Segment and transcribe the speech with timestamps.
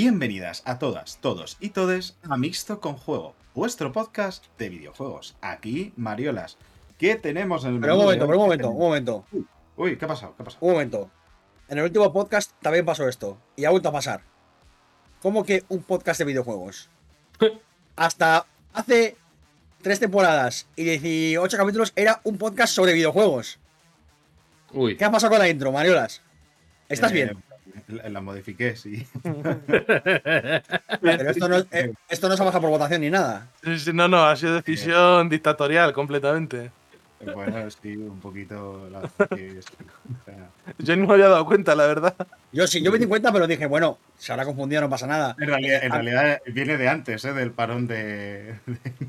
[0.00, 5.36] Bienvenidas a todas, todos y todes a Mixto con Juego, vuestro podcast de videojuegos.
[5.40, 6.58] Aquí, Mariolas.
[6.98, 9.24] ¿Qué tenemos en el Pero un momento, pero un momento, un momento,
[9.78, 10.34] Uy, ¿qué ha pasado?
[10.36, 10.66] ¿Qué ha pasado?
[10.66, 11.10] un momento.
[11.70, 13.38] En el último podcast también pasó esto.
[13.56, 14.20] Y ha vuelto a pasar.
[15.22, 16.90] ¿Cómo que un podcast de videojuegos?
[17.96, 19.16] Hasta hace
[19.80, 23.58] tres temporadas y 18 capítulos era un podcast sobre videojuegos.
[24.74, 24.94] Uy.
[24.98, 26.20] ¿Qué ha pasado con la intro, Mariolas?
[26.86, 27.42] ¿Estás Eh, bien?
[27.88, 29.06] La, la modifiqué, sí.
[31.00, 33.48] Pero esto no, eh, esto no se ha bajado por votación ni nada.
[33.62, 36.70] Sí, sí, no, no, ha sido decisión dictatorial completamente.
[37.34, 38.88] Bueno, sí, un poquito.
[38.90, 39.00] La
[40.78, 42.14] Yo ni me había dado cuenta, la verdad.
[42.52, 45.34] Yo sí, yo me di cuenta, pero dije, bueno, se habrá confundido, no pasa nada.
[45.38, 45.94] en, realidad, en Ah.
[45.94, 47.32] realidad viene de antes, ¿eh?
[47.32, 48.56] del parón de,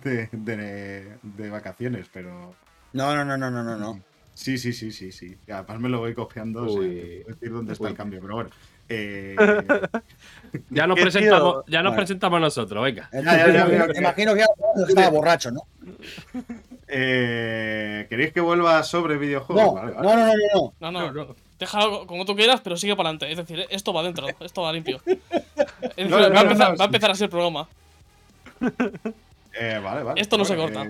[0.03, 2.55] de, de- de vacaciones, pero.
[2.93, 4.01] No, no, no, no, no, no, no.
[4.37, 5.35] Sí, sí, sí, sí, sí.
[5.47, 6.89] Y además me lo voy cogiendo, o sea, puedo
[7.25, 7.89] decir dónde está Uy.
[7.91, 8.49] el cambio, pero bueno.
[8.87, 9.35] Eh,
[10.69, 11.73] Ya nos ¿Qué, presentamos, tío?
[11.73, 12.01] ya nos Vale.
[12.01, 13.09] presentamos nosotros, venga.
[13.11, 13.99] Eh, Ya, ya, ya, me- ya, me ya.
[13.99, 14.43] imagino que
[14.87, 15.61] estaba borracho, ¿no?
[16.87, 19.65] eh, ¿Queréis que vuelva sobre videojuegos?
[19.65, 20.15] No, Vale, no, vale.
[20.15, 20.73] no, no, no, no.
[20.79, 21.35] No, no, No, no.
[21.59, 23.31] déjalo como tú quieras, pero sigue para adelante.
[23.31, 25.01] Es decir, esto va dentro, esto va limpio.
[25.97, 27.67] Es No, decir, no, va, a no, empezar, no, va a empezar así el programa.
[29.59, 30.21] Eh, vale, vale.
[30.21, 30.87] Esto no se corta.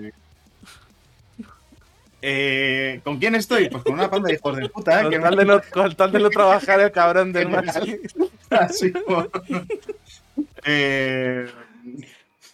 [2.22, 3.68] Eh, ¿Con quién estoy?
[3.68, 5.02] Pues con una panda de hijos de puta, ¿eh?
[5.04, 7.98] Con que tal de no, con tal de no trabajar el cabrón del Maxi.
[8.50, 8.92] Así
[10.64, 11.46] Eh,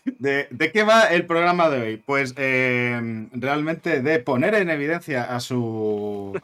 [0.05, 1.97] ¿de, de qué va el programa de hoy?
[1.97, 6.39] Pues eh, realmente de poner en evidencia a su,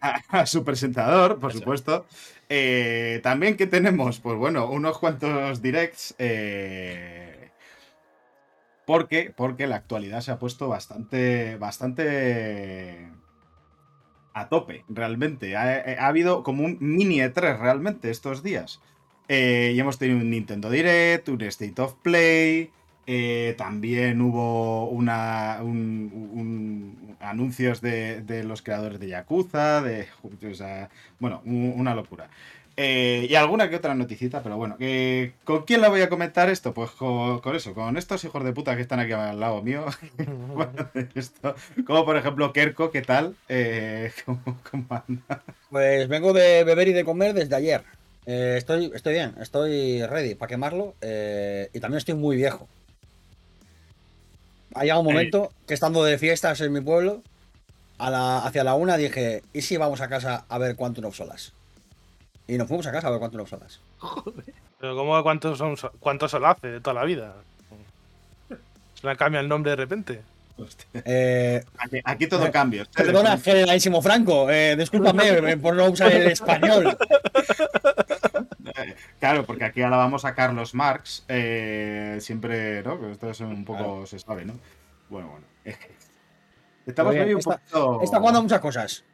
[0.00, 2.06] a, a su presentador, por supuesto.
[3.22, 6.14] También que tenemos, pues bueno, unos cuantos directs.
[6.18, 7.25] eh,
[8.86, 13.10] porque, porque la actualidad se ha puesto bastante, bastante
[14.34, 15.56] a tope, realmente.
[15.56, 18.80] Ha, ha habido como un mini E3 realmente estos días.
[19.28, 22.70] Eh, y hemos tenido un Nintendo Direct, un State of Play.
[23.08, 29.80] eh, también hubo una, un- un- anuncios de, de los creadores de Yakuza.
[29.82, 30.08] De,
[30.50, 32.28] o sea, bueno, un- una locura.
[32.78, 34.76] Eh, y alguna que otra noticita, pero bueno.
[34.80, 36.74] eh, ¿Con quién la voy a comentar esto?
[36.74, 39.86] Pues con, con eso, con estos hijos de puta que están aquí al lado mío.
[41.14, 41.54] Esto,
[41.86, 43.34] como por ejemplo Kerko, ¿qué tal?
[43.48, 45.42] Eh, ¿cómo, cómo anda?
[45.70, 47.82] Pues vengo de beber y de comer desde ayer.
[48.26, 50.94] Eh, estoy, estoy bien, estoy ready para quemarlo.
[51.00, 52.68] eh, y también estoy muy viejo.
[54.74, 57.22] Ha llegado un momento que estando de fiestas en mi pueblo,
[57.98, 61.16] a la, hacia la una dije, ¿y si vamos a casa a ver Quantum of
[61.16, 61.54] Solas?
[62.48, 63.80] Y nos fuimos a casa a ver Quantum of Solas.
[64.78, 67.34] Pero ¿cómo cuántos son cuántos se lo hace de toda la vida?
[68.94, 70.22] Se le cambia el nombre de repente.
[70.94, 72.82] Eh, Aquí, aquí todo cambia.
[72.82, 76.96] ustedes perdona, generalísimo Franco, eh, discúlpame eh, por no usar el español.
[79.20, 81.24] Claro, porque aquí alabamos a Carlos Marx.
[81.28, 82.98] eh, siempre, ¿no?
[82.98, 84.54] Pues esto es un poco, se sabe, ¿no?
[85.10, 85.46] Bueno, bueno.
[86.86, 88.02] Estamos Muy bien, medio un está- poquito...
[88.02, 89.04] Está jugando a muchas cosas.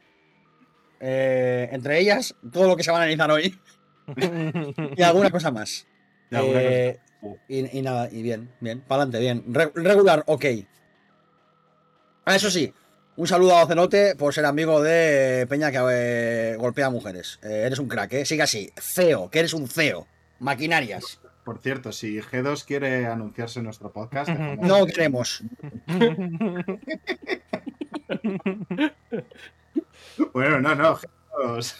[1.05, 3.59] Eh, entre ellas, todo lo que se va a analizar hoy.
[4.95, 5.85] y alguna cosa más.
[6.29, 7.35] de alguna Eh, cosa.
[7.49, 9.43] y, y nada, y bien, bien, para adelante, bien.
[9.53, 10.45] Re- regular, ok.
[12.25, 12.73] Ah, eso sí,
[13.17, 17.37] un saludo a Ocenote por ser amigo de Peña que eh, golpea a mujeres.
[17.43, 18.25] Eh, eres un crack, ¿eh?
[18.25, 18.71] Sigue así.
[18.79, 20.07] CEO, que eres un CEO.
[20.39, 21.19] Maquinarias.
[21.43, 24.29] Por cierto, si G2 quiere anunciarse en nuestro podcast...
[24.29, 25.43] No queremos.
[30.33, 30.97] Bueno, no, no.
[30.97, 31.75] G2...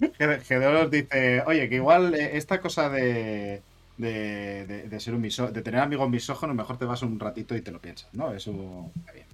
[0.00, 3.62] G- G2 dice, oye, que igual eh, esta cosa de,
[3.98, 7.54] de, de- de ser un miso- de tener amigos misógenos, mejor te vas un ratito
[7.54, 8.32] y te lo piensas, ¿no?
[8.32, 9.26] Eso está bien.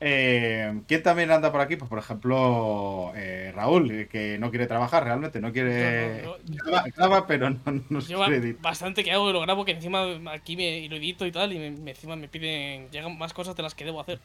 [0.00, 1.76] Eh, ¿Quién también anda por aquí?
[1.76, 6.22] Pues por ejemplo, eh, Raúl, que no quiere trabajar realmente, no quiere.
[6.24, 9.72] No, Graba, graba, pero no, no Yo quiere bastante que hago y lo grabo que
[9.72, 13.56] encima aquí me lo edito y tal y me- encima me piden llegan más cosas
[13.56, 14.20] de las que debo hacer.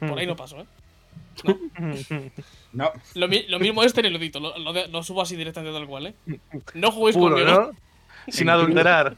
[0.00, 0.66] Por ahí no paso, ¿eh?
[2.72, 4.18] No, Lo, mi- lo mismo este ni lo
[4.58, 6.14] lo, lo subo así directamente tal cual, ¿eh?
[6.74, 7.60] No juguéis Puro, conmigo.
[7.60, 7.70] ¿no?
[8.32, 9.16] Sin adulterar.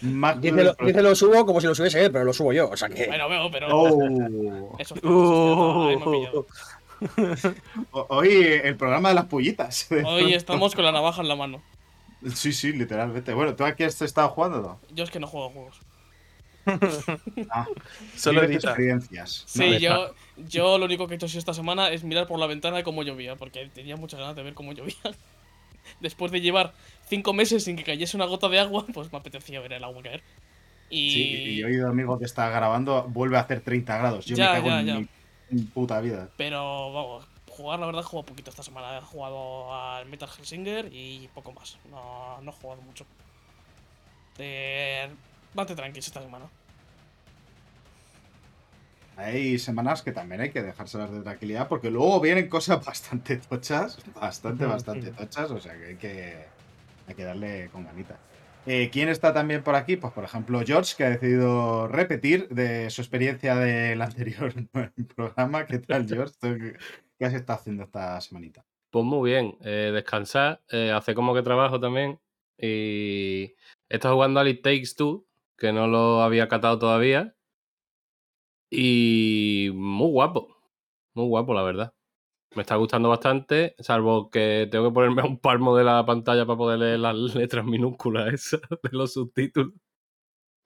[0.00, 2.68] Dice lo, dice lo subo como si lo subiese él, pero lo subo yo.
[2.70, 3.06] O sea que.
[3.06, 3.68] Bueno, veo, pero.
[3.70, 4.76] Oh.
[4.78, 4.94] Eso.
[5.02, 5.88] Uh.
[5.88, 6.46] Ahí me ha pillado.
[7.92, 8.28] O- Hoy
[8.62, 9.88] el programa de las pullitas.
[10.04, 11.62] Hoy estamos con la navaja en la mano.
[12.34, 13.32] Sí, sí, literalmente.
[13.34, 14.60] Bueno, ¿tú aquí has estado jugando?
[14.60, 14.80] No?
[14.94, 15.80] Yo es que no juego a juegos.
[17.50, 17.66] Ah,
[18.16, 19.44] Solo experiencias.
[19.46, 22.38] Sí, No, yo, yo lo único que he hecho así esta semana es mirar por
[22.38, 24.96] la ventana de cómo llovía, porque tenía muchas ganas de ver cómo llovía.
[26.00, 26.74] Después de llevar
[27.08, 30.02] cinco meses sin que cayese una gota de agua, pues me apetecía ver el agua
[30.02, 30.22] caer.
[30.90, 34.26] Y, Sí, y he oído amigo que está grabando, vuelve a hacer 30 grados.
[34.26, 34.94] Yo Ya, me cago ya, en ya.
[34.96, 35.08] mi
[35.48, 36.28] mi puta vida.
[36.36, 38.98] Pero vamos, jugar, la verdad, he jugado poquito esta semana.
[38.98, 41.78] He jugado al Metal Hellsinger y poco más.
[41.90, 43.06] No, no he jugado mucho.
[44.38, 45.08] Eh,
[45.54, 46.46] bastante tranquilos esta semana.
[49.16, 53.98] Hay semanas que también hay que dejárselas de tranquilidad porque luego vienen cosas bastante tochas,
[54.14, 56.44] bastante, bastante tochas, o sea que hay que,
[57.06, 58.18] hay que darle con ganita.
[58.66, 59.96] Eh, ¿Quién está también por aquí?
[59.96, 64.52] Pues por ejemplo George, que ha decidido repetir de su experiencia del anterior
[65.14, 65.64] programa.
[65.66, 66.34] ¿Qué tal George?
[66.38, 66.58] ¿Tú
[67.18, 68.66] ¿Qué has estado haciendo esta semanita?
[68.90, 72.20] Pues muy bien, eh, descansar, eh, hacer como que trabajo también.
[72.58, 73.54] Y
[73.88, 75.25] estado jugando al It Takes Two,
[75.56, 77.34] que no lo había catado todavía.
[78.70, 80.56] Y muy guapo,
[81.14, 81.94] muy guapo, la verdad.
[82.54, 86.46] Me está gustando bastante, salvo que tengo que ponerme a un palmo de la pantalla
[86.46, 89.74] para poder leer las letras minúsculas esas de los subtítulos.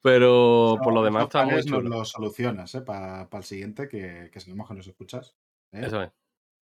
[0.02, 1.96] Pero por lo demás está muy panes nos chulo.
[1.98, 2.80] lo solucionas ¿eh?
[2.82, 5.36] para el siguiente, que, que sabemos que nos escuchas.
[5.72, 5.82] ¿eh?
[5.84, 6.10] Eso es.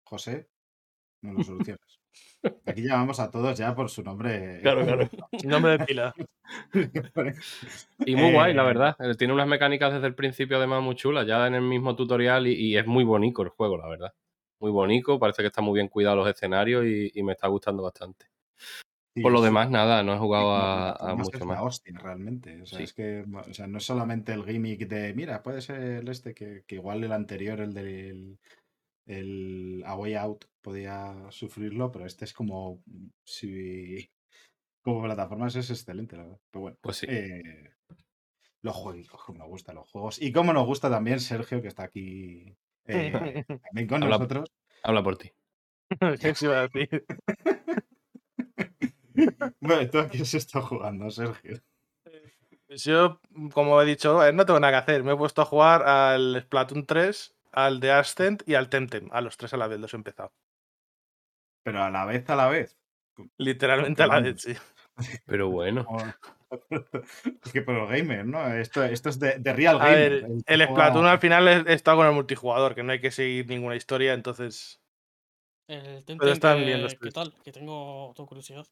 [0.04, 0.50] José,
[1.22, 1.97] nos lo solucionas.
[2.66, 4.60] Aquí llamamos a todos ya por su nombre.
[4.62, 5.08] Claro, claro.
[5.44, 6.14] Nombre de pila.
[8.06, 8.96] Y muy guay, la Eh, verdad.
[9.00, 12.46] Eh, Tiene unas mecánicas desde el principio, además, muy chulas, ya en el mismo tutorial,
[12.46, 14.12] y, y es muy bonito el juego, la verdad.
[14.60, 17.82] Muy bonito, parece que está muy bien cuidado los escenarios y, y me está gustando
[17.82, 18.26] bastante.
[19.14, 21.60] Sí, Por lo demás, nada, no he jugado a, a plataformas mucho es más.
[21.60, 22.62] hostia, realmente.
[22.62, 22.84] O sea, Sí.
[22.84, 26.34] es que o sea, no es solamente el gimmick de, mira, puede ser el este,
[26.34, 28.38] que, que igual el anterior, el del
[29.06, 32.82] el A Way Out, podía sufrirlo, pero este es como
[33.24, 34.10] si
[34.82, 36.40] como plataformas es excelente, la verdad.
[36.50, 37.06] Pero bueno, Pues sí.
[37.08, 37.42] eh,
[38.62, 40.20] los juegos, como nos gustan los juegos.
[40.20, 42.56] Y como nos gusta también Sergio, que está aquí
[42.86, 43.12] eh,
[43.62, 44.50] también con Habla- nosotros.
[44.82, 45.30] Habla por ti.
[46.20, 47.04] ¿Qué se iba a decir?
[49.60, 51.60] Bueno, ¿tú a qué has estado jugando, Sergio?
[52.66, 53.20] Pues Yo,
[53.52, 55.02] como he dicho, eh, no tengo nada que hacer.
[55.04, 59.08] Me he puesto a jugar al Splatoon 3, al de Ascent y al Temtem.
[59.10, 60.32] A los tres a la vez los he empezado.
[61.68, 62.78] Pero a la vez, a la vez.
[63.36, 64.54] Literalmente a la vez, sí.
[65.26, 65.86] Pero bueno.
[67.44, 68.54] Es que pero gamer, ¿no?
[68.54, 70.22] Esto, esto es de, de real A gamer.
[70.22, 73.46] ver, el que Splatoon al final estado con el multijugador, que no hay que seguir
[73.48, 74.80] ninguna historia, entonces
[75.68, 77.34] El Pero están ¿qué- bien los ¿Qué tal?
[77.44, 78.66] Que tengo, tengo curiosidad.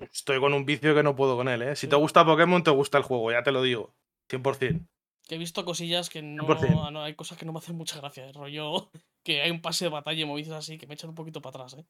[0.00, 1.76] estoy con un vicio que no puedo con él, ¿eh?
[1.76, 1.88] Si Sí.
[1.90, 3.94] te gusta Pokémon, te gusta el juego, ya te lo digo.
[4.28, 4.88] 100%.
[5.28, 6.90] Que he visto cosillas que no, 100%.
[6.90, 8.26] no- Hay cosas que no me hacen mucha gracia.
[8.26, 8.90] El rollo
[9.24, 11.62] que hay un pase de batalla y movidas así que me echan un poquito para
[11.64, 11.86] atrás, ¿eh?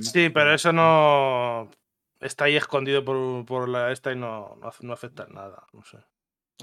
[0.00, 1.70] Sí, pero eso no...
[2.20, 5.66] Está ahí escondido por, por la esta y no, no, hace- no afecta en nada,
[5.72, 5.98] no sé.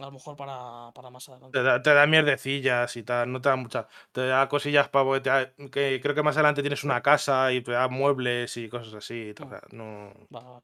[0.02, 1.60] A lo mejor para, para más adelante.
[1.60, 3.88] Te da, te da mierdecillas y tal, no te da mucha.
[4.12, 5.20] Te da cosillas para.
[5.20, 8.96] Da- que creo que más adelante tienes una casa y te da muebles y cosas
[8.96, 9.30] así.
[9.30, 10.12] y tal, o sea, no.
[10.36, 10.64] Va,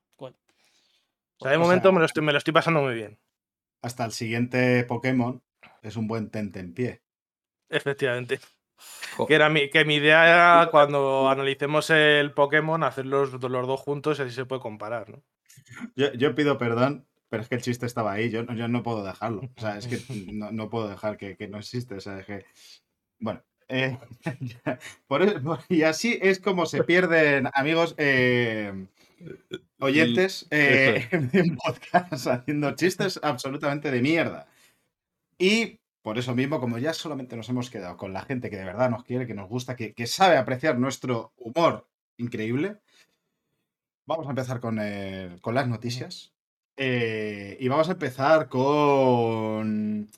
[1.38, 3.20] sea, de O momento sea- me, lo estoy, me lo estoy pasando muy bien.
[3.84, 5.44] Hasta el siguiente Pokémon
[5.84, 7.04] es un buen tente en pie.
[7.70, 8.40] Efectivamente.
[9.28, 13.80] Que, era mi, que mi idea era cuando analicemos el Pokémon, hacer los, los dos
[13.80, 15.22] juntos y así se puede comparar, ¿no?
[15.96, 18.30] Yo, yo pido perdón, pero es que el chiste estaba ahí.
[18.30, 19.42] Yo, no- yo no puedo dejarlo.
[19.58, 20.00] O sea, es que
[20.34, 21.96] no, no puedo dejar que, que no existe.
[21.96, 22.46] O sea, es que.
[23.20, 23.44] Bueno.
[23.68, 23.98] eh,
[25.08, 27.94] por e- por- y así es como se pierden, amigos.
[27.98, 28.88] eh,
[29.80, 34.48] oyentes eh, de un podcast haciendo chistes absolutamente de mierda.
[35.38, 38.66] Y por eso mismo, como ya solamente nos hemos quedado con la gente que de
[38.66, 41.88] verdad nos quiere, que nos gusta, que, que sabe apreciar nuestro humor
[42.18, 42.78] increíble,
[44.06, 46.34] vamos a empezar con, eh, con las noticias.
[46.78, 50.10] Eh, y vamos a empezar con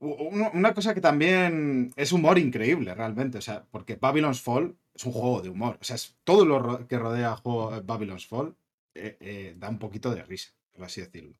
[0.00, 3.38] una cosa que también es humor increíble, realmente.
[3.38, 5.78] O sea, porque Babylon's Fall es un juego de humor.
[5.80, 8.56] O sea, es todo lo que rodea juego eh, Babylon's Fall
[8.94, 11.36] eh, da un poquito de risa, por así decirlo.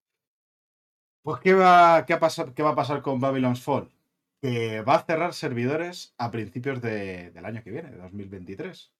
[1.26, 3.88] Pues, ¿qué va, qué, ha pasado- qué va a pasar con Babylon's Fall?
[4.40, 8.92] Que va a cerrar servidores a principios de- del año que viene, de 2023.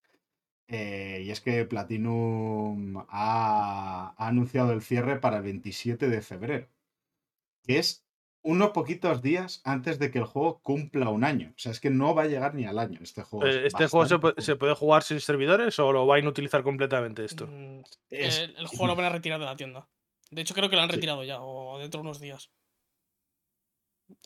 [0.66, 6.66] Eh, y es que Platinum ha, ha anunciado el cierre para el 27 de febrero,
[7.62, 8.04] que es
[8.42, 11.50] unos poquitos días antes de que el juego cumpla un año.
[11.54, 13.46] O sea, es que no va a llegar ni al año este juego.
[13.46, 16.18] es Eh, ¿Este juego se puede, se puede jugar sin servidores o lo va a
[16.18, 17.46] inutilizar completamente esto?
[17.46, 19.86] Mm, Es- el, el juego lo van a retirar de la tienda.
[20.30, 20.96] De hecho, creo que lo han Sí.
[20.96, 22.50] retirado ya, o dentro de unos días.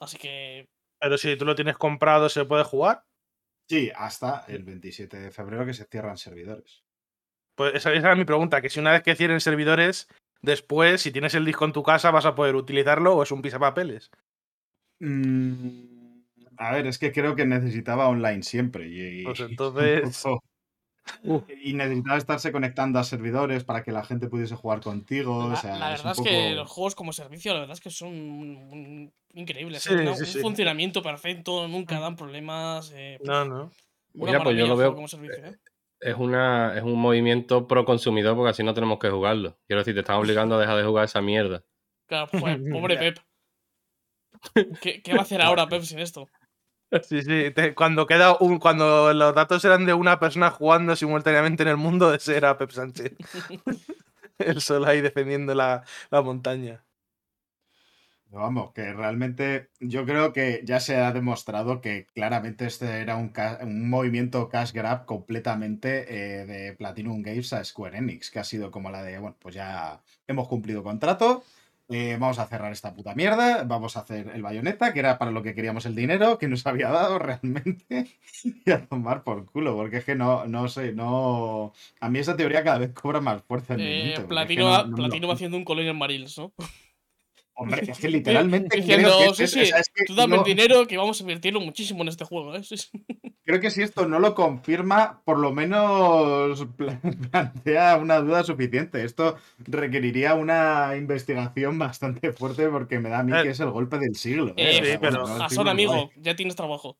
[0.00, 0.69] Así que.
[1.00, 3.04] Pero si tú lo tienes comprado, ¿se puede jugar?
[3.69, 6.83] Sí, hasta el 27 de febrero que se cierran servidores.
[7.54, 10.09] Pues esa, esa era mi pregunta, que si una vez que cierren servidores,
[10.42, 13.42] después, si tienes el disco en tu casa, vas a poder utilizarlo o es un
[13.42, 14.11] pisapapeles.
[14.99, 16.23] Mm,
[16.57, 18.87] a ver, es que creo que necesitaba online siempre.
[18.88, 19.57] Y, Pues y-
[21.22, 25.48] entonces- y necesitaba estarse conectando a servidores para que la gente pudiese jugar contigo.
[25.48, 27.60] La, o sea, la es verdad un es, que poco- los juegos como servicio, la
[27.60, 29.82] verdad es que son un- un- increíbles.
[29.82, 30.08] Sí, ¿eh?
[30.08, 30.38] Un sí.
[30.40, 32.00] funcionamiento perfecto, nunca Mm.
[32.02, 32.92] dan problemas.
[32.94, 33.70] eh, No, no.
[34.14, 34.88] Mira, pues yo lo veo.
[34.88, 35.56] juego como servicio, ¿eh?
[36.00, 39.58] Es, una, es un movimiento pro consumidor porque así no tenemos que jugarlo.
[39.66, 41.62] Quiero decir, te están obligando a dejar de jugar esa mierda.
[42.06, 43.18] Claro, joder, pobre Pep.
[44.80, 46.26] ¿Qué, qué va a hacer ahora Pep sin esto?
[47.04, 47.50] Sí, sí.
[47.54, 51.76] te- cuando queda un, cuando los datos eran de una persona jugando simultáneamente en el
[51.76, 53.12] mundo, ese era Pep Sánchez.
[54.38, 56.85] El sol ahí defendiendo la, la montaña.
[58.32, 63.32] Vamos, que realmente yo creo que ya se ha demostrado que claramente este era un,
[63.62, 68.70] un movimiento cash grab completamente eh, de Platinum Games a Square Enix, que ha sido
[68.70, 71.42] como la de, bueno, pues ya hemos cumplido contrato,
[71.90, 75.30] eh, vamos a cerrar esta puta mierda, vamos a hacer el bayoneta, que era para
[75.32, 78.06] lo que queríamos el dinero, que nos había dado realmente,
[78.64, 81.73] y a tomar por culo, porque es que no, no sé, no...
[82.00, 84.26] A mí esa teoría cada vez cobra más fuerza en mi Eh, mente, porque es
[84.26, 86.52] que Platino, no- no- Platino va haciendo un Colonial Marines, ¿no?
[87.54, 90.14] Hombre, es que literalmente Diciendo, creo que sí, es- sí, o sea, es que tú
[90.14, 92.62] dame no- el dinero que vamos a invertirlo muchísimo en este juego, ¿eh?
[92.64, 92.88] Sí, sí.
[93.45, 99.04] Creo que si esto no lo confirma, por lo menos pla- plantea una duda suficiente.
[99.04, 103.71] Esto requeriría una investigación bastante fuerte porque me da a mí Eh, que es el
[103.71, 104.54] golpe del siglo.
[104.57, 106.97] Eh, O sea, sí, pero- bueno, amigo, ya tienes trabajo.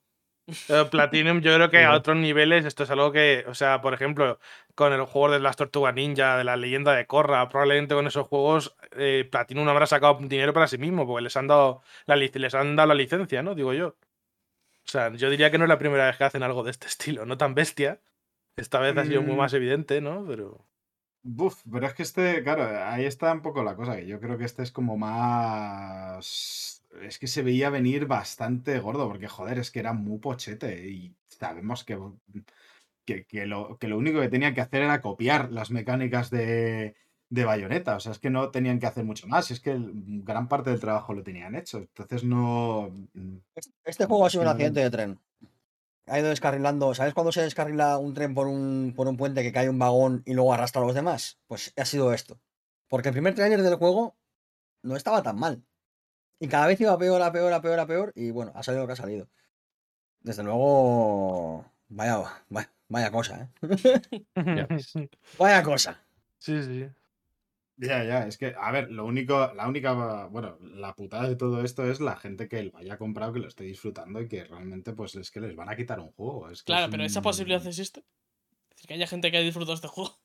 [0.69, 3.95] Eh, Platinum, yo creo que a otros niveles esto es algo que, o sea, por
[3.95, 4.39] ejemplo,
[4.75, 8.27] con el juego de las Tortugas Ninja, de la leyenda de Korra, probablemente con esos
[8.27, 12.17] juegos eh, Platinum no habrá sacado dinero para sí mismo, porque les han dado la,
[12.17, 13.55] les han dado la licencia, ¿no?
[13.55, 13.89] Digo yo.
[13.89, 16.87] O sea, yo diría que no es la primera vez que hacen algo de este
[16.89, 18.01] estilo, no tan bestia.
[18.57, 19.39] Esta vez ha sido muy Mm.
[19.39, 20.25] más evidente, ¿no?
[20.27, 20.67] Pero.
[21.23, 24.39] Buf, pero es que este, claro, ahí está un poco la cosa, que yo creo
[24.39, 26.80] que este es como más...
[27.03, 31.17] Es que se veía venir bastante gordo, porque joder, es que era muy pochete y
[31.29, 31.99] sabemos que,
[33.05, 36.97] que, que lo, que lo único que tenían que hacer era copiar las mecánicas de,
[37.29, 39.93] de Bayonetta, o sea, es que no tenían que hacer mucho más, es que el-
[40.25, 42.91] gran parte del trabajo lo tenían hecho, entonces no...
[43.85, 45.21] Este juego ha sido un accidente de tren.
[46.07, 46.95] Ha ido descarrilando.
[46.95, 50.23] ¿Sabes cuando se descarrila un tren por un, por un puente que cae un vagón
[50.27, 51.41] y luego arrastra a los demás?
[51.47, 52.41] Pues ha sido esto.
[52.89, 54.17] Porque el primer tráiler del juego
[54.83, 55.65] no estaba tan mal.
[56.41, 58.13] Y cada vez iba peor, a peor, a peor, a peor.
[58.17, 59.29] Y bueno, ha salido lo que ha salido.
[60.21, 61.67] Desde luego.
[61.89, 64.25] Vaya, vaya, vaya cosa, ¿eh?
[64.37, 64.69] Ya
[65.39, 66.01] Vaya cosa.
[66.39, 66.89] sí, sí.
[67.77, 71.63] Ya, ya, es que, a ver, lo único, la única, bueno, la putada de todo
[71.65, 74.93] esto es la gente que lo haya comprado, que lo esté disfrutando y que realmente,
[74.93, 76.51] pues, es que les van a quitar un juego.
[76.51, 78.01] Es que Claro, es pero esa posibilidad existe.
[78.01, 80.20] Es decir, que haya gente que haya disfrutado este juego.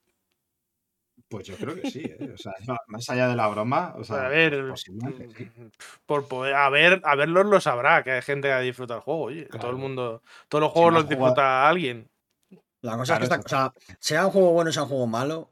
[1.28, 2.32] Pues yo creo que sí, ¿eh?
[2.34, 2.54] O sea,
[2.88, 5.52] más allá de la broma, o sea, a ver, pues, posiblemente sí.
[5.60, 5.68] mm,
[6.06, 9.04] por poder, a ver, a verlos lo sabrá, que hay gente que ha disfrutado el
[9.04, 9.46] juego, oye.
[9.46, 9.70] Todo Claro.
[9.72, 12.10] el mundo, todos los Si juegos los disfruta alguien.
[12.82, 14.90] La cosa Claro, es que, está- o sea, sea un juego bueno o sea un
[14.90, 15.52] juego malo,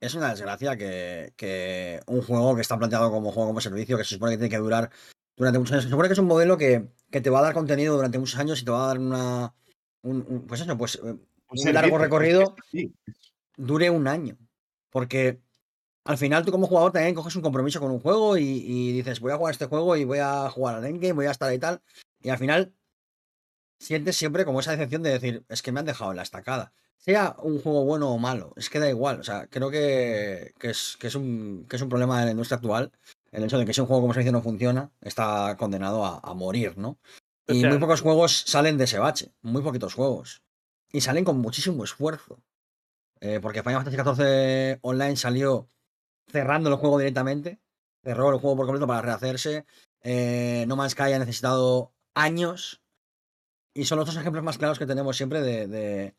[0.00, 4.04] es una desgracia que, que un juego que está planteado como juego como servicio, que
[4.04, 4.90] se supone que tiene que durar
[5.36, 7.52] durante muchos años, se supone que es un modelo que, que te va a dar
[7.54, 9.54] contenido durante muchos años y te va a dar una.
[10.02, 11.00] un- un- pues eso, pues eh,
[11.48, 12.92] Un largo es que recorrido sí.
[13.56, 14.36] dure un año.
[14.92, 15.40] Porque
[16.04, 19.18] al final tú como jugador también coges un compromiso con un juego y, y dices,
[19.20, 21.56] voy a jugar este juego y voy a jugar al endgame, voy a estar ahí
[21.56, 21.82] y tal.
[22.20, 22.72] Y al final
[23.78, 26.72] sientes siempre como esa decepción de decir, es que me han dejado en la estacada.
[26.96, 29.18] Sea un juego bueno o malo, es que da igual.
[29.18, 32.30] O sea, creo que, que es, que, es un, que es un problema de la
[32.30, 32.92] industria actual.
[33.32, 36.34] El hecho de que si un juego como servicio no funciona, está condenado a, a
[36.34, 36.98] morir, ¿no?
[37.48, 40.42] O Y sea- muy pocos juegos salen de ese bache, muy poquitos juegos.
[40.92, 42.40] Y salen con muchísimo esfuerzo.
[43.24, 45.68] Eh, porque Final Fantasy XIV Online salió
[46.26, 47.60] cerrando el juego directamente.
[48.02, 49.64] Cerró el juego por completo para rehacerse.
[50.02, 52.82] Eh, no Man's Sky ha necesitado años.
[53.74, 56.14] Y son los dos ejemplos más claros que tenemos siempre de, de,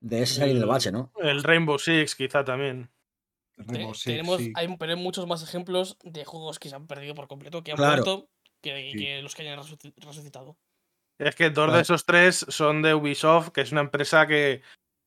[0.00, 1.10] de ese salir del bache, ¿no?
[1.16, 2.90] El Rainbow Six, quizá también.
[3.56, 4.52] Rainbow Te- Six, tenemos, sí.
[4.54, 7.70] hay, pero hay muchos más ejemplos de juegos que se han perdido por completo, que
[7.72, 7.92] han Claro.
[8.04, 8.28] muerto,
[8.60, 8.98] que, Sí.
[8.98, 10.58] que los que hayan resuci- resucitado.
[11.18, 14.60] Es que dos de esos tres son de Ubisoft, que es una empresa que,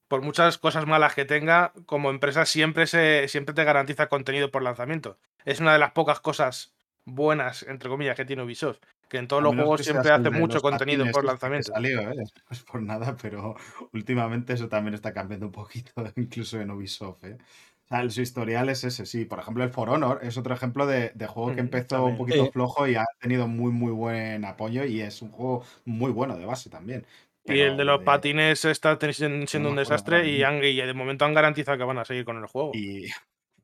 [0.07, 4.63] por muchas cosas malas que tenga, como empresa siempre, se, siempre te garantiza contenido por
[4.63, 5.17] lanzamiento.
[5.45, 6.74] Es una de las pocas cosas
[7.05, 8.79] buenas, entre comillas, que tiene Ubisoft.
[9.09, 11.74] Que en todos los juegos siempre hace mucho contenido por este lanzamiento.
[11.74, 12.15] salió, ¿eh?
[12.50, 13.55] No es por nada, pero
[13.93, 17.38] últimamente eso también está cambiando un poquito, incluso en Ubisoft, ¿eh?
[17.85, 19.25] O sea, el- su historial es ese, sí.
[19.25, 22.07] Por ejemplo, el For Honor es otro ejemplo de, de juego que Mm, empezó también.
[22.07, 26.12] un poquito flojo y ha tenido muy, muy buen apoyo y es un juego muy
[26.12, 27.05] bueno de base también.
[27.47, 30.47] Y el de los de- patines está siendo un desastre y, mismo.
[30.47, 32.71] han- y de momento han garantizado que van a seguir con el juego.
[32.73, 33.05] Y,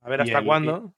[0.02, 0.94] A ver y hasta el- y- cuándo.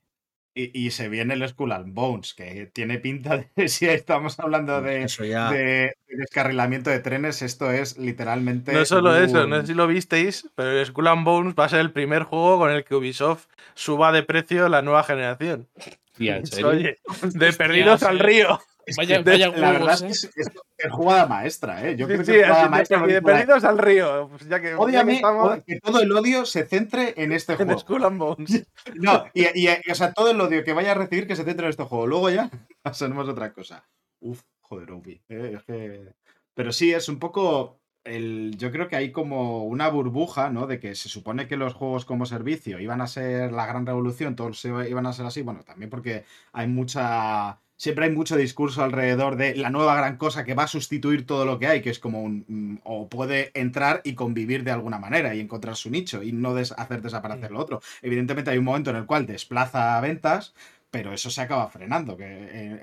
[0.55, 4.81] y- y se viene el Skull and Bones, que tiene pinta de, si estamos hablando
[4.81, 5.49] de, Eso ya.
[5.49, 8.71] de- de descarrilamiento de trenes, esto es literalmente.
[8.73, 11.69] No solo eso, no sé si lo visteis, pero el Skull and Bones va a
[11.69, 15.67] ser el primer juego con el que Ubisoft suba de precio la nueva generación.
[16.15, 16.67] Tía, ¿en serio?
[16.69, 16.97] Oye,
[17.33, 18.59] de perdidos al río.
[18.97, 20.05] Vaya, De- vaya la verdad es ¿eh?
[20.05, 21.95] que es, es- es jugada maestra, ¿eh?
[21.95, 24.27] Yo Sí, creo sí, que es jugada así de, perdidos al río.
[24.29, 27.79] Pues ya que, ya que estamos todo el odio se centre en este en juego.
[27.79, 28.67] Skull and Bones.
[28.95, 31.45] No, y, y- y, o sea, todo el odio que vaya a recibir que se
[31.45, 32.05] centre en este juego.
[32.07, 32.49] Luego ya
[32.83, 33.87] pasaremos a otra cosa.
[34.19, 35.21] Uf, joder, Obi.
[35.29, 36.13] eh, es que...
[36.53, 37.79] Pero sí, es un poco.
[38.05, 40.67] El, yo creo que hay como una burbuja, ¿no?
[40.67, 44.35] De que se supone que los juegos como servicio iban a ser la gran revolución,
[44.35, 45.41] todos iban a ser así.
[45.41, 47.59] Bueno, también porque hay mucha.
[47.77, 51.45] Siempre hay mucho discurso alrededor de la nueva gran cosa que va a sustituir todo
[51.45, 52.43] lo que hay, que es como un.
[52.47, 56.53] mm, o puede entrar y convivir de alguna manera y encontrar su nicho y no
[56.53, 57.81] des- hacer desaparecer lo otro.
[58.01, 60.53] Evidentemente hay un momento en el cual desplaza ventas,
[60.93, 62.27] pero eso se acaba frenando que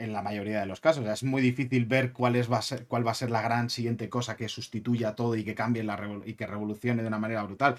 [0.00, 1.06] en, la mayoría de los casos.
[1.06, 3.70] Es muy difícil ver cuál, es, va a ser, cuál va a ser la gran
[3.70, 7.44] siguiente cosa que sustituya todo y que cambie la y que revolucione de una manera
[7.44, 7.76] brutal.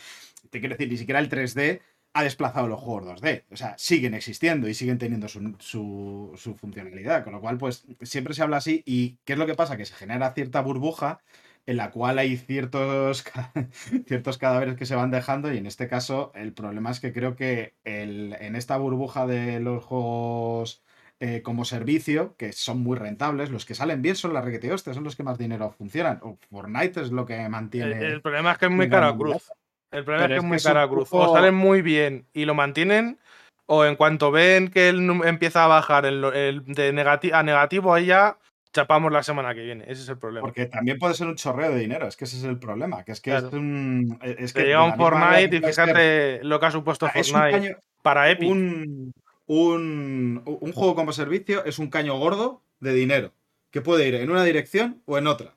[0.49, 1.81] Te quiero decir, ni siquiera el 3D
[2.13, 3.43] ha desplazado los juegos 2D.
[3.51, 7.25] O sea, siguen existiendo y siguen teniendo su- su funcionalidad.
[7.25, 8.83] Con lo cual, pues siempre se habla así.
[8.85, 9.75] ¿Y qué es lo que pasa?
[9.75, 11.19] Que se genera cierta burbuja
[11.65, 13.23] en la cual hay ciertos,
[14.07, 17.35] ciertos cadáveres que se van dejando y en este caso el problema es que creo
[17.35, 20.81] que el- en esta burbuja de los juegos
[21.19, 25.03] eh, como servicio, que son muy rentables, los que salen bien son las requete son
[25.03, 26.19] los que más dinero funcionan.
[26.23, 27.99] O Fortnite es lo que mantiene...
[27.99, 29.51] el problema es que es muy cara cruz.
[29.91, 31.09] El problema Pero es que es que muy un cara a cruz.
[31.11, 33.19] O salen muy bien y lo mantienen,
[33.67, 37.93] o en cuanto ven que num- empieza a bajar el, el de negati- a negativo,
[37.93, 38.37] ahí ya
[38.73, 39.83] chapamos la semana que viene.
[39.87, 40.41] Ese es el problema.
[40.45, 43.11] Porque también puede ser un chorreo de dinero, es que ese es el problema, que
[43.11, 43.47] es que Claro.
[43.47, 44.19] es un...
[44.21, 47.77] Es que Te llega un Fortnite y fíjate lo que ha supuesto Ah, Fortnite caño-
[48.01, 48.49] para Epic.
[48.49, 49.13] un,
[49.47, 53.31] un, un juego como servicio es un caño gordo de dinero
[53.71, 55.53] que puede ir en una dirección o en otra.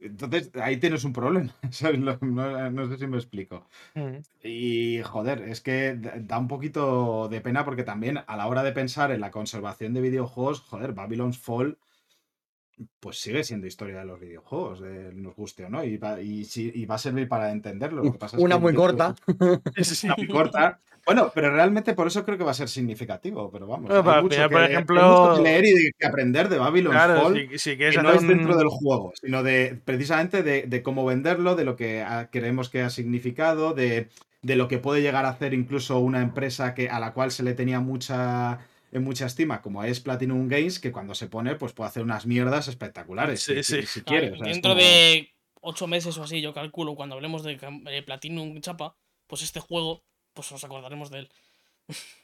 [0.00, 1.54] Entonces ahí tienes un problema.
[2.20, 3.66] No, no sé si me explico.
[3.94, 4.16] Mm.
[4.42, 8.72] Y joder, es que da un poquito de pena porque también a la hora de
[8.72, 11.78] pensar en la conservación de videojuegos, joder, Babylon's Fall
[13.00, 16.84] pues sigue siendo historia de los videojuegos, eh, nos guste o no, y va, y,
[16.86, 18.02] va a servir para entenderlo.
[18.02, 19.14] Lo que pasa es Una que muy corta.
[19.28, 20.80] una muy corta.
[21.06, 23.90] Bueno, pero realmente por eso creo que va a ser significativo, pero vamos.
[23.90, 26.58] Hay pero al mucho que por hay ejemplo- mucho que leer y que aprender de
[26.58, 30.42] Babylon's Claro, Fall, si, si que no es dentro un- del juego, sino de precisamente
[30.42, 34.08] de, de cómo venderlo, de lo que ah, creemos que ha significado, de,
[34.40, 37.42] de lo que puede llegar a hacer incluso una empresa que, a la cual se
[37.42, 38.60] le tenía mucha
[38.94, 42.24] en mucha estima, como es Platinum Games, que cuando se pone, pues puede hacer unas
[42.26, 43.42] mierdas espectaculares.
[43.42, 43.86] Sí, si, sí.
[43.86, 44.34] si Claro, quiere.
[44.34, 47.58] o sea, es dentro como- de ocho meses o así, yo calculo, cuando hablemos de
[47.90, 51.28] eh, Platinum Chapa, pues este juego, pues nos acordaremos de él.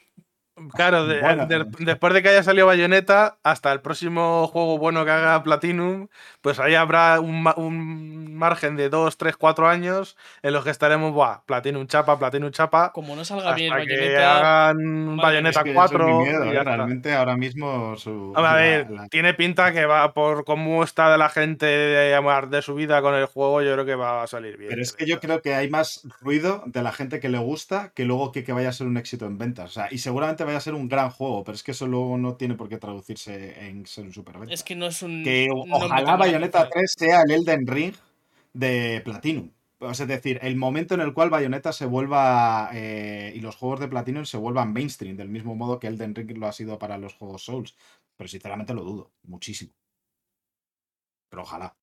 [0.75, 1.47] Claro, de- Bueno.
[1.47, 6.09] de- después de que haya salido Bayonetta, hasta el próximo juego bueno que haga Platinum,
[6.41, 10.71] pues ahí habrá un, ma- un margen de 2, 3, 4 años en los que
[10.71, 15.61] estaremos, buah, Platinum chapa, Platinum chapa, Como no salga bien que Bayonetta, hagan vale, Bayonetta
[15.61, 18.33] Es que eso es mi 4 miedo, y eh, realmente ahora mismo su.
[18.37, 22.49] A ver, la- tiene pinta que va por cómo está de la gente de, amar
[22.49, 24.71] de su vida con el juego, yo creo que va a salir bien.
[24.71, 27.93] Pero es que yo creo que hay más ruido de la gente que le gusta
[27.95, 29.71] que luego que, que vaya a ser un éxito en ventas.
[29.71, 32.19] O sea, y seguramente vaya a ser un gran juego, pero es que eso luego
[32.19, 34.53] no tiene por qué traducirse en ser un superventa.
[34.53, 35.23] es que no es un.
[35.23, 36.75] que ojalá Bayonetta grande.
[36.75, 37.95] 3 sea el Elden Ring
[38.53, 39.51] de Platinum.
[39.79, 43.57] O sea, es decir, el momento en el cual Bayonetta se vuelva eh, y los
[43.57, 46.79] juegos de Platinum se vuelvan mainstream, del mismo modo que Elden Ring lo ha sido
[46.79, 47.77] para los juegos Souls.
[48.17, 49.73] Pero sinceramente lo dudo, muchísimo.
[51.31, 51.75] Pero ojalá.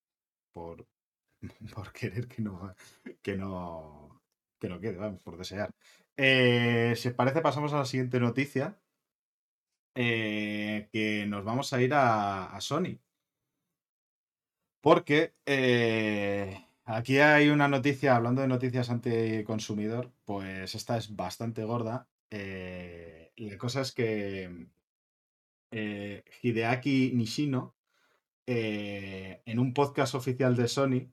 [0.54, 0.86] Por,
[1.76, 2.76] por querer que no,
[3.22, 4.22] que no,
[4.60, 5.74] que no quede, vamos, por desear.
[6.18, 8.80] Eh, si os parece, pasamos a la siguiente noticia.
[9.96, 13.00] eh, que nos vamos a ir a, Sony.
[14.82, 22.08] Porque eh, aquí hay una noticia, hablando de noticias anticonsumidor, pues esta es bastante gorda.
[22.30, 24.68] Eh, la cosa es que
[26.42, 27.76] Hideaki Nishino,
[28.46, 31.12] en un podcast oficial de Sony,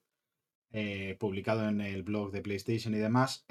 [1.19, 3.47] publicado en el blog de PlayStation y demás,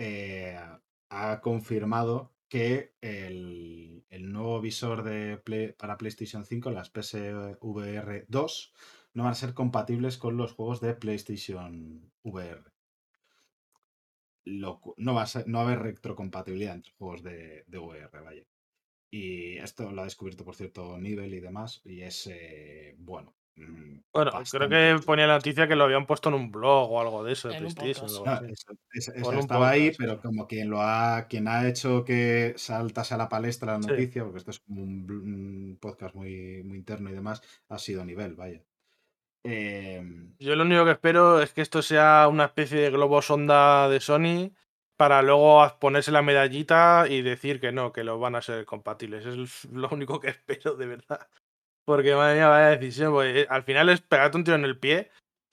[1.14, 5.38] ha confirmado que el, el nuevo visor de
[5.78, 8.74] para PlayStation 5, las PSVR 2,
[9.14, 12.64] no van a ser compatibles con los juegos de PlayStation VR.
[14.46, 18.44] No, va a no haber retrocompatibilidad entre juegos de, de VR, vaya.
[19.10, 23.36] Y esto lo ha descubierto por cierto nivel y demás, y es eh, bueno.
[23.56, 27.02] Bueno, bastante creo que ponía la noticia que lo habían puesto en un blog o
[27.02, 28.08] algo de eso de PlayStation.
[28.26, 28.46] No, así.
[28.94, 33.30] eso- estaba ahí, pero como quien lo ha, quien ha hecho que saltase a la
[33.30, 33.90] palestra la Sí.
[33.90, 38.36] noticia, porque esto es como un, podcast muy, muy interno y demás, ha sido nivel,
[38.36, 38.62] vaya.
[39.44, 43.90] Em, Yo lo único que espero es que esto sea una especie de globo sonda
[43.90, 44.52] de Sony
[44.96, 49.26] para luego ponerse la medallita y decir que no, que los van a ser compatibles.
[49.26, 51.28] Es lo único que espero, de verdad.
[51.86, 53.14] Porque madre mía, vaya decisión.
[53.26, 55.10] eh, al final es pegarte un tiro en el pie.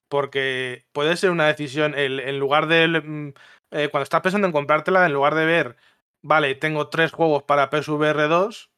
[0.09, 2.89] Porque puede ser una decisión, el- en lugar de.
[2.89, 3.29] mm,
[3.73, 5.77] eh, cuando estás pensando en comprártela, en lugar de ver,
[6.25, 8.71] vale, tengo tres juegos para PSVR 2.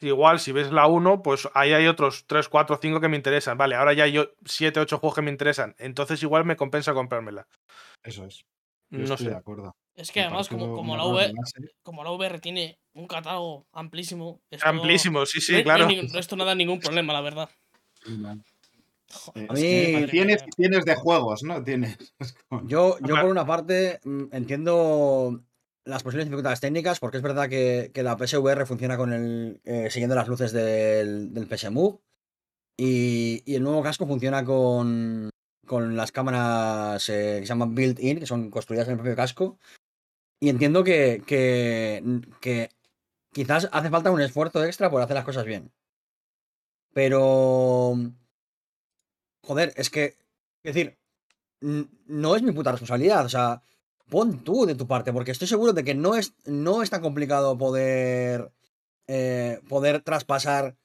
[0.00, 3.56] Igual, si ves la 1, pues ahí hay otros 3, 4, 5 que me interesan.
[3.56, 5.74] Vale, ahora ya hay 7, 8 juegos que me interesan.
[5.78, 7.48] Entonces, igual me compensa comprármela.
[8.04, 8.44] Eso es.
[8.90, 9.38] Yo No estoy de sé.
[9.38, 9.74] acuerdo.
[9.96, 11.74] Es que además, como, como, un la error V, de base.
[11.82, 14.40] como la VR tiene un catálogo amplísimo.
[14.50, 15.88] esto- Amplísimo, sí, no sí, claro.
[15.88, 17.48] esto no da ningún problema, la verdad.
[18.04, 18.38] Joder,
[19.44, 21.62] Eh, A es mí- que tienes, tienes de juegos, ¿no?
[21.62, 21.96] Tienes.
[22.18, 25.42] es como- Yo, yo por una parte mm, entiendo
[25.84, 29.88] las posibles dificultades técnicas, porque es verdad que, que la PSVR funciona con el eh,
[29.90, 31.98] siguiendo las luces del, del PS Move
[32.76, 35.30] y, y el nuevo casco funciona con,
[35.66, 39.58] con las cámaras eh, que se llaman built-in, que son construidas en el propio casco.
[40.38, 42.02] Y entiendo que, que,
[42.40, 42.70] que
[43.32, 45.72] quizás hace falta un esfuerzo extra por hacer las cosas bien.
[46.92, 47.94] Pero...
[49.42, 50.16] Joder, es que...
[50.62, 50.98] Es decir,
[51.60, 53.24] no es mi puta responsabilidad.
[53.24, 53.62] O sea,
[54.08, 57.00] pon tú de tu parte, porque estoy seguro de que no es, no es tan
[57.00, 58.52] complicado poder,
[59.06, 60.76] eh, poder traspasar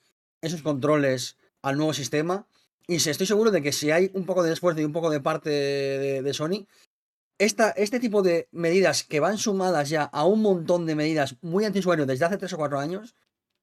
[0.42, 2.48] esos controles al nuevo sistema.
[2.88, 5.22] Y estoy seguro de que si hay un poco de esfuerzo y un poco de
[5.22, 6.68] parte de Sony,
[7.44, 11.66] esta, este tipo de medidas que van sumadas ya a un montón de medidas muy
[11.66, 13.16] antiusuarios desde hace 3 o 4 años,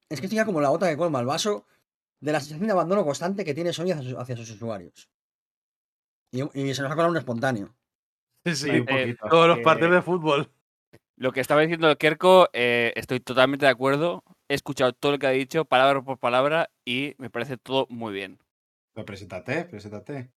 [0.09, 1.65] es que esto ya como la gota que colma el vaso
[2.21, 5.09] de la sensación de abandono constante que tiene Sony hacia sus, hacia sus usuarios.
[6.33, 7.75] Y, y se nos ha colado un espontáneo.
[8.45, 9.29] Sí, Hay un eh, poquito.
[9.29, 10.51] todos los partidos de fútbol.
[11.17, 14.25] Lo que estaba diciendo Kerko, eh, estoy totalmente de acuerdo.
[14.49, 18.13] He escuchado todo lo que ha dicho, palabra por palabra, y me parece todo muy
[18.13, 18.39] bien.
[18.95, 20.33] Pero preséntate, preséntate.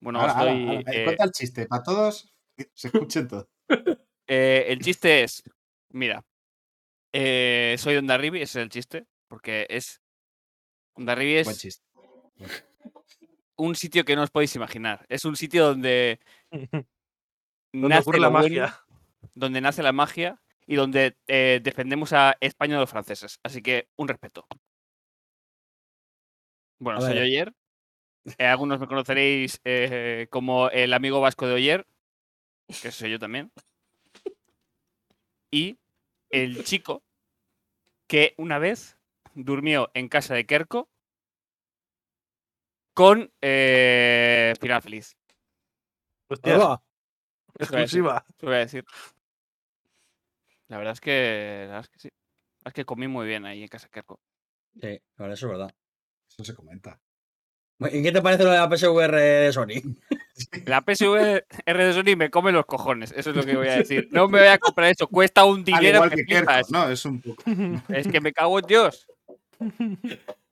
[0.00, 0.68] Bueno, Ahora, ahora, estoy.
[0.76, 2.33] ahora, eh, eh, Cuenta el chiste, para todos,
[2.74, 3.48] se escuchen todo.
[4.26, 5.42] eh, el chiste es:
[5.90, 6.24] mira,
[7.12, 10.00] eh, soy Ondarribi, ese es el chiste, porque es.
[10.94, 11.84] Ondarribi Buen es chiste.
[13.56, 15.04] un sitio que no os podéis imaginar.
[15.08, 16.20] Es un sitio donde.
[17.72, 18.80] Donde nace ocurre la magia.
[19.34, 23.40] donde nace la magia y donde eh, defendemos a España de los franceses.
[23.42, 24.46] Así que un respeto.
[26.78, 27.22] Bueno, A soy ver.
[27.24, 27.52] Oyer.
[28.38, 31.86] Eh, algunos me conoceréis eh, como el amigo vasco de Oyer,
[32.66, 33.52] que soy yo también.
[35.50, 35.78] Y
[36.30, 37.02] el chico
[38.06, 38.98] que una vez
[39.34, 40.88] durmió en casa de Kerko
[42.94, 45.16] con eh, feliz.
[46.28, 46.82] Hostia, Hola.
[47.58, 48.24] Exclusiva.
[48.28, 48.84] eso voy a decir.
[50.68, 52.08] La verdad es que, la verdad es que sí.
[52.08, 52.14] La
[52.58, 54.20] verdad es que comí muy bien ahí en casa de Kerko.
[54.80, 55.74] Sí, vale, eso es verdad.
[56.28, 57.00] Eso se comenta.
[57.92, 59.82] ¿Y qué te parece lo de la PSVR de Sony?
[60.66, 61.44] La PSVR
[61.78, 64.08] de Sony me come los cojones, eso es lo que voy a decir.
[64.12, 66.70] No me voy a comprar eso, cuesta un Al dinero igual que que Kerko, flipas.
[66.70, 66.88] ¿no?
[66.88, 67.42] Es un poco.
[67.88, 69.06] Es que me cago en Dios.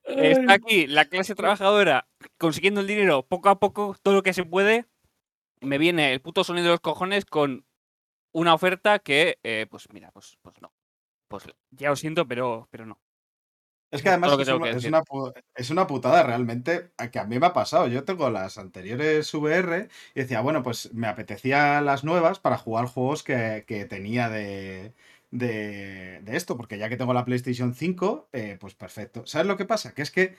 [0.05, 4.45] Está aquí la clase trabajadora consiguiendo el dinero poco a poco, todo lo que se
[4.45, 4.87] puede.
[5.61, 7.65] Me viene el puto sonido de los cojones con
[8.33, 10.73] una oferta que, eh, pues mira, pues, pues no.
[11.29, 13.01] Pues ya lo siento, pero, pero no.
[13.93, 17.19] Es que además que es, una, que es una pu- es una putada realmente que
[17.19, 17.89] a mí me ha pasado.
[17.89, 22.87] Yo tengo las anteriores VR y decía, bueno, pues me apetecía las nuevas para jugar
[22.87, 24.95] juegos que, que tenía de,
[25.31, 29.27] de, de esto, porque ya que tengo la PlayStation 5, eh, pues perfecto.
[29.27, 29.93] ¿Sabes lo que pasa?
[29.95, 30.37] Que es que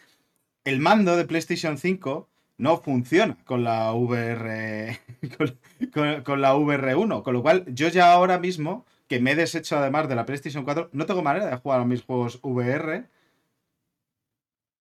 [0.64, 5.00] el mando de PlayStation 5 no funciona con la VR
[5.38, 5.60] con,
[5.94, 9.78] con- con la VR1, con lo cual yo ya ahora mismo que me he deshecho
[9.78, 13.06] además de la PlayStation 4, no tengo manera de jugar a mis juegos VR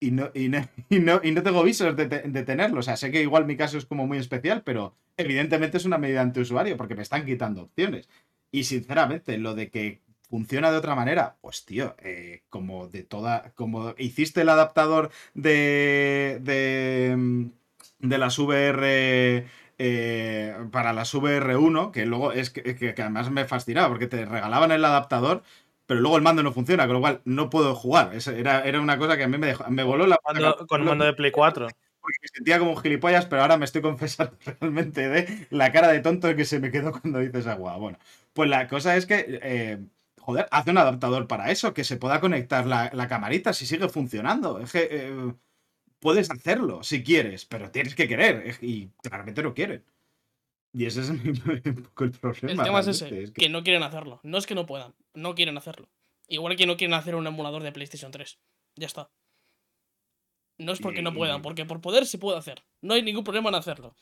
[0.09, 0.59] y no, y no,
[0.91, 2.81] y no, y no tengo visos de, de tenerlo.
[2.81, 5.99] O sea, sé que igual mi caso es como muy especial, pero evidentemente es una
[5.99, 8.09] medida antiusuario porque me están quitando opciones.
[8.51, 13.53] Y sinceramente, lo de que funciona de otra manera, pues tío, eh, como de toda,
[13.55, 17.47] como hiciste el adaptador de, de, mm,
[18.01, 19.47] de las VR
[19.79, 24.25] eh, para las VR1, que luego es que, que- que además me fascinaba porque te
[24.25, 25.43] regalaban el adaptador,
[25.93, 28.15] pero luego el mando no funciona, con lo cual no puedo jugar.
[28.15, 30.81] Eso era, era una cosa que a mí me dejó, me voló la Mando- con
[30.81, 31.69] el mando de Play 4.
[32.01, 35.89] porque me sentía como un gilipollas, pero ahora me estoy confesando realmente de la cara
[35.89, 37.77] de tonto que se me quedó cuando dices agua.
[37.77, 37.99] Bueno,
[38.33, 39.79] pues la cosa es que, eh,
[40.21, 43.89] joder, hace un adaptador para eso, que se pueda conectar la, la camarita si sigue
[43.89, 44.59] funcionando.
[44.61, 45.35] Es que eh,
[46.01, 49.85] puedes hacerlo si quieres, pero tienes que querer, y claramente no quieren.
[50.73, 52.53] Y ese es un poco el problema.
[52.53, 54.21] El tema es ese, es que no quieren hacerlo.
[54.23, 55.89] No es que no puedan, no quieren hacerlo.
[56.29, 58.39] Igual que no quieren hacer un emulador de PlayStation 3.
[58.77, 59.11] Ya está.
[60.59, 62.63] No es porque no puedan, porque por poder se puede hacer.
[62.81, 63.95] No hay ningún problema en hacerlo.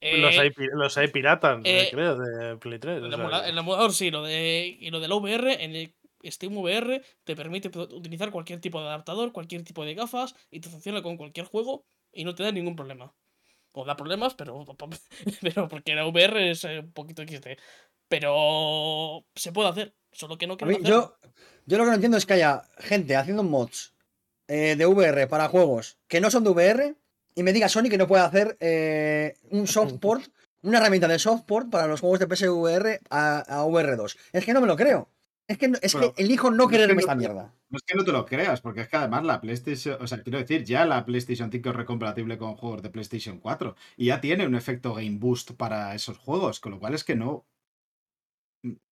[0.00, 3.02] Eh, los, hay, los hay piratas, eh, creo, de Play 3.
[3.02, 7.34] el, emula- emulador sí, lo de, y lo del VR, en el Steam VR te
[7.36, 11.46] permite utilizar cualquier tipo de adaptador, cualquier tipo de gafas y te funciona con cualquier
[11.46, 13.14] juego y no te da ningún problema.
[13.78, 14.64] O da problemas, pero,
[15.44, 17.60] pero porque la VR es eh, un poquito XD.
[18.08, 21.18] Pero se puede hacer, solo que no quiero yo,
[21.66, 23.92] yo lo que no entiendo es que haya gente haciendo mods
[24.48, 26.94] eh, de VR para juegos que no son de VR
[27.34, 30.24] y me diga Sony que no puede hacer eh, un softport,
[30.62, 34.16] una herramienta de softport para los juegos de PSVR a, a VR2.
[34.32, 35.10] Es que no me lo creo.
[35.48, 37.54] Es que, es Pero- que elijo no quererme no- esta mierda.
[37.68, 40.22] No es que no te lo creas, porque es que además la PlayStation, o sea,
[40.22, 44.20] quiero decir, ya la PlayStation 5 es recompatible con juegos de PlayStation 4 y ya
[44.20, 47.44] tiene un efecto Game Boost para esos juegos, con lo cual es que no.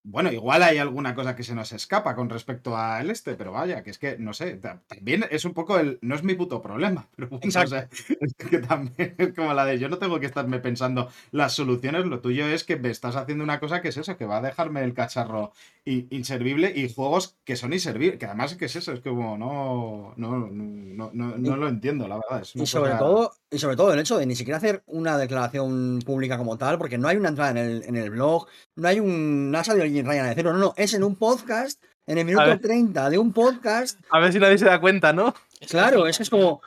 [0.06, 3.82] Bueno, igual hay alguna cosa que se nos escapa con respecto al este, pero vaya,
[3.82, 5.98] que es que, no sé, ta- también es un poco el.
[6.02, 7.88] No es mi puto problema, pero bueno, o sea,
[8.20, 12.04] es que también es como la de yo no tengo que estarme pensando las soluciones,
[12.04, 14.42] lo tuyo es que me estás haciendo una cosa que es eso, que va a
[14.42, 15.52] dejarme el cacharro
[15.86, 20.12] inservible y juegos que son inservibles, que además es que es eso, es como no,
[20.16, 22.42] no, no, no, no lo entiendo, la verdad.
[22.42, 25.16] Es Y sobre cosa- todo, y sobre todo el hecho de ni siquiera hacer una
[25.16, 28.88] declaración pública como tal, porque no hay una entrada en el, en el blog, no
[28.88, 29.50] hay un.
[29.50, 32.24] No ha salido alguien Ryan a decirlo, no, no, es en un podcast, en el
[32.24, 32.60] minuto ver.
[32.60, 34.00] 30 de un podcast.
[34.10, 35.34] A ver si nadie se da cuenta, ¿no?
[35.68, 36.60] Claro, es que es como.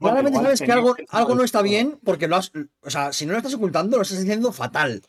[0.00, 2.52] Bueno, Claramente sabes que algo, que algo no está bien porque lo has.
[2.82, 5.02] O sea, si no lo estás ocultando, lo estás haciendo fatal.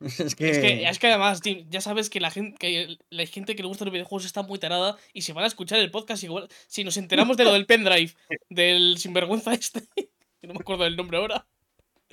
[0.00, 0.50] Es que.
[0.50, 3.62] Es que, es que además, Tim, ya sabes que la gente que la gente que
[3.62, 6.48] le gusta los videojuegos está muy tarada y si van a escuchar el podcast, igual,
[6.68, 8.14] si nos enteramos de lo del pendrive,
[8.48, 9.82] del sinvergüenza este,
[10.40, 11.46] que no me acuerdo del nombre ahora,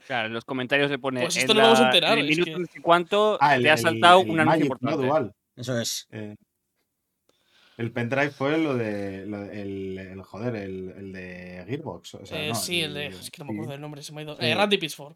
[0.08, 1.22] Claro, en los comentarios le pone.
[1.22, 2.66] Pues en esto no lo vamos a la- enterar, En el es minuto que- no
[2.68, 4.66] sé cuánto Ah, el, te ha el- saltado el un anuncio Magic, ¿no?
[4.92, 5.08] importante.
[5.08, 5.34] Dual.
[5.56, 6.08] Eso es.
[6.12, 6.36] Eh,
[7.78, 9.26] el pendrive fue lo de.
[9.26, 12.16] lo de- el, el- joder, el, el de Gearbox.
[12.16, 13.08] O sea, eh, no, sí, el de.
[13.08, 14.36] Es que no me acuerdo del nombre, se me ha ido.
[14.38, 14.46] Sí.
[14.46, 15.16] Eh, Randy Pitchford.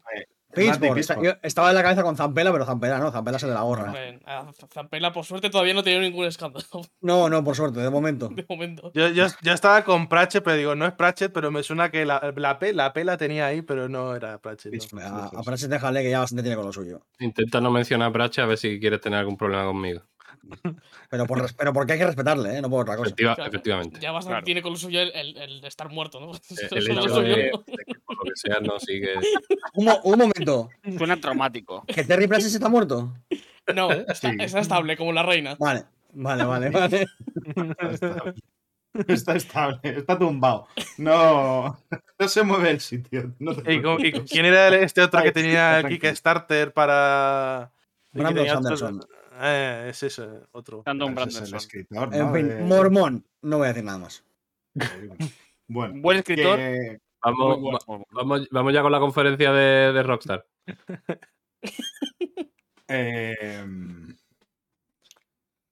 [0.54, 3.62] Pittsburgh, yo estaba en la cabeza con Zampela, pero Zampela no, Zampela se de la
[3.62, 3.84] gorra.
[3.84, 6.64] Hombre, a Zampella, por suerte, todavía no tiene ningún escándalo
[7.00, 8.28] No, no, por suerte, de momento.
[8.28, 8.90] de momento.
[8.94, 12.04] Yo, yo, yo estaba con Pratchett, pero digo, no es Pratchett, pero me suena que
[12.04, 14.72] la, la, P, la P la tenía ahí, pero no era Pratchett.
[14.72, 14.78] ¿no?
[14.78, 15.02] Pitchford.
[15.02, 17.00] A, a Pratchett déjale que ya bastante tiene con lo suyo.
[17.18, 20.02] Intenta no mencionar a Brache a ver si quieres tener algún problema conmigo.
[21.10, 22.62] Pero, por, pero porque hay que respetarle, ¿eh?
[22.62, 23.08] No por otra cosa.
[23.10, 24.00] Efectiva- Claro, efectivamente.
[24.00, 24.44] Ya bastante Claro.
[24.44, 26.32] tiene con lo suyo el, el- el estar muerto, ¿no?
[26.32, 27.50] El hecho de, de
[27.86, 29.14] que por lo que sea no sigue.
[29.74, 30.70] Un, mo- un momento.
[30.98, 31.84] Suena traumático.
[31.86, 33.14] ¿Que Terry Pratchett está muerto?
[33.74, 34.28] No, está, Sí.
[34.40, 35.56] está estable, como la reina.
[35.58, 37.06] Vale, vale, vale, vale.
[39.06, 40.66] Está, estable, está tumbado.
[40.98, 41.78] No,
[42.18, 43.32] no se mueve el sitio.
[43.38, 44.30] no te ¿Y, con- y preocupes.
[44.32, 46.00] quién era el- este otro que tenía el tranquilo.
[46.10, 47.70] Kickstarter para.
[48.12, 49.00] que Brandon otro- Sanderson.
[49.42, 50.82] Eh, es ese, otro.
[50.82, 52.32] Brandon es el escritor, En ¿no?
[52.34, 53.24] fin, De- mormón.
[53.42, 54.24] No voy a decir nada más.
[55.66, 56.56] Bueno, Buen escritor.
[56.56, 58.04] que- Vamos, bueno.
[58.12, 60.46] vamos, vamos ya con la conferencia de, de Rockstar.
[62.88, 63.64] eh,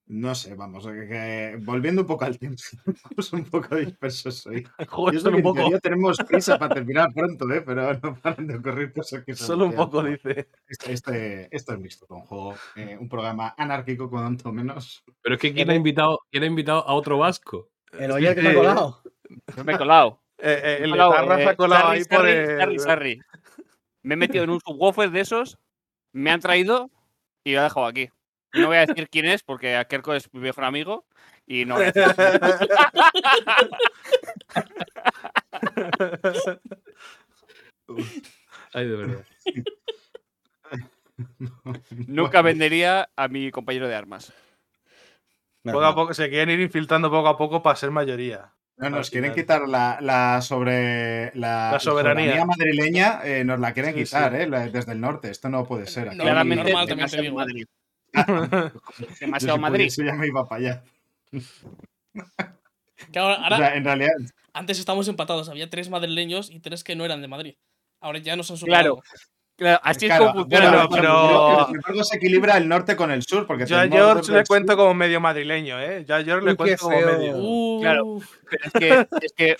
[0.09, 4.67] no sé, vamos, que- que- volviendo un poco al tiempo, estamos un poco dispersos hoy.
[4.87, 5.57] Joder, solo un poco.
[5.59, 7.61] teoría tenemos prisa para terminar pronto, ¿eh?
[7.61, 10.49] pero no paran de ocurrir cosas que Solo un poco, dice.
[10.67, 15.03] Este, este, esto es mixto con juego, eh, un programa anárquico cuanto menos.
[15.21, 17.69] Pero es que ¿quién ha invitado, quién ha invitado a otro vasco?
[17.91, 19.01] El oyer que me ha colado.
[19.55, 20.21] Yo me he colado.
[20.39, 22.79] eh, eh, el Me he colado, Etarra se eh, ha colado ahí por el.
[22.79, 23.19] Sarri.
[24.01, 25.59] Me he metido en un subwoofer de esos,
[26.13, 26.89] me han traído
[27.43, 28.09] y lo he dejado aquí.
[28.53, 31.05] No voy a decir quién es porque a Kerko es mi mejor amigo
[31.45, 31.75] y no.
[31.75, 32.15] voy a decir.
[38.73, 39.25] Ay, de verdad.
[42.07, 44.33] Nunca vendería a mi compañero de armas.
[45.63, 48.53] Poco a poco se quieren ir infiltrando poco a poco para ser mayoría.
[48.77, 52.45] No, nos quieren quitar la, la sobre la, La soberanía.
[52.45, 54.37] madrileña, eh, nos la quieren Sí, quitar, sí.
[54.43, 55.29] eh, desde el norte.
[55.29, 56.07] Esto no puede ser.
[56.07, 56.17] aquí.
[56.17, 56.87] No, Claramente, normal,
[58.11, 58.71] te
[59.25, 59.57] demasiado.
[59.57, 59.89] Madrid.
[59.89, 60.83] Yo pudiese ya me iba para allá.
[63.11, 64.11] Que ahora, O sea, en realidad,
[64.53, 67.55] antes estamos empatados, había tres madrileños y tres que no eran de Madrid.
[68.01, 68.97] Ahora ya nos han superado.
[68.97, 69.19] Claro.
[69.55, 70.85] Claro, así claro, es como funciona.
[70.87, 74.77] bueno, pero- se equilibra el norte con el sur, porque Yo a George le cuento
[74.77, 76.05] como medio madrileño, ¿eh?
[76.07, 77.33] Yo a George le Uy, cuento como medio.
[77.35, 78.19] Uh, Claro.
[78.49, 79.57] Pero es que, es que eh,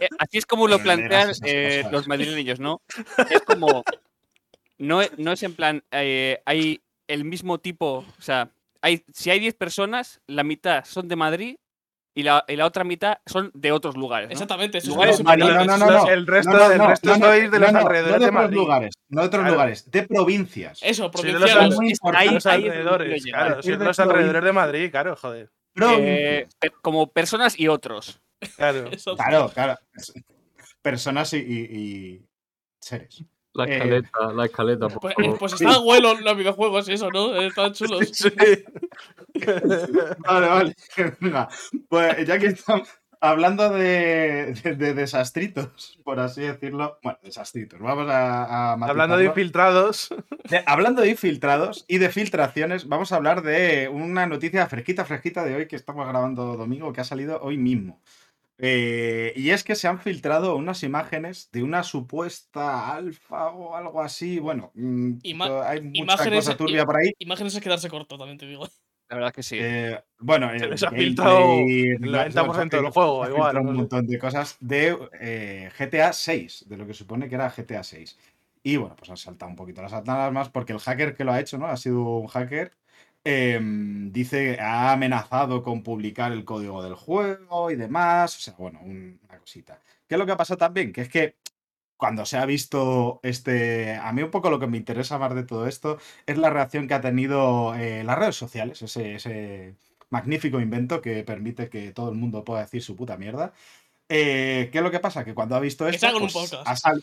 [0.00, 2.82] eh, así es como lo plantean eh, los madrileños, ¿no?
[3.30, 3.84] Es como.
[4.78, 5.84] No, no es en plan.
[5.92, 8.04] eh, hay el mismo tipo.
[8.18, 8.50] O sea,
[8.82, 11.56] hay, si hay 10 personas, la mitad son de Madrid
[12.14, 14.28] y la, y la otra mitad son de otros lugares.
[14.28, 14.32] ¿no?
[14.32, 16.08] Exactamente, eso es Lugares No, no, no, no, no.
[16.08, 18.12] El resto, No, no, el no, resto no, no, sois de los no, no, alrededores
[18.12, 18.56] no de otros Madrid.
[18.56, 19.54] lugares, no de otros Claro.
[19.54, 20.78] lugares, de provincias.
[20.82, 21.56] Eso, Sí, de los Es-
[22.14, 23.46] ahí- Los alrededores, llegar.
[23.46, 25.50] claro, Ir de de los alrededores de Madrid, claro, joder.
[25.74, 26.56] Provincias.
[26.62, 28.20] Eh, como personas y otros.
[28.56, 28.90] Claro.
[29.16, 29.78] Claro, claro.
[30.82, 32.26] Personas y, y- y
[32.80, 33.24] seres.
[33.56, 35.38] La Eh, escaleta, la escaleta, por Pues, favor.
[35.38, 37.34] pues estaban buenos los videojuegos eso, ¿no?
[37.34, 38.08] Eh, Estaban chulos.
[38.12, 38.30] Sí.
[40.26, 40.76] Vale, vale.
[41.20, 41.48] Venga,
[41.88, 42.88] pues ya que estamos
[43.20, 46.98] hablando de, de- de desastritos, por así decirlo.
[47.02, 47.80] Bueno, desastritos.
[47.80, 50.08] Vamos a, a Hablando de infiltrados,
[50.50, 55.44] De- hablando de infiltrados y de filtraciones, vamos a hablar de una noticia fresquita, fresquita
[55.44, 58.00] de hoy que estamos grabando domingo, que ha salido hoy mismo.
[58.58, 64.00] Eh, y es que se han filtrado unas imágenes de una supuesta alfa o algo
[64.00, 64.38] así.
[64.38, 67.12] Bueno, mm, Ima- hay mucha imágenes- cosa turbia por ahí.
[67.18, 68.66] Imágenes es quedarse corto, también te digo.
[69.08, 69.56] La verdad es que sí.
[69.60, 73.56] Eh, bueno, Se eh, les ha filtrado el demás, 90% del se juego, ha igual,
[73.58, 77.84] un montón de cosas de eh, GTA 6, de lo que supone que era GTA
[77.84, 78.18] 6.
[78.64, 81.38] Y bueno, pues han saltado un poquito las alarmas porque el hacker que lo ha
[81.38, 81.66] hecho, ¿no?
[81.66, 82.72] Ha sido un hacker.
[83.26, 88.36] Em, dice, ha amenazado con publicar el código del juego y demás.
[88.36, 89.80] O sea, bueno, un- una cosita.
[90.08, 90.92] ¿Qué es lo que ha pasado también?
[90.92, 91.36] Que es que
[91.96, 93.94] cuando se ha visto este.
[93.96, 96.86] A mí, un poco lo que me interesa más de todo esto es la reacción
[96.86, 99.74] que ha tenido eh, las redes sociales, ese, ese
[100.10, 103.52] magnífico invento que permite que todo el mundo pueda decir su puta mierda.
[104.08, 105.24] Eh, ¿Qué es lo que pasa?
[105.24, 106.06] Que cuando ha visto esto.
[106.20, 106.62] pues, podcast.
[106.68, 107.02] ha sal-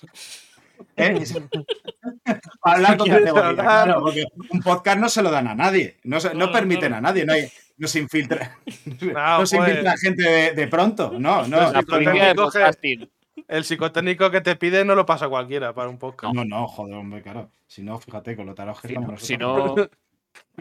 [0.96, 1.24] ¿Eh?
[2.62, 3.66] Hablar con ¿Quieres categoría, hablar?
[3.66, 7.02] claro, porque un podcast no se lo dan a nadie, no, se- no permiten a
[7.02, 8.58] nadie, no, hay, no se infiltra,
[9.02, 9.70] no se pues.
[9.70, 13.10] infiltra gente de, de pronto, no, no, Pues de coge- podcasting.
[13.48, 16.34] el psicotécnico que te pide no lo pasa cualquiera para un podcast.
[16.34, 19.14] no, no, joder, hombre, claro, si no, fíjate, con lo taros que Si estamos no,
[19.14, 19.28] nosotros.
[19.28, 19.90] si no,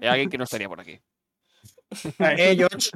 [0.03, 0.98] hay alguien que no estaría por aquí.
[2.18, 2.90] Eh, George,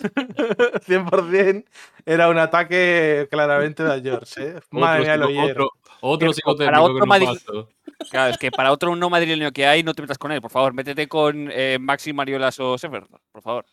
[0.00, 1.64] 100%
[2.06, 4.60] era un ataque claramente de George, ¿eh?
[4.70, 7.68] Madre mía, lo otro, otro para otro no Madrid- paso.
[8.10, 10.50] Claro, es que para otro no madrileño que hay, no te metas con él, por
[10.50, 10.72] favor.
[10.72, 13.66] Métete con eh, Maxi Mariolas o Sefer, por favor.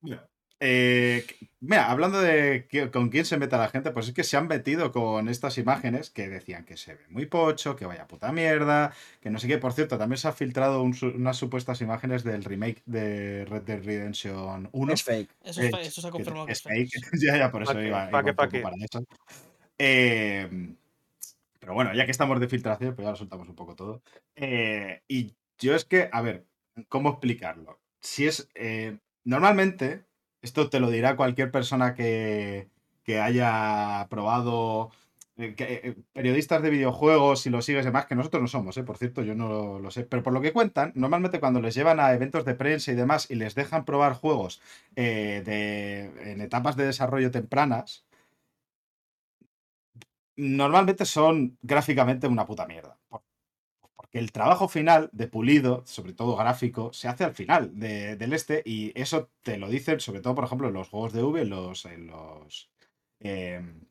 [0.00, 1.24] Mira, eh,
[1.60, 4.90] mira, hablando de con quién se mete la gente, pues es que se han metido
[4.90, 9.30] con estas imágenes que decían que se ve muy pocho, que vaya puta mierda, que
[9.30, 9.58] no sé qué.
[9.58, 13.84] Por cierto, también se ha filtrado un unas supuestas imágenes del remake de Red Dead
[13.84, 14.92] Redemption 1.
[14.92, 15.30] es fake.
[15.44, 16.90] Eso, Eh, es fa- eso se ha confirmado que es es fake.
[16.92, 17.10] fake.
[17.22, 19.04] ya, ya, por eso Pa' iba, pa' iba pa' para eso.
[19.84, 20.48] Eh,
[21.60, 24.02] pero bueno, ya que estamos de filtración, pues ya lo soltamos un poco todo.
[24.36, 26.46] Eh, y yo es que, a ver,
[26.88, 27.80] ¿cómo explicarlo?
[28.00, 28.48] Si es.
[28.54, 30.04] eh, normalmente,
[30.42, 32.68] esto te lo dirá cualquier persona que,
[33.04, 34.90] que haya probado.
[35.36, 39.34] eh, periodistas de videojuegos, si lo sigues demás, que nosotros no somos, por cierto, yo
[39.34, 42.44] no lo, lo sé, pero por lo que cuentan, normalmente cuando les llevan a eventos
[42.44, 44.60] de prensa y demás y les dejan probar juegos
[44.94, 48.04] de, en etapas de desarrollo tempranas,
[50.42, 52.98] normalmente son gráficamente una puta mierda.
[53.08, 53.22] Por-
[53.96, 58.32] Porque el trabajo final de pulido, sobre todo gráfico, se hace al final de- del
[58.34, 61.42] este y eso te lo dicen sobre todo, por ejemplo, en los juegos de V,
[61.42, 62.70] en los, en los
[63.20, 63.86] em,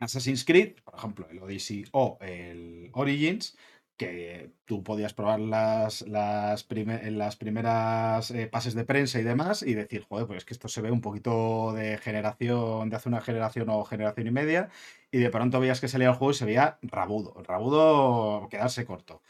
[0.00, 3.56] Assassin's Creed, por ejemplo, el Odyssey o el Origins,
[4.00, 9.24] que tú podías probar las, las, prime- en las primeras eh, pases de prensa y
[9.24, 12.96] demás y decir, joder, pues es que esto se ve un poquito de generación, de
[12.96, 14.70] hace una generación o generación y media,
[15.12, 19.22] y de pronto veías que salía el juego y se veía rabudo, rabudo quedarse corto.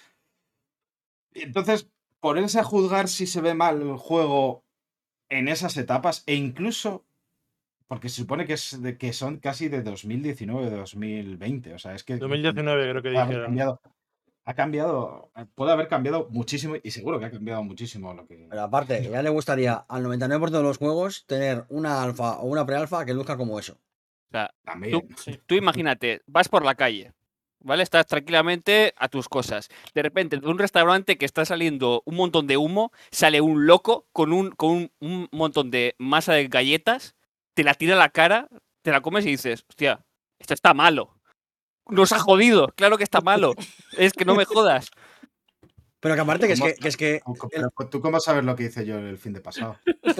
[1.32, 1.88] Y entonces,
[2.20, 4.64] ponerse a juzgar si se ve mal el juego
[5.28, 7.04] en esas etapas, e incluso
[7.88, 11.94] porque se supone que, es de- que son casi de 2019, de 2020, o sea,
[11.94, 13.46] es que 2019 creo que dijeron.
[13.46, 13.80] cambiado,
[14.50, 18.46] ha cambiado, puede haber cambiado muchísimo y seguro que ha cambiado muchísimo lo que...
[18.50, 22.66] Pero aparte, ya le gustaría al 99% de los juegos tener una alfa o una
[22.66, 23.74] prealfa que luzca como eso.
[23.74, 25.08] O sea, También.
[25.16, 25.40] Sí.
[25.46, 27.12] tú imagínate, vas por la calle,
[27.60, 27.82] ¿vale?
[27.82, 29.68] Estás tranquilamente a tus cosas.
[29.94, 34.06] De repente, de un restaurante que está saliendo un montón de humo, sale un loco
[34.12, 37.14] con un, con un, un montón de masa de galletas,
[37.54, 38.48] te la tira a la cara,
[38.82, 40.04] te la comes y dices, hostia,
[40.38, 41.19] esto está malo.
[41.90, 43.54] Nos ha jodido, claro que está malo.
[43.96, 44.90] Es que no me jodas.
[46.02, 47.20] Pero que aparte que es que, que es que
[47.50, 49.76] Pero, ¿Tú cómo sabes lo que hice yo el fin de pasado?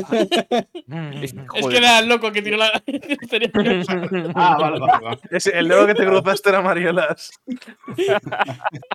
[1.23, 2.71] Es que era el loco que tiró la.
[4.35, 5.19] Ah, vale, vale,
[5.53, 7.31] el luego que te cruzaste era Mariolas.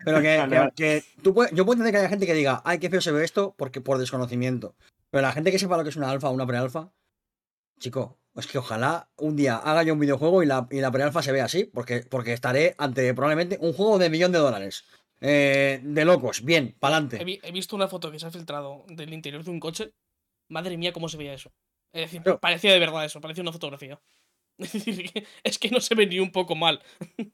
[0.05, 0.71] Pero que, Vale, que- vale.
[0.75, 3.11] que tú puedes- yo puedo entender que haya gente que diga, ay, qué feo se
[3.11, 4.75] ve esto, porque por desconocimiento.
[5.09, 6.91] Pero la gente que sepa lo que es una alfa o una prealfa,
[7.79, 11.21] chico, es que ojalá un día haga yo un videojuego y la, y la prealfa
[11.23, 14.83] se vea así, porque, porque estaré ante probablemente un juego de millón de dólares.
[15.21, 17.23] Eh, de locos, bien, He, pa'lante.
[17.23, 19.93] vi- he visto una foto que se ha filtrado del interior de un coche.
[20.49, 21.51] Madre mía, cómo se veía eso.
[21.93, 23.99] Es decir, Pero- parecía de verdad eso, parecía una fotografía.
[24.57, 26.81] Es decir, que- es que no se ve ni un poco mal.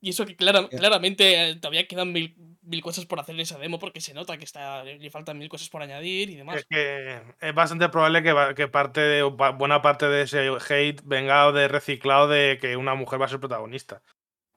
[0.00, 2.36] y eso que claramente eh, todavía quedan mil,
[2.68, 5.48] mil cosas por hacer en esa demo porque se nota que está, le faltan mil
[5.48, 6.56] cosas por añadir y demás.
[6.58, 11.50] Es que es bastante probable que, que parte de, buena parte de ese hate venga
[11.52, 14.02] de reciclado de que una mujer va a ser protagonista.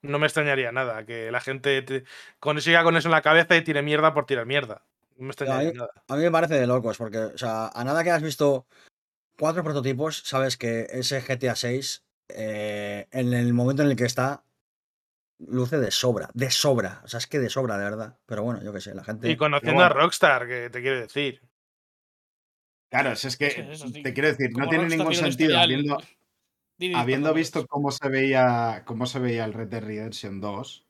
[0.01, 2.03] No me extrañaría nada que la gente te-
[2.39, 4.83] consiga con eso en la cabeza y tire mierda por tirar mierda.
[5.17, 5.91] No me extrañaría ahí- nada.
[6.07, 8.65] A mí me parece de locos, porque, o sea, a nada que has visto
[9.37, 14.43] cuatro prototipos, sabes que ese GTA 6, eh, en el momento en el que está,
[15.47, 17.01] luce de sobra, de sobra.
[17.03, 18.17] O sea, es que de sobra, de verdad.
[18.25, 19.29] Pero bueno, yo qué sé, la gente.
[19.29, 19.85] Y conociendo bueno.
[19.85, 21.41] a Rockstar, que te quiero decir.
[22.89, 24.03] Claro, si es que Sí, eso sí.
[24.03, 25.97] te quiero decir, no tiene Rockstar ningún sentido habiendo,
[26.95, 30.85] habiendo visto cómo se veía cómo se veía el Red Dead Redemption 2.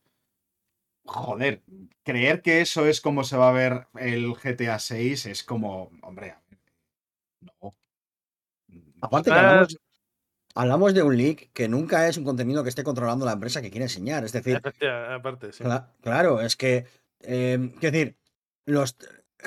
[1.05, 1.61] Joder,
[2.03, 6.35] creer que eso es como se va a ver el GTA 6 es como, hombre,
[7.41, 7.75] no.
[9.01, 9.77] Aparte que hablamos,
[10.55, 13.71] hablamos de un leak que nunca es un contenido que esté controlando la empresa que
[13.71, 14.23] quiere enseñar.
[14.23, 15.63] Es decir, aparte, sí.
[15.63, 16.85] Cla- claro, es que,
[17.21, 18.17] eh, quiero decir,
[18.65, 18.97] los,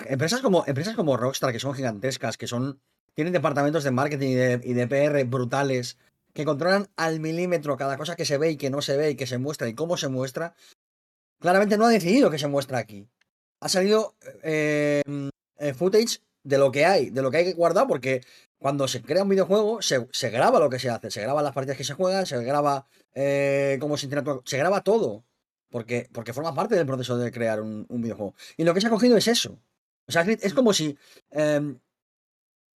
[0.07, 2.81] empresas, como, empresas como Rockstar, que son gigantescas, que son,
[3.15, 5.99] tienen departamentos de marketing y de, y de PR brutales,
[6.33, 9.15] que controlan al milímetro cada cosa que se ve y que no se ve y
[9.17, 10.55] que se muestra y cómo se muestra,
[11.39, 13.07] claramente no ha decidido que se muestra aquí.
[13.61, 15.03] Ha salido eh,
[15.59, 18.23] eh, footage de lo que hay, de lo que hay que guardar, porque
[18.65, 21.53] cuando se crea un videojuego, se, se graba lo que se hace, se graba las
[21.53, 25.27] partidas que se juegan, se graba eh, cómo se interactúa, se graba todo.
[25.69, 28.35] Porque, porque forma parte del proceso de crear un, videojuego.
[28.57, 29.61] Y lo que se ha cogido es eso.
[30.07, 30.97] O sea, es, como si
[31.31, 31.79] em,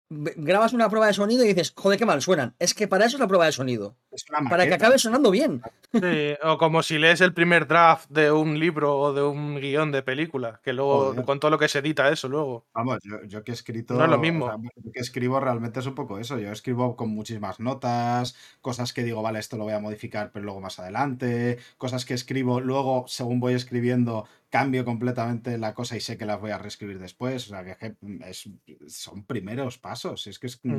[0.09, 2.55] grabas una prueba de sonido y dices, joder, qué mal suenan.
[2.59, 3.97] Es que para eso es la prueba de sonido.
[4.11, 5.63] Es una Para que acabe sonando bien.
[5.93, 9.93] Sí, o como si lees el primer draft de un libro o de un guion
[9.93, 11.25] de película, que luego, Joder.
[11.25, 12.67] con todo lo que se edita eso luego.
[12.75, 13.95] Vamos, yo, yo que he escrito.
[13.95, 14.47] No es lo o mismo.
[14.47, 16.39] sea, yo que escribo realmente es un poco eso.
[16.39, 20.45] Yo escribo con muchísimas notas, cosas que digo, vale, esto lo voy a modificar, pero
[20.45, 21.59] luego más adelante.
[21.79, 24.27] Cosas que escribo, luego, según voy escribiendo,
[24.59, 27.47] cambio completamente la cosa y sé que las voy a reescribir después.
[27.47, 27.97] O sea, que es
[28.27, 28.51] es-
[28.89, 30.27] son primeros pasos.
[30.27, 30.61] Es que es.
[30.65, 30.73] Mm.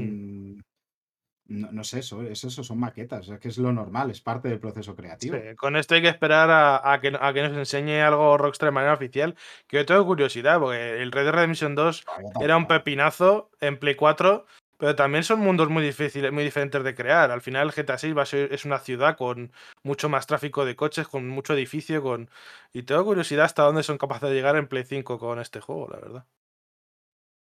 [0.56, 0.62] mm,
[1.50, 3.30] No, no sé, eso, es eso, son maquetas.
[3.30, 5.38] Es que es lo normal, es parte del proceso creativo.
[5.38, 8.68] Sí, con esto hay que esperar a, a que, a que nos enseñe algo Rockstar
[8.68, 9.34] de manera oficial.
[9.66, 12.04] Que yo tengo curiosidad, porque el Red Dead Redemption 2
[12.42, 14.46] era un pepinazo en Play 4,
[14.78, 17.32] pero también son mundos muy difíciles, muy diferentes de crear.
[17.32, 19.52] Al final el GTA 6 va a ser, es una ciudad con
[19.84, 22.30] mucho más tráfico de coches, con mucho edificio, con.
[22.74, 25.88] Y tengo curiosidad hasta dónde son capaces de llegar en Play 5 con este juego,
[25.90, 26.26] la verdad.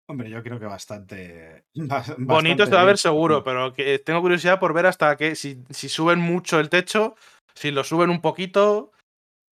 [0.08, 1.66] Hombre, yo creo que bastante.
[1.76, 5.16] bas- Bonito bastante se va a ver seguro, pero que tengo curiosidad por ver hasta
[5.18, 7.16] que si, si suben mucho el techo,
[7.54, 8.92] si lo suben un poquito,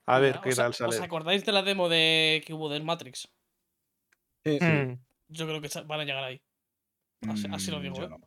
[0.07, 0.95] a ver Mira, qué ¿os- tal ¿Os sale.
[1.03, 3.27] acordáis de la demo de que hubo del Matrix?
[4.43, 4.97] Sí, Mm.
[5.29, 6.41] Yo creo que van a llegar ahí.
[7.27, 8.09] Así, así lo Mm, digo, yo ¿eh?
[8.09, 8.19] no.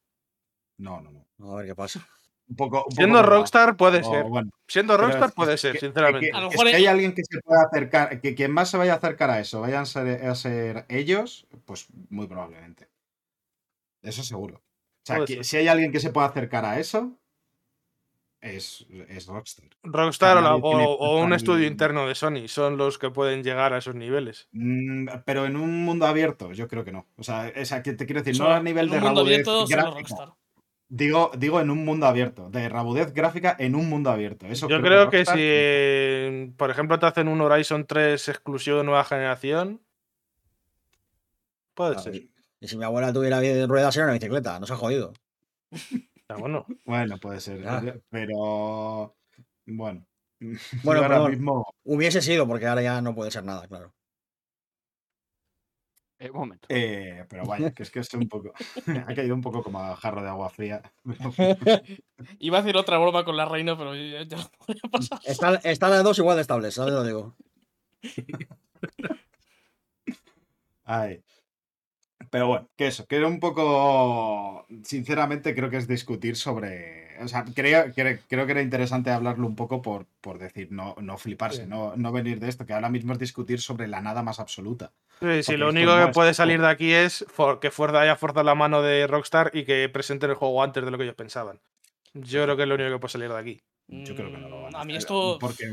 [0.78, 1.52] No, no, no.
[1.52, 2.06] A ver qué pasa.
[2.48, 3.22] Un poco, un poco Siendo.
[3.22, 4.24] Rockstar puede ser.
[4.24, 6.30] bueno, Siendo Rockstar es- puede ser, que- sinceramente.
[6.30, 8.70] que- A lo es mejor que hay- alguien que se pueda acercar, que quien más
[8.70, 12.88] se vaya a acercar a eso vayan a ser, a ser ellos, pues muy probablemente.
[14.02, 14.56] Eso seguro.
[14.56, 17.19] O sea, si hay alguien que se pueda acercar a eso,
[18.40, 19.66] es, es Rockstar.
[19.82, 23.78] Rockstar o, o- o un estudio interno de Sony son los que pueden llegar a
[23.78, 24.48] esos niveles.
[24.52, 27.06] Mm, pero en un mundo abierto, yo creo que no.
[27.16, 29.20] O sea, o sea, que te quiero decir, no a nivel en de un mundo
[29.22, 29.90] abierto, solo.
[29.94, 30.32] Rockstar.
[30.92, 34.46] Digo, digo en un mundo abierto, de rabudez gráfica en un mundo abierto.
[34.46, 38.84] Eso Yo creo que Rockstar- si, por ejemplo, te hacen un Horizon 3 exclusivo de
[38.84, 39.80] nueva generación,
[41.74, 42.14] puede ser.
[42.16, 42.30] y,
[42.60, 45.12] y si mi abuela tuviera ruedas sería una bicicleta, no se ha jodido.
[46.30, 47.62] Ah, bueno, Bueno, puede ser.
[47.62, 47.82] Ya.
[48.10, 49.16] Pero
[49.66, 50.06] bueno.
[50.84, 51.30] Bueno, ahora perdón.
[51.32, 51.66] mismo.
[51.84, 53.92] Hubiese sido, porque ahora ya no puede ser nada, claro.
[56.18, 56.66] Eh, un momento.
[56.70, 58.52] eh, pero vaya, que es que es un poco.
[59.06, 60.82] ha caído un poco como a jarro de agua fría.
[62.38, 65.18] Iba a hacer otra broma con la reina, pero ya, ya no voy a pasar.
[65.24, 67.36] Están, están las dos igual de estables, ¿sabes lo digo?
[70.84, 71.22] Ay.
[72.30, 74.64] Pero bueno, que eso, que era un poco.
[74.84, 77.18] Sinceramente, creo que es discutir sobre.
[77.22, 80.94] O sea, creo, cre- creo que era interesante hablarlo un poco por, por decir, no,
[81.00, 81.68] no fliparse, Sí.
[81.68, 84.92] no, no venir de esto, que ahora mismo es discutir sobre la nada más absoluta.
[85.20, 88.54] Sí, sí, lo único que puede salir de aquí es for- que haya forzado la
[88.54, 91.60] mano de Rockstar y que presenten el juego antes de lo que ellos pensaban.
[92.14, 93.62] Yo creo que es lo único que puede salir de aquí.
[93.88, 95.64] Yo creo que no lo van Mm, a A mí esto Porque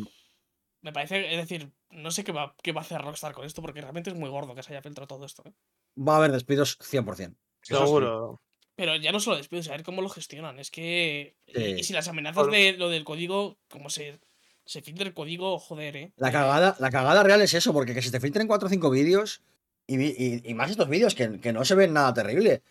[0.88, 3.61] me parece, es decir, no sé qué va, qué va a hacer Rockstar con esto,
[3.61, 5.43] porque realmente es muy gordo que se haya filtrado todo esto.
[5.45, 5.51] ¿eh?
[5.99, 7.05] Va a haber despidos 100%.
[7.15, 7.73] Eso sí.
[7.73, 8.41] Seguro.
[8.75, 10.59] Pero ya no solo despidos, a ver cómo lo gestionan.
[10.59, 11.35] Es que.
[11.45, 11.63] y- Sí.
[11.79, 14.19] Y, si las amenazas Por- de lo del código, como se,
[14.65, 16.13] se filtra el código, joder, eh.
[16.15, 18.89] La cagada, la cagada real es eso, porque que se te filtren 4 o 5
[18.89, 19.41] vídeos,
[19.88, 22.61] y, vi- y- y más estos vídeos que, que no se ven nada terrible,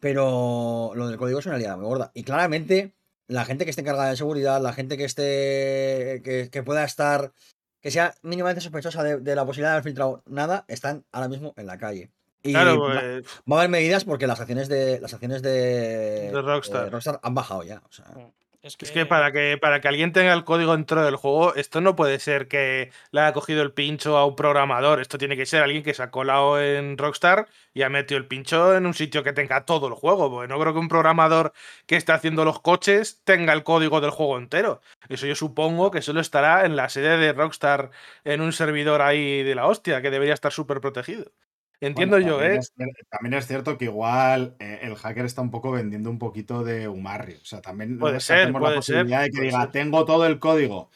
[0.00, 2.10] pero lo del código es una liada muy gorda.
[2.14, 2.94] Y claramente,
[3.28, 6.20] la gente que esté encargada de seguridad, la gente que esté.
[6.24, 7.32] que, que pueda estar.
[7.80, 11.54] que sea mínimamente sospechosa de, de la posibilidad de haber filtrado nada, están ahora mismo
[11.56, 12.10] en la calle.
[12.42, 15.00] Y Claro, pues, va a haber medidas porque las acciones de.
[15.00, 16.90] las acciones de, De Rockstar.
[16.90, 17.82] Rockstar han bajado ya.
[17.88, 18.06] O sea,
[18.60, 21.54] Es que, Es que para que para que alguien tenga el código dentro del juego,
[21.54, 25.00] esto no puede ser que le haya cogido el pincho a un programador.
[25.00, 28.26] Esto tiene que ser alguien que se ha colado en Rockstar y ha metido el
[28.26, 30.28] pincho en un sitio que tenga todo el juego.
[30.28, 31.52] Porque no creo que un programador
[31.86, 34.80] que esté haciendo los coches tenga el código del juego entero.
[35.08, 37.90] Eso yo supongo que solo estará en la sede de Rockstar
[38.24, 41.30] en un servidor ahí de la hostia, que debería estar súper protegido.
[41.80, 42.58] Entiendo Bueno, yo, también ¿eh?
[42.60, 42.72] es
[43.08, 46.88] también es cierto que igual eh, el hacker está un poco vendiendo un poquito de
[46.88, 47.34] Umarri.
[47.34, 49.70] O sea, también Puede ser, tenemos la puede ser, posibilidad de que puede diga, ser.
[49.70, 50.90] tengo todo el código.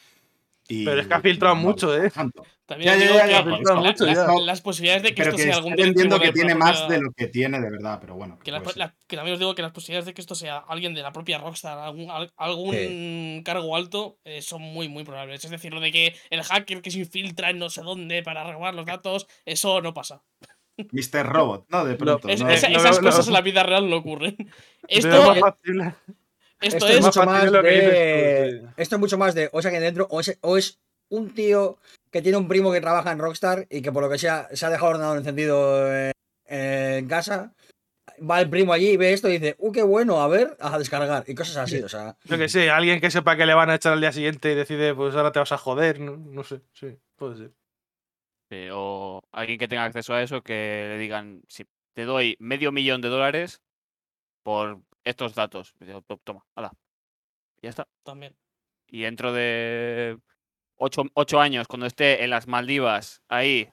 [0.68, 2.08] Y- Pero es que ha filtrado no, mucho, ¿eh?
[2.10, 2.44] tanto.
[2.66, 3.42] también Ya, os ya, digo ya, que ya,
[3.74, 4.40] la- mucho las, ya.
[4.40, 6.96] las posibilidades de que Pero esto que sea algún directivo que tiene la más propia-
[6.96, 8.38] de lo que tiene de verdad, pero bueno.
[8.38, 8.78] Que, la- puede ser.
[8.78, 11.12] la- que también os digo que las posibilidades de que esto sea alguien de la
[11.12, 15.44] propia Rockstar, algún, al- algún cargo alto, eh, son muy, muy probables.
[15.44, 18.50] Es decir, lo de que el hacker que se infiltra en no sé dónde para
[18.50, 20.22] robar los datos, eso no pasa.
[20.90, 21.26] Mr.
[21.26, 21.84] Robot, ¿no?
[21.84, 22.28] De pronto.
[22.28, 22.48] Es- ¿no?
[22.50, 24.36] esa- lo esas cosas en la vida real no ocurren.
[24.88, 25.94] Esto, más factible.
[26.60, 26.94] esto Esto es.
[26.96, 28.62] es mucho más de.
[28.76, 29.48] Esto es mucho más de.
[29.52, 30.06] O sea, que dentro.
[30.10, 30.78] O es, o es
[31.08, 31.78] un tío
[32.10, 34.64] que tiene un primo que trabaja en Rockstar y que por lo que sea se
[34.66, 36.12] ha dejado el ordenador encendido en,
[36.46, 37.52] en casa.
[38.28, 40.20] Va el primo allí y ve esto y dice, ¡uh, qué bueno!
[40.20, 41.24] A ver, a descargar.
[41.26, 42.16] Y cosas así, o sea.
[42.24, 44.54] Yo que sé, alguien que sepa que le van a echar al día siguiente y
[44.54, 47.50] decide, pues ahora te vas a joder, no, no sé, sí, puede ser.
[48.52, 52.70] Sí, o alguien que tenga acceso a eso que le digan, si te doy medio
[52.70, 53.62] millón de dólares
[54.42, 55.74] por estos datos.
[55.80, 56.70] Y digo, "To- Toma, hala.
[57.62, 57.88] Ya está.
[58.02, 58.36] También.
[58.88, 60.18] Y dentro de
[60.76, 63.70] ocho, ocho años, cuando esté en las Maldivas, ahí,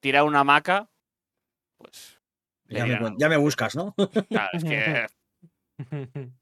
[0.00, 0.88] tirar una hamaca,
[1.76, 2.20] pues.
[2.66, 3.18] Ya me, dirán cuen- algo.
[3.18, 3.96] ya me buscas, ¿no?
[4.28, 5.06] Claro, es que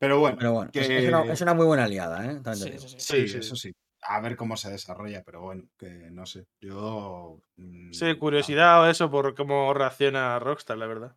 [0.00, 2.40] Pero bueno, Pero bueno, es, que- es una, es una muy buena aliada, ¿eh?
[2.42, 2.80] También te Sí, digo.
[2.80, 2.96] sí, sí.
[2.98, 3.38] Sí, Sí, sí.
[3.38, 3.72] eso sí.
[4.06, 6.46] A ver cómo se desarrolla, pero bueno, que no sé.
[6.60, 7.38] Yo.
[7.56, 11.16] mm, Sí, curiosidad o eso por cómo reacciona Rockstar, la verdad.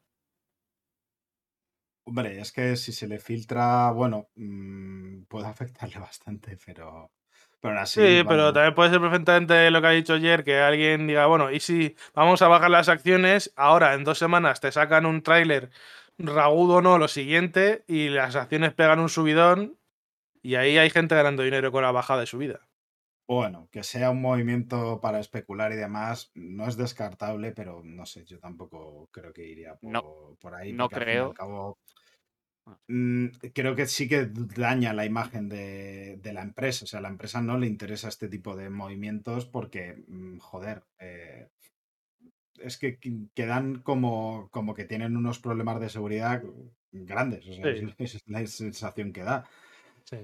[2.05, 7.11] Hombre, es que si se le filtra, bueno, mm, puede afectarle bastante, pero.
[7.59, 7.99] Pero aún así.
[7.99, 11.51] Sí, pero también puede ser perfectamente lo que ha dicho ayer, que alguien diga, bueno,
[11.51, 15.71] y si vamos a bajar las acciones, ahora en dos semanas te sacan un tráiler
[16.19, 19.77] ragudo o no, lo siguiente, y las acciones pegan un subidón,
[20.43, 22.66] y ahí hay gente ganando dinero con la bajada de subida.
[23.27, 28.23] Bueno, que sea un movimiento para especular y demás, no es descartable, pero no sé,
[28.25, 30.71] yo tampoco creo que iría por, No, por ahí.
[30.73, 31.33] no al al creo.
[31.33, 31.77] cabo,
[32.65, 32.77] Ah.
[32.87, 36.85] mm, creo que sí que daña la imagen de, de la empresa.
[36.85, 40.83] O sea, a la empresa no le interesa este tipo de movimientos porque, mm, joder,
[40.99, 41.49] eh,
[42.59, 42.99] es que
[43.33, 46.43] quedan como, como que tienen unos problemas de seguridad
[46.91, 47.47] grandes.
[47.47, 47.97] O sea, Sí.
[47.99, 49.47] es, es la sensación que da.
[50.05, 50.17] Sí.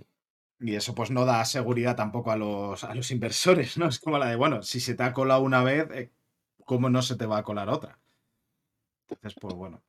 [0.64, 3.88] Y eso pues no da seguridad tampoco a los, a los inversores, ¿no?
[3.90, 6.12] Es como la de, bueno, si se te ha colado una vez, eh,
[6.64, 8.00] ¿cómo no se te va a colar otra?
[9.10, 9.84] Entonces, pues bueno.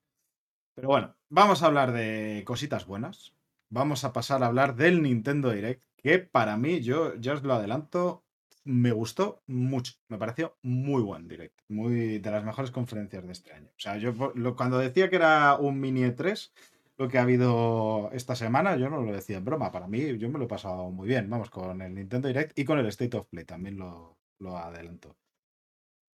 [0.75, 3.37] Pero bueno, vamos a hablar de cositas buenas.
[3.71, 7.55] Vamos a pasar a hablar del Nintendo Direct, que para mí, yo ya os lo
[7.55, 8.25] adelanto,
[8.65, 9.93] me gustó mucho.
[10.09, 11.61] Me pareció muy buen Direct.
[11.69, 13.69] Muy de las mejores conferencias de este año.
[13.71, 14.13] O sea, yo
[14.57, 16.51] cuando decía que era un mini E3,
[16.97, 19.73] lo que ha habido esta semana, yo no lo decía en broma.
[19.73, 21.29] Para mí, yo me lo he pasado muy bien.
[21.29, 25.17] Vamos, con el Nintendo Direct y con el State of Play también lo, lo adelanto.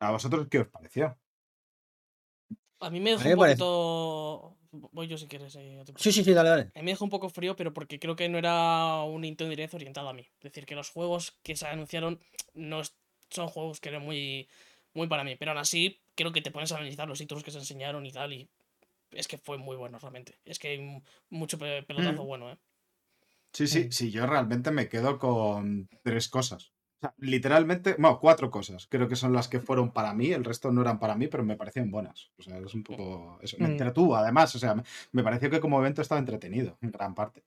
[0.00, 1.18] ¿A vosotros qué os pareció?
[2.80, 4.56] A mí me dejó un poquito.
[4.72, 5.54] Voy yo si quieres.
[5.56, 5.82] eh.
[5.96, 6.62] Sí, sí, sí, dale, dale.
[6.74, 9.50] A mí me dejó un poco frío, pero porque creo que no era un Nintendo
[9.50, 10.22] Direct orientado a mí.
[10.38, 12.20] Es decir, que los juegos que se anunciaron
[12.54, 12.80] no
[13.28, 14.48] son juegos que eran muy,
[14.94, 15.36] muy para mí.
[15.36, 18.12] Pero aún así, creo que te pones a analizar los títulos que se enseñaron y
[18.12, 18.32] tal.
[18.32, 18.48] Y
[19.12, 20.38] es que fue muy bueno realmente.
[20.44, 22.26] Es que hay mu- mucho pe- pelotazo Mm.
[22.26, 22.58] bueno, ¿eh?
[23.52, 23.90] Sí, sí, Mm.
[23.92, 26.72] sí, yo realmente me quedo con tres cosas.
[27.02, 28.86] O sea, literalmente, bueno, cuatro cosas.
[28.86, 31.42] Creo que son las que fueron para mí, el resto no eran para mí, pero
[31.42, 32.30] me parecían buenas.
[32.38, 33.38] O sea, es un poco.
[33.40, 33.56] Eso.
[33.58, 33.70] Me Mm.
[33.72, 34.54] entretuvo, además.
[34.54, 34.82] O sea, me,
[35.12, 37.42] me pareció que como evento estaba entretenido, en gran parte.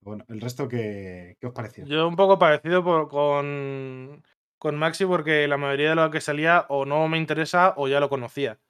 [0.00, 1.86] Bueno, el resto, ¿qué, qué os pareció?
[1.86, 4.22] Yo un poco parecido por- con,
[4.58, 8.00] con Maxi porque la mayoría de lo que salía o no me interesa o ya
[8.00, 8.60] lo conocía.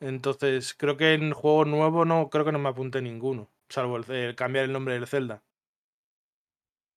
[0.00, 4.10] Entonces, creo que en juego nuevo no creo que no me apunte ninguno, salvo el,
[4.10, 5.42] el cambiar el nombre del Zelda.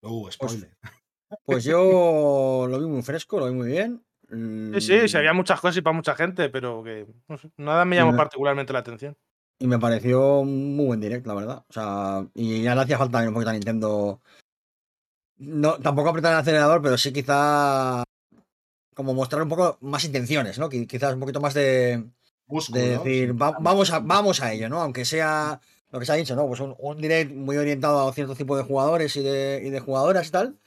[0.01, 0.69] Uh, spoiler.
[1.45, 4.05] Pues yo lo vi muy fresco, lo vi muy bien.
[4.29, 7.49] Sí, sí, sí, Mm, había muchas cosas y para mucha gente, pero que no sé,
[7.57, 9.17] nada me llamó me- particularmente la atención.
[9.59, 11.65] Y me pareció muy buen direct, la verdad.
[11.67, 14.21] O sea, y ya le hacía falta un poquito a Nintendo.
[15.37, 18.03] No, tampoco apretar el acelerador, pero sí quizá
[18.95, 20.69] como mostrar un poco más intenciones, ¿no?
[20.69, 22.03] Qui- Quizás un poquito más de,
[22.47, 24.81] Músculo, de decir, va- vamos, a, vamos a ello, ¿no?
[24.81, 25.59] Aunque sea
[25.91, 26.47] lo que se ha dicho, ¿no?
[26.47, 29.79] Pues un, un direct muy orientado a cierto tipo de jugadores y de, y de
[29.79, 30.59] jugadoras y tal.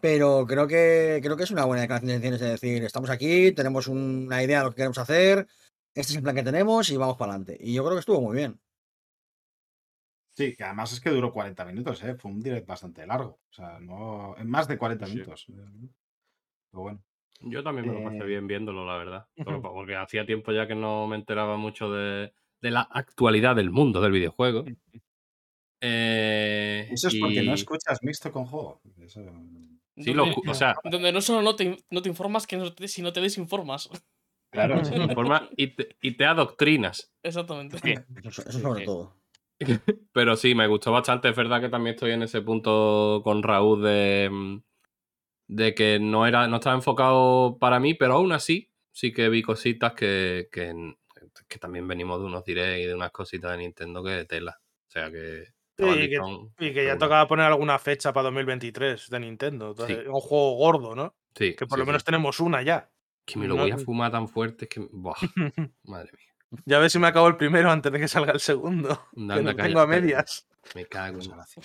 [0.00, 3.50] Pero creo que, creo que es una buena declaración de intenciones de decir, estamos aquí,
[3.52, 5.48] tenemos una idea de lo que queremos hacer,
[5.94, 7.56] este es el plan que tenemos y vamos para adelante.
[7.60, 8.60] Y yo creo que estuvo muy bien.
[10.36, 12.14] Sí, que además es que duró 40 minutos, ¿eh?
[12.14, 13.40] Fue un direct bastante largo.
[13.50, 14.36] O sea, no.
[14.38, 15.12] En más de 40 Sí.
[15.14, 15.46] minutos.
[15.48, 17.02] Pero bueno.
[17.40, 19.26] Yo también me lo pasé Eh, bien viéndolo, la verdad.
[19.62, 24.00] Porque, hacía tiempo ya que no me enteraba mucho de, de la actualidad del mundo
[24.00, 24.64] del videojuego.
[25.80, 28.80] Eh, Eso es porque no escuchas mixto con juego.
[29.00, 29.20] Eso-
[30.00, 32.56] Sí, lo Donde- escu- o sea, Donde no solo no te, no te informas, que
[32.56, 33.88] no te- si no te desinformas.
[34.52, 34.76] Claro.
[34.84, 37.12] se informa y te, y te adoctrinas.
[37.22, 37.78] Exactamente.
[37.78, 37.94] Sí.
[38.24, 38.86] Eso, eso sobre sí.
[38.86, 39.16] todo.
[40.12, 41.28] Pero sí, me gustó bastante.
[41.28, 44.62] Es verdad que también estoy en ese punto con Raúl de, mm,
[45.48, 49.42] de que no era, no estaba enfocado para mí, pero aún así sí que vi
[49.42, 50.72] cositas que, que,
[51.48, 54.60] que también venimos de unos direct y de unas cositas de Nintendo que tela.
[54.60, 55.44] O sea que.
[55.76, 56.20] Sí, que-
[56.66, 59.70] Y que ya tocaba poner alguna fecha para 2023 de Nintendo.
[59.70, 60.08] Entonces, Sí.
[60.08, 61.14] Un juego gordo, ¿no?
[61.36, 62.90] Sí, Que por sí, lo menos tenemos una ya.
[63.24, 64.80] Que me lo no- voy a fumar tan fuerte que.
[64.90, 65.14] Buah,
[65.84, 66.60] madre mía.
[66.64, 68.88] Ya ves si me acabo el primero antes de que salga el segundo.
[69.14, 70.48] que Anda, lo cállate, tengo a medias.
[70.74, 71.20] Me cago en.
[71.20, 71.62] Desgracia.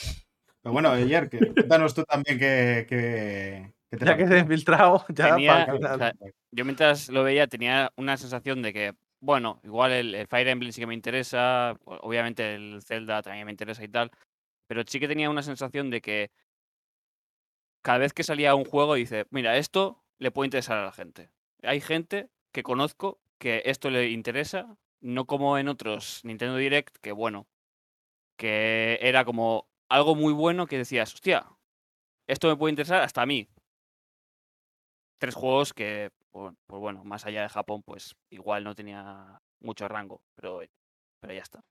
[0.64, 4.40] Pero bueno, ayer, que, cuéntanos tú también que, que, que te Ya que se ha
[4.40, 6.14] infiltrado, ya Tenía- para o sea,
[6.52, 10.72] yo mientras lo veía tenía una sensación de que, bueno, igual el, el Fire Emblem
[10.72, 14.10] sí que me interesa, obviamente el Zelda también me interesa y tal,
[14.68, 16.32] pero sí que tenía una sensación de que
[17.82, 21.30] cada vez que salía un juego dice, mira, esto le puede interesar a la gente.
[21.62, 27.12] Hay gente que conozco que esto le interesa, no como en otros Nintendo Direct, que
[27.12, 27.48] bueno,
[28.38, 31.48] que era como algo muy bueno que decías, hostia,
[32.28, 33.50] esto me puede interesar hasta a mí.
[35.20, 40.22] Tres juegos que, pues bueno, más allá de Japón, pues igual no tenía mucho rango,
[40.36, 40.60] pero,
[41.22, 41.62] pero ya está.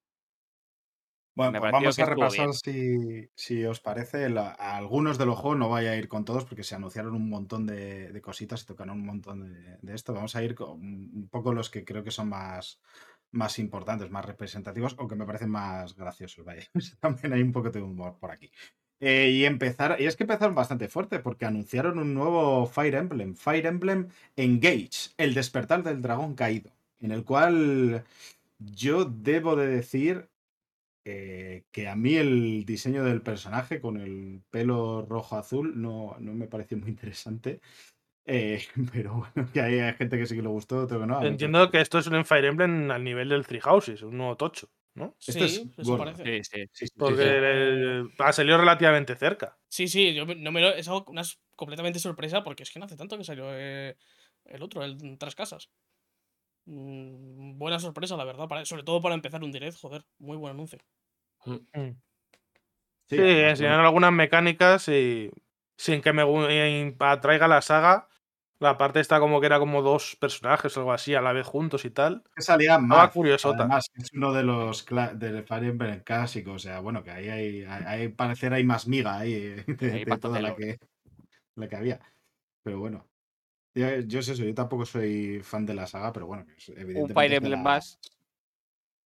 [1.34, 5.58] Bueno, pues vamos a repasar si, si os parece la- a algunos de los juegos.
[5.58, 8.66] No voy a ir con todos porque se anunciaron un montón de, de cositas y
[8.66, 10.12] tocaron un montón de, de esto.
[10.12, 12.82] Vamos a ir con un poco los que creo que son más,
[13.32, 16.46] más importantes, más representativos o que me parecen más graciosos.
[17.00, 18.50] También hay un poco de humor por aquí.
[19.00, 23.34] Eh, y empezar, y es que empezaron bastante fuerte porque anunciaron un nuevo Fire Emblem,
[23.34, 26.70] Fire Emblem Engage, el despertar del dragón caído,
[27.00, 28.04] en el cual
[28.60, 30.28] yo debo de decir
[31.04, 36.46] eh, que a mí el diseño del personaje con el pelo rojo-azul no, no me
[36.46, 37.60] pareció muy interesante.
[38.26, 38.62] Eh,
[38.92, 41.22] pero bueno, que hay, gente que sí que le gustó, otro que no.
[41.22, 44.68] Entiendo que esto es un Fire Emblem al nivel del Three Houses, un nuevo tocho,
[44.94, 45.14] ¿no?
[45.26, 46.24] Esto es sí, eso parece.
[46.24, 46.64] Sí, sí.
[46.72, 47.26] Sí, sí, Porque sí, sí.
[47.26, 49.56] eh, ha salido relativamente cerca.
[49.68, 51.22] Sí, sí, yo no me lo, es algo una
[51.56, 53.96] completamente sorpresa porque es que no hace tanto que salió eh,
[54.44, 55.70] el otro, el Tres Casas.
[56.66, 60.52] Mm, buena sorpresa, la verdad, para- sobre todo para empezar un direct, joder, muy buen
[60.54, 60.78] anuncio.
[61.44, 65.30] Sí, Sí, además, enseñaron algunas mecánicas y
[65.76, 66.22] sin que me
[67.00, 68.08] atraiga la saga.
[68.62, 71.46] La parte está como que era como dos personajes o algo así a la vez
[71.46, 72.22] juntos y tal.
[72.34, 73.10] que salía más.
[73.10, 73.64] curiosota.
[73.64, 76.52] Además, es uno de los del Fire Emblem clásico.
[76.52, 80.18] O sea, bueno, que ahí hay, parecer hay más miga ahí eh, de, Hay de
[80.18, 80.78] toda la que,
[81.56, 82.00] la que había.
[82.62, 83.08] Pero bueno.
[83.74, 86.78] Yo, yo es eso, yo tampoco soy fan de la saga, pero bueno, pues, Un
[86.78, 87.14] evidentemente.
[87.14, 87.98] Fire de Emblem la- más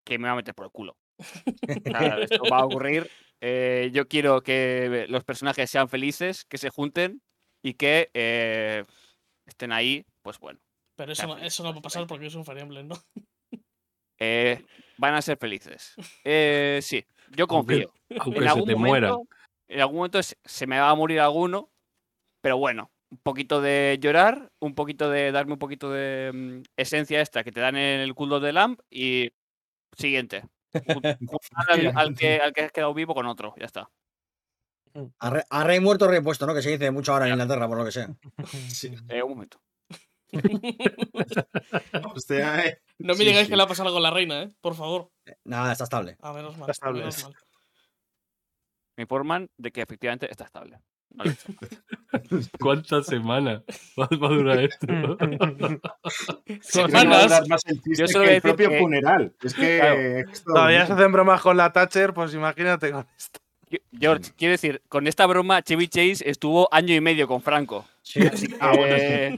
[0.04, 0.96] que me va a meter por el culo.
[1.84, 3.11] Sea, esto va a ocurrir.
[3.40, 7.22] Eh, yo quiero que los personajes sean felices, que se junten
[7.62, 8.84] y que eh,
[9.47, 10.61] estén ahí, pues bueno.
[10.97, 12.97] Pero eso, no, eso no va a pasar porque es un Fire Emblem, ¿no?
[14.18, 14.64] eh,
[14.99, 15.94] van a ser felices.
[16.24, 17.92] Eh, sí, yo confío.
[18.18, 19.09] Aunque en se algún te muera.
[19.11, 19.34] momento,
[19.68, 21.70] en algún momento se, se me va a morir alguno,
[22.40, 27.20] pero bueno, un poquito de llorar, un poquito de darme un poquito de mm, esencia
[27.20, 29.30] extra que te dan en el culo de Lamp y
[29.97, 30.44] siguiente.
[31.94, 33.90] Al que, al que has quedado vivo con otro, ya está.
[35.18, 36.55] A, re- a rey muerto, rey puesto, ¿no?
[36.55, 38.09] Que se dice mucho ahora en Inglaterra, por lo que sea.
[38.68, 38.94] Sí.
[39.09, 39.61] Eh, un momento.
[42.14, 42.82] Hostia, eh.
[42.99, 43.51] No me Sí, digáis sí.
[43.51, 44.53] que le ha pasado algo a la reina, ¿eh?
[44.61, 45.11] Por favor.
[45.44, 46.16] Nada, está estable.
[46.20, 46.62] A menos mal.
[46.62, 47.01] Está estable.
[47.01, 47.34] menos mal.
[48.97, 50.80] Me informan de que efectivamente está estable.
[51.11, 51.36] Vale.
[52.61, 53.62] ¿Cuántas semanas
[53.99, 54.86] va a durar esto?
[56.61, 57.40] Semanas.
[57.97, 59.36] Yo solo que voy a el decir propio que- funeral.
[59.42, 60.01] Es que Claro.
[60.30, 63.38] esto- Todavía se hacen bromas con la Thatcher, pues imagínate con esto.
[63.98, 67.84] George, quiero decir, con esta broma, Chevy Chase estuvo año y medio con Franco.
[68.02, 68.20] Sí,
[68.60, 69.02] Ah, bueno, sí.
[69.02, 69.36] Eh,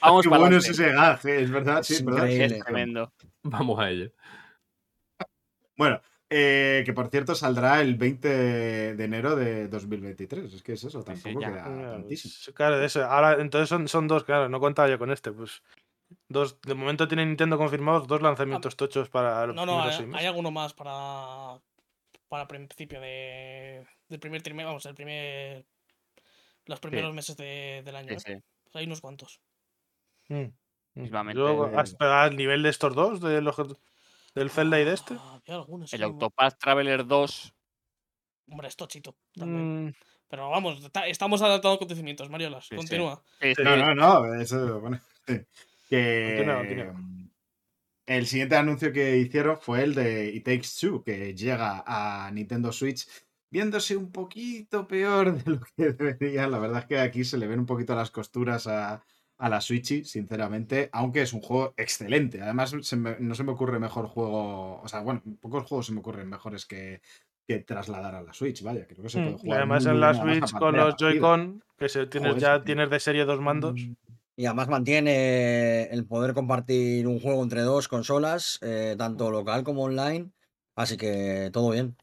[0.00, 2.26] vamos Qué para bueno es ese gag, eh, es verdad, sí, Es es verdad.
[2.26, 2.56] increíble.
[2.58, 3.12] Es tremendo.
[3.44, 4.10] Vamos a ello.
[5.76, 6.00] Bueno,
[6.30, 8.28] eh, que por cierto saldrá el 20
[8.96, 10.52] de enero de 2023.
[10.54, 12.54] Es que es eso, sí, tampoco queda Claro, tantísimo.
[12.54, 13.04] Claro, eso.
[13.04, 15.30] Ahora, entonces son, son dos, claro, no contaba yo con este.
[15.32, 15.62] Pues
[16.28, 20.26] dos, de momento tiene Nintendo confirmados dos lanzamientos tochos para los No, no, hay, hay
[20.26, 21.60] alguno más para.
[22.32, 23.86] Para principio de.
[24.08, 24.64] Del primer trimestre.
[24.64, 25.66] Vamos, el primer.
[26.64, 28.18] Los primeros meses de- del año.
[28.18, 28.42] Sí, ¿eh?
[28.64, 29.38] Pues hay unos cuantos.
[30.28, 30.46] Mm.
[31.34, 33.54] Yo, hasta al nivel de estos dos, de los
[34.34, 35.14] ¿Del Zelda y de este?
[35.18, 37.52] Ah, había algunos, El sí, Autopath Traveler 2.
[38.48, 39.14] Hombre, es tochito.
[39.34, 39.88] También.
[39.88, 39.94] Mm,
[40.28, 42.64] Pero vamos, ta- estamos adaptando acontecimientos, Mariolas.
[42.66, 42.76] Sí.
[42.76, 43.22] Continúa.
[43.42, 43.62] sí, sí.
[43.62, 44.98] No, no, no, eso, bueno.
[45.26, 45.38] sí.
[45.90, 47.21] Que Continúa, continúa.
[48.06, 52.30] Mm, el siguiente anuncio que hicieron fue el de It Takes Two, que llega a
[52.32, 53.06] Nintendo Switch
[53.50, 56.46] viéndose un poquito peor de lo que debería.
[56.48, 59.02] La verdad es que aquí se le ven un poquito las costuras a,
[59.38, 62.40] a la Switch, sinceramente, aunque es un juego excelente.
[62.40, 65.92] Además, se me- no se me ocurre mejor juego, o sea, bueno, pocos juegos se
[65.92, 67.02] me ocurren mejores que,
[67.46, 69.58] que trasladar a la Switch, vaya, creo que se puede mm, y jugar.
[69.58, 70.96] además muy, en la Switch con los.
[70.96, 73.74] Joy-Con, que se, tienes, Joder, ya tienes de serie dos mandos.
[74.36, 79.84] Y además mantiene el poder compartir un juego entre dos consolas, eh, tanto local como
[79.84, 80.30] online.
[80.74, 81.96] Así que todo bien.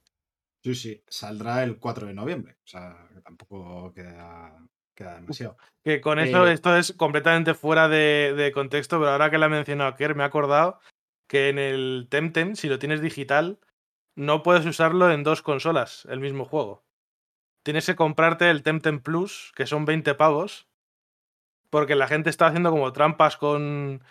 [0.64, 2.58] Sí, sí, saldrá el 4 de noviembre.
[2.64, 5.58] O sea, que tampoco queda, queda demasiado.
[5.84, 9.48] Que con eso Eh, esto es completamente fuera de, de contexto, pero ahora que la
[9.48, 10.80] ha mencionado Kerr, me he acordado
[11.28, 13.60] que en el Temtem, si lo tienes digital,
[14.16, 16.84] no puedes usarlo en dos consolas, el mismo juego.
[17.64, 20.69] Tienes que comprarte el Temtem Plus, que son 20 pavos,
[21.70, 24.02] porque la gente está haciendo como trampas con,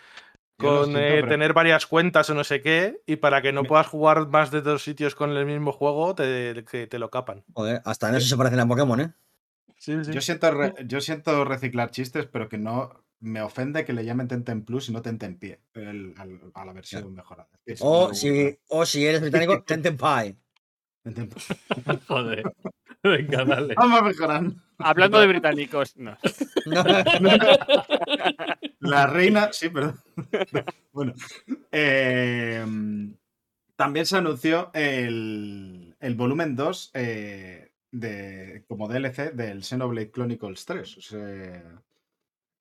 [0.57, 3.63] con siento, eh, pero- tener varias cuentas o no sé qué, y para que no
[3.63, 7.43] Me- puedas jugar más de dos sitios con el mismo juego, te, te lo capan.
[7.53, 9.13] Joder, hasta en eso se parecen a Pokémon, ¿eh?
[9.77, 10.11] Sí, sí.
[10.11, 14.27] Yo siento, re- yo siento reciclar chistes, pero que no me ofende que le llamen
[14.27, 17.49] Tenten Plus y no Tenten Pie el- al- a la versión mejorada.
[17.79, 20.35] O si, o si eres británico, Tenten Pie.
[21.03, 21.47] Tenten Plus.
[22.07, 22.43] Joder.
[23.03, 23.73] Venga, dale.
[23.75, 24.55] Vamos mejorando.
[24.77, 25.95] Hablando de británicos.
[25.97, 26.17] No.
[26.65, 26.83] No,
[28.79, 29.99] La reina, sí, perdón.
[30.91, 31.13] bueno,
[31.71, 32.65] eh,
[33.75, 40.97] también se anunció el, el volumen 2 eh, de, como DLC del Xenoblade Chronicles 3.
[40.97, 41.81] o sea,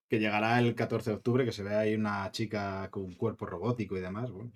[0.09, 3.47] que llegará el 14 de octubre, que se ve ahí una chica con un cuerpo
[3.47, 4.31] robótico y demás.
[4.31, 4.53] Bueno,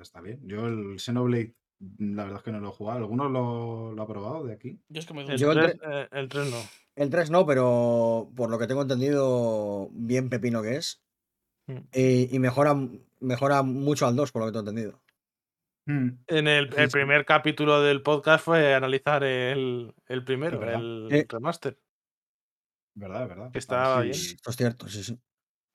[0.00, 0.40] está bien.
[0.44, 1.54] Yo el Xenoblade,
[1.98, 2.98] la verdad es que no lo he jugado.
[3.00, 4.80] ¿Alguno lo, lo ha probado de aquí?
[4.88, 5.36] Yo es que me El.
[5.38, 6.56] Yo el 3, eh, el 3 no.
[6.96, 11.02] el 3 no, pero por lo que tengo entendido, bien pepino que es.
[11.66, 11.78] Mm.
[11.92, 12.74] Y, y mejora,
[13.20, 15.02] mejora mucho al 2, por lo que tengo entendido.
[15.88, 16.18] Hmm.
[16.26, 16.92] En el, Sí, el sí.
[16.92, 21.24] primer capítulo del podcast fue analizar el, el primero, el Sí.
[21.28, 21.78] remaster.
[22.94, 23.50] ¿Verdad, verdad?
[23.54, 24.16] Estaba ver bien.
[24.16, 25.20] Esto es cierto, sí, sí.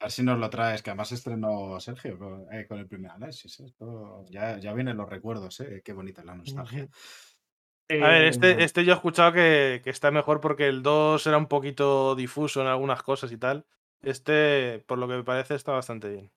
[0.02, 3.12] A ver si nos lo traes, que además estrenó Sergio con, eh, con el primer
[3.12, 3.60] análisis.
[3.60, 3.66] ¿eh?
[3.68, 5.84] Esto ya, ya vienen los recuerdos, ¿eh?
[5.86, 6.88] Qué bonita es la nostalgia.
[7.88, 11.38] A ver, este, este yo he escuchado que, que está mejor porque el 2 era
[11.38, 13.68] un poquito difuso en algunas cosas y tal.
[14.02, 16.32] Este, por lo que me parece, está bastante bien.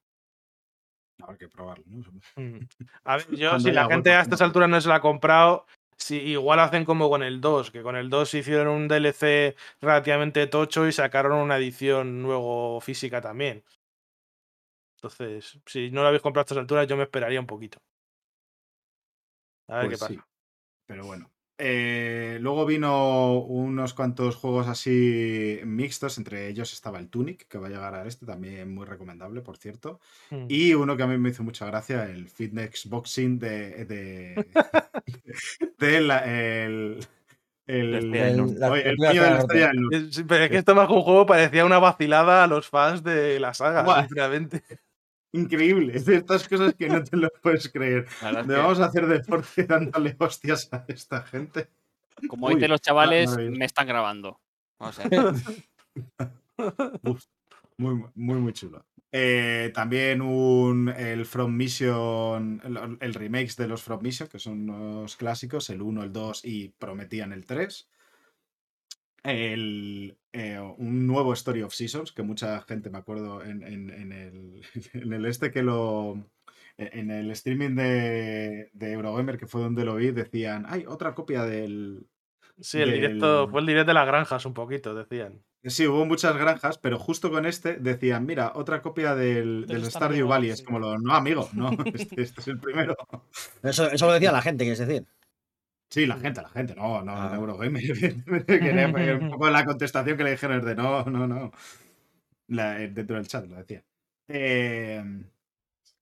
[1.23, 2.03] Habrá que probarlo, ¿no?
[2.37, 2.69] Mm.
[3.05, 5.65] A ver, yo, Cuando si la gente a estas alturas no se la ha comprado,
[5.97, 10.47] si igual hacen como con el 2, que con el 2 hicieron un DLC relativamente
[10.47, 13.65] tocho y sacaron una edición luego física también.
[14.97, 17.79] Entonces, si no lo habéis comprado a estas alturas, yo me esperaría un poquito.
[19.69, 20.15] A ver Pues qué sí.
[20.17, 20.29] pasa.
[20.87, 21.34] Pero bueno.
[21.57, 27.69] Eh, luego vino unos cuantos juegos así mixtos, entre ellos estaba el Tunic, que va
[27.69, 30.01] a llegar a este, también muy recomendable, por cierto.
[30.31, 30.47] Mm.
[30.49, 33.85] Y uno que a mí me hizo mucha gracia, el Fitness Boxing de.
[33.85, 34.47] de,
[35.79, 36.99] de la- el,
[37.67, 37.95] el,
[38.71, 39.47] oye, el La de la
[40.29, 43.41] pero es que esto más que un juego parecía una vacilada a los fans de
[43.41, 44.63] la saga, sinceramente.
[45.35, 48.07] Increíble, es de estas cosas que no te lo puedes creer.
[48.21, 51.69] Que, vamos a hacer deporte dándole hostias a esta gente.
[52.29, 53.59] como Uy, dicen los chavales, maravilloso.
[53.59, 54.41] me están grabando.
[54.79, 55.09] O sea,
[57.03, 57.25] Uf,
[57.77, 58.87] muy, muy, muy chulo.
[59.11, 64.71] Eh, también un, el From Mission, el, el remakes de los From Mission, que son
[64.71, 67.89] unos clásicos, el 1, el 2 y prometían el 3.
[69.25, 74.13] El, eh, un nuevo Story of Seasons, que mucha gente me acuerdo en, en- en
[74.13, 74.63] el,
[74.93, 76.31] en el este que lo.
[76.77, 81.45] En el streaming de, de Eurogamer, que fue donde lo vi, decían, hay otra copia
[81.45, 82.05] del,
[82.61, 85.41] Sí, el directo, fue el directo de las granjas un poquito, decían.
[85.63, 90.27] Sí, hubo muchas granjas, pero justo con este decían, mira, otra copia del, Del Stardew
[90.27, 90.51] Valley.
[90.51, 92.97] Es como lo, no, amigo, no, este, este es el primero.
[93.63, 95.07] Eso, eso lo decía la gente, quieres decir.
[95.95, 97.33] Sí, la gente, la gente, no, no, Ah.
[97.37, 97.83] Eurogamer,
[98.49, 101.53] evidentemente, un poco la contestación que le dijeron es de no, no, no.
[102.49, 103.85] La- eh, dentro del chat lo decía.
[104.29, 105.05] Eh,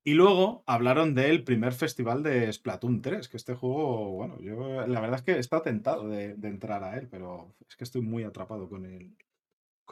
[0.04, 5.00] y luego hablaron del primer festival de Splatoon 3, que este juego, bueno, yo la
[5.00, 8.24] verdad es que estado tentado de, de entrar a él, pero es que estoy muy
[8.24, 9.14] atrapado con el.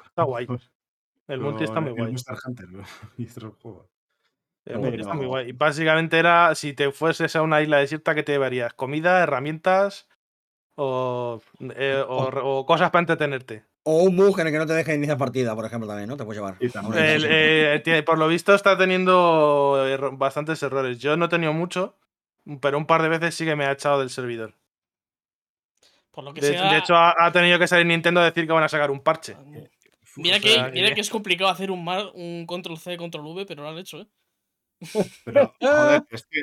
[0.07, 0.46] Está guay.
[0.46, 0.61] con-
[1.28, 2.14] El multi está muy guay.
[2.46, 2.68] Hunter
[3.18, 3.86] y otros juegos.
[4.75, 5.49] Está muy guay.
[5.51, 8.73] Y básicamente era, si te fueses a una isla desierta, ¿qué te llevarías?
[8.75, 10.09] ¿Comida, herramientas
[10.77, 11.41] o,
[11.77, 13.64] eh, o- o cosas para entretenerte?
[13.83, 16.16] O un bug en el que no te deje iniciar partida, por ejemplo, también, ¿no?
[16.16, 16.57] Te puedes llevar.
[16.61, 20.99] El, eh, tiene- por lo visto está teniendo bastantes errores.
[20.99, 21.97] Yo no he tenido mucho,
[22.61, 24.55] pero un par de veces sí que me ha echado del servidor.
[26.11, 26.71] Por lo que De, sea.
[26.71, 29.01] de hecho, ha, ha tenido que salir Nintendo a decir que van a sacar un
[29.01, 29.37] parche.
[30.16, 33.27] mira, o que, mira que- que es complicado hacer un, mar, un control C, control
[33.27, 34.07] V, pero lo han hecho, ¿eh?
[35.24, 36.43] Pero, joder, es que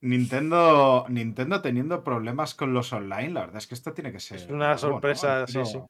[0.00, 4.36] Nintendo, Nintendo teniendo problemas con los online, la verdad es que esto tiene que ser.
[4.38, 5.84] Es una sorpresa, sí, Esto sí.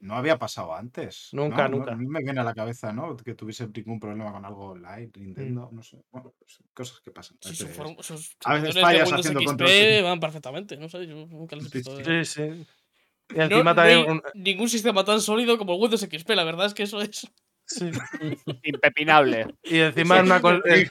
[0.00, 1.30] No había pasado antes.
[1.32, 1.68] Nunca, ¿no?
[1.70, 1.90] No- nunca.
[1.94, 3.16] No, me viene a la cabeza, ¿no?
[3.16, 6.02] Que tuviese ningún problema con algo online, Nintendo, no sé.
[6.10, 7.38] Bueno, pues, cosas que pasan.
[7.40, 10.76] Si A su veces- form- sus a veces fallas Windows haciendo XP control van perfectamente,
[10.76, 11.96] no sé, yo nunca les he visto.
[12.04, 12.24] sí.
[12.26, 12.66] Sí.
[13.30, 13.98] Y No, encima no también.
[14.00, 17.00] hay un- ningún sistema tan sólido como el Windows XP, la verdad es que eso
[17.00, 17.26] es.
[17.64, 17.90] sí.
[18.64, 19.46] Impepinable.
[19.64, 20.90] Y encima una, con- eh,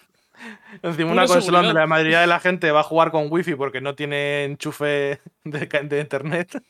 [0.81, 3.81] encima una consola donde la mayoría de la gente va a jugar con wifi porque
[3.81, 6.61] no tiene enchufe de, internet.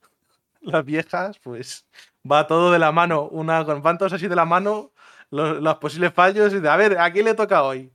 [0.60, 1.86] Las viejas, pues
[2.30, 3.28] va todo de la mano.
[3.28, 4.92] Una con van todos así de la mano
[5.30, 7.90] los, los posibles fallos y de a ver, ¿a quién le toca hoy?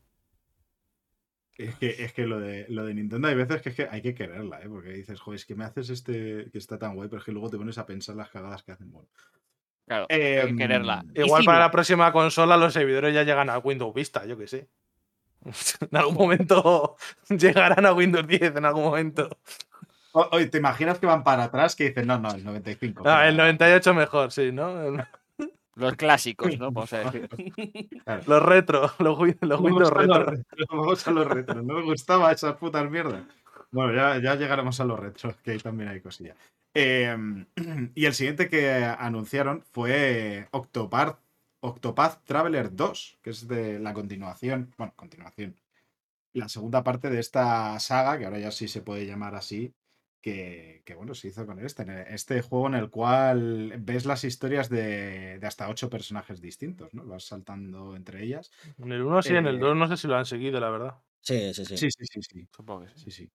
[1.56, 4.02] Es que, es que lo, de, lo de Nintendo hay veces que, es que hay
[4.02, 4.70] que quererla, ¿eh?
[4.70, 7.32] Porque dices, joder, es que me haces este que está tan guay, pero es que
[7.32, 8.92] luego te pones a pensar las cagadas que hacen.
[8.92, 9.08] Bueno,
[9.88, 11.06] Claro, hay que Em, quererla.
[11.16, 14.68] Igual para la próxima consola los servidores ya llegan a Windows Vista, yo que sé.
[15.92, 16.96] En algún momento
[17.30, 19.30] llegarán a Windows 10, en algún momento.
[20.14, 23.02] O- Oye, ¿te imaginas que van para atrás que dicen, no, no, el 95?
[23.06, 24.74] Ah, pero- el 98 mejor, sí, ¿no?
[25.76, 26.72] Los clásicos, ¿no?
[26.72, 27.30] Vamos a decir.
[28.26, 30.34] Los retro, los, Win- los Windows los retro.
[30.72, 31.64] Vamos a los retros.
[31.64, 33.22] No me gustaba esas putas mierdas.
[33.70, 36.36] Bueno, ya, ya llegaremos a los retros, que ahí también hay cosillas.
[36.74, 37.16] Eh,
[37.94, 41.20] y el siguiente que anunciaron fue Octopath,
[41.62, 45.56] Octopath Traveler 2, que es de la continuación, bueno, continuación,
[46.34, 49.74] la segunda parte de esta saga, que ahora ya sí se puede llamar así,
[50.22, 54.70] que, que, bueno, se hizo con este, este juego en el cual ves las historias
[54.70, 57.06] de, de hasta ocho personajes distintos, ¿no?
[57.06, 58.52] Vas saltando entre ellas.
[58.78, 60.70] En el 1 sí, en el Eh, 2 no sé si lo han seguido, la
[60.70, 60.96] verdad.
[61.22, 61.78] Sí, sí, sí.
[61.78, 62.48] Sí, sí, sí, sí.
[62.56, 63.00] Supongo que sí.
[63.06, 63.32] sí, sí.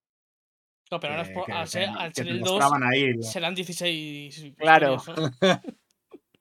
[0.91, 3.15] No, pero ahora es que- por- que- al ser, al ser el 2 mostraban ahí.
[3.15, 4.39] la- serán 16.
[4.59, 4.97] Claro.
[4.99, 5.31] historias, ¿sabes?
[5.43, 6.32] eh, eh,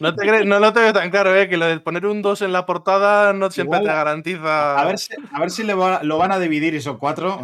[0.00, 1.48] No te, cre- no lo te veo tan claro, ¿eh?
[1.48, 4.78] Que lo de poner un 2 en la portada no siempre Igual, te garantiza.
[4.78, 7.40] A ver si, a ver si le va- lo van a dividir y son cuatro.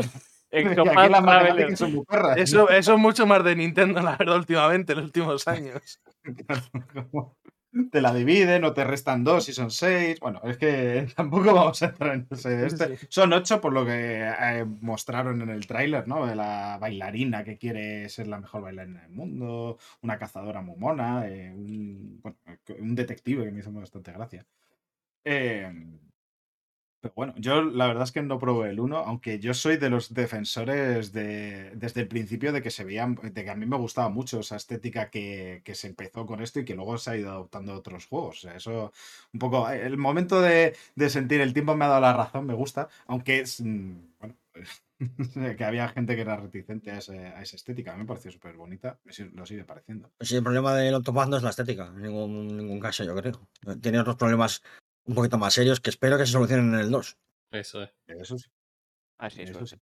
[0.51, 2.37] Las son muy perras.
[2.39, 6.01] Eso, eso es mucho más de Nintendo, la verdad, últimamente, en los últimos años.
[7.91, 10.21] Te la dividen o te restan dos y son seis.
[10.21, 12.67] Bueno, es que tampoco vamos a entrar en ese.
[12.67, 16.25] este- Son ocho por lo que eh, mostraron en el tráiler, ¿no?
[16.27, 21.27] De la bailarina que quiere ser la mejor bailarina del mundo, una cazadora muy mona,
[21.29, 22.39] eh, un, bueno,
[22.79, 24.47] un detective que me hizo bastante gracia.
[25.25, 25.73] Eh,
[27.05, 29.91] pero bueno, yo la verdad es que no probé el 1, aunque yo soy de
[29.91, 33.77] los defensores de, desde el principio de que se veían, de que a mí me
[33.77, 37.17] gustaba mucho esa estética que, que se empezó con esto y que luego se ha
[37.19, 38.47] ido adoptando otros juegos.
[38.47, 38.91] Eso
[39.35, 40.75] un poco, el momento de,
[41.11, 44.37] sentir el tiempo me ha dado la razón, me gusta, aunque es, mm, bueno,
[45.59, 48.99] que había gente que era reticente a, esa estética, a mí me pareció súper bonita,
[49.35, 50.11] lo sigue pareciendo.
[50.21, 53.47] Sí, el problema del Octopath no es la estética, en ningún, ningún caso, yo creo.
[53.83, 54.63] Tiene otros problemas
[55.07, 57.17] un poquito más serios que espero que se solucionen en el 2.
[57.51, 57.91] Eso es.
[58.07, 58.49] Eso sí.
[59.19, 59.51] Así es.
[59.51, 59.77] Eso sí.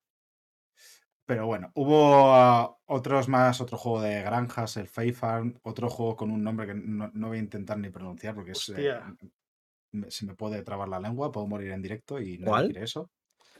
[1.25, 6.16] Pero bueno, hubo ah, otros más, otro juego de granjas, el Fae Farm, otro juego
[6.16, 9.16] con un nombre que no, no voy a intentar ni pronunciar porque es, eh, Hostia.
[9.93, 13.11] me- se me puede trabar la lengua, puedo morir en directo y no quiere eso.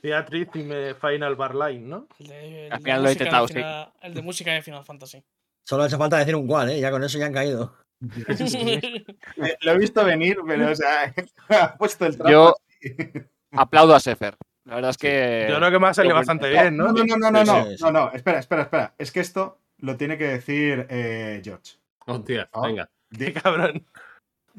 [0.01, 2.07] Beatriz y me Final Bar Line, ¿no?
[2.19, 3.53] El de, el de final lo he música de intentado, sí.
[3.53, 5.23] Final- El de música de Final Fantasy.
[5.65, 6.79] Solo ha hecho falta decir un cual, ¿eh?
[6.81, 7.77] Ya con eso ya han caído.
[9.61, 11.13] Lo he visto venir, pero o sea,
[11.49, 12.31] ha puesto el trapo.
[12.31, 12.55] Yo-.
[13.51, 14.35] Aplaudo a Sefer.
[14.65, 15.47] La verdad es que.
[15.49, 16.91] Yo creo que me ha salido bastante bien, ¿no?
[16.91, 18.93] No, no, no, no, no, no, no, espera, espera, espera.
[18.97, 21.73] Es que esto lo tiene que decir eh, George.
[22.05, 22.61] Hostia, Ah.
[22.67, 22.89] venga.
[23.09, 23.85] Di- Qué cabrón.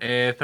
[0.00, 0.34] Eh,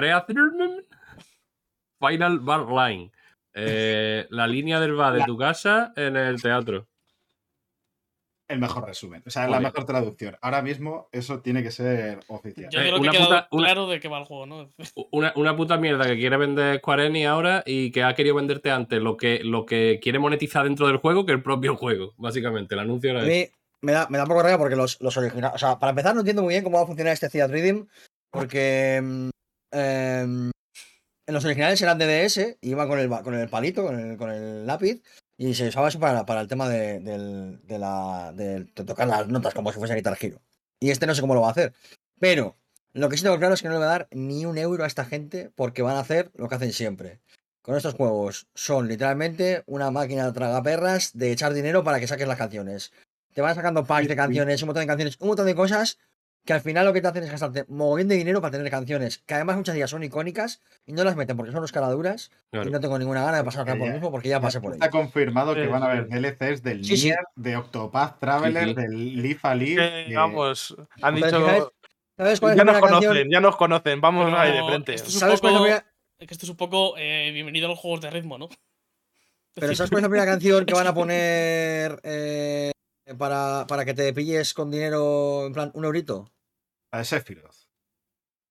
[1.99, 3.13] Final Bar Line.
[3.53, 6.87] Eh, la línea del bar de tu casa en el teatro.
[8.51, 9.63] El mejor resumen, o sea, la Joder.
[9.63, 10.37] mejor traducción.
[10.43, 12.69] Ahora mismo eso tiene que ser oficial.
[12.71, 14.71] Yo Eh, creo que una claro de qué va el juego, ¿no?
[15.13, 18.71] Una, una puta mierda que quiere vender Square Enix ahora y que ha querido venderte
[18.71, 22.75] antes lo que, lo que quiere monetizar dentro del juego que el propio juego, básicamente.
[22.75, 23.47] El anuncio era mí
[23.83, 25.55] me da, me da un poco rabia porque los, los originales.
[25.55, 27.87] O sea, para empezar, no entiendo muy bien cómo va a funcionar este Theat Rhythm.
[28.31, 29.01] Porque.
[29.03, 29.29] mm,
[29.73, 30.51] em,
[31.27, 34.67] en los originales eran DDS, iba con el, con el palito, con el, con el
[34.67, 35.01] lápiz.
[35.43, 39.09] Y se usaba eso para, para el tema de, del- de la, de, de tocar
[39.09, 40.39] las notas como si fuese Guitar Hero.
[40.79, 41.73] Y este no sé cómo lo va a hacer.
[42.19, 42.59] Pero
[42.93, 44.85] lo que sí tengo claro es que no le va a dar ni un euro
[44.85, 47.21] a esta gente porque van a hacer lo que hacen siempre.
[47.63, 52.29] Con estos juegos son literalmente una máquina de tragaperras de echar dinero para que saques
[52.29, 52.93] las canciones.
[53.33, 55.97] Te van sacando packs de canciones, un montón de canciones, un montón de cosas
[56.45, 59.19] que al final lo que te hacen es gastarte mogollón de dinero para tener canciones,
[59.19, 62.31] que además muchas de ellas son icónicas y no las meten porque son los caraduras
[62.51, 62.69] Claro.
[62.69, 64.61] y no tengo ninguna gana de pasar Porque por lo ya- mismo porque ya pasé
[64.61, 64.93] por Está ello.
[64.93, 67.07] confirmado que Sí, van a haber DLCs del Sí, sí.
[67.09, 68.75] Nier, de Octopath Traveler, sí.
[68.75, 69.43] del Leaf.
[69.43, 71.29] Que, que- vamos, han dicho.
[71.41, 71.65] fijáis,
[72.17, 73.31] ¿Sabes cuál es Ya nos conocen, canción?
[73.31, 74.95] ya nos conocen, vamos Pero ahí de frente.
[74.95, 75.87] esto es ¿Sabes cuál es la primera-
[76.19, 78.49] Es que esto es un poco eh, bienvenido a los juegos de ritmo, ¿no?
[79.55, 82.73] Pero ¿sabes cuál es la primera canción que van a poner eh,
[83.19, 86.33] para, para que te pilles con dinero, en plan, un eurito?
[86.93, 87.55] De Sephiroth.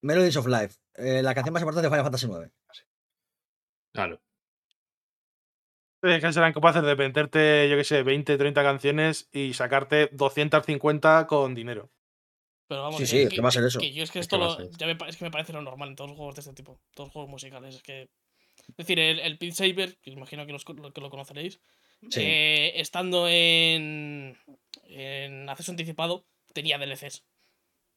[0.01, 2.85] Melodies of Life, eh, la canción más importante de Final Fantasy IX.
[3.93, 4.21] Claro.
[6.01, 11.27] Es que serán capaces de meterte, yo qué sé, 20, 30 canciones y sacarte 250
[11.27, 11.89] con dinero.
[12.69, 13.79] Pero vamos, Sí, que- sí, es que, que va a ser eso.
[13.79, 14.69] que yo es que Es esto que a lo- ser.
[14.77, 16.79] ya me, es que me parece lo normal en todos los juegos de este tipo,
[16.93, 17.75] todos los juegos musicales.
[17.75, 18.09] Es que.
[18.69, 21.59] Es decir, el, el Saber, que imagino que, los que lo conoceréis,
[22.09, 22.21] Sí.
[22.23, 24.37] eh, estando en,
[24.83, 27.23] en acceso anticipado, tenía DLCs.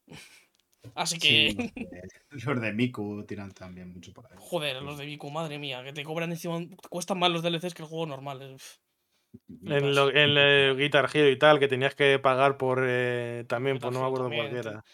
[0.95, 4.33] Así que, Sí, los de- los de Miku tiran también mucho por ahí.
[4.39, 7.83] joder, los de Biku, madre mía, que te cobran encima, cuestan más los DLCs que
[7.83, 8.43] el juego normal.
[8.43, 8.81] es-
[9.65, 13.79] En, lo- en el Guitar Hero y tal, que tenías que pagar por eh, también,
[13.79, 14.85] pues no me Guitar acuerdo por también, era.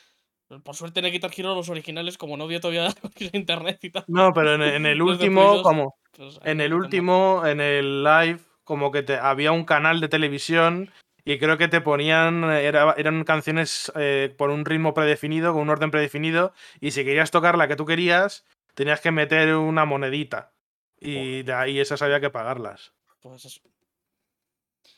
[0.63, 2.89] Por suerte en el Guitar Hero los originales, como no había todavía
[3.33, 4.05] internet y tal.
[4.07, 7.43] No, pero en, en el Los de Play último, 2, como pues, en el último,
[7.45, 8.39] en el live,
[8.69, 10.91] como que te, había un canal de televisión
[11.25, 15.71] y creo que te ponían, era- eran canciones eh, por un ritmo predefinido, con un
[15.71, 18.45] orden predefinido, y si querías tocar la que tú querías,
[18.75, 20.53] tenías que meter una monedita.
[21.01, 22.93] Y de ahí esas había que pagarlas.
[23.23, 23.61] Pues eso.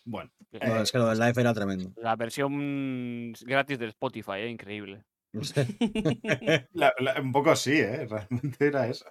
[0.05, 1.93] Bueno, No, eh, es que lo del live era tremendo.
[1.97, 5.05] La versión gratis del Spotify, eh, increíble.
[6.73, 8.07] la- la- un poco sí, ¿eh?
[8.11, 9.07] Realmente era eso.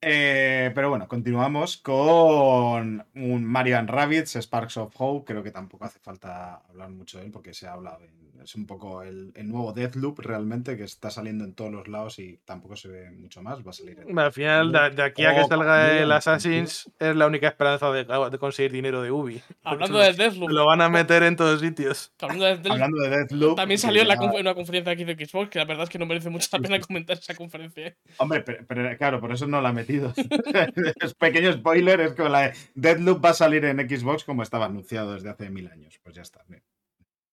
[0.00, 5.32] Eh, pero bueno, continuamos con un Mario and Rabbids, Sparks of Hope.
[5.32, 8.00] Creo que tampoco hace falta hablar mucho de él porque se ha hablado.
[8.04, 11.88] en- es un poco el, el nuevo Deathloop realmente que está saliendo en todos los
[11.88, 13.66] lados y tampoco se ve mucho más.
[13.66, 16.88] Va a salir en- Al final, de, de aquí a que Oh, salga el Assassin's,
[17.00, 19.42] es la única esperanza de, de conseguir dinero de Ubi.
[19.64, 22.12] Hablando del se Deathloop, lo van a meter en todos sitios.
[22.22, 23.56] hablando del Deathloop, Hablando de Deathloop.
[23.56, 25.98] también salió en, la conf- una conferencia aquí de Xbox, que la verdad es que
[25.98, 27.96] no merece mucho la pena comentar esa conferencia.
[28.18, 29.72] Hombre, pero, pero claro, por eso no la he
[31.00, 34.66] es pequeño spoiler, es que la de Deathloop va a salir en Xbox como estaba
[34.66, 35.98] anunciado desde hace mil años.
[36.02, 36.44] Pues ya está.
[36.48, 36.62] bien.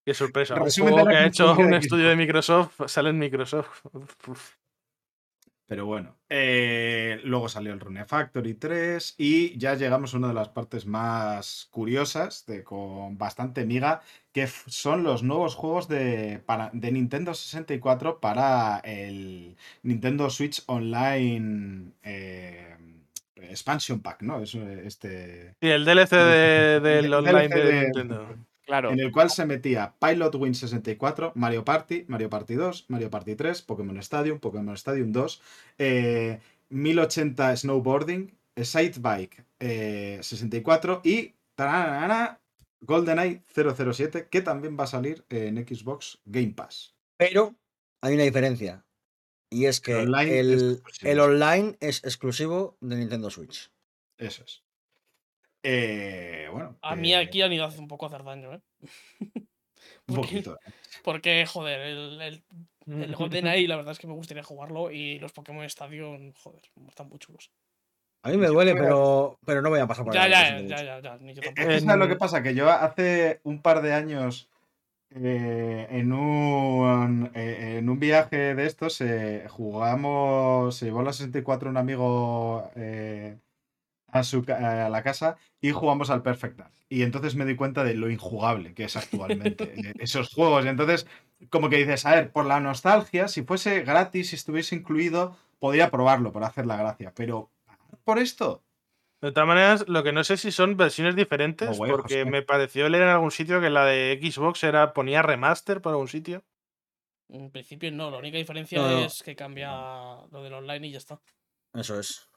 [0.05, 0.55] Qué sorpresa.
[0.55, 3.85] Un juego que ha hecho un de estudio de Microsoft sale en Microsoft.
[4.27, 4.55] Uf.
[5.67, 10.35] Pero bueno, eh, luego salió el Rune Factory 3 y ya llegamos a una de
[10.35, 14.01] las partes más curiosas, de, con bastante miga,
[14.35, 21.91] que son los nuevos juegos de, para, de Nintendo 64 para el Nintendo Switch Online
[22.03, 22.75] eh,
[23.37, 24.41] Expansion Pack, ¿no?
[24.41, 28.35] Es, eh, este, Sí, el DLC de- del El online DLC de, de- Nintendo.
[28.65, 28.91] Claro.
[28.91, 33.35] en el cual se metía Pilot Win 64, Mario Party, Mario Party 2, Mario Party
[33.35, 35.41] 3, Pokémon Stadium, Pokémon Stadium 2,
[35.77, 36.39] eh,
[36.71, 42.39] 1080 Snowboarding, eh, Side Bike eh, 64 y tararara,
[42.81, 46.95] GoldenEye 007, que también va a salir en Xbox Game Pass.
[47.17, 47.55] Pero
[48.01, 48.85] hay una diferencia.
[49.49, 51.11] Y es que El online es el, exclusivo.
[51.11, 53.71] el online es exclusivo de Nintendo Switch.
[54.17, 54.63] Eso es.
[55.63, 56.77] Eh, bueno.
[56.81, 58.61] A mí eh, aquí han ido a hacer un poco a hacer daño, ¿eh?
[60.07, 60.59] Un poquito.
[61.03, 62.43] Porque, joder, el, el,
[62.87, 67.09] el GoldenEye la verdad es que me gustaría jugarlo y los Pokémon Stadium, joder, están
[67.09, 67.51] muy chulos.
[68.25, 70.77] A mí me duele, pero, pero no voy a pasar por Ya, ahí, ya, ya,
[70.77, 72.41] ya, ya, ya, ni yo Es que ¿sabes lo que pasa?
[72.41, 74.49] Que yo hace un par de años
[75.11, 81.69] eh, en, un, eh, en un viaje de estos eh, jugamos, se llevó la 64
[81.69, 83.37] un amigo eh,
[84.07, 86.71] a, su, a la casa y jugamos al Perfect Dark.
[86.89, 90.65] Y entonces me di cuenta de lo injugable que es actualmente eh, esos juegos.
[90.65, 91.05] Y entonces,
[91.51, 95.91] como que dices, a ver, por la nostalgia, si fuese gratis, si estuviese incluido, podría
[95.91, 97.13] probarlo por hacer la gracia.
[97.15, 97.51] Pero
[98.05, 98.63] por esto,
[99.21, 102.25] De todas maneras, lo que no sé si son versiones diferentes, Oh, porque José.
[102.25, 106.07] me pareció leer en algún sitio que la de Xbox era ponía remaster por algún
[106.07, 106.43] sitio.
[107.29, 109.05] En principio no, la única diferencia No, no.
[109.05, 109.71] es que cambia
[110.31, 111.19] lo del online y ya está.
[111.73, 112.29] Eso es.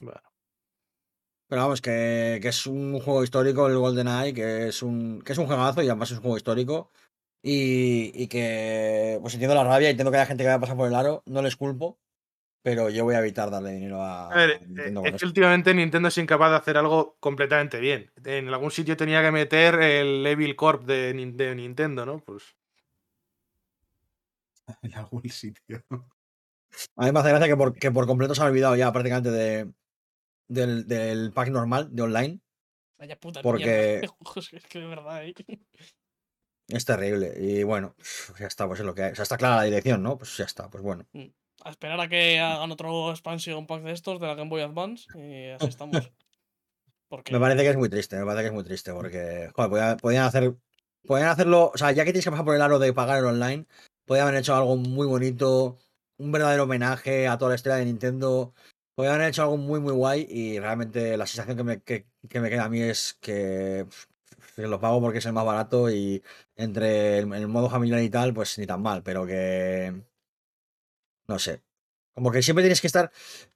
[0.00, 0.20] Bueno,
[1.48, 5.38] Pero vamos, que, que es un juego histórico el GoldenEye, que es un, que es
[5.38, 6.90] un juegazo y además es un juego histórico.
[7.42, 10.76] Y, y que pues entiendo la rabia, entiendo que haya gente que vaya a pasar
[10.76, 12.00] por el aro, no les culpo,
[12.62, 15.26] pero yo voy a evitar darle dinero a, a ver, eh, Nintendo con es que
[15.26, 18.10] últimamente Nintendo es incapaz de hacer algo completamente bien.
[18.24, 22.20] En algún sitio tenía que meter el Evil Corp de, Nin- de Nintendo, ¿no?
[22.20, 22.56] Pues
[24.82, 25.82] en algún sitio.
[26.96, 29.30] A mí me hace gracia que por, que por completo se ha olvidado ya prácticamente
[29.30, 29.72] de,
[30.48, 32.40] del, del pack normal de online.
[32.98, 34.02] Vaya puta Porque-.
[34.52, 35.34] Es que de verdad, ¿eh?
[36.68, 37.32] Es terrible.
[37.38, 37.94] Y bueno,
[38.38, 39.12] ya está, pues es lo que hay.
[39.12, 40.18] O sea, está clara la dirección, ¿no?
[40.18, 41.06] Pues ya está, pues bueno.
[41.68, 45.06] A esperar a que hagan otro expansion pack de estos de la Game Boy Advance
[45.14, 46.10] y así estamos.
[47.10, 49.98] Porque Me parece que es muy triste, me parece que es muy triste porque, joder,
[49.98, 50.54] podían, hacer,
[51.06, 53.26] podían hacerlo, o sea, ya que tienes que pasar por el aro de pagar el
[53.26, 53.66] online,
[54.06, 55.76] podían haber hecho algo muy bonito,
[56.16, 58.54] un verdadero homenaje a toda la historia de Nintendo,
[58.94, 62.40] podían haber hecho algo muy, muy guay y realmente la sensación que me, que, que
[62.40, 63.84] me queda a mí es que,
[64.56, 66.22] que lo pago porque es el más barato y
[66.56, 70.07] entre el, el modo familiar y tal, pues ni tan mal, pero que,
[71.28, 71.62] no sé,
[72.14, 73.12] como que siempre tienes que estar,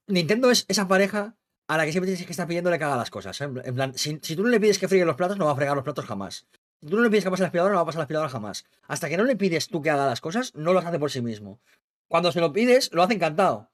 [0.07, 1.35] Nintendo es esa pareja
[1.69, 3.41] a la que siempre tienes que estar pidiéndole que haga las cosas.
[3.41, 3.45] ¿eh?
[3.65, 5.57] En plan- si, si tú no le pides que friegue los platos, no va a
[5.57, 6.47] fregar los platos jamás.
[6.81, 8.29] Si tú no le pides que pase la aspiradora, no va a pasar la aspiradora
[8.29, 8.65] jamás.
[8.89, 11.23] Hasta que no le pides tú que haga las cosas, no las hace por sí
[11.23, 11.61] mismo.
[12.09, 13.71] Cuando se lo pides, lo hace encantado.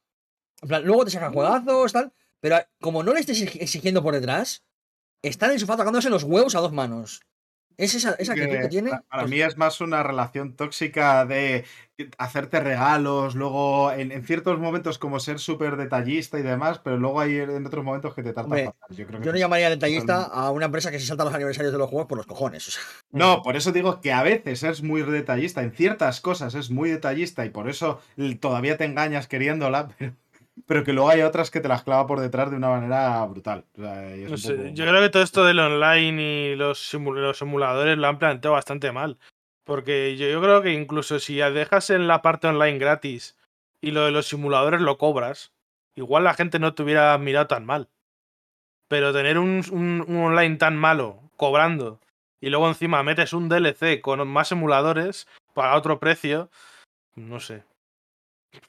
[0.62, 2.12] En plan, luego te saca juegazos, tal.
[2.40, 4.62] Pero como no le estés exig- exigiendo por detrás,
[5.22, 7.22] está en el sofá tocándose los huevos a dos manos.
[7.78, 8.90] Es esa, esa que, que tiene.
[8.90, 11.64] pa- Para pues, mí es más una relación tóxica de
[12.16, 17.20] hacerte regalos, luego en, en ciertos momentos como ser súper detallista y demás, pero luego
[17.20, 18.96] hay en otros momentos que te trata Hombre, fatal.
[18.96, 21.72] Yo, creo que yo no llamaría detallista a una empresa que se salta los aniversarios
[21.72, 22.68] de los juegos por los cojones.
[22.68, 26.54] O sea, No, por eso digo que a veces es muy detallista, en ciertas cosas
[26.54, 28.00] es muy detallista y por eso
[28.40, 30.14] todavía te engañas queriéndola, pero,
[30.66, 33.64] pero que luego hay otras que te las clava por detrás de una manera brutal.
[33.76, 36.22] O sea, y es No un sé, poco- yo creo que todo esto del online
[36.52, 39.18] y los, simu- los simuladores lo han planteado bastante mal.
[39.64, 43.36] Porque yo, yo creo que incluso si ya dejas en la parte online gratis
[43.82, 45.52] y lo de los simuladores lo cobras,
[45.94, 47.88] igual la gente no te hubiera mirado tan mal.
[48.88, 52.00] Pero tener un, un- un online tan malo cobrando
[52.40, 56.50] y luego encima metes un DLC con más simuladores para otro precio,
[57.14, 57.64] no sé.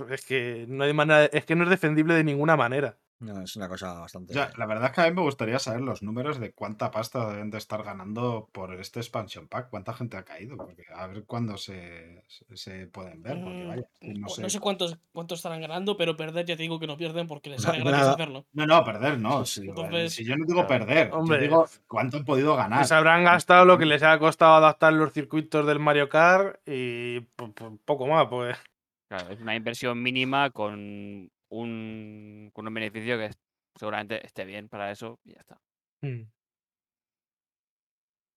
[0.10, 2.98] Es que no hay manera, es que no es defendible de ninguna manera.
[3.22, 4.32] no, es una cosa bastante.
[4.32, 6.90] O sea, la verdad es que a mí me gustaría saber los números de cuánta
[6.90, 11.08] pasta deben de estar ganando por este expansion pack, cuánta gente ha caído, porque a
[11.08, 14.60] ver cuándo se, se- se pueden ver, porque mm, vaya, no sé.
[14.62, 17.80] cuántos, cuántos estarán ganando, pero perder ya te digo que no pierden porque les sale
[17.84, 18.14] gratis nada.
[18.14, 18.46] hacerlo.
[18.54, 19.46] No, no, perder no.
[19.46, 21.38] Si, Entonces- si yo no digo perder, Hombre.
[21.38, 22.80] yo digo cuánto han podido ganar.
[22.80, 27.20] Les habrán gastado lo que les ha costado adaptar los circuitos del Mario Kart y
[27.36, 28.58] po- po- poco más, pues.
[29.10, 33.40] Claro, es una inversión mínima con un, con un beneficio que es-
[33.76, 35.60] seguramente esté bien para eso y ya está.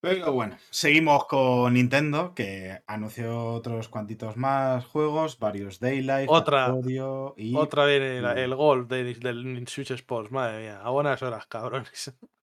[0.00, 7.34] Pero bueno, seguimos con Nintendo, que anunció otros cuantitos más juegos, varios Daylight, Otra- Factorio
[7.36, 7.54] y...
[7.54, 10.80] Otra vez el, el gol de- del Switch Sports, madre mía.
[10.82, 12.12] A buenas horas, cabrones.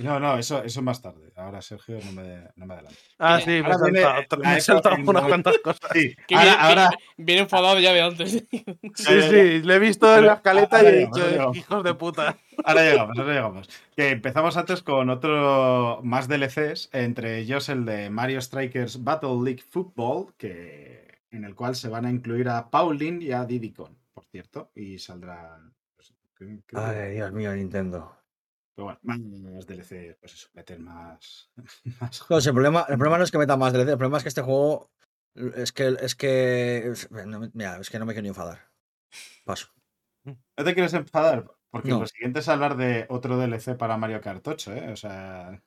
[0.00, 1.32] No, no, eso, eso más tarde.
[1.34, 2.98] Ahora, Sergio, no me, no me adelanto.
[3.18, 5.90] Ah, sí, me he ahora viene saltado, otra- la me he saltado unas cuantas cosas.
[5.92, 8.32] Sí, Que ahora, viene, ahora, viene- viene enfadado ya de antes.
[8.94, 11.94] Sí, sí, le he visto en la escaleta y ahora he llegamos, dicho, hijos de
[11.94, 12.36] puta.
[12.64, 13.68] ahora llegamos, ahora llegamos.
[13.96, 19.62] Que empezamos antes con otro más DLCs, entre ellos el de Mario Strikers Battle League
[19.68, 23.94] Football, que, en el cual se van a incluir a Pauline y a Diddy Kong,
[24.12, 25.58] por cierto, y saldrá...
[25.96, 28.14] pues, creo- creo que- Ay, Dios mío, Nintendo.
[28.78, 31.50] Pero bueno, más DLC, pues eso, meter más.
[32.00, 34.22] más No, el, problema, el problema no es que meta más DLC, el problema es
[34.22, 34.92] que este juego.
[35.56, 35.96] Es que.
[36.00, 36.92] Es que.
[37.26, 38.70] no me- mira, es que no me quiero ni enfadar.
[39.44, 39.66] Paso.
[40.24, 41.98] No te quieres enfadar, porque No.
[42.00, 44.92] lo siguiente es hablar de otro DLC para Mario Kart 8, ¿eh?
[44.92, 45.60] O sea.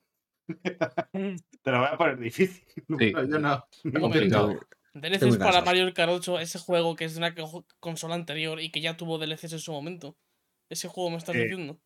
[1.12, 2.64] te lo voy a poner difícil.
[2.88, 3.66] Bueno, yo no.
[3.84, 4.60] Tengo-
[4.94, 5.62] DLCs para.
[5.64, 8.96] Mario Kart 8, ese juego que es de una co- consola anterior y que ya
[8.96, 10.16] tuvo DLCs en su momento.
[10.70, 11.78] Ese juego me estás Eh, diciendo.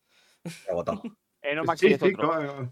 [1.42, 2.12] Eh, no, Sí, es sí.
[2.12, 2.70] ¿cómo,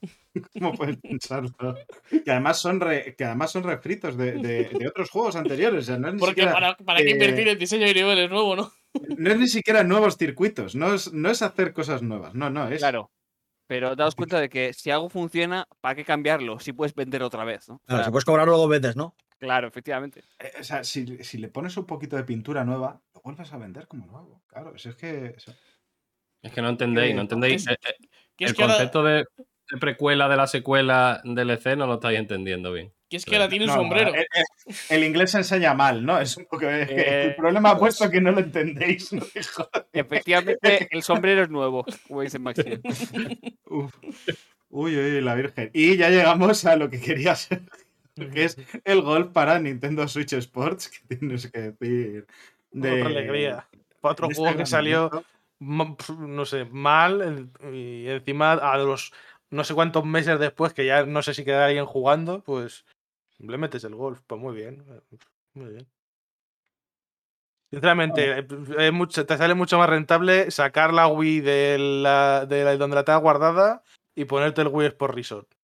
[0.52, 1.76] cómo puedes pensarlo?
[2.24, 5.84] Que además son, re- que además son refritos de, de- de otros juegos anteriores.
[5.84, 8.30] O sea, no, es ni Porque siquiera, para, para qué invertir en diseño de niveles
[8.30, 8.72] nuevo, ¿no?
[9.16, 10.74] no es ni siquiera nuevos circuitos.
[10.74, 12.34] No es, no es hacer cosas nuevas.
[12.34, 12.68] No, no.
[12.68, 13.10] Es, Claro.
[13.66, 16.58] Pero daos cuenta de que si algo funciona, ¿para qué cambiarlo?
[16.60, 17.76] Si puedes vender otra vez, ¿no?
[17.76, 19.14] O Claro, sea, si puedes cobrarlo dos veces, ¿no?
[19.38, 20.22] claro, efectivamente.
[20.38, 23.56] Eh, O sea, si, si le pones un poquito de pintura nueva, lo vuelves a
[23.58, 24.42] vender como nuevo.
[24.48, 25.34] Claro, si es que.
[25.36, 25.54] o sea,
[26.44, 27.66] Es que no entendéis, no entendéis.
[27.66, 27.94] eh, eh,
[28.38, 29.24] el ahora, concepto de,
[29.70, 32.92] de precuela de la secuela DLC no lo estáis entendiendo bien.
[33.08, 34.14] que es que ahora tiene un no, sombrero.
[34.14, 34.26] eh,
[34.90, 36.20] el inglés se enseña mal, ¿no?
[36.20, 36.68] Es un poco.
[36.68, 39.12] es que el problema ha puesto que no lo entendéis.
[39.12, 39.22] ¿no?
[39.92, 42.78] Efectivamente, el sombrero es nuevo, como dice Maxi.
[43.66, 43.94] Uf.
[44.68, 45.70] Uy, uy, la Virgen.
[45.72, 47.62] Y ya llegamos a lo que quería ser,
[48.16, 52.26] que es el golf para Nintendo Switch Sports, que tienes que decir.
[52.72, 53.68] De, Otra alegría.
[54.00, 55.24] Para otro de este juego que salió,
[55.60, 59.12] no sé, mal y encima a los
[59.50, 62.84] no sé cuántos meses después, que ya no sé si queda alguien jugando, pues
[63.38, 64.20] le metes el golf.
[64.26, 64.84] Pues muy bien.
[64.88, 65.16] eh,
[65.54, 65.86] Muy bien.
[67.70, 68.46] Sinceramente, eh,
[68.78, 72.96] es mucho- te sale mucho más rentable sacar la Wii de la, de la- donde
[72.96, 73.82] la tengas guardada
[74.14, 75.54] y ponerte el Wii Sport Resort.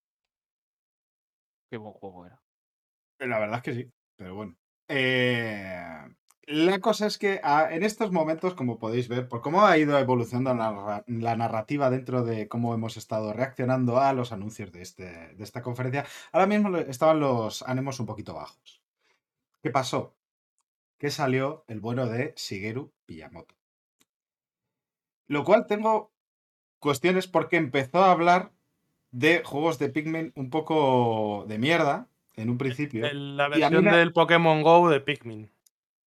[1.70, 2.40] Qué buen juego era.
[3.20, 4.56] La verdad es que sí, pero bueno.
[4.88, 6.08] Eh,
[6.50, 9.98] la cosa es que ah, en estos momentos, como podéis ver, por cómo ha ido
[9.98, 14.82] evolucionando la, narra- la narrativa dentro de cómo hemos estado reaccionando a los anuncios de,
[14.82, 18.82] este, de esta conferencia, ahora mismo estaban los ánimos un poquito bajos.
[19.62, 20.14] ¿Qué pasó?
[20.98, 23.54] Que salió el bueno de Shigeru Miyamoto.
[25.28, 26.10] Lo cual tengo
[26.80, 28.50] cuestiones porque empezó a hablar
[29.12, 33.06] de juegos de Pikmin un poco de mierda en un principio.
[33.12, 35.50] La Y a mí versión del Pokémon Go de Pikmin.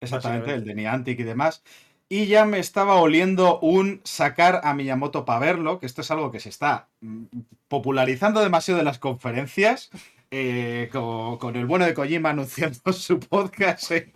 [0.03, 1.63] Exactamente, el de Niantic y demás.
[2.09, 6.31] Y ya me estaba oliendo un sacar a Miyamoto para verlo, que esto es algo
[6.31, 7.23] que se está mm,
[7.67, 9.89] popularizando demasiado en las conferencias.
[10.35, 14.11] eh, con, con el bueno de Kojima anunciando su podcast en,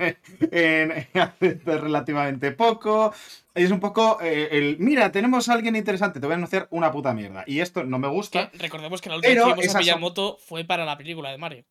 [0.52, 3.14] en- hace relativamente poco.
[3.54, 6.92] Es un poco eh, el, mira, tenemos a alguien interesante, te voy a anunciar una
[6.92, 7.44] puta mierda.
[7.48, 8.50] Y esto no me gusta.
[8.50, 11.38] Que recordemos que la última Pero que vimos a Miyamoto fue para la película de
[11.38, 11.66] Mario.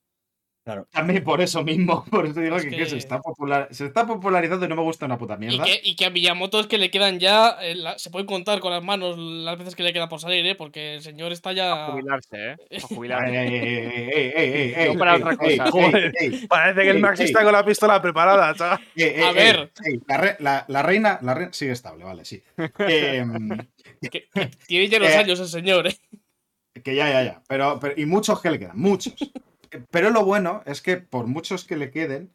[0.91, 3.87] También por eso mismo, por eso digo Es que, que que- se, está popular, se
[3.87, 5.63] está popularizando y no me gusta una puta Y mierda.
[5.65, 7.57] que, y que a Miyamoto es que le quedan ya.
[7.63, 10.45] eh, la- se pueden contar con las manos las veces que le queda por salir,
[10.45, 10.57] ¿eh?
[10.57, 11.87] Porque el señor está ya.
[11.93, 12.77] jubilarse, ¿eh?
[12.77, 14.89] A jubilarse.
[14.93, 15.65] No para otra cosa.
[16.49, 18.81] Parece que el Max está con la pistola preparada, chaval.
[18.97, 19.71] ey, ey, A ver.
[20.09, 22.43] La, re- la- la reina, la reina sigue estable, vale, sí.
[22.79, 23.49] Em,
[24.67, 25.97] tiene ya los Eh, años el señor, ¿eh?
[26.83, 27.43] que ya, ya, ya.
[27.49, 29.15] Pero, pero- y muchos que le quedan, muchos.
[29.91, 32.31] Pero lo bueno es que por muchos que le queden,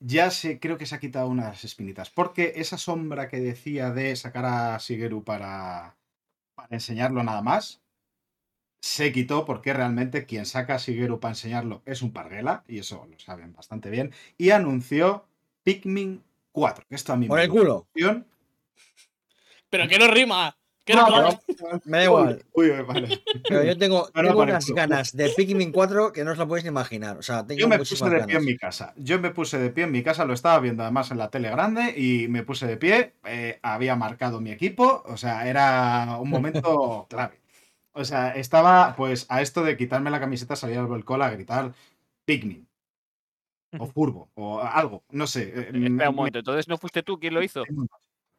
[0.00, 2.10] ya se, creo que se ha quitado unas espinitas.
[2.10, 5.96] Porque esa sombra que decía de sacar a Shigeru para,
[6.54, 7.80] para enseñarlo nada más,
[8.80, 13.06] se quitó porque realmente quien saca a Shigeru para enseñarlo es un parguela, y eso
[13.08, 15.24] lo saben bastante bien, y anunció
[15.62, 17.86] Pikmin 4, que esto a mí Por me el culo.
[19.70, 20.56] Pero que no rima.
[20.88, 21.40] No,
[21.84, 22.42] Me da igual.
[22.54, 23.22] Uy, uy, vale.
[23.48, 26.68] Pero yo tengo, tengo unas ganas de Pikmin 4 que no os lo podéis ni
[26.68, 27.16] imaginar.
[27.18, 28.92] O sea, tengo Yo me puse de pie en mi casa.
[28.96, 31.50] Yo me puse de pie en mi casa, lo estaba viendo además en la tele
[31.50, 33.14] grande y me puse de pie.
[33.24, 37.40] eh, había marcado mi equipo, o sea, era un momento clave.
[37.92, 41.72] O sea, estaba pues a esto de quitarme la camiseta, salir al balcón a gritar
[42.24, 42.66] Pikmin.
[43.78, 45.52] O Furbo, o algo, no sé.
[45.54, 47.62] eh, Espera un momento, entonces no fuiste tú quien lo hizo.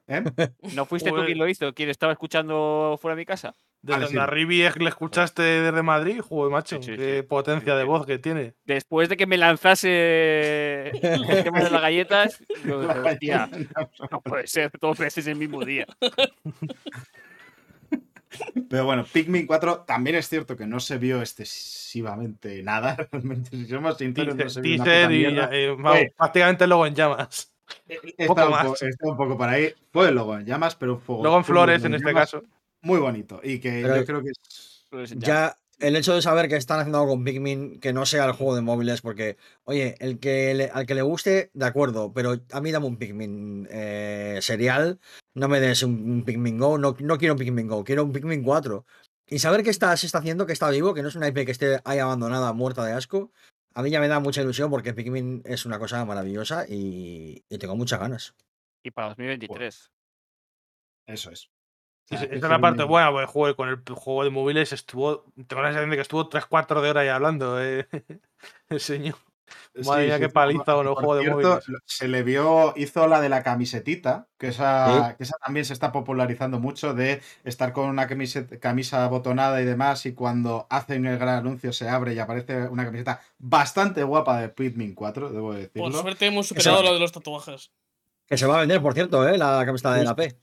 [0.07, 0.23] ¿Eh?
[0.75, 1.73] ¿No fuiste tú Pues- quien lo hizo?
[1.73, 3.53] ¿Quién estaba escuchando fuera de mi casa?
[3.81, 4.13] Desde Vale, sí.
[4.15, 6.77] donde a Rivi es que le escuchaste desde Madrid, joder, macho.
[6.81, 7.27] Sí, sí, qué sí.
[7.27, 7.88] potencia Sí, de sí.
[7.88, 8.53] voz que tiene.
[8.63, 13.49] Después de que me lanzase el tema de las galletas, yo dije, hostia,
[14.11, 15.85] no puede ser dos veces el mismo día.
[18.69, 23.51] Pero bueno, Pikmin 4 también es cierto que no se vio excesivamente nada, realmente.
[23.51, 27.52] Si somos sinceros, no se vio teaser y eh, vamos, prácticamente luego en llamas.
[27.87, 28.65] Está poco un, más.
[28.65, 29.73] po- está un poco por ahí.
[29.91, 31.23] Fue el logo en llamas, pero un fuego.
[31.23, 32.43] Luego en flores, logo en este llamas caso.
[32.81, 33.39] Muy bonito.
[33.43, 35.09] Y que Pero- yo creo que es.
[35.15, 35.17] Ya.
[35.27, 38.33] Ya el hecho de saber que están haciendo algo con Pikmin que no sea el
[38.33, 42.35] juego de móviles, porque, oye, el que le- al que le guste, de acuerdo, pero
[42.51, 44.99] a mí dame un Pikmin eh, serial,
[45.33, 48.11] no me des un, un Pikmin Go, no, no quiero un Pikmin Go, quiero un
[48.11, 48.85] Pikmin 4.
[49.27, 51.45] Y saber que está, se está haciendo, que está vivo, que no es una IP
[51.45, 53.31] que esté ahí abandonada, muerta de asco,
[53.73, 57.57] a mí ya me da mucha ilusión porque Pikmin es una cosa maravillosa y, y
[57.57, 58.35] tengo muchas ganas.
[58.83, 59.91] Y para 2023.
[61.07, 61.49] Eso es.
[62.05, 65.23] Sí, que es la parte buena, porque juego, con el juego de móviles estuvo.
[65.47, 67.87] Tengo la sensación de que estuvo 3-4 de hora ya hablando, eh,
[68.69, 69.15] el señor.
[69.86, 71.82] Madre mía, qué paliza con el juego de cierto, móviles.
[71.86, 75.91] Se le vio, hizo la de la camisetita, que esa, que esa también se está
[75.91, 81.18] popularizando mucho de estar con una camiseta, camisa abotonada y demás, y cuando hacen el
[81.18, 85.91] gran anuncio se abre y aparece una camiseta bastante guapa de Pikmin 4, debo decirlo.
[85.91, 87.72] Por suerte hemos superado lo de los tatuajes.
[88.28, 89.38] Que se va a vender, por cierto, ¿eh?
[89.38, 90.40] la camiseta de la P.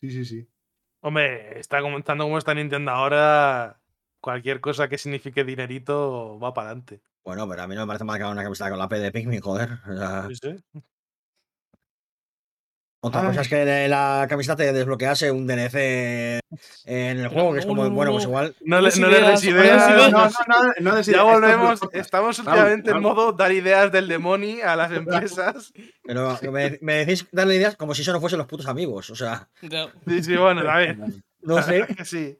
[0.00, 0.48] Sí, sí, sí.
[1.00, 3.80] Hombre, está comentando cómo está Nintendo ahora.
[4.20, 7.00] Cualquier cosa que signifique dinerito va para adelante.
[7.24, 8.98] Bueno, pero a mí no me parece mal que haga una camiseta con la P
[8.98, 9.70] de Pikmin, joder.
[9.88, 10.28] O sea,
[13.00, 16.40] Otra cosa es que de la camiseta te desbloquease un DLC
[16.86, 18.16] en el juego, que es como, no, bueno, no.
[18.16, 18.54] pues igual.
[18.62, 19.90] No le, Des no le ideas, des ideas.
[19.90, 20.12] ideas.
[20.12, 21.80] No, no, no, no des Ya ideas, esto es volvemos.
[21.92, 23.02] Estamos Raúl, últimamente en Raúl.
[23.02, 25.72] modo dar ideas del demonio a las empresas.
[26.02, 29.10] Pero me, me decís darle ideas como si eso no fuesen los putos amigos.
[29.10, 29.90] O sea, Ya.
[30.06, 30.96] Sí, sí, bueno, a ver.
[31.42, 31.86] no sé.
[31.96, 32.38] que sí.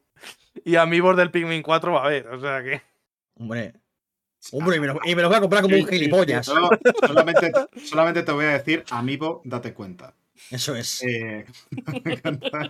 [0.63, 2.81] Y amigos del Pikmin 4 va a haber, o sea que.
[3.37, 3.73] Hombre.
[4.51, 5.97] Hombre, y me, lo, y me lo voy a comprar como un Sí, sí, sí,
[5.99, 6.45] gilipollas.
[6.45, 7.51] solamente,
[7.83, 10.13] solamente te voy a decir, amigo, date cuenta.
[10.51, 11.01] Eso es.
[11.03, 11.45] Eh,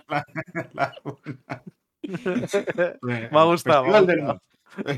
[0.03, 0.25] la-
[0.73, 0.95] la-
[3.01, 4.41] Me ha gustado, me ha Festival del gustado.
[4.77, 4.91] No.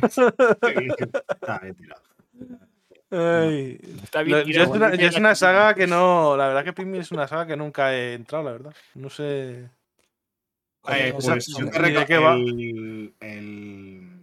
[1.30, 2.02] Está bien tirado.
[3.10, 3.80] Ay.
[4.04, 6.36] Está bien Lo- yo, es una, yo es una saga que no.
[6.36, 8.76] La verdad que Pikmin es una saga que nunca he entrado, la verdad.
[8.96, 9.70] No sé.
[10.90, 14.17] Eh, pues yo te el, el-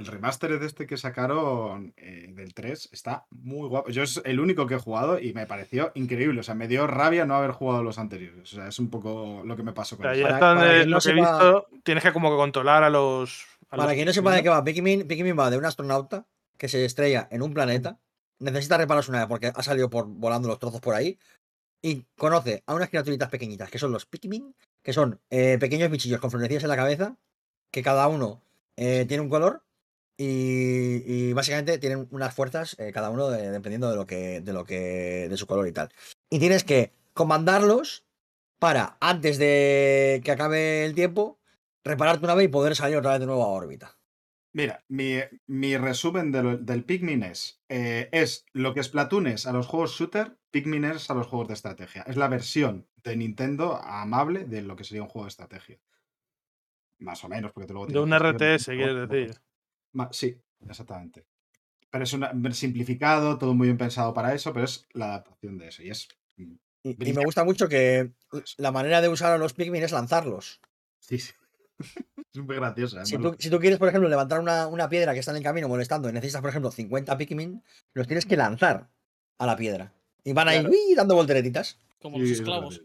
[0.00, 3.90] el remaster de este que sacaron eh, del 3 está muy guapo.
[3.90, 6.40] Yo es el único que he jugado y me pareció increíble.
[6.40, 8.52] O sea, me dio rabia no haber jugado los anteriores.
[8.52, 10.54] O sea, es un poco lo que me pasó O con sea, ya Para- está,
[10.54, 13.46] para eh, quien no lo que he visto, tienes que como que controlar a los.
[13.70, 16.26] a Para los quien no sepa de qué va, Pikmin, Pikmin va de un astronauta
[16.56, 17.98] que se estrella en un planeta,
[18.38, 21.18] necesita reparar su nave porque ha salido por, volando los trozos por ahí,
[21.82, 26.20] y conoce a unas criaturitas pequeñitas que son los Pikmin, que son eh, pequeños bichillos
[26.20, 27.16] con florecillas en la cabeza,
[27.70, 28.42] que cada uno
[28.76, 29.62] eh, tiene un color
[30.22, 34.52] y, y básicamente tienen unas fuerzas, eh, cada uno de- dependiendo de lo que, de
[34.52, 35.88] lo que, de su color y tal.
[36.28, 38.04] Y tienes que comandarlos
[38.58, 41.40] para, antes de que acabe el tiempo,
[41.84, 43.98] reparar tu nave y poder salir otra vez de nuevo a órbita.
[44.52, 48.94] Mira, mi, mi resumen de lo- del Pikmin es, eh, es lo que es
[49.46, 52.02] a los juegos shooter, Pikmin es a los juegos de estrategia.
[52.02, 55.80] Es la versión de Nintendo amable de lo que sería un juego de estrategia.
[56.98, 59.40] Más o menos, porque luego De tiene un RTS, quieres decir.
[60.10, 60.36] Sí,
[60.68, 61.24] exactamente.
[61.90, 65.68] Pero es una, simplificado, todo muy bien pensado para eso, pero es la adaptación de
[65.68, 65.82] eso.
[65.82, 66.08] Y es.
[66.36, 66.54] mm,
[66.84, 68.12] Y, me gusta mucho que
[68.58, 70.60] la manera de usar a los Pikmin es lanzarlos.
[71.00, 71.32] Sí, sí.
[72.34, 72.56] es muy.
[72.56, 75.38] Si además, tú, si tú quieres, por ejemplo, levantar una, una piedra que está en
[75.38, 77.62] el camino molestando y necesitas, por ejemplo, 50 Pikmin,
[77.94, 78.88] los tienes que lanzar
[79.38, 79.92] a la piedra.
[80.22, 80.74] Y van ahí Claro.
[80.74, 80.94] ¡uy!
[80.94, 81.78] dando volteretitas.
[82.00, 82.82] Como sí, los es esclavos.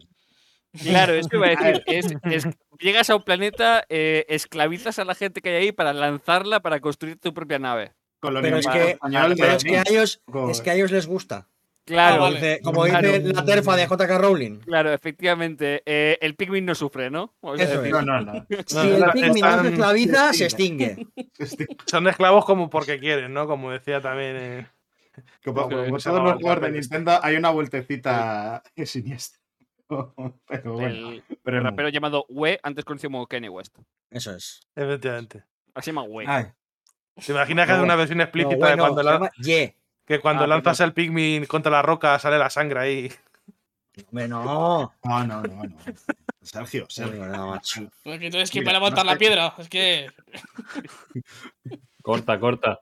[0.82, 1.84] Claro, eso iba a decir.
[1.88, 2.48] Es, es-
[2.80, 6.80] llegas a un planeta, eh, esclavizas a la gente que hay ahí para lanzarla para
[6.80, 7.94] construir tu propia nave.
[8.22, 10.92] Pero es que, español de pero es que a ellos, Poco- es que a ellos
[10.92, 11.48] les gusta.
[11.86, 12.36] Claro, Ah, vale.
[12.38, 13.08] Dice- como Claro.
[13.12, 14.60] dice la terfa de JK Rowling.
[14.62, 15.84] claro, efectivamente.
[15.86, 17.36] eh, el Pikmin no sufre, ¿no?
[17.44, 17.96] Vamos a Eso decir.
[17.96, 18.06] es.
[18.06, 18.46] No, no, no.
[18.66, 21.08] Si No, el Pikmin no se esclaviza, se se extingue.
[21.86, 23.46] Son esclavos como porque quieren, ¿no?
[23.46, 24.36] Como decía también.
[24.36, 24.68] eh,
[25.44, 29.40] Como, como es, todos los juegos de Nintendo hay una vueltecita siniestra.
[30.48, 31.12] Pero bueno.
[31.12, 33.78] El, Pero el rapero llamado We, antes conocido como Kanye West.
[34.12, 34.62] Eso es.
[34.76, 35.44] Efectivamente.
[35.74, 36.26] Así se llama We.
[36.28, 36.46] Ay,
[37.26, 39.32] ¿Te imaginas que No, hace una versión No, explícita de cuando, la-
[40.06, 43.12] que cuando Ah, lanzas el Pikmin contra la roca sale la sangre ahí?
[44.10, 44.44] Hombre, no.
[45.04, 45.76] no, no, no, no.
[46.42, 47.26] Sergio, Sergio.
[47.28, 47.82] No, macho.
[47.82, 49.54] Porque Pues entonces, ¿quién Mira, va a levantar no la piedra?
[49.58, 50.10] Es que.
[52.02, 52.80] Corta, corta.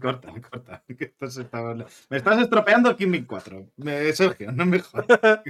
[0.00, 0.84] Corta, corta.
[0.86, 1.74] que está-
[2.10, 3.68] Me estás estropeando Kimmy 4.
[3.76, 5.40] Me- Sergio, no me jodas.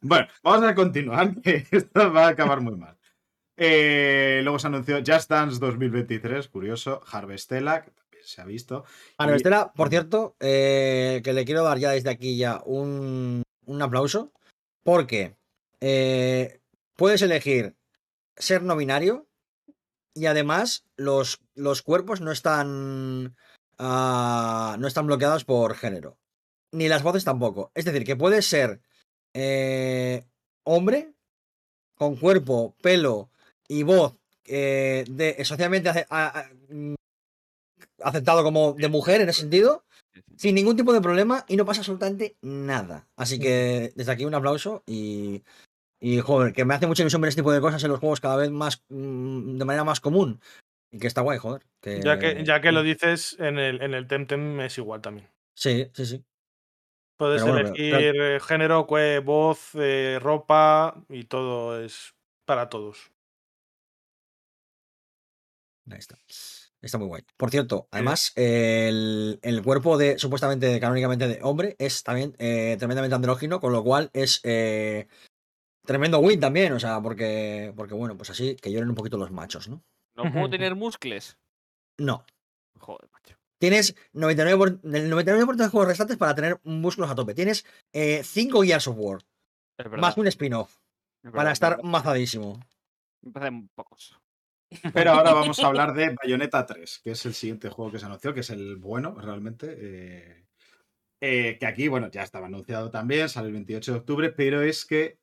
[0.00, 2.96] Bueno, vamos a continuar, esto va a acabar muy mal.
[3.56, 7.00] Eh, luego se anunció Just Dance 2023, curioso.
[7.10, 8.84] Harvestella, que también se ha visto.
[9.18, 13.82] Bueno, Y- por cierto, eh, que le quiero dar ya desde aquí ya un, un
[13.82, 14.32] aplauso,
[14.84, 15.36] porque
[15.80, 16.60] eh,
[16.94, 17.74] puedes elegir
[18.36, 19.26] ser no binario
[20.14, 23.34] y además los, los cuerpos no están,
[23.78, 26.16] ah, no están bloqueados por género,
[26.70, 27.72] ni las voces tampoco.
[27.74, 28.80] Es decir, que puedes ser
[29.34, 30.24] eh,
[30.64, 31.12] hombre
[31.96, 33.30] con cuerpo, pelo
[33.68, 36.94] y voz eh, de, socialmente ace- a- a- mm,
[38.02, 39.84] aceptado como de mujer en ese sentido,
[40.36, 43.06] sin ningún tipo de problema y no pasa absolutamente nada.
[43.16, 45.42] Así que desde aquí un aplauso y,
[46.00, 48.20] y joder, que me hace mucha ilusión ver este tipo de cosas en los juegos
[48.20, 50.40] cada vez más mm, de manera más común.
[50.90, 51.62] Y que está guay, joder.
[51.82, 55.28] Que, Ya que, ya que lo dices, en el, en el Temtem es igual también.
[55.54, 56.24] Sí, sí, sí.
[57.18, 58.86] Puedes bueno, elegir eh, género,
[59.24, 62.14] voz, eh, ropa y todo es
[62.44, 63.10] para todos.
[65.90, 66.16] Ahí está.
[66.80, 67.22] Está muy guay.
[67.36, 73.16] Por cierto, además, el, el cuerpo de, supuestamente, canónicamente de hombre, es también eh, tremendamente
[73.16, 75.08] andrógino, con lo cual es eh,
[75.84, 79.32] tremendo win también, o sea, porque, porque bueno, pues así, que lloren un poquito los
[79.32, 79.82] machos, ¿no?
[80.14, 81.36] ¿No puedo tener muscles?
[81.98, 82.24] No.
[82.78, 83.37] Joder, macho.
[83.58, 87.34] Tienes 99%, por- del 99% de juegos restantes para tener músculos a tope.
[87.34, 87.64] Tienes
[88.22, 89.20] 5 Gears of War,
[89.98, 90.76] más un spin-off,
[91.32, 92.60] para es estar mazadísimo.
[93.22, 94.16] Me parecen pocos.
[94.92, 98.06] Pero ahora vamos a hablar de Bayonetta 3, que es el siguiente juego que se
[98.06, 99.76] anunció, que es el bueno, realmente.
[99.78, 100.44] eh,
[101.20, 104.84] eh, que aquí, bueno, ya estaba anunciado también, sale el 28 de octubre, pero es
[104.84, 105.18] que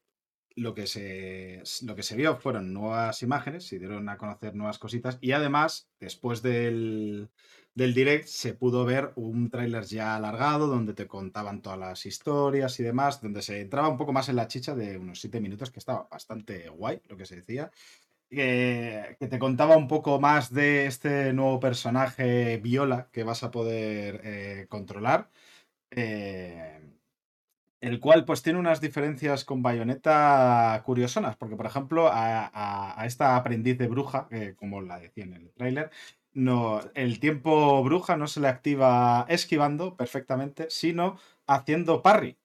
[0.58, 4.78] lo que se, lo que se vio fueron nuevas imágenes, se dieron a conocer nuevas
[4.80, 7.30] cositas y además, después del,
[7.76, 12.80] del direct, se pudo ver un tráiler ya alargado donde te contaban todas las historias
[12.80, 15.72] y demás, donde se entraba un poco más en la chicha de unos 7 minutos,
[15.72, 17.72] que estaba bastante guay lo que se decía
[18.30, 24.22] que, te contaba un poco más de este nuevo personaje Viola que vas a poder
[24.24, 25.30] eh, controlar.
[25.92, 26.82] eh,
[27.82, 33.78] el cual pues tiene unas diferencias con Bayonetta curiosonas, porque por ejemplo a, esta aprendiz
[33.78, 35.92] de bruja, que como la decía en el tráiler,
[36.36, 41.18] no, el tiempo bruja no se le activa esquivando perfectamente, sino
[41.48, 42.38] haciendo parry.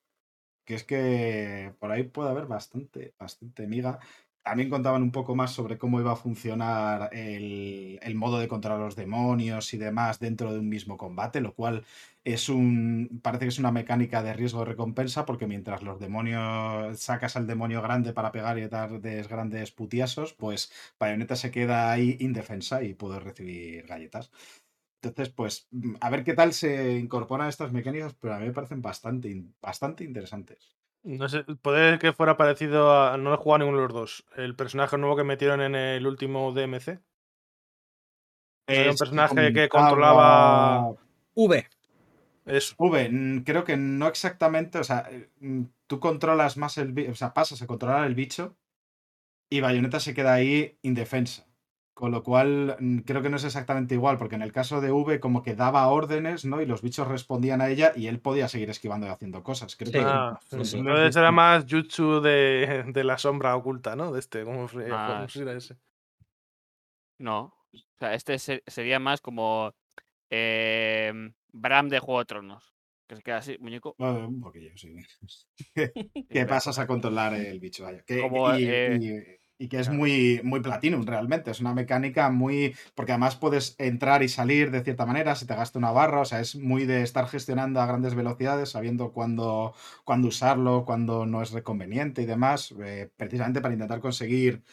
[0.65, 3.99] Que es que por ahí puede haber bastante, bastante miga
[4.43, 8.85] también contaban un poco más sobre cómo iba a funcionar el, modo de controlar a
[8.85, 11.85] los demonios y demás dentro de un mismo combate, lo cual
[12.23, 13.19] es un.
[13.23, 16.99] Parece que es una mecánica de riesgo-recompensa, porque mientras los demonios.
[16.99, 22.17] sacas al demonio grande para pegar y dar grandes putiasos, pues Bayonetta se queda ahí
[22.19, 24.31] indefensa y puede recibir galletas.
[25.01, 28.53] Entonces, pues, mm, a ver qué tal se incorporan estas mecánicas, pero a mí me
[28.53, 30.80] parecen bastante, bastante interesantes.
[31.03, 33.17] No sé, puede que fuera parecido a.
[33.17, 34.25] No he jugado a ninguno de los dos.
[34.35, 36.99] El personaje nuevo que metieron en el último DMC.
[38.67, 40.93] Era un personaje que controlaba.
[41.33, 41.67] V.
[42.45, 42.75] Eso.
[42.77, 45.29] V, creo que no exactamente, o sea, eh,
[45.87, 48.57] tú controlas más el bicho, o sea, pasas a controlar el bicho
[49.49, 51.47] y Bayonetta se queda ahí indefensa.
[52.01, 54.91] Con lo cual, mm, creo que no es exactamente igual, porque en el caso de
[54.91, 56.59] V como que daba órdenes, ¿no?
[56.59, 59.75] Y los bichos respondían a ella y él podía seguir esquivando y haciendo cosas.
[59.75, 59.99] Creo Sí.
[59.99, 60.77] que Ah, sí, sí.
[60.79, 64.11] Entonces era más jutsu de, de la sombra oculta, ¿no?
[64.11, 65.27] De este, ¿cómo, Ah.
[65.35, 65.77] era ese?
[67.19, 67.53] No.
[67.71, 69.75] O sea, este se- sería más como
[70.31, 72.73] em, Bram de Juego de Tronos.
[73.07, 73.93] Que se queda así, muñeco.
[73.99, 74.95] Bueno, un poquillo, sí.
[76.29, 77.85] que pasas a controlar el bicho.
[78.07, 79.99] Que- Como, y, eh, y- y que es claro.
[79.99, 81.51] muy, muy Platinum realmente.
[81.51, 82.75] Es una mecánica muy.
[82.95, 86.21] Porque además puedes entrar y salir de cierta manera, si te gasta una barra.
[86.21, 89.73] O sea, es muy de estar gestionando a grandes velocidades, sabiendo cuándo,
[90.03, 92.73] cuándo usarlo, cuándo no es conveniente y demás.
[92.83, 94.63] eh, precisamente para intentar conseguir.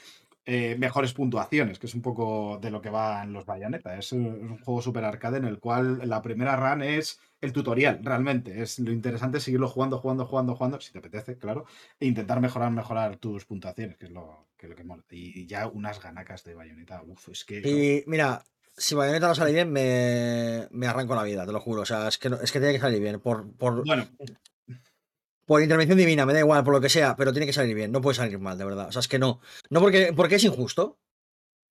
[0.46, 3.96] eh, mejores puntuaciones, que es un poco de lo que va en los Bayonetta.
[3.98, 7.52] Es un, es un juego super arcade en el cual la primera run es el
[7.52, 8.62] tutorial, realmente.
[8.62, 11.64] Es lo interesante es seguirlo jugando, jugando, jugando, jugando, si te apetece, claro,
[12.00, 15.04] e intentar mejorar, mejorar tus puntuaciones, que es lo que, es lo que mola.
[15.10, 17.58] Y, y ya unas ganacas de bayoneta, uf, es que.
[17.58, 18.42] Y mira,
[18.76, 21.82] si Bayonetta no sale bien, me, me arranco la vida, te lo juro.
[21.82, 23.20] O sea, es que, no- es que tiene que salir bien.
[23.20, 24.06] Por, por, Bueno,
[25.46, 27.90] por intervención divina, me da igual, por lo que sea, pero tiene que salir bien.
[27.90, 28.88] No puede salir mal, de verdad.
[28.88, 29.40] O sea, es que no.
[29.70, 30.98] No porque, porque es injusto.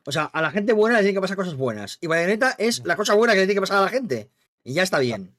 [0.06, 1.98] O sea, a la gente buena le tienen que pasar cosas buenas.
[2.02, 4.32] Y Bayonetta es la cosa buena que le tiene que pasar a la gente.
[4.64, 5.37] Y ya está bien.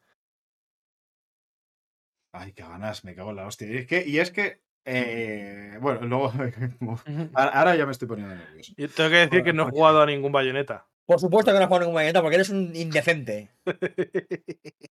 [2.39, 3.69] Ay, qué ganas, me cago en la hostia.
[3.69, 6.33] Y es que, y es que eh, bueno, luego.
[7.35, 8.73] ahora ya me estoy poniendo nervioso.
[8.77, 10.87] Yo tengo que decir que no he jugado a ningún bayoneta.
[11.05, 13.51] Por supuesto que no juego ningún Bayonetta porque eres un indecente.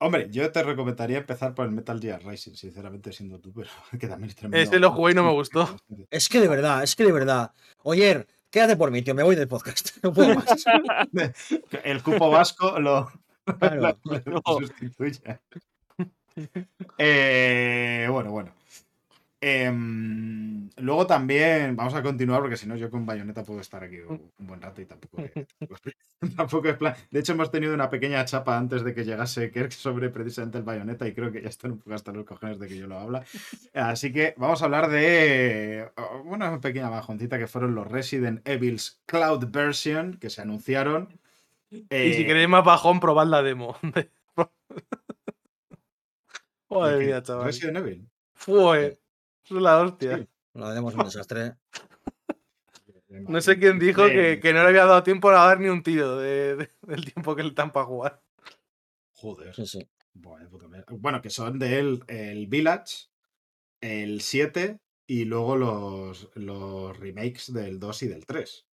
[0.00, 3.68] Hombre, yo te recomendaría empezar por el Metal Gear Rising, sinceramente, siendo tú, pero
[3.98, 4.62] que también es tremendo.
[4.62, 5.76] Ese lo jugué y no me gustó.
[6.10, 7.52] Es que de verdad, es que de verdad.
[7.82, 9.96] Oyer, quédate por mí, tío, me voy del podcast.
[10.02, 10.64] No puedo más.
[11.82, 13.10] El cupo vasco lo,
[13.58, 13.98] Claro.
[14.04, 15.40] lo sustituye.
[16.98, 18.52] Eh, bueno, bueno.
[19.40, 23.98] Em, luego también vamos a continuar porque si no yo con Bayonetta puedo estar aquí
[24.00, 25.18] un buen rato y tampoco,
[26.36, 26.94] tampoco es plan.
[27.12, 30.64] De hecho hemos tenido una pequeña chapa antes de que llegase Kirk sobre precisamente el
[30.64, 32.98] Bayonetta y creo que ya están un poco hasta los cojones de que yo lo
[32.98, 33.24] habla.
[33.74, 35.88] Así que vamos a hablar de
[36.24, 41.16] una pequeña bajoncita que fueron los Resident Evil's Cloud Version que se anunciaron.
[41.70, 43.76] Y si Eh, queréis más bajón, probad la demo.
[46.70, 47.46] Madre mía, chaval.
[47.46, 48.08] Resident Evil.
[48.34, 49.00] Fue.
[49.44, 50.18] Es la hostia.
[50.18, 50.28] Sí.
[50.54, 51.54] Lo haremos un desastre.
[53.08, 55.82] No sé quién dijo que, que no le había dado tiempo a dar ni un
[55.82, 58.22] tiro de- de- del tiempo que le dan para jugar.
[59.14, 59.54] Joder.
[59.54, 59.88] Sí, sí.
[60.90, 63.06] Bueno, que son de él el Village,
[63.80, 68.66] el 7 y luego los, los remakes del 2 y del 3.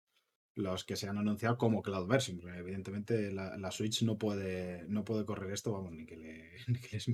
[0.56, 2.40] Los que se han anunciado como Cloud Version.
[2.58, 6.80] evidentemente la, la Switch no puede, no puede correr esto, vamos, ni que le, ni,
[6.80, 7.08] que les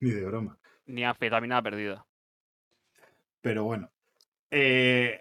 [0.00, 0.58] ni de broma.
[0.86, 2.06] Ni anfetamina perdida.
[3.40, 3.90] Pero bueno.
[4.50, 5.18] Eh,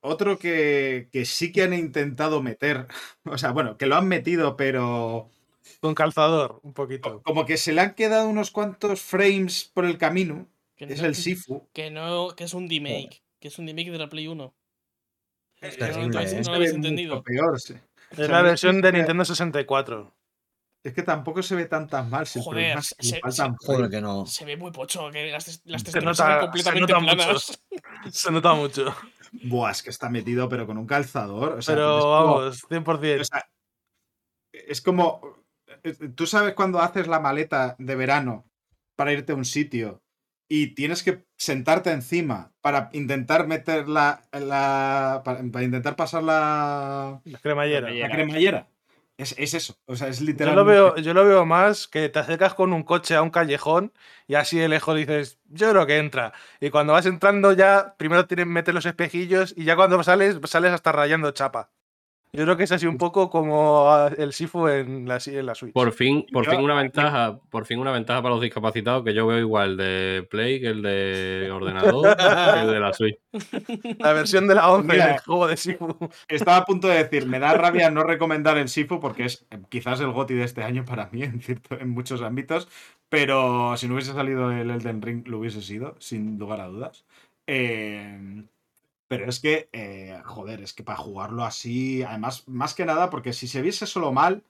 [0.00, 2.86] otro que, que sí que han intentado meter,
[3.24, 5.30] o sea, bueno, que lo han metido, pero
[5.80, 7.22] Con calzador, un poquito.
[7.22, 10.48] como que se le han quedado unos cuantos frames por el camino.
[10.76, 11.68] Que Es no- el Sifu.
[11.72, 13.22] Que no, que es un remake.
[13.38, 14.54] Que es un remake de la Play 1.
[15.60, 16.34] Es No, terrible, no, ¿eh?
[16.36, 17.22] no Se lo habéis entendido.
[17.22, 17.60] peor.
[17.60, 17.74] sí.
[18.12, 20.12] Es la versión de Nintendo 64.
[20.82, 22.26] Es que tampoco se ve tan tan mal.
[22.26, 23.20] Si el Joder, le se-
[23.58, 24.24] Joder, que no.
[24.26, 27.38] Se ve muy pocho, que las, las Se texturas nota- son se completamente nota mucho.
[28.10, 28.94] Se nota mucho.
[29.44, 31.58] Buah, es que está metido, pero con un calzador.
[31.58, 33.20] o sea, Pero como- vamos, 100%.
[33.20, 33.46] o sea,
[34.52, 35.20] es como.
[35.82, 38.46] eh, Tú sabes cuando haces la maleta de verano
[38.96, 40.02] para irte a un sitio
[40.48, 44.22] y tienes que sentarte encima para intentar meter la.
[44.32, 47.20] la- para, para intentar pasar la.
[47.24, 47.88] La cremallera.
[47.88, 48.08] Cremallera.
[48.08, 48.68] la cremallera.
[49.20, 49.76] Es, es eso.
[49.86, 50.56] O sea, es Yo literalmente.
[50.56, 53.92] lo, veo, yo lo veo más que te acercas con un coche a un callejón
[54.26, 56.32] y así de lejos dices, yo creo que entra.
[56.60, 60.72] Y cuando vas entrando ya, primero tienes meter los espejillos y ya cuando sales, sales
[60.72, 61.70] hasta rayando chapa.
[62.32, 65.54] Yo creo que es así un poco como ah, el Sifu en la, en la
[65.56, 65.72] Switch.
[65.72, 69.12] Por fin, por Yo- fin una ventaja, por fin una ventaja para los discapacitados que
[69.14, 72.16] yo veo igual de Play que el de ordenador
[72.54, 73.18] que el de la Switch.
[73.98, 75.06] La versión de la 11 Mira.
[75.08, 75.96] del juego de Sifu.
[76.28, 79.58] Estaba a punto de decir, me da rabia no recomendar el Sifu porque es eh,
[79.68, 82.68] quizás el GOTI de este año para mí en, cierto, en muchos ámbitos,
[83.08, 87.04] pero si no hubiese salido el Elden Ring lo hubiese sido, sin lugar a dudas.
[87.48, 88.44] Eh,
[89.10, 93.32] pero es que, eh, joder, es que para jugarlo así, además, más que nada, porque
[93.32, 94.44] si se viese solo mal,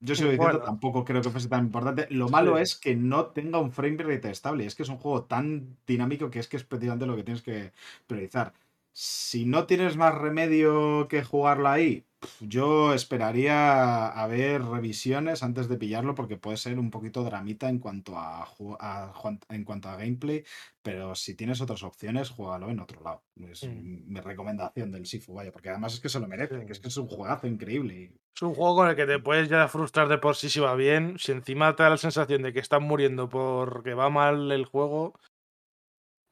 [0.00, 0.64] yo sigo diciendo, Bueno.
[0.64, 2.08] tampoco creo que fuese tan importante.
[2.10, 2.62] Lo malo Sí.
[2.62, 4.66] es que no tenga un frame rate estable.
[4.66, 7.42] Es que es un juego tan dinámico que es que es precisamente lo que tienes
[7.42, 7.72] que
[8.08, 8.52] priorizar.
[8.92, 12.04] Si no tienes más remedio que jugarlo ahí,
[12.40, 17.78] yo esperaría a ver revisiones antes de pillarlo porque puede ser un poquito dramita en
[17.78, 20.44] cuanto a, ju- a juan- en cuanto a gameplay,
[20.82, 23.22] pero si tienes otras opciones, juégalo en otro lado.
[23.36, 24.12] Es Mm.
[24.12, 26.66] mi recomendación del Sifu, vaya, porque además es que se lo merece, Sí.
[26.66, 28.12] que es que es un juegazo increíble.
[28.34, 30.74] Es un juego con el que te puedes ya frustrar de por sí si va
[30.74, 31.18] bien.
[31.18, 35.14] Si encima te da la sensación de que estás muriendo porque va mal el juego,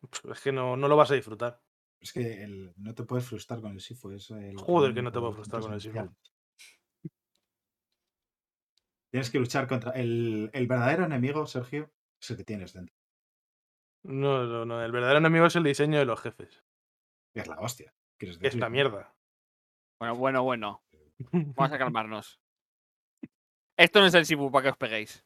[0.01, 1.61] pues es que no, no lo vas a disfrutar.
[2.07, 4.13] Es que el- no te puedes frustrar con el Sifu.
[4.13, 6.09] Es el Joder, que no te puedes frustrar con el Sifu.
[9.11, 11.91] Tienes que luchar contra el, el verdadero enemigo, Sergio,
[12.23, 12.95] es el que tienes dentro.
[14.05, 14.85] No, no, no.
[14.85, 16.65] El verdadero enemigo es el diseño de los jefes.
[17.35, 17.93] es la hostia.
[18.21, 19.17] es la mierda.
[19.99, 20.85] Bueno, bueno, bueno.
[21.33, 22.41] Vamos a calmarnos.
[23.77, 25.26] Esto no es el Sifu para que os peguéis.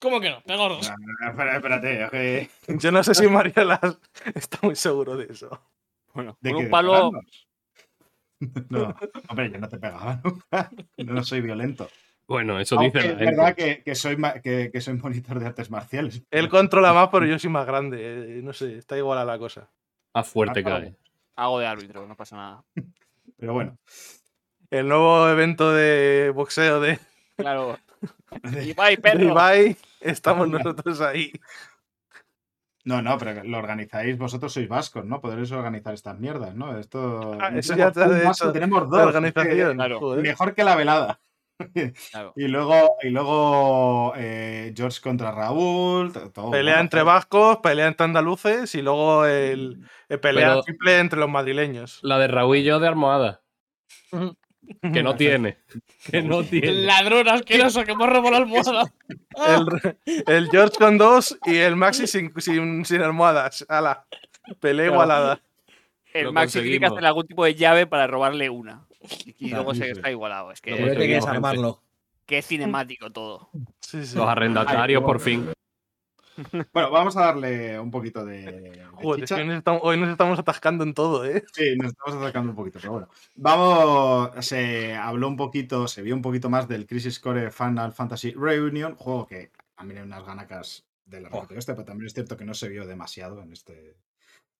[0.00, 0.40] ¿Cómo que no?
[0.42, 0.88] Pegordos.
[0.88, 2.50] No, no, no, espera, espérate.
[2.78, 3.78] Yo no sé si Mariola
[4.34, 5.60] está muy seguro de eso.
[6.14, 7.10] Bueno, ¿De con un ¿De palo.
[8.70, 8.96] No,
[9.28, 10.70] hombre, yo no te pegaba nunca.
[10.96, 11.88] No soy violento.
[12.26, 15.38] Bueno, eso Aunque dice la es verdad que, que soy, ma- que, que soy monitor
[15.38, 16.22] de artes marciales.
[16.30, 17.98] Él controla más, pero yo soy más grande.
[18.38, 19.68] eh, No sé, está igual a la cosa.
[20.14, 20.94] A fuerte Ah, cae.
[21.36, 22.64] Hago de árbitro, no pasa nada.
[23.38, 23.76] Pero bueno.
[24.70, 26.98] El nuevo evento de boxeo de
[27.36, 27.78] Claro.
[28.62, 29.34] Y bye, perro.
[30.00, 31.32] Estamos nosotros ahí.
[32.84, 35.20] No, no, pero lo organizáis, vosotros sois vascos, ¿no?
[35.20, 36.78] Podréis organizar estas mierdas, ¿no?
[36.78, 37.36] Esto.
[37.38, 39.02] Ah, eso tenemos ya vasco, hecho tenemos dos.
[39.06, 39.76] Organización.
[39.76, 39.98] claro.
[39.98, 40.22] joder.
[40.22, 41.20] Mejor que la velada.
[42.10, 42.32] Claro.
[42.36, 46.10] Y luego, y luego eh, George contra Raúl.
[46.32, 50.98] Todo, Pelea bueno, entre vascos, pelea entre andaluces y luego el, el pelea Pero- triple
[51.00, 51.98] entre los madrileños.
[52.02, 53.42] La de Raúl y yo de almohada.
[54.92, 55.58] Que no tiene.
[56.10, 56.72] Que no tiene.
[56.72, 58.92] Ladrón asqueroso que me robó la almohada.
[59.36, 59.62] Ah,
[60.06, 63.64] El, el George con dos y el Maxi sin, sin, sin almohadas.
[63.68, 64.04] Ala.
[64.60, 65.40] Pelea igualada.
[66.12, 68.86] El Lo Maxi tiene que hacer algún tipo de llave para robarle una.
[69.38, 70.50] Y, Claro, luego sí, se está igualado.
[70.52, 71.82] Es que, que conseguimos, desarmarlo.
[72.26, 73.50] que es cinemático todo.
[73.80, 74.16] Sí, sí.
[74.16, 75.48] Los arrendatarios, por fin.
[76.72, 79.36] Bueno, vamos a darle un poquito de, de Joder, es chicha.
[79.36, 81.44] que hoy nos, estamos, hoy nos estamos atascando en todo, ¿eh?
[81.52, 83.08] Sí, nos estamos acercando un poquito, pero bueno.
[83.34, 88.32] Vamos, se habló un poquito, se vio un poquito más del Crisis Core Final Fantasy
[88.32, 91.46] Reunion, juego que también hay unas ganacas de la Oh.
[91.50, 93.96] este, pero también es cierto que no se vio demasiado en este.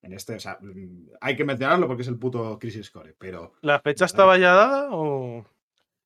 [0.03, 3.53] En este, o sea, mm, hay que mencionarlo porque es el puto Crisis Core, pero
[3.61, 5.45] ¿La fecha estaba ya dada o.?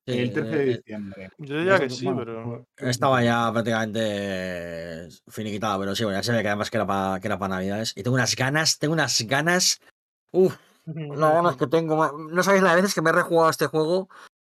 [0.06, 1.30] Sí, el 13 de eh, diciembre.
[1.38, 2.66] Yo diría que sí, bueno, pero.
[2.90, 7.20] Estaba ya prácticamente finiquitado, pero sí, bueno, ya se ve que además que era para
[7.20, 7.92] que era para Navidades.
[7.96, 9.80] Y tengo unas ganas, tengo unas ganas.
[10.32, 10.56] Uf,
[10.86, 12.12] las ganas que tengo.
[12.18, 14.08] No sabéis las veces que me he rejugado este juego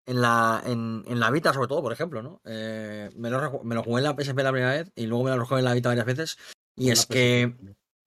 [0.06, 2.42] en la, en, en la Vita, sobre todo, por ejemplo, ¿no?
[2.46, 5.32] Eh, me, lo, me lo jugué en la PSP la primera vez y luego me
[5.32, 6.38] lo rejugué en la Vita varias veces.
[6.78, 7.56] Y es que.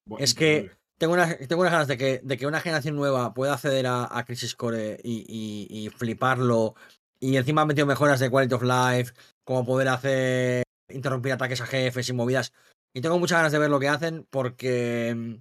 [0.07, 3.33] Bueno, es que- tengo, una, tengo unas ganas de que, de que una generación nueva
[3.33, 6.75] pueda acceder a, a Crisis Core y, y- y fliparlo.
[7.19, 9.13] Y encima han metido mejoras de quality of life,
[9.43, 12.53] como poder hacer interrumpir ataques a jefes y movidas.
[12.93, 15.39] Y tengo muchas ganas de ver lo que hacen porque.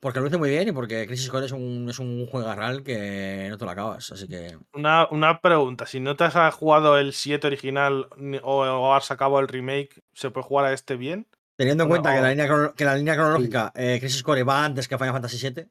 [0.00, 3.48] Porque lo hice muy bien y porque Crisis Core es un, es un juegarral que
[3.50, 4.12] no te lo acabas.
[4.12, 4.56] Así que.
[4.72, 8.08] Una, una pregunta: si no te has jugado el 7 original
[8.42, 11.26] o, o has sacado el remake, ¿se puede jugar a este bien?
[11.58, 14.64] Teniendo en Bueno, cuenta que, la línea, que la línea cronológica eh, Crisis Core va
[14.64, 15.66] antes que Final Fantasy VII.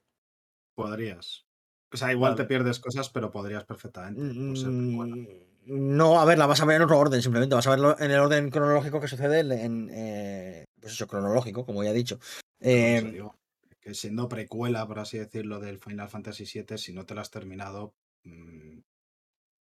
[0.75, 1.46] Podrías.
[1.93, 2.43] O sea, igual Vale.
[2.43, 4.21] te pierdes cosas, pero podrías perfectamente.
[4.21, 5.15] por ser precuela.
[5.15, 7.55] Mm, No, a ver, la vas a ver en otro orden, simplemente.
[7.55, 9.89] Vas a verlo en el orden cronológico que sucede en.
[9.91, 12.17] eh, pues eso, cronológico, como ya he dicho.
[12.19, 12.27] Por
[12.69, 13.35] eso Eh, digo,
[13.81, 17.31] que siendo precuela, por así decirlo, del Final Fantasy VII, si no te lo has
[17.31, 17.93] terminado.
[18.23, 18.79] mm,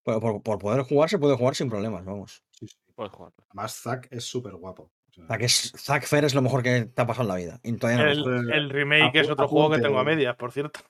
[0.05, 2.43] por, por- por poder jugar, se puede jugar sin problemas, vamos.
[2.51, 2.77] sí, sí.
[2.95, 3.37] Puedes jugarlo.
[3.51, 4.85] Además, Zack es súper guapo.
[5.11, 7.23] O sea, O sea, que es, Zack Fair es lo mejor que te ha pasado
[7.25, 7.61] en la vida.
[7.65, 8.21] Y no El.
[8.51, 10.81] Eh, remake es apu- otro juego que tengo a medias, por cierto.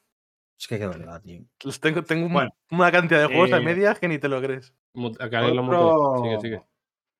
[0.58, 1.44] Es que qué verdad, tío.
[1.64, 4.40] Los tengo tengo Bueno, una cantidad de juegos a eh, medias que ni te lo
[4.40, 4.74] crees.
[5.20, 5.46] A.
[5.76, 6.62] Otro, Sigue, sigue.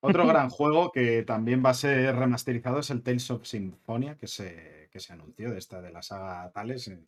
[0.01, 4.27] otro gran juego que también va a ser remasterizado es el Tales of Symphonia, que
[4.27, 6.89] se, que se anunció de esta de la saga Tales.
[6.89, 7.05] eh,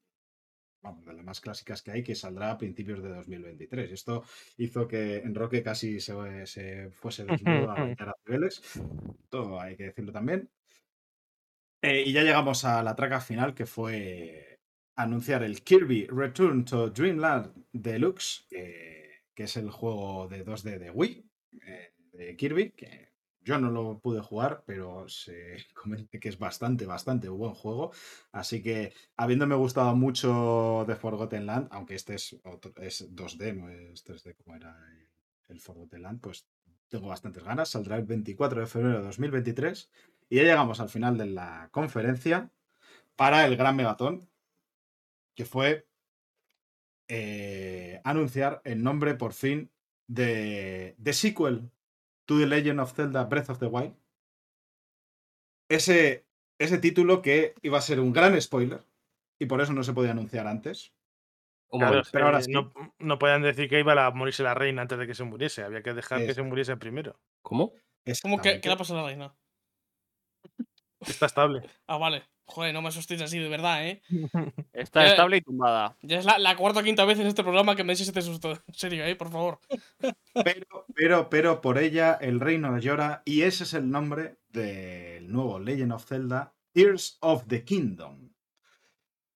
[0.83, 3.91] vamos, de las más clásicas que hay, que saldrá a principios de 2023.
[3.91, 4.25] Y esto
[4.59, 8.63] hizo que Enroque casi se, se fuese desnudo a a niveles.
[9.31, 10.51] Todo hay que decirlo también.
[11.83, 14.58] Eh, y ya llegamos a la traca final, que fue
[14.99, 21.25] anunciar el Kirby Return to Dreamland Deluxe, que, es el juego de 2D de Wii,
[21.65, 26.85] eh, de Kirby, que yo no lo pude jugar, pero se comenta que es bastante,
[26.85, 27.93] bastante buen juego.
[28.33, 33.69] Así que, habiéndome gustado mucho The Forgotten Land, aunque este es, otro- es 2D, no
[33.69, 35.09] es 3D como era el,
[35.55, 36.49] el Forgotten Land, pues
[36.89, 37.69] tengo bastantes ganas.
[37.69, 39.91] Saldrá el 24 de febrero de 2023.
[40.29, 42.51] Y ya llegamos al final de la conferencia
[43.17, 44.29] para el gran megatón,
[45.39, 45.87] que fue
[47.07, 49.71] eh, anunciar el nombre por fin
[50.09, 51.71] de, de sequel
[52.27, 53.95] to The Legend of Zelda Breath of the Wild.
[55.71, 56.27] Ese,
[56.59, 58.81] ese título que iba a ser un gran spoiler
[59.39, 60.93] y por eso no se podía anunciar antes.
[61.71, 62.51] Claro, pero ahora eh, sí.
[62.51, 65.63] no, no podían decir que iba a morirse la reina antes de que se muriese.
[65.63, 67.21] Había que dejar que se muriese primero.
[67.43, 67.75] ¿Cómo?
[68.23, 69.37] ¿Cómo que, qué le ha pasado a la reina?
[70.99, 71.63] Está estable.
[71.87, 72.25] Ah, vale.
[72.51, 74.01] Joder, no me asustéis así, de verdad, ¿eh?
[74.73, 75.97] Está Eh, estable y tumbada.
[76.03, 78.23] Ya es la, la cuarta o quinta vez en este programa que me dices este
[78.23, 78.53] susto.
[78.53, 79.15] En serio, ¿eh?
[79.17, 79.61] Por favor.
[80.33, 85.59] Pero, pero, pero por ella el reino llora y ese es el nombre del nuevo
[85.61, 88.33] Legend of Zelda, Tears of the Kingdom,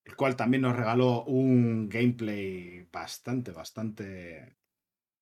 [0.05, 4.57] el cual también nos regaló un gameplay bastante, bastante...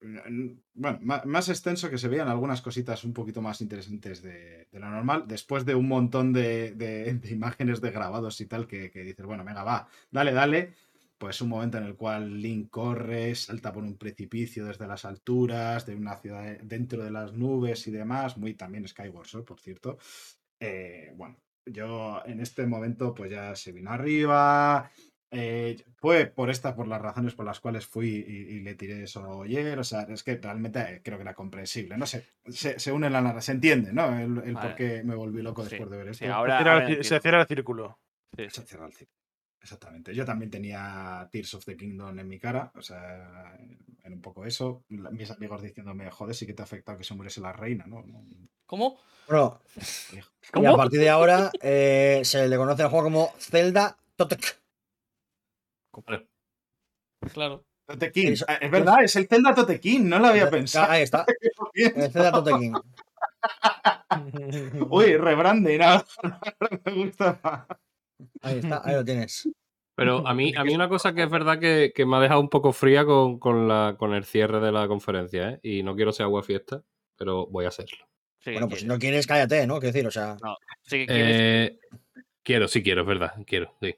[0.02, 4.78] Bueno, ma- más extenso que se veían algunas cositas un poquito más interesantes de, de
[4.80, 9.02] lo normal, después de un montón de, de- imágenes de grabados y tal que, que
[9.02, 10.72] dices, bueno, venga, va, dale, dale,
[11.18, 15.84] pues un momento en el cual Link corre, salta por un precipicio desde las alturas,
[15.84, 19.60] de una ciudad de- dentro de las nubes y demás, muy también Skyward Sword, por
[19.60, 19.98] cierto.
[20.58, 21.36] Eh, bueno,
[21.66, 24.90] yo en este momento pues ya se vino arriba,
[25.30, 29.02] eh, fue por estas, por las razones por las cuales fui y, y le tiré
[29.04, 32.78] eso ayer, o sea, es que realmente eh, creo que era comprensible, no sé, se,
[32.78, 34.06] se une la narrativa, se entiende, ¿no?
[34.18, 36.34] El, el por qué me volví loco Sí, después de ver sí, esto.
[36.34, 37.98] ahora- Se cierra el se cierra el círculo.
[38.36, 38.66] Sí, Se sí.
[38.66, 39.14] cierra el ciclo.
[39.62, 40.14] Exactamente.
[40.14, 42.72] Yo también tenía Tears of the Kingdom en mi cara.
[42.76, 43.54] O sea,
[44.02, 44.84] era un poco eso.
[44.88, 48.02] Mis amigos diciéndome, joder, sí que te ha afectado que se muriese la reina, ¿no?
[48.64, 48.98] ¿Cómo?
[49.28, 49.60] Bueno,
[50.54, 54.59] y a partir de ahora eh, se le conoce al juego como Zelda Totek.
[55.92, 56.28] Vale.
[57.32, 57.64] Claro.
[57.86, 58.34] Totequín.
[58.46, 60.90] Ah, Es verdad, es el Zelda Totequín, no lo había pensado.
[60.90, 61.24] Ahí está,
[61.74, 62.74] el Zelda Totekin.
[64.90, 66.04] Uy, rebranding, ahora
[66.84, 67.66] me gusta más.
[68.42, 69.48] Ahí está, ahí lo tienes.
[69.96, 72.40] Pero a mí, a mí una cosa que es verdad que, que me ha dejado
[72.40, 75.60] un poco fría con, con la, con el cierre de la conferencia, ¿eh?
[75.62, 76.82] Y no quiero ser agua fiesta,
[77.16, 78.06] pero voy a hacerlo.
[78.38, 79.78] Sí Bueno, pues si no quieres, cállate, ¿no?
[79.78, 80.36] Quiero decir, o sea.
[80.82, 81.36] Sí que quieres.
[81.38, 81.78] Eh,
[82.42, 83.94] quiero, sí quiero, es verdad, quiero, sí.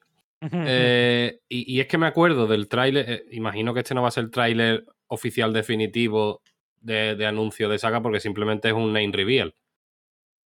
[0.50, 4.08] Eh, y, y es que me acuerdo del tráiler, eh, imagino que este no va
[4.08, 6.42] a ser el tráiler oficial definitivo
[6.80, 9.54] de, de anuncio de saga porque simplemente es un name reveal.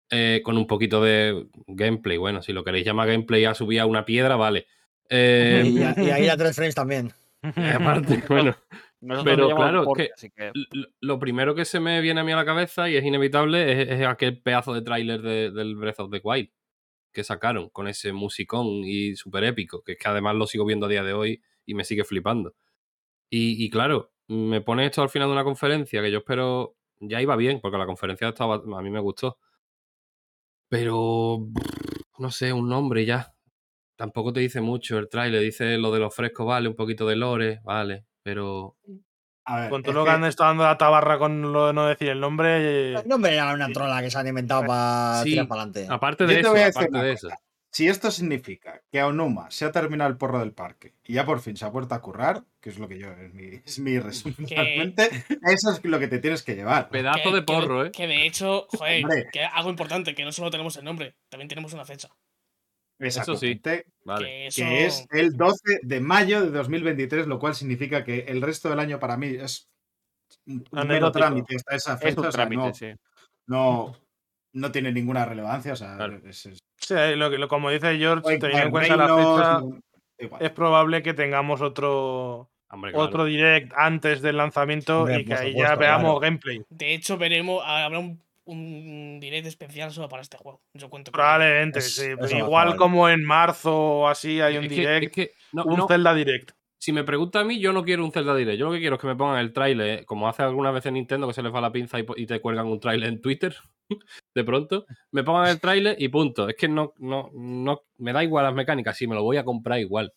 [0.10, 2.18] Eh, con un poquito de gameplay.
[2.18, 4.68] Bueno, si lo queréis llamar gameplay a subir a una piedra, vale.
[5.10, 7.12] Eh, Y, ahí a tres frames también.
[7.42, 8.56] aparte, bueno,
[9.02, 10.52] Nosotros pero lo llamamos claro, es que- que
[11.02, 13.90] lo primero que se me viene a mí a la cabeza y es inevitable es,
[14.02, 16.50] es aquel pedazo de tráiler de- del Breath of the Wild
[17.14, 20.88] que sacaron con ese musicón y súper épico, que es que además lo sigo viendo
[20.88, 22.56] a día de hoy y me sigue flipando.
[23.30, 27.22] Y, y claro, me pone esto al final de una conferencia que yo espero ya
[27.22, 29.38] iba bien, porque la conferencia estaba, a mí me gustó.
[30.70, 31.48] Pero,
[32.18, 33.34] no sé, un nombre ya.
[33.96, 37.16] Tampoco te dice mucho el tráiler, dice lo de los frescos, vale, un poquito de
[37.16, 38.78] lore, vale, pero
[39.46, 41.68] A ver, Con es todo lo que- que han estado dando la tabarra con lo
[41.68, 42.94] de no decir el nombre.
[42.94, 45.32] eh, No me era una trola que se han inventado para Sí.
[45.32, 45.88] tirar para adelante.
[45.94, 47.28] aparte Yo de te eso, voy a decir aparte de eso.
[47.76, 51.26] Si esto significa que a Onuma se ha terminado el porro del parque y ya
[51.26, 53.80] por fin se ha vuelto a currar, que es lo que yo, es mi, es
[53.80, 55.10] mi resumen realmente,
[55.42, 56.90] eso es lo que te tienes que llevar.
[56.90, 57.92] Pedazo Que- de porro, que, ¿eh?
[57.92, 61.74] Que de hecho, joder, que algo importante, que no solo tenemos el nombre, también tenemos
[61.74, 62.10] una fecha.
[63.08, 63.62] Eso sí.
[64.06, 64.26] Vale.
[64.26, 64.62] Que eso...
[64.64, 68.80] que es el 12 de mayo de 2023, lo cual significa que el resto del
[68.80, 69.68] año para mí es
[70.48, 72.22] un mero trámite hasta esa es fecha.
[72.22, 72.88] un o sea, trámite, no, sí.
[73.48, 73.96] no,
[74.54, 75.74] no tiene ninguna relevancia.
[75.74, 76.20] O sea, Claro.
[76.26, 79.62] es, es- sí, lo, que- lo- como dice George, puede teniendo en cuenta la fecha,
[80.20, 80.42] igual.
[80.44, 83.06] es probable que tengamos otro Hombre, claro.
[83.06, 86.20] otro direct antes del lanzamiento Hombre, y que ahí supuesto, ya veamos claro.
[86.20, 86.62] gameplay.
[86.70, 90.62] De hecho, veremos, habrá un, un direct especial solo para este juego.
[90.74, 91.12] Yo cuento.
[91.12, 92.38] Probablemente, Es- sí.
[92.38, 95.78] Igual como en marzo o así hay un Es que- direct, es que no- un
[95.78, 96.52] no, Zelda direct.
[96.78, 98.60] si me pregunta a mí, yo no quiero un Zelda Direct.
[98.60, 100.92] Yo lo que quiero es que me pongan el tráiler, eh, como hace algunas veces
[100.92, 103.56] Nintendo, que se les va la pinza y, te cuelgan un tráiler en Twitter,
[104.36, 104.86] de pronto.
[105.12, 106.50] Me pongan el tráiler y punto.
[106.50, 109.46] Es que no, no, no, me da igual las mecánicas, sí, me lo voy a
[109.46, 110.12] comprar igual.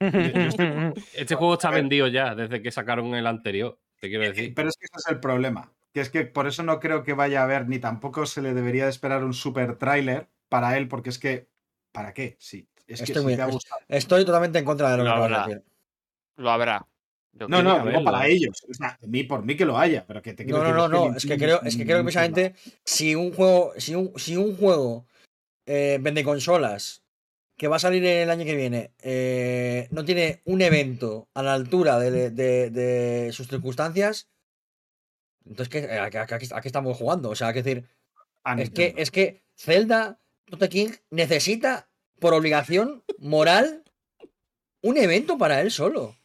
[1.14, 4.52] Este juego está vendido ya desde que sacaron el anterior, te quiero decir.
[4.54, 5.70] Pero es que ese es el problema.
[5.92, 8.54] Que es que por eso no creo que vaya a haber, ni tampoco se le
[8.54, 11.48] debería de esperar un super tráiler para él, porque es que.
[11.92, 12.36] ¿Para qué?
[12.40, 12.66] Sí.
[12.86, 13.80] Es que Estoy sí muy- te ha es- gustado.
[13.88, 15.46] Estoy totalmente en contra de lo que Lo acabas de habrá.
[15.54, 15.64] decir.
[16.36, 16.86] Lo habrá.
[17.34, 18.64] Yo No, no, a digo para ellos.
[18.68, 20.88] O sea, a mí por mí que lo haya, pero que te quiero No, no,
[20.88, 21.16] no, que no.
[21.16, 22.54] Es que creo, es que creo que precisamente
[22.84, 25.06] si un juego, si un, si un juego
[25.66, 27.02] eh, vende consolas
[27.56, 31.54] que va a salir el año que viene, eh, no tiene un evento a la
[31.54, 34.28] altura de, de- de sus circunstancias,
[35.46, 37.30] entonces ¿qué, a, qué- a qué- a qué estamos jugando?
[37.30, 37.84] O sea, hay que decir,
[38.62, 41.88] es que, es que Zelda, Tote King, necesita
[42.18, 43.82] por obligación moral
[44.82, 46.16] un evento para él solo.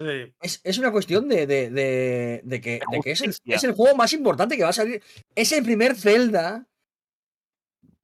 [0.00, 0.34] Sí.
[0.40, 4.12] Es, es una cuestión de, de- de- de que, es, el, es el juego más
[4.14, 5.02] importante que va a salir.
[5.34, 6.66] Es el primer Zelda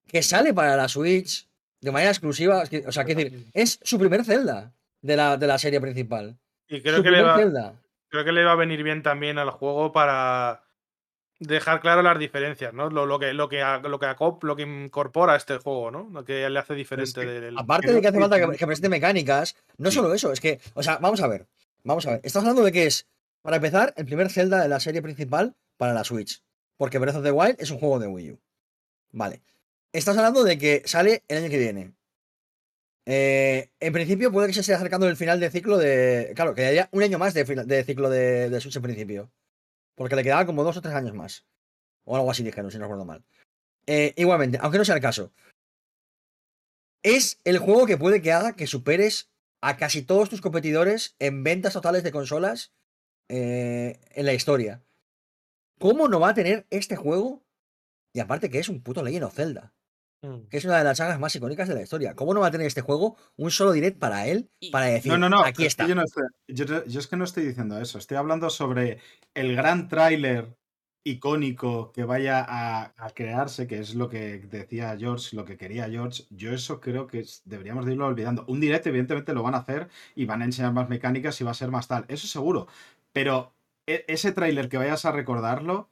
[0.06, 1.48] que sale para la Switch
[1.80, 2.62] de manera exclusiva.
[2.86, 6.38] O sea, que decir, es su primer Zelda de la, de la serie principal.
[6.68, 7.80] Y Su creo que, le va, Zelda.
[8.08, 10.62] Creo que le va a venir bien también al juego para
[11.38, 12.88] dejar claro las diferencias, ¿no?
[12.88, 16.08] Lo, lo que, lo, que, lo, que acop- lo que incorpora este juego, ¿no?
[16.10, 17.58] Lo que le hace diferente que, del.
[17.58, 19.96] Aparte de que hace falta que, presente mecánicas, no Sí.
[19.96, 21.46] solo eso, es que, o sea, vamos a ver,
[21.84, 22.20] vamos a ver.
[22.24, 23.06] Estamos hablando de que es,
[23.42, 26.42] para empezar, el primer Zelda de la serie principal para la Switch.
[26.78, 28.40] Porque Breath of the Wild es un juego de Wii U.
[29.12, 29.40] Vale.
[29.92, 31.92] Estás hablando de que sale el año que viene.
[33.08, 36.32] Eh, en principio puede que se esté acercando el final de ciclo de.
[36.34, 39.32] Claro, que haya un año más de, ciclo de, de Switch en principio.
[39.94, 41.46] Porque le quedaba como dos o tres años más.
[42.04, 43.24] O algo así dijeron, si no recuerdo mal.
[43.86, 45.32] Eh, igualmente, aunque no sea el caso.
[47.02, 49.30] Es el juego que puede que haga que superes
[49.60, 52.72] a casi todos tus competidores en ventas totales de consolas
[53.28, 54.84] eh, en la historia.
[55.78, 57.44] ¿Cómo no va a tener este juego?
[58.12, 59.74] Y aparte que es un puto Legend of Zelda,
[60.22, 60.48] Mm.
[60.48, 62.14] que es una de las sagas más icónicas de la historia.
[62.14, 64.48] ¿Cómo no va a tener este juego un solo direct para él?
[64.72, 65.44] Para decir, No, no, no.
[65.44, 65.86] aquí está.
[65.86, 67.98] Yo, no estoy- yo- yo es que no estoy diciendo eso.
[67.98, 68.98] Estoy hablando sobre
[69.34, 70.56] el gran tráiler
[71.04, 75.88] icónico que vaya a, a crearse, que es lo que decía George, lo que quería
[75.88, 76.24] George.
[76.30, 78.44] Yo eso creo que deberíamos de irlo olvidando.
[78.48, 81.52] Un direct, evidentemente, lo van a hacer y van a enseñar más mecánicas y va
[81.52, 82.04] a ser más tal.
[82.08, 82.66] Eso seguro.
[83.12, 83.52] Pero
[83.86, 85.88] e- ese tráiler que vayas a recordarlo.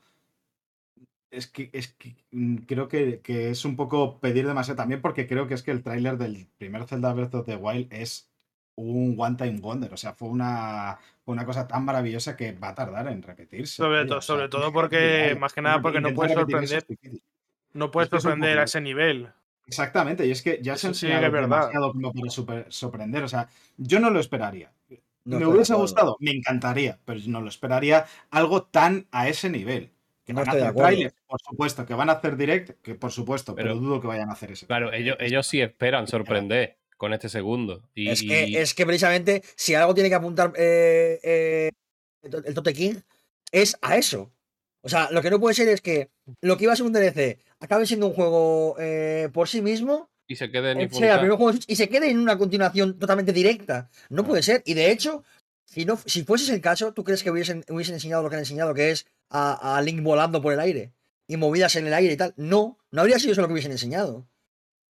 [1.36, 5.26] Es que, es que mm, creo que, que es un poco pedir demasiado también porque
[5.26, 8.30] creo que es que el tráiler del primer Zelda Breath of the Wild es
[8.76, 12.74] un one time wonder, o sea, fue una, una cosa tan maravillosa que va a
[12.74, 13.76] tardar en repetirse.
[13.76, 16.84] Sobre, to- o sea, sobre todo porque, más que nada, porque no puedes sorprender,
[17.72, 19.28] no puedes Es que es un sorprender a ese nivel.
[19.66, 21.70] Exactamente, y es que ya se sí es verdad.
[21.72, 24.72] como para super- sorprender, o sea, yo no lo esperaría.
[25.24, 26.16] No ¿Me hubiese gustado?
[26.20, 29.90] Me encantaría, pero no lo esperaría algo tan a ese nivel.
[30.24, 30.88] Que No van a estoy de hacer acuerdo.
[30.88, 34.06] trailers, por supuesto, que van a hacer direct, que por supuesto, pero, Pero- dudo que
[34.06, 34.66] vayan a hacer ese.
[34.66, 37.82] Claro, ellos, ellos sí esperan sorprender con este segundo.
[37.94, 41.70] Y, Es y- que, es que precisamente si algo tiene que apuntar eh, eh,
[42.22, 42.94] el Tote King
[43.52, 44.32] es a eso.
[44.80, 46.10] O sea, lo que no puede ser es que
[46.40, 50.10] lo que iba a ser un DLC acabe siendo un juego eh, por sí mismo,
[50.26, 52.38] y se queden eh, sea el primer juego de Switch, y se quede en una
[52.38, 53.90] continuación totalmente directa.
[54.08, 54.62] No puede ser.
[54.64, 55.22] Y de hecho,
[55.64, 58.36] si, no, si fuese ese el caso, ¿tú crees que hubiesen, hubiesen enseñado lo que
[58.36, 60.92] han enseñado, que es a, a Link volando por el aire
[61.26, 62.34] y movidas en el aire y tal?
[62.36, 64.28] No, no habría sido eso lo que hubiesen enseñado.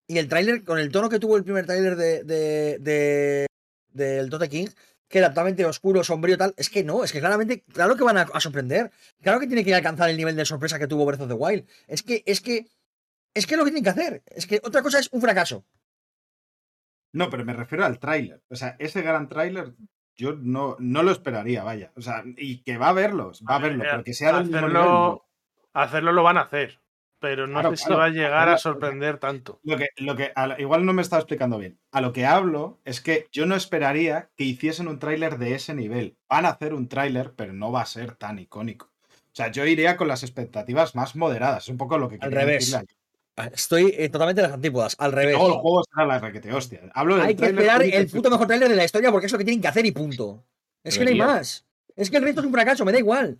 [0.07, 3.45] Y el tráiler, con el tono que tuvo el primer tráiler de, de, de-
[3.93, 4.67] del Tote King,
[5.07, 8.17] que era totalmente oscuro, sombrío tal, es que no, es que claramente, claro que van
[8.17, 8.91] a, a sorprender.
[9.21, 11.67] Claro que tiene que alcanzar el nivel de sorpresa que tuvo Breath of the Wild.
[11.87, 12.67] Es que, es que,
[13.33, 14.23] es que es lo que tienen que hacer.
[14.27, 15.65] Es que otra cosa es un fracaso.
[17.13, 18.41] No, pero me refiero al tráiler.
[18.49, 19.73] O sea, ese gran tráiler
[20.21, 21.91] yo no, no lo esperaría, vaya.
[21.95, 24.43] O sea, y que va a verlos, va a verlo, Eh, pero que sea del
[24.45, 25.25] mismo nivel, hacerlo, no.
[25.73, 26.79] hacerlo lo van a hacer.
[27.19, 29.59] Pero no Claro, sé si claro, va a llegar a sorprender tanto.
[29.63, 31.79] Lo que, lo que, a igual no me estaba explicando bien.
[31.91, 35.75] A lo que hablo es que yo no esperaría que hiciesen un tráiler de ese
[35.75, 36.17] nivel.
[36.29, 38.91] Van a hacer un tráiler, pero no va a ser tan icónico.
[39.07, 41.63] O sea, yo iría con las expectativas más moderadas.
[41.65, 42.71] Es un poco lo que Al revés.
[42.71, 43.00] decirle a-
[43.53, 45.35] Estoy eh, totalmente en las antípodas, al revés.
[45.35, 46.81] Luego el juego será la requete hostia.
[46.93, 49.37] Hablo del Hay que esperar el puto mejor tráiler de la historia porque es lo
[49.37, 50.43] que tienen que hacer y punto.
[50.83, 51.65] Es que no hay más.
[51.95, 53.39] Es que el resto es un fracaso, me da igual.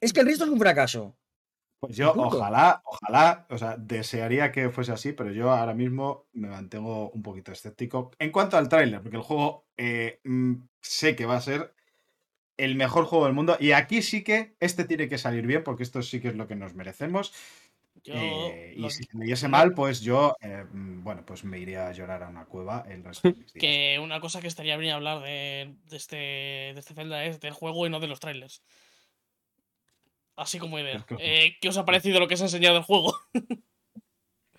[0.00, 1.16] Es que el resto es un fracaso.
[1.80, 6.48] Pues yo, ojalá, ojalá, o sea, desearía que fuese así, pero yo ahora mismo me
[6.48, 8.10] mantengo un poquito escéptico.
[8.18, 11.74] En cuanto al tráiler, porque el juego eh, mm, sé que va a ser
[12.58, 13.56] el mejor juego del mundo.
[13.58, 16.46] Y aquí sí que este tiene que salir bien, porque esto sí que es lo
[16.46, 17.32] que nos merecemos.
[18.02, 21.58] Yo, Eh, y lo- si me diese mal, pues yo, eh, mm, bueno, pues me
[21.58, 23.60] iría a llorar a una cueva el resto de mis días.
[23.60, 27.52] que una cosa que estaría bien hablar de, de este, de este Zelda es del
[27.52, 28.62] juego y no de los trailers.
[30.36, 30.96] Así como idea.
[30.96, 33.14] Es que- Eh, ¿Qué os ha parecido lo que se ha enseñado del juego?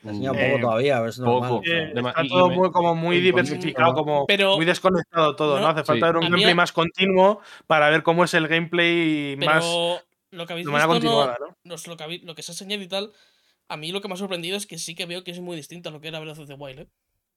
[0.04, 1.50] Enseña un Eh, poco todavía, pero es normal.
[1.50, 1.64] poco.
[1.66, 5.62] Eh, está todo me- muy, como muy diversificado, como Pero- muy desconectado todo, ¿no?
[5.62, 5.86] No, Hace Sí.
[5.88, 9.66] falta ver un gameplay más continuo para ver cómo es el gameplay Pero más
[10.32, 11.58] lo que habéis de manera visto, no- continuada, ¿no?
[11.64, 13.12] nos- lo, que habéis- lo que se ha enseñado y tal,
[13.70, 15.56] a mí lo que me ha sorprendido es que sí que veo que es muy
[15.56, 16.88] distinto a lo que era Breath of the Wild, ¿eh?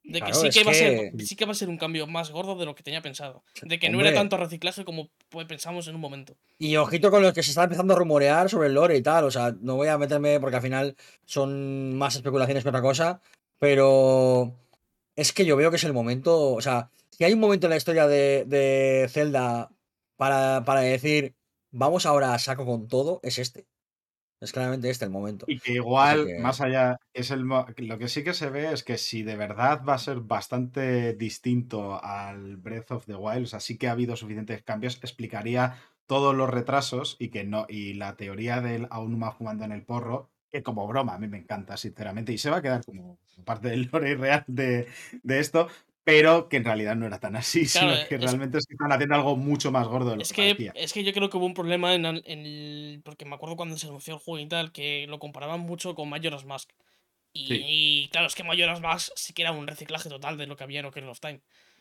[0.07, 2.07] De que, Claro, sí, que va a ser, sí que va a ser un cambio
[2.07, 3.43] más gordo de lo que tenía pensado.
[3.63, 6.37] De que no era tanto reciclaje como pues, pensamos en un momento.
[6.59, 9.25] Y ojito con los que se está empezando a rumorear sobre el lore y tal.
[9.25, 10.95] O sea, no voy a meterme porque al final
[11.25, 13.23] son más especulaciones que otra cosa.
[13.59, 14.53] Pero
[15.17, 16.53] es que yo veo que es el momento.
[16.53, 19.71] O sea, si hay un momento en la historia de, de Zelda
[20.17, 21.33] para, para decir
[21.75, 23.67] vamos ahora a saco con todo, es este.
[24.41, 25.47] Es claramente este el momento.
[25.47, 28.83] Y que igual, que- más allá, es el lo que sí que se ve es
[28.83, 33.47] que si de verdad va a ser bastante distinto al Breath of the Wild, o
[33.47, 35.77] sea, sí que ha habido suficientes cambios, explicaría
[36.07, 39.85] todos los retrasos y que no, y la teoría del aún más jugando en el
[39.85, 43.19] porro, que como broma, a mí me encanta, sinceramente, y se va a quedar como
[43.45, 44.89] parte del lore real de,
[45.23, 45.69] de esto,
[46.05, 48.75] pero que en realidad no era tan así, Claro, sino que es- realmente es que
[48.75, 51.31] están haciendo algo mucho más gordo de lo Es que, que, es que yo creo
[51.31, 53.01] que hubo un problema en, el- en el.
[53.05, 56.09] Porque me acuerdo cuando se anunció el juego y tal, que lo comparaban mucho con
[56.09, 56.71] Majora's Mask.
[57.33, 57.63] Y, Sí.
[57.67, 60.63] y claro, es que Majora's Mask sí que era un reciclaje total de lo que
[60.65, 61.41] había en Ocarina of Time.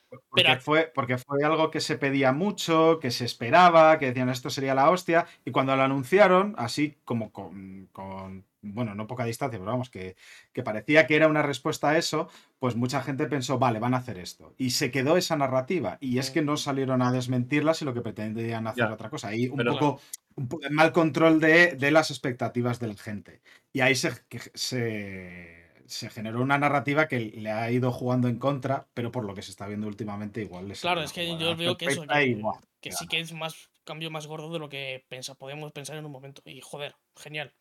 [0.10, 4.30] Porque, Pero- fue, porque fue algo que se pedía mucho, que se esperaba, que decían
[4.30, 9.26] esto sería la hostia, y cuando lo anunciaron, así como con, con, bueno, no poca
[9.26, 10.16] distancia, pero vamos, que,
[10.54, 12.30] que parecía que era una respuesta a eso,
[12.60, 14.56] pues mucha gente pensó, vale, van a hacer esto.
[14.58, 18.66] Y se quedó esa narrativa, y es que no salieron a desmentirla, sino que pretendían
[18.68, 18.94] hacer Ya.
[18.94, 19.36] otra cosa.
[19.36, 20.02] Y un Pero- poco
[20.36, 23.42] un mal control de, de las expectativas de la gente.
[23.72, 24.12] Y ahí se,
[24.54, 29.36] se, se generó una narrativa que le ha ido jugando en contra, pero por lo
[29.36, 32.42] que se está viendo últimamente, igual les Claro, es que yo veo que eso, y,
[32.82, 36.06] que sí que es más cambio más gordo de lo que pensa, podíamos pensar en
[36.06, 36.42] un momento.
[36.46, 37.54] Y joder, genial.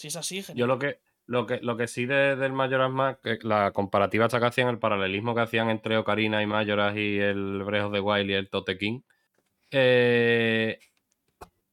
[0.00, 0.56] Si es así, genial.
[0.60, 4.36] Yo lo que, lo que, lo que sí de- del Majora's Mask, la comparativa que
[4.46, 8.30] hacían, el paralelismo que hacían entre Ocarina y Majora's y el Breath of the Wild
[8.30, 9.00] y el Tote King,
[9.70, 10.78] eh,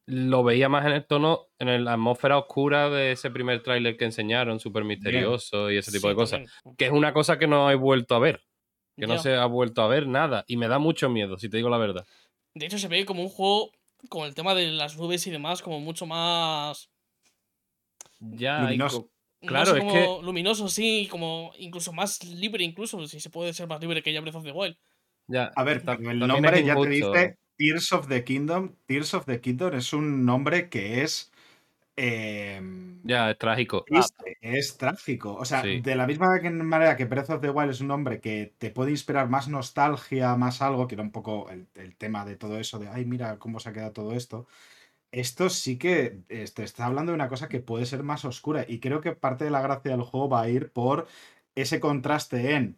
[0.07, 4.03] lo veía más en el tono, en la atmósfera oscura de ese primer tráiler que
[4.03, 6.41] enseñaron, súper misterioso y ese tipo Sí, de cosas.
[6.77, 8.43] Que es una cosa que no he vuelto a ver.
[8.97, 10.43] Que no se ha vuelto a ver nada.
[10.47, 12.05] Y me da mucho miedo, si te digo la verdad.
[12.53, 13.71] De hecho, se ve como un juego
[14.09, 16.89] con el tema de las nubes y demás, como mucho más.
[18.19, 18.89] Ya, no
[19.45, 23.67] Claro, sé, es como luminoso, sí, como incluso más libre, incluso, si se puede ser
[23.67, 24.77] más libre que ya Breath of the Wild.
[25.27, 25.51] ya.
[25.55, 28.75] A ver, el nombre ya te dice Tears of the Kingdom.
[28.85, 31.31] Tears of the Kingdom es un nombre que es.
[31.97, 32.61] eh,
[33.03, 33.85] Ya, es trágico.
[33.85, 35.35] triste, es trágico.
[35.35, 35.69] O sea, Sí.
[35.71, 38.71] de la misma que- manera que Breath of the Wild es un nombre que te
[38.71, 42.59] puede inspirar más nostalgia, más algo, que era un poco el, el tema de todo
[42.59, 44.47] eso, de ay, mira cómo se ha quedado todo esto.
[45.11, 48.65] Esto sí que eh, te está hablando de una cosa que puede ser más oscura.
[48.67, 51.07] Y creo que parte de la gracia del juego va a ir por
[51.55, 52.77] ese contraste en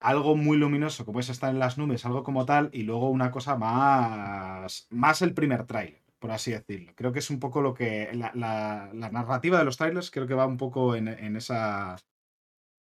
[0.00, 3.30] algo muy luminoso, como es estar en las nubes, algo como tal, y luego una
[3.30, 4.86] cosa más.
[4.90, 6.92] más el primer tráiler, por así decirlo.
[6.96, 8.10] Creo que es un poco lo que.
[8.14, 11.96] La, la- la narrativa de los trailers creo que va un poco en, en esa.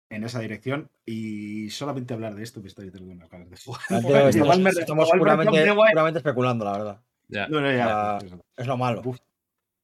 [0.09, 0.89] en esa dirección.
[1.05, 3.81] Y solamente hablar de esto me estoy teniendo unas ganas de jugar.
[4.29, 7.01] Estamos, estamos puramente, Wild- puramente especulando, la verdad.
[7.27, 7.47] Ya.
[7.47, 8.19] No, no, ya, Ah.
[8.55, 9.01] Es lo malo.
[9.05, 9.17] Uf,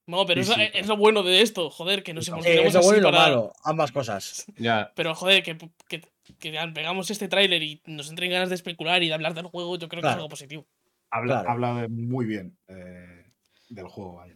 [0.06, 0.64] No, pero Sí, es, sí.
[0.74, 3.12] es lo bueno de esto, joder, que nos Sí, emocionemos es lo bueno y lo
[3.12, 4.46] para- malo, ambas cosas.
[4.58, 4.92] Ya.
[4.96, 5.58] Pero joder, que,
[5.88, 6.02] que,
[6.40, 9.78] que pegamos este tráiler y nos entren ganas de especular y de hablar del juego,
[9.78, 10.66] yo creo que es algo positivo.
[11.10, 11.52] Habla, Claro.
[11.52, 13.26] habla muy bien eh,
[13.70, 14.36] del juego, vaya.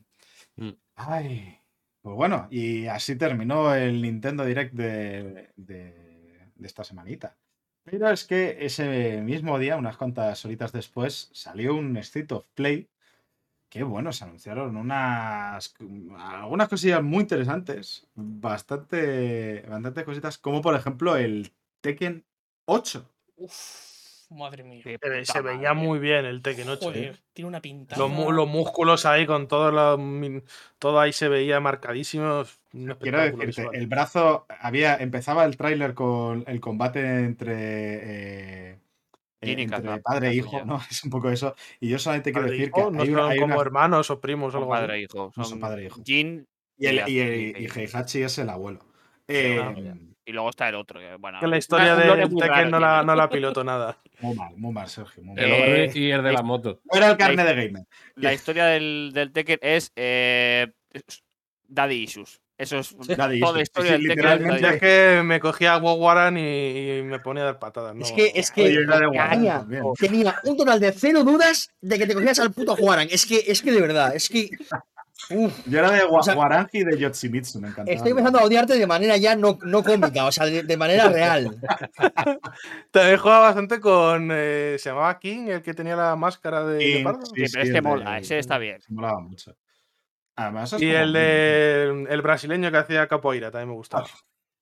[0.56, 0.70] Mm.
[0.96, 1.58] Ay,
[2.02, 7.36] pues bueno, y así terminó el Nintendo Direct de, de- de esta semanita.
[7.84, 12.88] Pero es que ese mismo día, unas cuantas horitas después, salió un State of Play
[13.70, 15.74] que, bueno, se anunciaron unas
[16.18, 22.24] algunas cosillas muy interesantes, bastante, bastante cositas, como por ejemplo el Tekken
[22.66, 23.10] 8.
[23.36, 24.82] Uf, madre mía.
[24.84, 25.88] Qué Se, veía madre.
[25.88, 26.86] muy bien el Tekken 8.
[26.86, 27.18] Joder, ¿eh?
[27.34, 27.98] tiene una pinta.
[27.98, 30.44] Los, músculos ahí con todo, lo, min-
[30.80, 32.46] todo ahí se veía marcadísimo.
[32.74, 33.76] un Quiero decirte, visual.
[33.76, 37.54] el brazo había empezaba el tráiler con el combate entre
[38.72, 38.80] eh,
[39.42, 40.64] eh, y entre padre e hijo.
[40.66, 40.80] ¿no?
[40.92, 41.56] Es un poco eso.
[41.80, 43.62] Y yo solamente quiero Padre e decir hijo, que no hay, son hay como una-
[43.62, 45.02] hermanos o primos o Son algo padre así.
[45.02, 45.26] e hijo.
[45.36, 46.02] No son Son padre e hijo.
[46.06, 46.48] Jin
[46.78, 47.64] y, el, y el- Heihachi.
[47.64, 48.80] y Heihachi es el abuelo.
[49.28, 49.94] Eh,
[50.26, 51.00] Y luego está el otro.
[51.00, 53.06] Que, bueno, Que la historia del muy Tekken raro no la, tiene.
[53.06, 53.98] no la piloto nada.
[54.22, 55.24] muy mal, muy mal, Sergio.
[55.24, 55.60] Muy El mal.
[55.62, 56.80] hombre Eh, y el de la moto.
[56.90, 57.84] Fuera el carne de gamer.
[58.16, 60.68] La historia del, del Tekken es eh,
[61.68, 62.42] Daddy Issues.
[62.58, 64.68] Eso es toda la historia del literalmente.
[64.68, 67.94] Es que me cogía a Waran y, y me ponía a dar patadas.
[67.96, 72.16] No, Es que, es que Warren tenía, un total de cero dudas de que te
[72.16, 73.08] cogías al puto Juaran.
[73.12, 74.50] Es que, es que de verdad, es que.
[75.30, 77.96] Uf, Yo era de Wa- O sea, Warangi y de Yotsumitsu, me encantaba.
[77.96, 81.10] estoy empezando a odiarte de manera ya no, no cómica, o sea, de, de manera
[81.10, 81.58] real.
[82.92, 84.30] También jugaba bastante con.
[84.32, 87.82] eh, se llamaba King, el que tenía la máscara de sí, Sí, pero sí, este
[87.82, 88.82] mola, ese está bien.
[88.82, 89.56] Se molaba mucho.
[90.38, 94.08] Además, es Y el de el brasileño que hacía capoeira también me gustaba.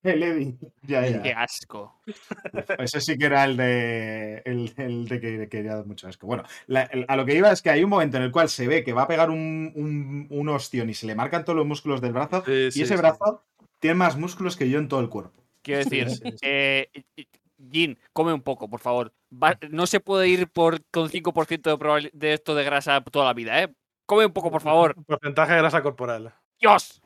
[0.01, 0.57] El Eddie.
[0.83, 1.21] Ya, ya.
[1.21, 1.99] Qué asco.
[2.77, 4.41] Ese sí que era el de.
[4.45, 6.27] El, el de que quería dar mucho asco.
[6.27, 8.49] Bueno, la- el- a lo que iba es que hay un momento en el cual
[8.49, 11.57] se ve que va a pegar un, un, un ostión y se le marcan todos
[11.57, 12.43] los músculos del brazo.
[12.45, 12.97] Sí, y sí, ese sí.
[12.97, 13.43] brazo
[13.79, 15.43] tiene más músculos que yo en todo el cuerpo.
[15.63, 16.07] Quiero decir,
[16.43, 16.87] eh,
[17.71, 19.11] Jin, come un poco, por favor.
[19.33, 23.33] Va- no se puede ir por, con 5% de, de esto de grasa toda la
[23.33, 23.73] vida, ¿eh?
[24.05, 24.95] Come un poco, por favor.
[25.07, 26.33] Porcentaje de grasa corporal.
[26.59, 27.01] ¡Dios!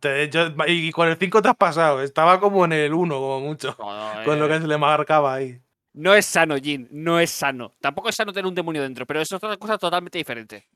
[0.00, 2.00] Te- yo- y con el 5 te has pasado.
[2.02, 3.76] Estaba como en el 1, como mucho.
[3.78, 5.60] No, no, Con lo eh, que se le marcaba ahí.
[5.94, 6.88] no es sano, Jin.
[6.90, 7.72] No es sano.
[7.80, 10.66] Tampoco es sano tener un demonio dentro, pero eso es otra cosa totalmente diferente.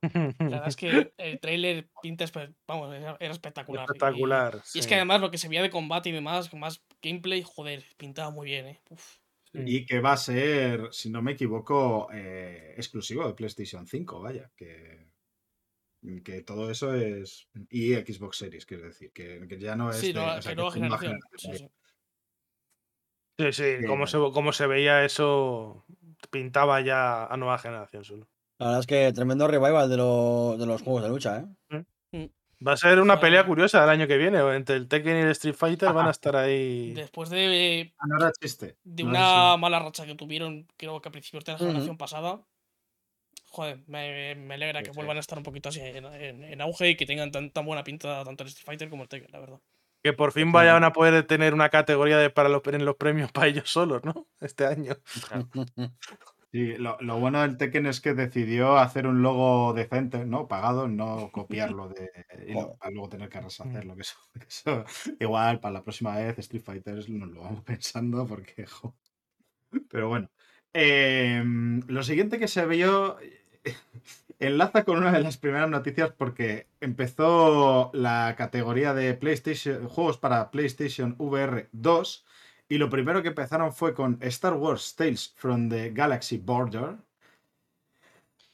[0.00, 2.24] La verdad es que el trailer pinta,
[2.66, 3.82] vamos, era, era espectacular.
[3.82, 4.62] y- Espectacular.
[4.74, 7.42] Y, es que además lo que se veía de combate y demás, con más gameplay,
[7.44, 8.80] joder, pintaba muy bien, eh.
[8.90, 9.18] Uf.
[9.52, 14.50] Y que va a ser, si no me equivoco, eh, exclusivo de PlayStation 5, vaya.
[14.56, 15.08] Que,
[16.24, 17.48] que todo eso es.
[17.70, 19.12] Y Xbox Series, quiero decir.
[19.12, 19.96] Que, que ya no es.
[19.96, 21.20] Sí, de- nueva, o sea, que que nueva es nueva generación.
[21.38, 21.68] Sí, generación.
[21.70, 21.74] sí.
[23.40, 25.84] Sí, sí, como se, como se veía eso,
[26.30, 28.28] pintaba ya a nueva generación solo.
[28.58, 32.26] La verdad es que tremendo revival de, lo- de los juegos de lucha, ¿eh?
[32.66, 33.48] Va a ser una pelea Joder.
[33.48, 34.38] curiosa el año que viene.
[34.54, 36.92] Entre el Tekken y el Street Fighter van a estar ahí.
[36.92, 39.60] Después de, Ah, no de No, una sí.
[39.60, 42.40] mala racha que tuvieron, creo que a principios de la generación pasada,
[43.50, 44.96] joder, me, me alegra Sí, que sí.
[44.96, 47.64] vuelvan a estar un poquito así en, en- en auge y que tengan tan, tan
[47.64, 49.60] buena pinta tanto el Street Fighter como el Tekken, la verdad.
[50.02, 53.30] Que por fin vayan a poder tener una categoría de, para los, en los premios
[53.32, 54.26] para ellos solos, ¿no?
[54.40, 54.96] Este año.
[56.50, 60.48] Sí, lo, lo bueno del Tekken es que decidió hacer un logo decente, ¿no?
[60.48, 62.10] Pagado, no copiarlo de.
[62.46, 63.94] Y lo- para luego tener que reshacerlo.
[63.94, 64.84] Que eso, que eso-
[65.20, 68.66] igual, para la próxima vez, Street Fighter nos lo vamos pensando porque.
[68.66, 68.96] jo.
[69.90, 70.30] Pero bueno.
[70.74, 73.18] Em, lo siguiente que se vio.
[74.38, 80.50] Enlaza con una de las primeras noticias porque empezó la categoría de PlayStation, juegos para
[80.52, 82.24] PlayStation VR 2
[82.68, 86.96] y lo primero que empezaron fue con Star Wars Tales from the Galaxy Border.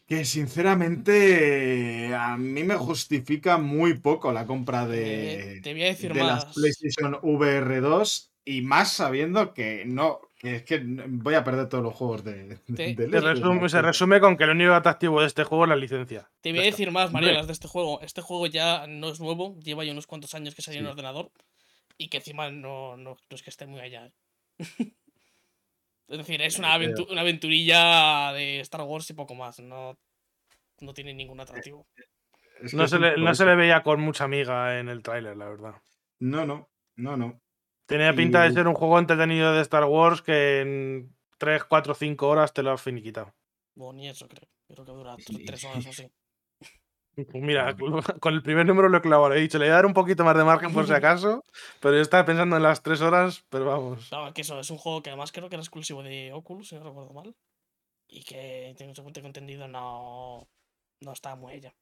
[0.07, 5.87] Que sinceramente a mí me justifica muy poco la compra de, Eh, te voy a
[5.87, 6.45] decir de las.
[6.55, 11.83] PlayStation VR 2 y más sabiendo que no, que es que voy a perder todos
[11.83, 13.69] los juegos de, de- Te- Se resume, ¿no?
[13.71, 16.31] se resume con que lo único atractivo de este juego es la licencia.
[16.43, 17.23] Te voy a decir más, Hombre.
[17.23, 18.03] Marielas, de este juego.
[18.03, 20.91] Este juego ya no es nuevo, lleva ya unos cuantos años que salió en Sí.
[20.91, 21.31] ordenador
[21.99, 24.07] y que encima no, no, no es que esté muy allá.
[24.07, 24.13] ¿eh?
[26.09, 29.59] es decir, es una, aventu- una aventurilla de Star Wars y poco más.
[29.61, 29.99] No,
[30.81, 31.87] no tiene ningún atractivo.
[32.63, 35.37] Es que No se, le, no se le veía con mucha amiga en el tráiler,
[35.37, 35.75] la verdad.
[36.21, 37.41] No, no, no, no.
[37.87, 42.29] Tenía pinta de ser un juego entretenido de Star Wars que en 3, 4, 5
[42.29, 43.35] horas te lo has finiquitado.
[43.75, 44.49] Bueno, ni eso creo.
[44.69, 45.35] Creo que dura Sí.
[45.35, 46.11] tr- tres horas o así.
[47.15, 47.77] Pues mira,
[48.21, 49.35] con el primer número lo he clavado.
[49.35, 51.45] He dicho, le voy a dar un poquito más de margen por si acaso,
[51.81, 54.09] pero yo estaba pensando en las 3 horas, pero vamos.
[54.09, 56.75] Claro, que eso es un juego que además creo que era exclusivo de Oculus, si
[56.75, 57.35] no recuerdo mal.
[58.09, 60.49] Y que, tengo, según tengo entendido, no,
[61.01, 61.75] no está muy ella.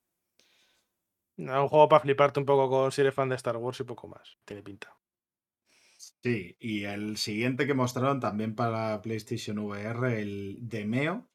[1.36, 3.84] Era un juego para fliparte un poco con si eres fan de Star Wars y
[3.84, 4.36] poco más.
[4.44, 4.94] Tiene pinta.
[6.22, 11.28] Sí, y el siguiente que mostraron también para PlayStation VR, el Demeo,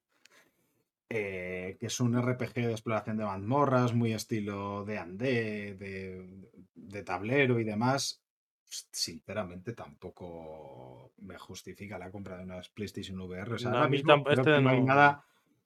[1.09, 7.03] eh, que es un RPG de exploración de mazmorras, muy estilo de Andé, de, de
[7.03, 8.21] tablero y demás.
[8.69, 13.53] Sinceramente, tampoco me justifica la compra de unas PlayStation VR.
[13.53, 15.23] O sea, No, ahora a mí mismo tamp- creo este que no hay nada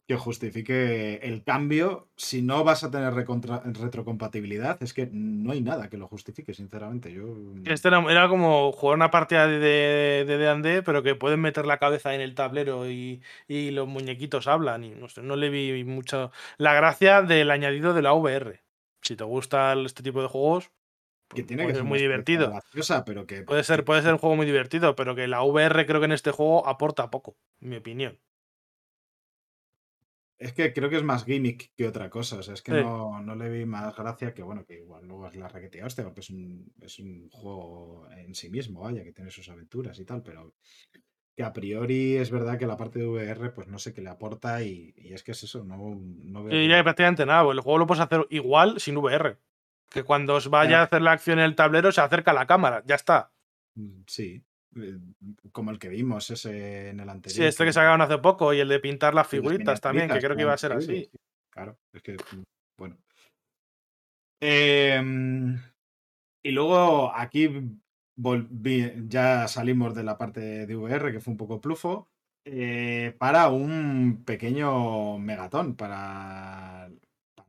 [0.08, 2.10] que justifique el cambio.
[2.18, 7.14] Si no vas a tener retrocompatibilidad, es que no hay nada que lo justifique, sinceramente.
[7.14, 7.24] Yo
[7.66, 11.66] Este era, era como jugar una partida de de de D&D, pero que pueden meter
[11.66, 14.84] la cabeza en el tablero y, y los muñequitos hablan.
[14.84, 18.62] Y no, sé, no le vi mucho la gracia del añadido de la VR.
[19.02, 20.72] Si te gusta este tipo de juegos,
[21.34, 22.50] que pues tiene puede que ser muy divertido.
[22.50, 25.86] graciosa, pero que Puede ser, puede ser un juego muy divertido, pero que la VR
[25.86, 28.20] creo que en este juego aporta poco, en mi opinión.
[30.42, 32.38] Es que creo que es más gimmick que otra cosa.
[32.38, 32.78] O sea, es que Sí.
[32.84, 36.04] no, no le vi más gracia que, bueno, que igual luego es la raquetea hostia,
[36.04, 40.06] porque es un, es un juego en sí mismo, vaya, que tiene sus aventuras y
[40.06, 40.54] tal, pero
[41.36, 44.10] que a priori es verdad que la parte de VR, pues no sé qué le
[44.10, 46.58] aporta y, y es que es eso, no, no veo.
[46.60, 49.38] Diría que prácticamente nada, el juego lo puedes hacer igual sin VR.
[49.90, 50.82] Que cuando os vaya Claro.
[50.82, 53.32] a hacer la acción en el tablero se acerca a la cámara, ya está.
[53.76, 54.44] Mm, Sí,
[55.52, 57.36] como el que vimos ese en el anterior.
[57.36, 60.36] Sí, este que sacaron hace poco y el de pintar las figuritas también, que creo
[60.36, 61.06] que iba a ser así.
[61.06, 61.12] sí,
[61.50, 62.44] Claro, es que, mm,
[62.78, 62.98] bueno.
[64.42, 65.60] Em,
[66.44, 67.50] y luego aquí
[68.18, 72.08] volví- ya salimos de la parte de VR, que fue un poco plufo,
[72.46, 76.90] eh, para un pequeño megatón para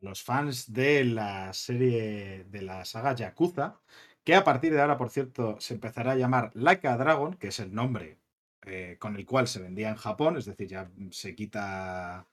[0.01, 3.81] los fans de la serie de la saga Yakuza,
[4.25, 7.49] que a partir de ahora, por cierto, se empezará a llamar Like a Dragon, que
[7.49, 8.19] es el nombre
[8.65, 12.29] eh, con el cual se vendía en Japón, es decir, ya se quita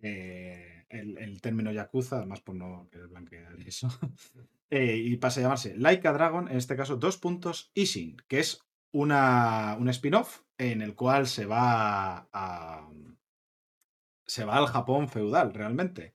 [0.00, 3.88] eh, el, término Yakuza, además por no querer blanquear eso,
[4.70, 8.38] eh, y pasa a llamarse Like a Dragon, en este caso dos puntos Ishin, que
[8.38, 12.88] es una, un spin-off en el cual se va a,
[14.24, 16.14] se va al Japón feudal realmente.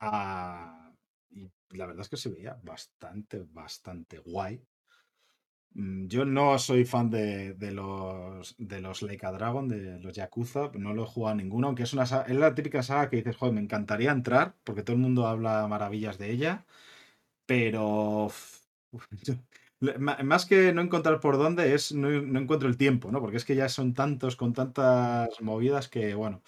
[0.00, 0.77] Y
[1.70, 4.62] la verdad es que se veía bastante, bastante guay.
[5.74, 10.14] Mm, Yo no soy fan de, de los de los Like a Dragon, de los
[10.14, 13.16] Yakuza, no lo he jugado ninguno, aunque es una sa- es la típica saga que
[13.18, 16.64] dices, joder, me encantaría entrar, porque todo el mundo habla maravillas de ella,
[17.46, 18.28] pero
[20.24, 23.20] más que no encontrar por dónde, es no, no encuentro el tiempo, ¿no?
[23.20, 26.42] Porque es que ya son tantos con tantas movidas que, bueno,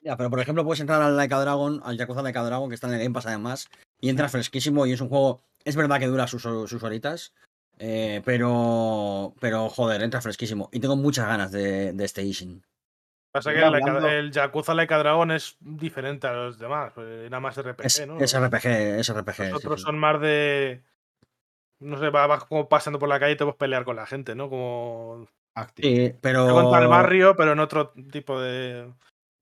[0.00, 2.68] Ya, pero por ejemplo, puedes entrar al Like a Dragon, al Yakuza Like a Dragon,
[2.68, 3.68] que está en el Game Pass además,
[4.04, 5.40] y entras fresquísimo y es un juego.
[5.64, 7.32] Es verdad que dura sus, sus horitas,
[7.78, 9.34] eh, pero.
[9.40, 10.68] Pero joder, entra fresquísimo.
[10.72, 12.62] Y tengo muchas ganas de, de este Ishin.
[13.32, 16.92] Pasa que el, el Yakuza Like Dragon es diferente a los demás.
[16.98, 18.20] Era más RPG, Es, ¿no?
[18.20, 19.38] es RPG, es RPG.
[19.50, 19.86] Los otros sí.
[19.86, 20.82] son más de.
[21.80, 24.06] No sé, va- vas como pasando por la calle y te puedes pelear con la
[24.06, 24.50] gente, ¿no?
[24.50, 25.26] Como.
[25.56, 25.88] activo.
[25.88, 26.46] Sí, pero.
[26.52, 28.92] Contra el barrio, pero en otro tipo de.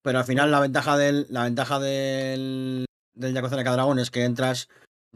[0.02, 4.24] Pero al final la ventaja del, la ventaja del, del Yakuza a Dragon es que
[4.24, 4.68] entras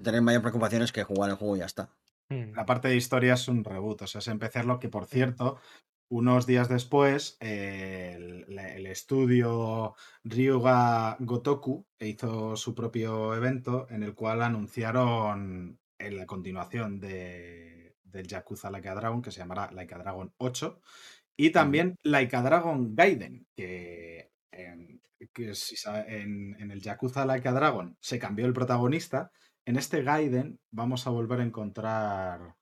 [0.02, 1.90] tener mayor preocupaciones que jugar el juego y ya está.
[2.28, 2.52] Hmm.
[2.54, 5.58] La parte de historia es un reboot, o sea, es empezarlo que, por cierto,
[6.08, 9.94] unos días después, eh, el, el estudio
[10.24, 18.26] Ryuga Gotoku hizo su propio evento en el cual anunciaron en la continuación de, del
[18.26, 20.80] Yakuza Like a Dragon, que se llamará Like a Dragon 8,
[21.36, 24.30] y también Like a Dragon Gaiden, que,
[25.32, 29.30] que si sa- en, en el Yakuza Like a Dragon se cambió el protagonista,
[29.64, 32.54] en este Gaiden vamos a volver a encontrar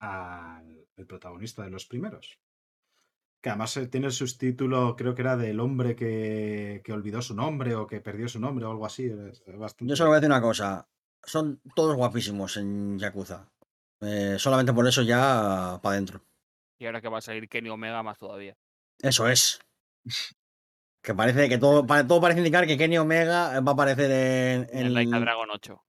[0.00, 2.38] al el protagonista de los primeros.
[3.42, 7.34] Que además eh, tiene el subtítulo, creo que era del hombre que, que olvidó su
[7.34, 9.06] nombre o que perdió su nombre o algo así.
[9.06, 10.86] es- es bastante- Yo solo voy a decir una cosa.
[11.24, 13.50] Son todos guapísimos en Yakuza.
[14.02, 16.22] Eh, solamente por eso ya para adentro.
[16.78, 18.56] Y ahora que va a salir Kenny Omega más todavía.
[19.00, 19.58] Eso es.
[21.02, 24.96] Que parece que todo, todo parece indicar que Kenny Omega va a aparecer en, En
[24.96, 25.82] en- Dragon 8.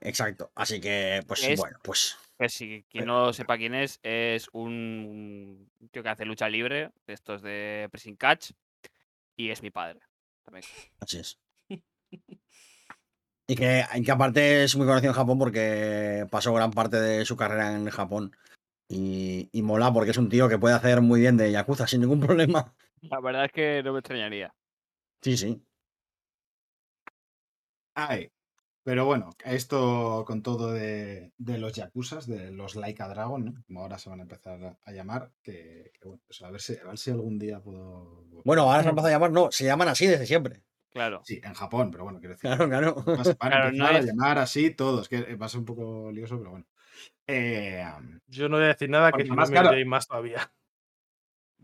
[0.00, 0.50] Exacto.
[0.54, 2.16] Así que, pues Es- bueno, pues.
[2.48, 7.40] Si quien no sepa quién es, es un tío que hace lucha libre, de estos
[7.40, 8.50] de pressing catch,
[9.36, 10.00] y es mi padre.
[10.44, 10.64] También.
[11.00, 11.38] Así es.
[13.46, 17.36] Y que, que aparte es muy conocido en Japón porque pasó gran parte de su
[17.36, 18.34] carrera en Japón.
[18.88, 22.00] Y, y mola porque es un tío que puede hacer muy bien de Yakuza sin
[22.00, 22.74] ningún problema.
[23.02, 24.54] La verdad es que no me extrañaría.
[25.22, 25.62] Sí, sí.
[27.94, 28.30] Ay,
[28.84, 33.54] pero bueno, esto con todo de, de los Yakuzas, de los Like a Dragon, ¿no?
[33.66, 36.60] como ahora se van a empezar a, a llamar, que, que bueno, pues a, ver
[36.60, 38.24] si, a ver si algún día puedo...
[38.44, 40.62] Bueno, ahora se han empezado a llamar, no, se llaman así desde siempre.
[40.90, 41.22] Claro.
[41.24, 42.50] Sí, en Japón, pero bueno, quiero decir...
[42.50, 42.94] Claro, claro.
[43.04, 45.60] Van a, van a Claro, no empezar a llamar así todos, que va a ser
[45.60, 46.66] un poco lioso, pero bueno.
[47.26, 47.84] Eh,
[48.26, 50.52] Yo no voy a decir nada que no más me claro- más todavía.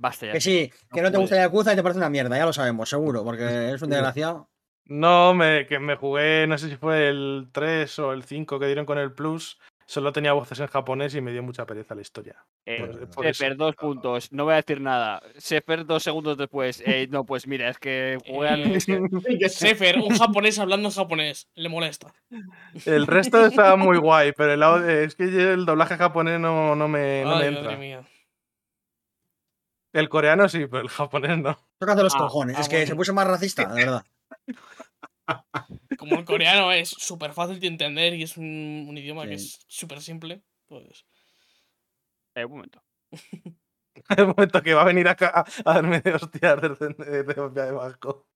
[0.00, 0.32] Basta ya.
[0.32, 2.88] Que sí, que no te gusta Yakuza y te parece una mierda, ya lo sabemos,
[2.88, 3.42] seguro, porque
[3.72, 4.48] eres un desgraciado.
[4.86, 8.66] No, me, que me jugué, no sé si fue el 3 o el 5 que
[8.66, 9.58] dieron con el Plus.
[9.86, 12.36] Solo tenía voces en japonés y me dio mucha pereza la historia.
[12.66, 13.38] Eh, por eso.
[13.38, 14.30] Sefer, dos puntos.
[14.32, 15.22] No voy a decir nada.
[15.38, 16.82] Sefer, dos segundos después.
[16.86, 18.72] Eh, no, pues mira, es que al-
[19.26, 21.48] Eh, Sefer, un japonés hablando en japonés.
[21.54, 22.12] Le molesta.
[22.84, 26.86] El resto estaba muy guay, pero el audio- es que el doblaje japonés no, no
[26.86, 27.62] me, no me entra.
[27.64, 28.02] madre mía.
[29.98, 31.58] El coreano sí, pero el japonés no.
[31.78, 34.04] Tócate los Ah, cojones, ah, es que se puso más racista, de verdad.
[35.98, 39.58] Como el coreano es súper fácil de entender y es un, un idioma que es
[39.66, 41.04] súper simple, pues.
[42.36, 42.82] Eh, un momento.
[44.16, 47.50] El momento que va a venir acá a, a darme de hostias desde de, de-
[47.50, 48.26] de abajo.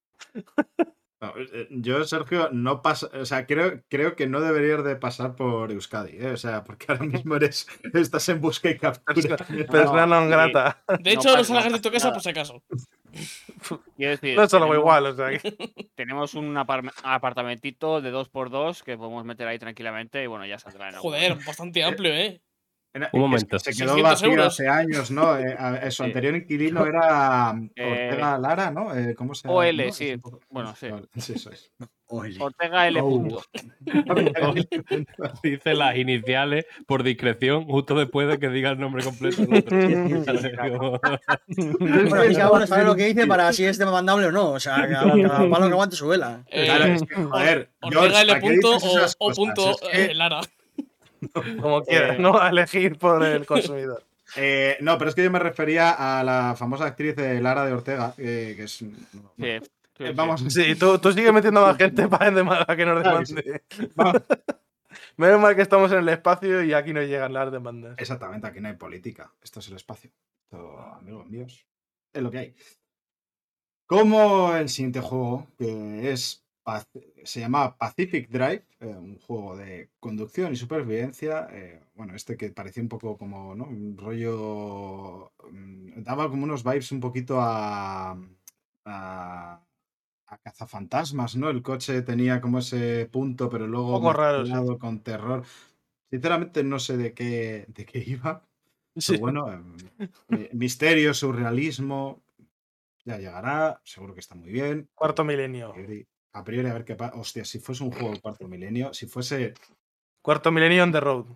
[1.22, 5.36] No, eh, yo, Sergio, no pasa, o sea, creo, creo que no deberías de pasar
[5.36, 6.32] por Euskadi, ¿eh?
[6.32, 9.36] o sea, porque ahora mismo eres, estás en busca y captura.
[9.70, 10.30] Persona non sí.
[10.34, 10.82] grata.
[10.98, 12.14] De No hecho, no pasa salgas de tu casa nada.
[12.18, 12.62] por si acaso.
[13.96, 15.54] Quiero decir, No solo tenemos- igual, o sea que.
[15.94, 20.90] Tenemos un apar- apartamentito de 2x2 que podemos meter ahí tranquilamente y bueno, ya saldrá
[20.98, 22.42] Joder, bastante amplio, ¿eh?
[22.94, 23.58] Era- Un momento.
[23.58, 24.46] Se quedó 600 vacío euros.
[24.48, 25.38] hace años, ¿no?
[25.38, 28.94] Eh, a- su anterior inquilino era Eh, Ortega Lara, ¿no?
[28.94, 29.60] Eh, ¿Cómo se llama?
[29.60, 29.92] OL, ¿no?
[29.92, 30.16] sí.
[30.18, 30.88] Poco- Bueno, sí.
[30.90, 31.72] Vale, sí, eso es.
[32.08, 32.36] Oye.
[32.38, 33.00] Ortega L.
[33.02, 33.40] Oh.
[35.42, 39.42] Dice las iniciales por discreción justo después de que diga el nombre completo.
[39.42, 39.62] y
[42.34, 44.50] cada uno sabe lo que dice para si es demandable o no.
[44.50, 46.44] O sea, cada, cada palo que aguante su vela.
[46.50, 48.32] Eh, Claro, es que, joder, Ortega L.
[48.32, 50.40] ¿para qué punto o, o punto Es que- eh, Lara.
[51.60, 52.22] Como quieras, Eh.
[52.22, 52.38] ¿no?
[52.38, 54.02] A elegir por el consumidor.
[54.34, 57.74] Eh, no, pero es que yo me refería a la famosa actriz de Lara de
[57.74, 58.70] Ortega, eh, que es.
[58.72, 58.90] Sí,
[59.36, 59.60] eh,
[60.14, 62.30] vamos, Sí, tú, tú sigues metiendo a más gente para,
[62.74, 63.62] que nos demande.
[63.94, 64.22] vamos.
[65.18, 67.94] Menos mal que estamos en el espacio y aquí no llegan las demandas.
[67.98, 69.30] Exactamente, aquí no hay política.
[69.42, 70.10] Esto es el espacio.
[70.44, 71.66] Esto, amigos míos,
[72.14, 72.54] es lo que hay.
[73.86, 76.41] Como el siguiente juego, que es
[77.24, 81.48] se llama Pacific Drive, eh, un juego de conducción y supervivencia.
[81.50, 83.64] eh, bueno, este que parecía un poco como, ¿no?
[83.64, 85.32] Un rollo.
[85.50, 88.12] mm, Daba como unos vibes un poquito a.
[88.84, 89.66] a
[90.26, 91.50] a cazafantasmas, ¿no?
[91.50, 94.58] El coche tenía como ese punto, pero luego poco raro, sí.
[94.58, 95.44] mezclado con terror.
[96.10, 98.48] Sinceramente no sé de qué, de qué iba.
[99.00, 99.16] Sí.
[99.16, 99.46] Pero bueno,
[100.28, 102.24] mi- misterio, surrealismo.
[103.04, 104.90] Ya llegará, seguro que está muy bien.
[104.98, 105.68] Cuarto milenio.
[106.34, 107.16] A priori, a ver qué pasa.
[107.16, 109.54] Hostia, si fuese un juego del cuarto milenio, si fuese.
[110.22, 111.26] Cuarto milenio on the road.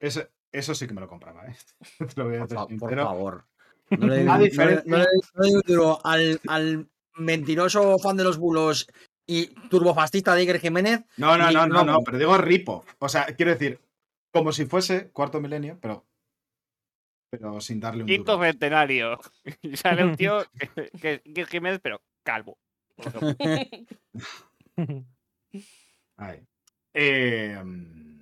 [0.00, 1.56] Ese, eso sí que me lo compraba, ¿eh?
[1.98, 3.44] Te lo voy a Por, decir fa- por favor.
[3.90, 4.98] No le, no no
[5.34, 8.86] no duro al, al mentiroso fan de los bulos
[9.26, 11.04] y turbofascista de Iker Jiménez.
[11.16, 12.84] No, no, no, no, no, pero digo ripo.
[12.98, 13.80] O sea, quiero decir,
[14.30, 16.04] como si fuese cuarto milenio, pero.
[17.30, 18.44] Pero sin darle un Quinto duro.
[18.44, 19.18] centenario.
[19.62, 20.44] Y sale un tío
[20.74, 22.58] que, que, que es Jiménez, pero calvo.
[27.64, 28.18] mm,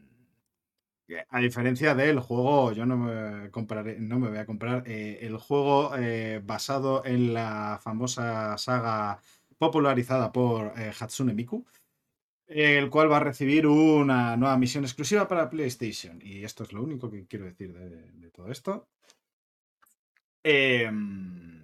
[1.31, 5.36] a diferencia del juego, yo no me compraré, no me voy a comprar eh, el
[5.39, 9.20] juego eh, basado en la famosa saga
[9.59, 11.65] popularizada por eh, Hatsune Miku,
[12.47, 16.20] el cual va a recibir una nueva misión exclusiva para PlayStation.
[16.23, 18.89] Y esto es lo único que quiero decir de, de todo esto.
[20.48, 21.55] Em,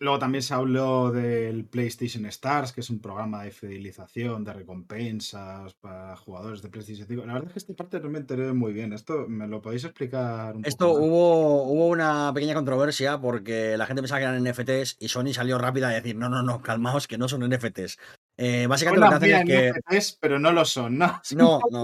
[0.00, 5.74] Luego también se habló del PlayStation Stars, que es un programa de fidelización, de recompensas
[5.74, 7.26] para jugadores de PlayStation 5.
[7.26, 8.92] La verdad es que esta parte no me enteré muy bien.
[8.92, 11.08] ¿Esto me lo podéis explicar un Esto poco más?
[11.08, 15.58] hubo, hubo una pequeña controversia porque la gente pensaba que eran NFTs y Sony salió
[15.58, 17.98] rápida a decir, no, no, no, calmaos que no son NFTs.
[18.36, 19.72] Eh, básicamente lo que hacen es que...
[19.96, 21.20] NFTs, pero no lo son, ¿no?
[21.34, 21.82] No, no.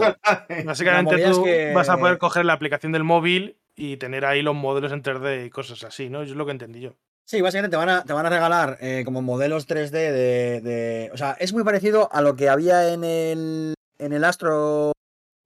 [0.65, 4.41] Básicamente es tú que- vas a poder coger la aplicación del móvil y tener ahí
[4.43, 6.23] los modelos en 3D y cosas así, ¿no?
[6.23, 6.97] Eso es lo que entendí yo.
[7.27, 11.11] Sí, básicamente te van a, te van a regalar eh, como modelos 3D de, de-
[11.13, 14.93] O sea, es muy parecido a lo que había en el, en el Astro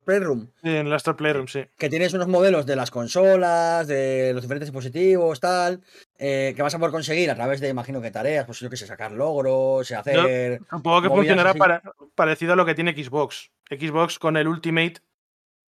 [0.05, 1.67] Playroom, Sí, en el Astro Playroom, sí.
[1.77, 5.83] que tienes unos modelos de las consolas, de los diferentes dispositivos, tal,
[6.19, 8.77] eh, que vas a poder conseguir a través de, imagino que tareas, pues yo que
[8.79, 10.61] sé, sacar logros, hacer...
[10.71, 11.83] Supongo que funcionará para-
[12.15, 13.51] parecido a lo que tiene Xbox.
[13.71, 14.95] Xbox con el Ultimate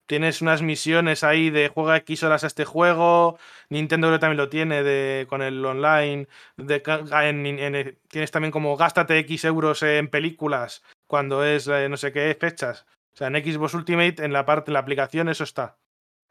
[0.05, 3.37] tienes unas misiones ahí de juega X horas a este juego.
[3.69, 6.27] Nintendo también lo tiene de, con el online.
[6.57, 6.81] De,
[7.23, 12.11] en- en- tienes también como gástate X euros en películas cuando es eh, no sé
[12.11, 12.85] qué fechas.
[13.13, 15.77] O sea, en Xbox Ultimate, en la parte, en la aplicación, eso está.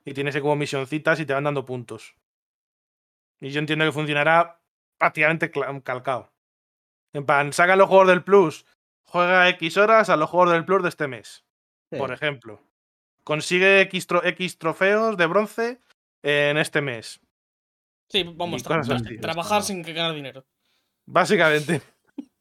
[0.04, 2.14] Y tienes como misioncitas y te van dando puntos.
[3.40, 4.58] Y yo entiendo que funcionará
[4.98, 5.50] prácticamente
[5.84, 6.32] calcado.
[7.12, 8.64] En plan, saca los juegos del Plus,
[9.04, 11.44] juega X horas a los juegos del Plus de este mes,
[11.98, 12.60] por ejemplo.
[13.24, 15.78] Consigue X, tro- X trofeos de bronce
[16.22, 17.20] en este mes.
[18.08, 20.44] Sí, vamos, tra- trabajar sin que ganar dinero.
[21.06, 21.80] Básicamente.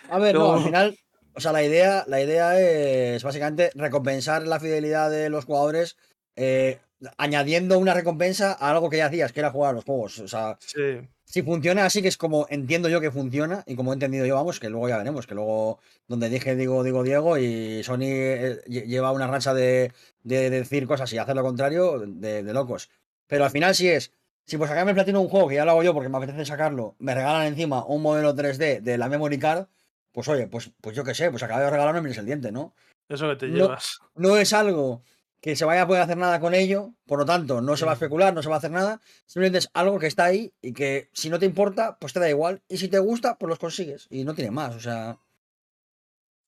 [0.09, 0.53] A ver, no, No.
[0.53, 0.97] al final,
[1.33, 5.97] o sea, la idea, la idea es básicamente recompensar la fidelidad de los jugadores
[6.35, 6.79] eh,
[7.17, 10.19] añadiendo una recompensa a algo que ya hacías, que era jugar a los juegos.
[10.19, 10.99] O sea, Sí.
[11.31, 14.35] Si funciona así, que es como entiendo yo que funciona y como he entendido yo,
[14.35, 18.61] vamos, que luego ya veremos, que luego donde dije digo, digo Diego y Sony eh,
[18.67, 19.93] lle- lleva una racha de,
[20.23, 22.89] de decir cosas y hacer lo contrario de, de locos.
[23.27, 24.11] Pero al final sí es,
[24.45, 26.45] si por sacarme el platino un juego, que ya lo hago yo porque me apetece
[26.45, 29.67] sacarlo, me regalan encima un modelo 3D de la memory card,
[30.11, 32.73] pues oye, pues, pues yo qué sé, pues acabo de regalarme mires el diente, ¿no?
[33.07, 33.55] Eso que te No.
[33.55, 33.99] llevas.
[34.15, 35.01] no es algo
[35.41, 37.91] que se vaya a poder hacer nada con ello, por lo tanto, no se va
[37.91, 40.73] a especular, no se va a hacer nada, simplemente es algo que está ahí y
[40.73, 43.59] que si no te importa, pues te da igual, y si te gusta, pues los
[43.59, 45.17] consigues, y no tiene más, o sea,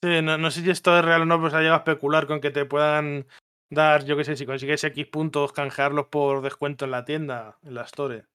[0.03, 2.27] Sí, no, no sé si esto es real o no, pues ha llegado a especular
[2.27, 3.25] con que te puedan
[3.69, 7.75] dar, yo qué sé, si consigues X puntos, canjearlos por descuento en la tienda, en
[7.75, 8.25] la store.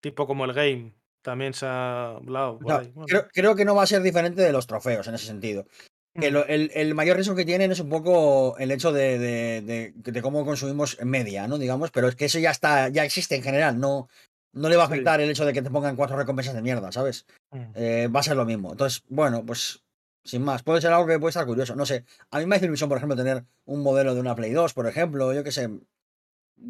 [0.00, 0.92] Tipo como el game.
[1.22, 2.54] También se ha hablado.
[2.54, 2.90] o por sea, ahí.
[2.92, 5.66] Bueno, creo, creo que no va a ser diferente de los trofeos en ese sentido.
[6.14, 10.12] Lo- el, el mayor riesgo que tienen es un poco el hecho de, de- de-
[10.12, 11.58] de cómo consumimos media, ¿no?
[11.58, 14.08] Digamos, pero es que eso ya está, ya existe en general, no,
[14.52, 14.94] no le va a Sí.
[14.94, 17.26] afectar el hecho de que te pongan cuatro recompensas de mierda, ¿sabes?
[17.52, 17.62] Mm.
[17.74, 18.72] Eh, va a ser lo mismo.
[18.72, 19.82] Entonces, bueno, pues
[20.24, 21.74] sin más, puede ser algo que puede estar curioso.
[21.76, 24.52] No sé, a mí me hace ilusión, por ejemplo, tener un modelo de una Play
[24.52, 25.70] 2, por ejemplo, yo qué sé.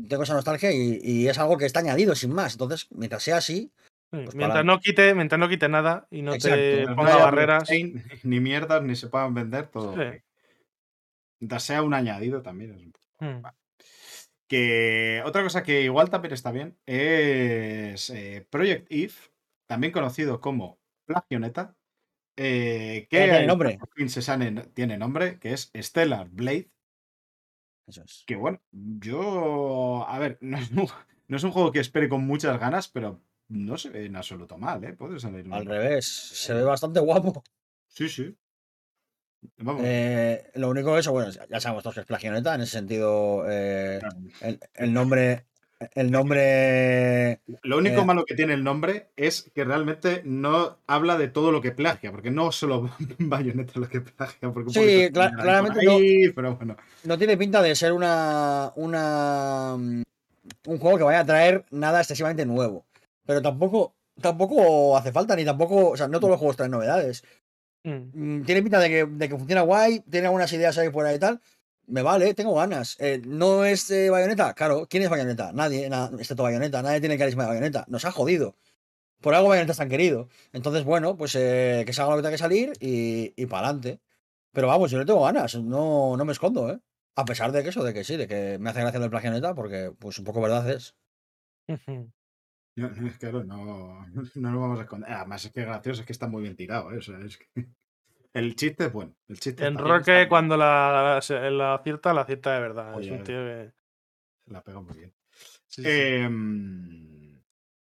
[0.08, 2.52] Tengo esa nostalgia y, y es algo que está añadido, sin más.
[2.52, 3.70] Entonces, mientras sea así, Sí,
[4.11, 6.57] Pues mientras no quite, mientras no quite nada y no Exacto.
[6.57, 7.69] te no ponga barreras.
[7.69, 9.95] blockchain, Ni mierdas, ni se puedan vender, todo.
[9.95, 10.19] Sí.
[11.61, 12.73] sea un añadido también.
[12.73, 13.43] es- Mm.
[14.49, 19.28] Que otra cosa que igual también está bien es eh, Project If,
[19.69, 21.77] también conocido como Plagioneta,
[22.37, 23.78] eh, que Ya tiene en nombre.
[24.23, 26.70] sane- tiene nombre, que es Stellar Blade.
[27.87, 28.24] eso es.
[28.27, 30.05] Que bueno, yo.
[30.09, 30.89] A ver, no es, un,
[31.28, 33.20] no es un juego que espere con muchas ganas, pero
[33.51, 34.93] no se ve en absoluto mal, ¿eh?
[34.94, 37.43] Puede salir Al un- revés, se ve bastante guapo.
[37.89, 38.35] Sí, sí.
[39.59, 39.82] Vamos.
[39.85, 43.44] Eh, lo único que eso, bueno, ya sabemos todos que es plagioneta, en ese sentido,
[43.48, 44.16] eh, claro.
[44.43, 45.47] el, el nombre,
[45.94, 51.16] el nombre, Lo único eh, malo que tiene el nombre es que realmente no habla
[51.16, 55.81] de todo lo que plagia, porque no solo Bayonetta lo que plagia, porque Sí, claramente
[55.82, 56.77] no- ahí, pero bueno.
[57.05, 60.02] no tiene pinta de ser una, una, mm,
[60.66, 62.85] un juego que vaya a traer nada excesivamente nuevo.
[63.31, 67.23] Pero tampoco, tampoco hace falta, ni tampoco, o sea, no todos los juegos traen novedades.
[67.85, 68.39] Mm.
[68.40, 71.15] Mm, Tiene pinta de que, de que funciona guay, tiene algunas ideas ahí por ahí
[71.15, 71.40] y tal.
[71.86, 72.97] Me vale, tengo ganas.
[72.98, 74.52] Eh, ¿No es eh, Bayonetta?
[74.55, 75.52] Claro, ¿quién es Bayonetta?
[75.52, 76.82] Nadie, na- excepto Bayonetta.
[76.82, 77.85] Nadie tiene el carisma de Bayonetta.
[77.86, 78.57] Nos ha jodido.
[79.20, 80.28] Por algo Bayonetta es tan querido.
[80.52, 84.01] Entonces, bueno, pues eh, que salga lo que tenga que salir y, y para adelante.
[84.52, 86.81] Pero vamos, yo le tengo ganas, no, no me escondo, ¿eh?
[87.15, 89.55] A pesar de que eso, de que sí, de que me hace gracia el Plagioneta,
[89.55, 90.97] porque pues un poco verdad es.
[92.81, 95.12] No, no, es claro, no, no nos vamos a esconder.
[95.12, 96.93] Además, es que es gracioso, es que está muy bien tirado.
[96.93, 96.98] ¿eh?
[96.98, 97.47] O sea, es que...
[98.32, 99.15] El chiste es bueno.
[99.28, 101.20] El chiste En Roque, cuando la,
[101.51, 102.94] la acierta, la acierta de verdad.
[102.94, 103.73] Oye, es un tío que.
[104.47, 105.12] La pega muy bien.
[105.66, 105.89] sí, sí.
[105.89, 107.43] Em,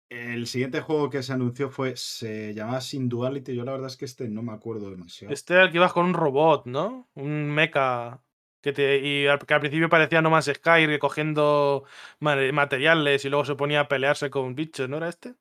[0.09, 1.95] el siguiente juego que se anunció fue.
[1.95, 3.55] Se llamaba Sin Duality.
[3.55, 5.33] Yo la verdad es que este no me acuerdo demasiado.
[5.33, 7.09] Este era el que ibas con un robot, ¿no?
[7.15, 8.21] Un mecha.
[8.65, 11.83] Que, te, y al, que al principio parecía No Man's Sky recogiendo
[12.19, 15.35] ma- materiales y luego se ponía a pelearse con bichos, ¿no era este?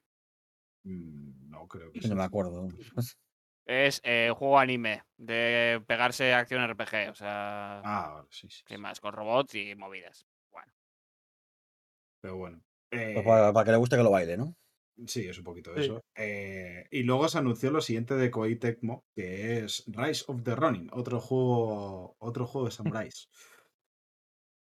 [0.82, 2.16] Mm, No creo que No sea.
[2.16, 2.68] me acuerdo.
[3.64, 8.62] Es eh, juego anime de pegarse acción RPG, o sea, Ah, vale, sí, sí.
[8.68, 10.26] sin más, con robots y movidas.
[10.52, 10.70] Bueno,
[12.20, 12.60] Pero bueno.
[12.90, 14.54] Pues Eh, para, para que le guste que lo baile, ¿no?
[15.06, 15.82] Sí, es un poquito Sí.
[15.82, 16.04] eso.
[16.14, 20.54] Eh, y luego se anunció lo siguiente de Koei Tecmo, que es Rise of the
[20.54, 22.72] Ronin, otro juego, otro juego de
[23.06, 23.28] samuráis.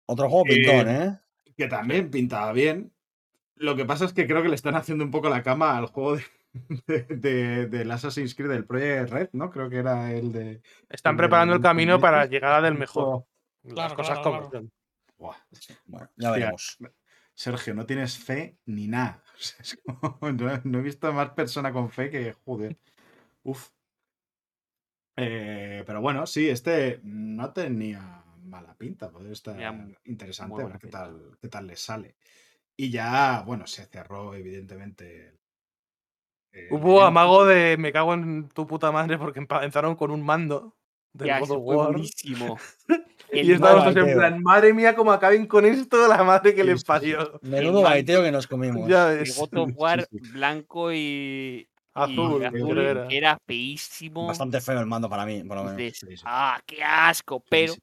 [0.06, 1.18] Otro juego Eh, pintón, ¿eh?
[1.56, 2.92] que también pintaba bien.
[3.56, 5.86] Lo que pasa es que creo que le están haciendo un poco la cama al
[5.86, 6.24] juego de,
[6.86, 9.50] de, de- del Assassin's Creed, del Project Red, ¿no?
[9.50, 10.62] Creo que era el de.
[10.88, 12.34] Están el de preparando el camino para Infinity.
[12.34, 13.24] llegar a del mejor.
[13.64, 14.66] Las cosas claro, como claro.
[15.86, 16.78] Bueno, ya hostia, veremos.
[17.39, 19.23] Sergio, no tienes fe ni nada.
[19.39, 22.77] O sea, es como- no, no he visto más persona con fe que joder.
[23.44, 23.70] Uf.
[25.16, 29.10] Eh, pero bueno, sí, este no tenía mala pinta.
[29.12, 29.56] Puede estar
[30.05, 30.98] interesante a ver qué pinta.
[30.98, 32.16] tal, qué tal le sale.
[32.77, 35.39] Y ya, bueno, se cerró, evidentemente.
[36.51, 40.77] el Hubo amago de me cago en tu puta madre porque empezaron con un mando
[41.12, 41.93] del ya, God of War.
[41.93, 42.59] buenísimo.
[43.30, 46.66] Y El estábamos en plan, madre mía, como acaben con esto, la madre que Sí,
[46.68, 47.39] les parió.
[47.43, 48.89] Menudo baiteo que nos comimos.
[48.89, 49.36] Ya El ves.
[49.36, 50.18] God of War sí.
[50.32, 53.39] blanco y, Azul, creo azul, que era.
[53.47, 54.28] feísimo.
[54.28, 55.76] Bastante feo el mando para mí, por lo menos.
[55.76, 56.22] Dices, Sí, sí.
[56.26, 57.80] ah, qué asco, pero sí.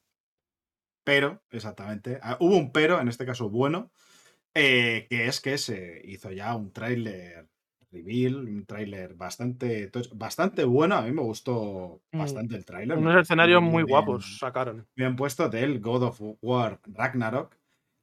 [1.04, 2.18] Pero, exactamente.
[2.24, 3.92] ah, Hubo un pero, en este caso bueno,
[4.56, 7.48] eh, que es que se hizo ya un tráiler
[7.96, 10.96] reveal, un tráiler bastante, bastante bueno.
[10.96, 12.20] A mí me gustó Mm.
[12.20, 12.98] bastante el tráiler.
[12.98, 14.86] Unos escenarios muy bien- guapos sacaron.
[14.96, 17.56] Bien puesto del God of War Ragnarok,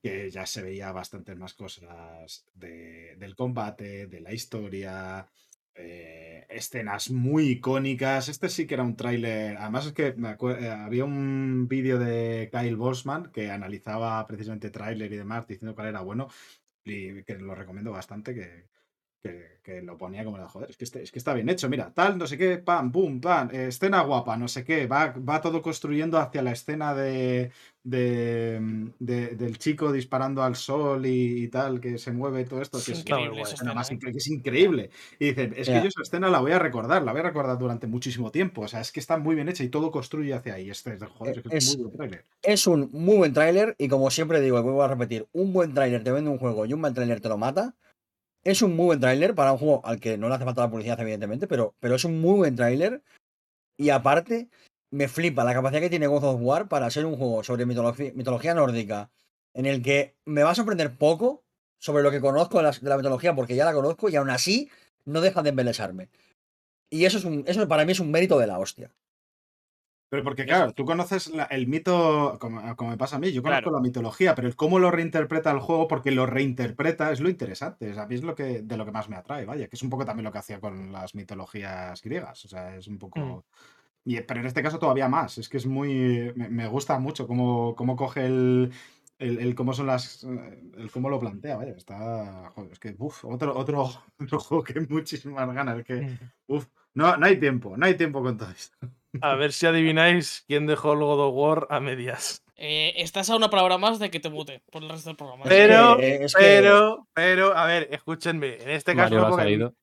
[0.02, 5.26] que ya se veía bastantes más cosas de- del combate, de la historia,
[5.74, 8.28] eh, escenas muy icónicas.
[8.28, 9.56] Este sí que era un tráiler.
[9.56, 14.70] Además es que me acue- eh, había un vídeo de Kyle Bosman que analizaba precisamente
[14.70, 16.28] tráiler y demás, diciendo cuál era bueno,
[16.84, 18.66] y que lo recomiendo bastante, que,
[19.22, 21.68] que, que lo ponía como de joder, es que, este- es que está bien hecho,
[21.68, 25.08] mira, tal, no sé qué, pam, pum, pam, eh, escena guapa, no sé qué, va,
[25.12, 27.52] va todo construyendo hacia la escena de,
[27.84, 28.60] de,
[28.98, 32.78] de- del chico disparando al sol y, y tal, que se mueve y todo esto,
[32.78, 33.98] Es que increíble escena más ¿eh?
[34.00, 34.90] que es increíble.
[35.18, 37.58] Y dicen, es que yo esa escena la voy a recordar, la voy a recordar
[37.58, 40.54] durante muchísimo tiempo, o sea, es que está muy bien hecha y todo construye hacia
[40.54, 42.26] ahí, este es de joder, es que es Es- un muy buen tráiler.
[42.44, 45.74] Es un muy buen tráiler y como siempre digo, y vuelvo a repetir, un buen
[45.74, 47.76] tráiler te vende un juego y un mal tráiler te lo mata.
[48.44, 50.70] Es un muy buen tráiler para un juego al que no le hace falta la
[50.70, 53.02] publicidad, evidentemente, pero, pero es un muy buen tráiler.
[53.76, 54.48] Y aparte,
[54.90, 58.12] me flipa la capacidad que tiene God of War para ser un juego sobre mitología,
[58.14, 59.10] mitología nórdica,
[59.54, 61.44] en el que me va a sorprender poco
[61.78, 64.70] sobre lo que conozco de la, mitología, porque ya la conozco y aún así
[65.04, 66.08] no deja de embelesarme.
[66.90, 68.90] Y eso, es un, eso para mí es un mérito de la hostia.
[70.12, 73.42] Pero porque, claro, tú conoces la- el mito, como, como me pasa a mí, yo
[73.42, 73.76] conozco Claro.
[73.78, 77.88] la mitología, pero el cómo lo reinterpreta el juego, porque lo reinterpreta, es lo interesante.
[77.90, 79.82] es- A mí es lo que, de lo que más me atrae, vaya, que es
[79.82, 82.44] un poco también lo que hacía con las mitologías griegas.
[82.44, 83.20] O sea, es un poco.
[83.20, 83.40] Mm.
[84.04, 85.38] y- pero en este caso todavía más.
[85.38, 86.30] Es que es muy.
[86.36, 88.70] Me, me gusta mucho cómo, cómo coge el.
[89.18, 90.24] El, el cómo son las.
[90.24, 91.72] El cómo lo plantea, vaya.
[91.72, 92.50] Está.
[92.54, 92.94] Joder, es que.
[92.98, 93.88] Uf, otro, otro,
[94.20, 95.78] otro juego que muchísimas ganas.
[95.78, 96.18] Es que.
[96.48, 98.76] Uf, no, no hay tiempo, no hay tiempo con todo esto.
[99.20, 102.42] A ver si adivináis quién dejó el God of War a medias.
[102.56, 105.44] Eh, estás a una palabra más de que te mute por el resto del programa.
[105.46, 108.54] Pero, que- es que- pero, pero, a ver, escúchenme.
[108.62, 109.74] En este caso, Mario fue ha porque salido.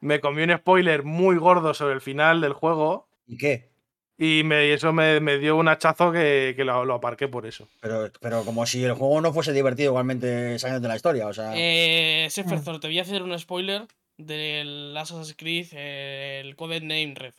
[0.00, 3.68] me comí un spoiler muy gordo sobre el final del juego ¿Y qué?
[4.16, 7.68] y me, eso me, me dio un hachazo que, que lo, lo aparqué por eso.
[7.80, 11.32] Pero, pero como si el juego no fuese divertido igualmente sabiendo de la historia, o
[11.32, 11.52] sea.
[11.56, 13.86] Eh, Seferzor, te voy a hacer un spoiler
[14.16, 17.34] del Assassin's Creed, eh, el Coded Name Red.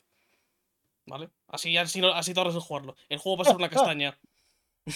[1.06, 1.30] ¿Vale?
[1.50, 2.96] Así, así, así te ahorras el jugarlo.
[3.10, 4.18] El juego va a ser una castaña.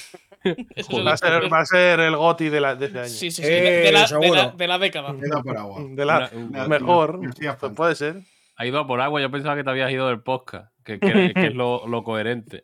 [0.76, 1.54] Es Va a ser, spoiler.
[1.54, 3.10] va a ser el GOTI de, la, de este año.
[3.10, 3.48] Sí, sí, sí.
[3.48, 5.14] Eh, de, de la, de, la, de la década.
[5.14, 5.82] Me he ido por agua.
[5.90, 7.20] De la, Una- mejor.
[7.60, 8.22] pues puede ser.
[8.58, 11.32] Ha ido a por agua, yo pensaba que te habías ido del podcast, que, que-
[11.34, 12.64] que es lo, lo coherente.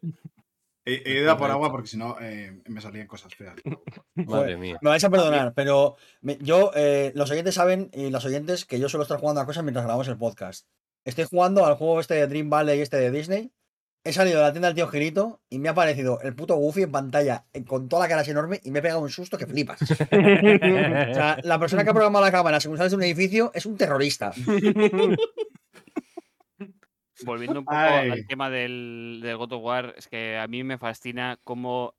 [0.85, 3.55] He, he ido a por agua porque si no eh, me salían cosas feas.
[4.15, 4.77] Madre mía.
[4.81, 8.79] Me vais a perdonar, pero me- yo, eh, los oyentes saben, y los oyentes, que
[8.79, 10.67] yo suelo estar jugando a cosas mientras grabamos el podcast.
[11.05, 13.51] Estoy jugando al juego este de Dream Valley y este de Disney.
[14.03, 16.83] He salido de la tienda del tío Girito y me ha aparecido el puto Goofy
[16.83, 19.37] en pantalla eh, con toda la cara así enorme y me he pegado un susto
[19.37, 19.81] que flipas.
[19.81, 23.65] O sea, la persona que ha programado la cámara según sales de un edificio es
[23.65, 24.31] un terrorista.
[27.25, 28.09] Volviendo un poco Ay.
[28.11, 31.95] al tema del, del God of War, es que a mí me fascina cómo,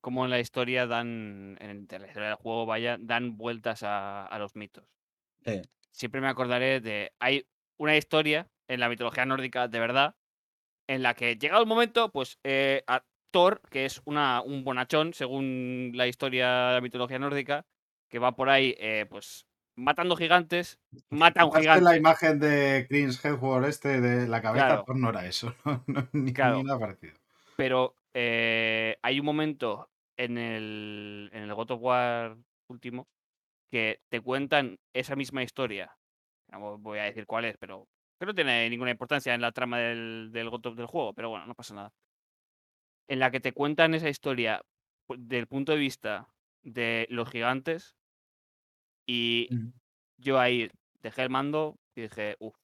[0.00, 4.38] cómo en la historia dan, en la historia del juego, vaya, dan vueltas a, a
[4.40, 4.84] los mitos.
[5.44, 5.62] Sí.
[5.92, 7.46] Siempre me acordaré de, hay
[7.76, 10.16] una historia en la mitología nórdica de verdad,
[10.88, 15.12] en la que llegado el momento, pues eh, a Thor, que es una, un bonachón,
[15.14, 17.66] según la historia de la mitología nórdica,
[18.10, 19.46] que va por ahí, eh, pues,
[19.76, 21.84] matando gigantes, mata a un gigante.
[21.84, 24.84] la imagen de Chris Hemsworth este de la cabeza, Claro.
[24.86, 25.54] pues no era eso.
[25.64, 26.56] no, no, ni, Claro.
[26.56, 27.14] ni nada parecido.
[27.56, 32.36] Pero eh, hay un momento en el, en el God of War
[32.70, 33.06] último
[33.70, 35.96] que te cuentan esa misma historia.
[36.50, 37.86] No voy a decir cuál es, pero
[38.18, 41.54] que no tiene ninguna importancia en la trama del, del del juego, pero bueno, no
[41.54, 41.92] pasa nada.
[43.08, 44.60] En la que te cuentan esa historia
[45.08, 46.28] del punto de vista
[46.62, 47.96] de los gigantes
[49.06, 49.48] y
[50.18, 50.70] yo ahí
[51.00, 52.56] dejé el mando y dije, uff,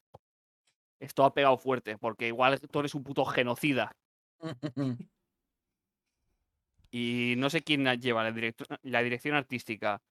[1.01, 3.93] esto ha pegado fuerte, porque igual tú eres un puto genocida
[6.91, 10.03] y no sé quién lleva la, directo- la dirección artística.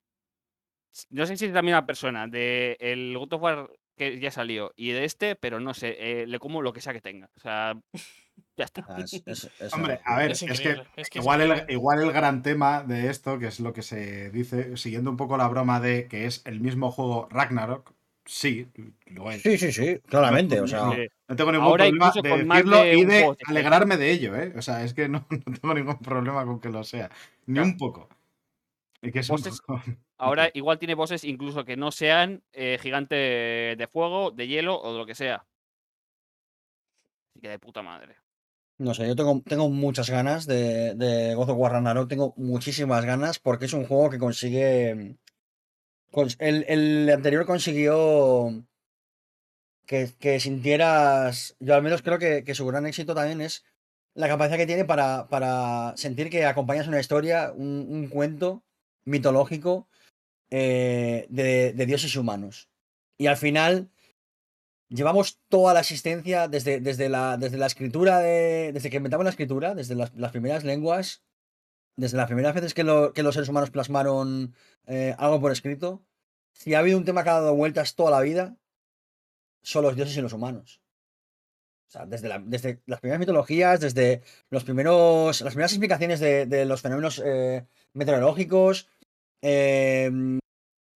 [1.10, 4.72] No sé si es la misma persona de el God of War que ya salió
[4.76, 7.30] y de este, pero no sé, eh, le como lo que sea que tenga.
[7.36, 7.76] O sea,
[8.58, 8.86] ya está.
[8.90, 12.02] Ah, es- es- es Hombre, a ver, Es que es que es igual, el, igual
[12.02, 15.48] el gran tema de esto, que es lo que se dice, siguiendo un poco la
[15.48, 17.94] broma de que es el mismo juego Ragnarok,
[18.26, 18.68] sí,
[19.08, 19.42] lo es.
[19.42, 20.60] Sí, sí, sí, claramente.
[20.62, 20.96] O sea, no,
[21.28, 24.54] No tengo ningún Ahora problema de decirlo de y de juego alegrarme de ello, ¿eh?
[24.56, 27.10] O sea, es que no, no tengo ningún problema con que lo sea.
[27.46, 27.68] Ni Claro.
[27.70, 28.10] un poco.
[29.04, 29.82] Y que es un Voces- poco-
[30.18, 34.94] Ahora igual tiene voces incluso que no sean eh, gigante de fuego, de hielo o
[34.94, 35.46] de lo que sea.
[37.32, 38.16] Así que de puta madre.
[38.78, 43.04] no sé, yo tengo, tengo muchas ganas de, de God of War Ragnarok, tengo muchísimas
[43.06, 45.18] ganas porque es un juego que consigue...
[46.12, 48.66] cons- El, el anterior consiguió
[49.86, 51.56] que, que sintieras...
[51.60, 53.64] Yo al menos creo que, que su gran éxito también es
[54.16, 58.64] la capacidad que tiene para, para sentir que acompañas una historia, un, un cuento
[59.06, 59.88] mitológico
[60.50, 62.70] eh, de, dioses humanos.
[63.18, 63.90] Y al final
[64.90, 69.32] llevamos toda la existencia desde, desde, la, desde la escritura, de, desde que inventamos la
[69.32, 71.24] escritura, desde las, las primeras lenguas,
[71.96, 74.54] desde las primeras veces que, lo- que los seres humanos plasmaron
[74.86, 76.06] eh, algo por escrito.
[76.52, 78.58] Si ha habido un tema que ha dado vueltas toda la vida,
[79.64, 80.83] son los dioses y los humanos.
[81.94, 86.48] O sea, desde, la- desde las primeras mitologías, desde los primeros, las primeras explicaciones de,
[86.48, 88.90] de los fenómenos eh, meteorológicos,
[89.44, 90.10] eh,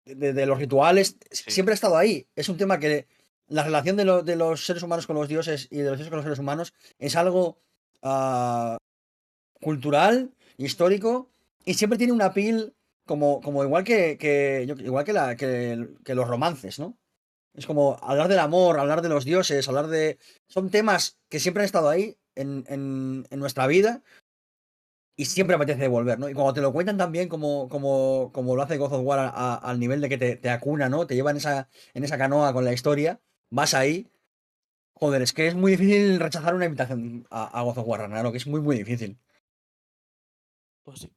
[0.05, 1.51] de, de los rituales, Sí.
[1.51, 2.29] siempre ha estado ahí.
[2.37, 3.09] Es un tema que
[3.49, 6.11] la relación de, lo- de los seres humanos con los dioses y de los dioses
[6.11, 7.59] con los seres humanos es algo
[8.03, 8.77] ah,
[9.61, 11.29] cultural, histórico,
[11.65, 12.73] y siempre tiene una pil
[13.05, 14.17] como, como igual que,
[14.85, 16.97] igual que, la, que, que los romances, ¿no?
[17.55, 20.19] Es como hablar del amor, hablar de los dioses, hablar de...
[20.49, 24.03] Son temas que siempre han estado ahí en, en- en nuestra vida
[25.17, 26.29] y siempre apetece volver, ¿no?
[26.29, 29.29] Y cuando te lo cuentan también como, como, como lo hace God of War a-
[29.29, 31.07] a- al nivel de que te, te acuna, ¿no?
[31.07, 33.21] Te lleva en esa, en esa canoa con la historia,
[33.51, 34.11] vas ahí.
[34.95, 38.33] Joder, es que es muy difícil rechazar una invitación a, a God of War, Ragnarok,
[38.33, 39.19] que es muy, muy difícil.
[40.85, 41.13] Pues sí.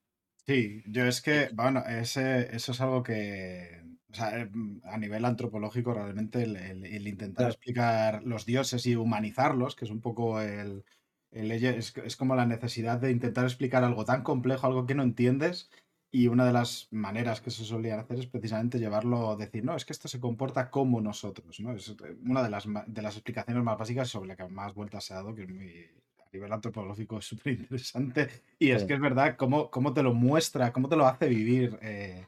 [0.45, 3.81] Sí, yo es que, bueno, ese, eso es algo que,
[4.18, 4.49] sea, eh,
[4.84, 7.53] a nivel antropológico, realmente el, el- el intentar Claro.
[7.53, 10.85] explicar los dioses y humanizarlos, que es un poco el,
[11.31, 15.03] el es, es como la necesidad de intentar explicar algo tan complejo, algo que no
[15.03, 15.69] entiendes,
[16.11, 19.85] y una de las maneras que se solían hacer es precisamente llevarlo, decir, no, es
[19.85, 21.73] que esto se comporta como nosotros, ¿no?
[21.73, 21.95] Es eh,
[22.26, 25.18] una de las, de las explicaciones más básicas sobre la que más vueltas se ha
[25.18, 25.85] dado, que es muy,
[26.26, 28.30] a nivel antropológico es súper interesante.
[28.60, 28.85] Y es Sí.
[28.85, 32.27] que es verdad cómo, cómo te lo muestra, cómo te lo hace vivir eh,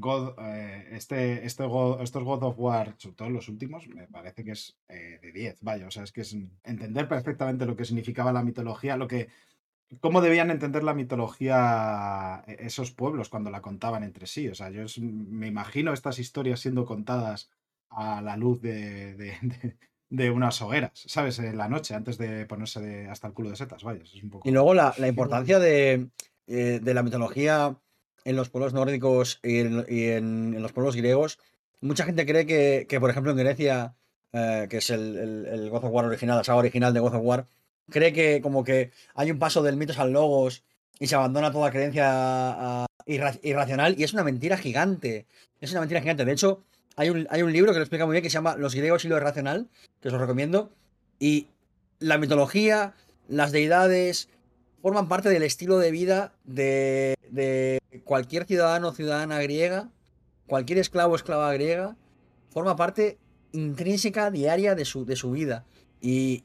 [0.00, 4.44] God, eh, este, este God- estos God of War, sobre todo los últimos, me parece
[4.44, 7.84] que es eh, de 10, vaya, o sea, es que es entender perfectamente lo que
[7.84, 9.28] significaba la mitología, lo que,
[10.00, 14.70] cómo debían entender la mitología eh, esos pueblos cuando la contaban entre sí, o sea,
[14.70, 17.50] yo es- me imagino estas historias siendo contadas
[17.90, 19.76] a la luz de, de- de-
[20.10, 21.38] de unas hogueras, ¿sabes?
[21.38, 24.30] En la noche, antes de ponerse de- hasta el culo de setas, vaya, es un
[24.30, 24.48] poco...
[24.48, 26.08] Y luego la, la importancia de,
[26.46, 27.76] de la mitología
[28.24, 31.38] en los pueblos nórdicos y en, los pueblos griegos.
[31.80, 33.94] Mucha gente cree que, que, por ejemplo, en Grecia,
[34.32, 37.22] eh, que es el, el, God of War original, la saga original de God of
[37.22, 37.46] War,
[37.90, 40.62] cree que como que hay un paso del mitos al logos
[40.98, 45.26] y se abandona toda creencia ah, irra- irracional y es una mentira gigante.
[45.60, 46.24] Es una mentira gigante.
[46.24, 46.62] De hecho,
[46.96, 49.04] hay un, hay un libro que lo explica muy bien que se llama Los griegos
[49.04, 49.68] y lo irracional,
[50.00, 50.70] que os lo recomiendo.
[51.20, 51.46] Y
[52.00, 52.94] la mitología,
[53.28, 54.28] las deidades,
[54.82, 59.90] forman parte del estilo de vida de, de cualquier ciudadano o ciudadana griega,
[60.46, 61.96] cualquier esclavo o esclava griega,
[62.50, 63.18] forma parte
[63.52, 65.64] intrínseca, diaria de su, de su vida.
[66.00, 66.44] Y,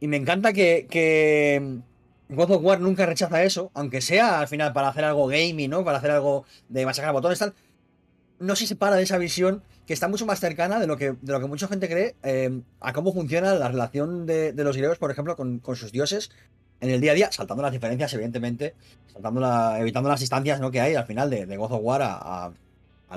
[0.00, 1.80] y me encanta que, que
[2.28, 5.84] God of War nunca rechaza eso, aunque sea al final para hacer algo gaming, ¿no?
[5.84, 7.54] Para hacer algo de masacrar botones, tal.
[8.38, 11.32] No se separa de esa visión que está mucho más cercana de lo que, de
[11.32, 14.98] lo que mucha gente cree eh, a cómo funciona la relación de, de los griegos,
[14.98, 16.30] por ejemplo, con, con sus dioses
[16.80, 18.74] en el día a día, saltando las diferencias, evidentemente,
[19.12, 20.70] saltando la- evitando las distancias ¿no?
[20.70, 22.52] que hay al final de, de God of War a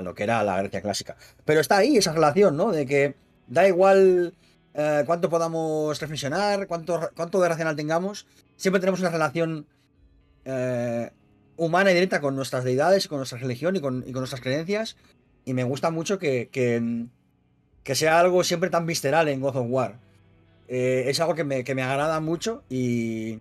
[0.02, 1.16] lo que era la Grecia clásica.
[1.44, 2.70] Pero está ahí esa relación, ¿no?
[2.70, 3.16] De que
[3.48, 4.32] da igual
[4.72, 8.26] eh, cuánto podamos reflexionar, cuánto, cuánto de racional tengamos,
[8.56, 9.66] siempre tenemos una relación
[10.44, 11.10] eh,
[11.56, 14.96] humana y directa con nuestras deidades, con nuestra religión y con, y con nuestras creencias.
[15.44, 17.06] Y me gusta mucho que, que,
[17.82, 19.98] que sea algo siempre tan visceral en God of War.
[20.68, 23.40] Eh, es algo que me, que me agrada mucho y,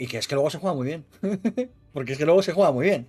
[0.00, 1.04] y que es que luego se juega muy bien.
[1.92, 3.06] Porque es que luego se juega muy bien.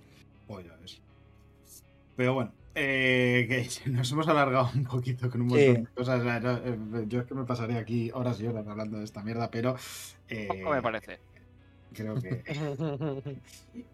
[2.16, 5.80] Pero bueno, eh, que nos hemos alargado un poquito con un montón Sí.
[5.82, 6.22] de cosas.
[6.64, 6.76] eh,
[7.08, 9.76] yo es que me pasaría aquí horas y horas hablando de esta mierda, pero.
[10.28, 11.18] eh, Poco me parece.
[11.94, 12.42] Creo que.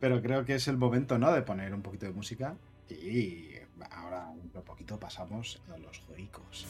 [0.01, 1.33] pero creo que es el momento, ¿no?
[1.33, 2.55] De poner un poquito de música.
[2.91, 3.51] Y
[3.91, 6.67] ahora, un poquito, pasamos a los juegos.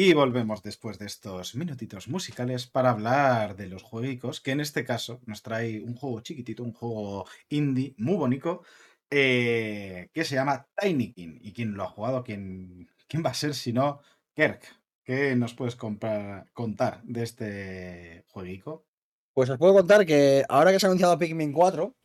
[0.00, 4.84] Y volvemos después de estos minutitos musicales para hablar de los jueguicos, que en este
[4.84, 8.62] caso nos trae un juego chiquitito, un juego indie muy bonito,
[9.10, 11.38] eh, que se llama Tiny King.
[11.40, 12.22] ¿Y quién lo ha jugado?
[12.22, 13.98] ¿Quién, quién va a ser si no
[14.36, 14.62] Kirk?
[15.02, 18.84] ¿Qué nos puedes comprar- contar de este jueguico?
[19.34, 21.96] Pues os puedo contar que ahora que se ha anunciado Pikmin 4,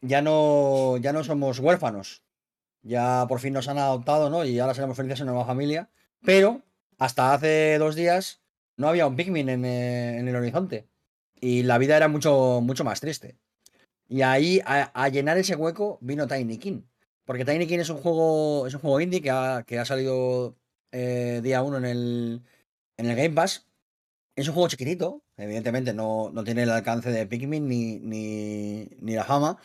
[0.00, 2.24] ya no, ya no somos huérfanos.
[2.82, 4.44] Ya por fin nos han adoptado, ¿no?
[4.44, 5.88] Y ahora seremos felices en una nueva familia.
[6.24, 6.62] Pero
[6.98, 8.42] hasta hace dos días
[8.76, 10.88] no había un Pikmin en, eh, en el horizonte.
[11.40, 13.36] Y la vida era mucho, mucho más triste.
[14.08, 16.82] Y ahí, a, a llenar ese hueco, vino Tiny King.
[17.24, 20.56] Porque Tiny King es un juego, es un juego indie que ha, que ha salido
[20.92, 22.42] eh, día uno en el,
[22.96, 23.68] en el Game Pass.
[24.34, 29.14] Es un juego chiquitito, evidentemente no, no tiene el alcance de Pikmin ni, ni, ni
[29.14, 29.58] la fama,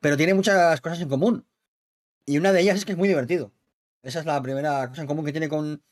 [0.00, 1.46] pero tiene muchas cosas en común.
[2.24, 3.52] Y una de ellas es que es muy divertido.
[4.02, 5.82] Esa es la primera cosa en común que tiene con,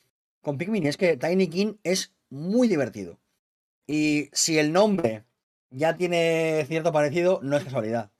[0.44, 3.18] con Pikmin, y es que Tiny King es muy divertido.
[3.86, 5.24] Y si el nombre
[5.70, 8.10] ya tiene cierto parecido, no es casualidad.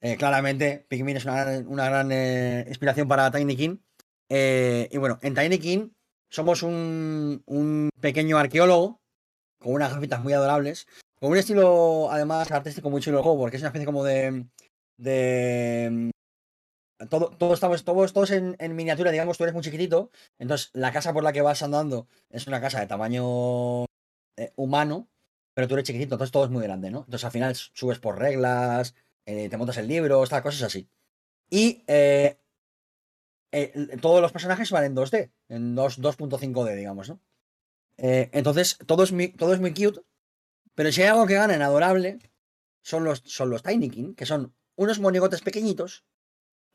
[0.00, 3.76] Eh, claramente, Pikmin es una gran, eh, inspiración para Tiny King.
[4.28, 5.90] Eh, y bueno, en Tiny King
[6.28, 9.00] somos un, un pequeño arqueólogo
[9.58, 10.86] con unas gafitas muy adorables,
[11.18, 14.46] con un estilo además artístico muy chulo el juego, porque es una especie como de.
[14.98, 16.10] de
[17.10, 20.92] todo, todo estamos, todos, todos en, en miniatura, digamos, tú eres muy chiquitito, entonces la
[20.92, 23.84] casa por la que vas andando es una casa de tamaño
[24.36, 25.08] eh, humano,
[25.54, 27.00] pero tú eres chiquitito, entonces todo es muy grande, ¿no?
[27.00, 28.94] Entonces al final subes por reglas,
[29.26, 30.88] eh, te montas el libro, estas cosas así.
[31.50, 32.38] Y eh,
[34.00, 37.20] todos los personajes van en 2D, en 2 2.5D, digamos, ¿no?
[37.96, 40.00] Entonces, todo es, muy, todo es muy cute,
[40.74, 42.18] pero si hay algo que gana en adorable,
[42.82, 46.04] son los, son los Tiny King, que son unos monigotes pequeñitos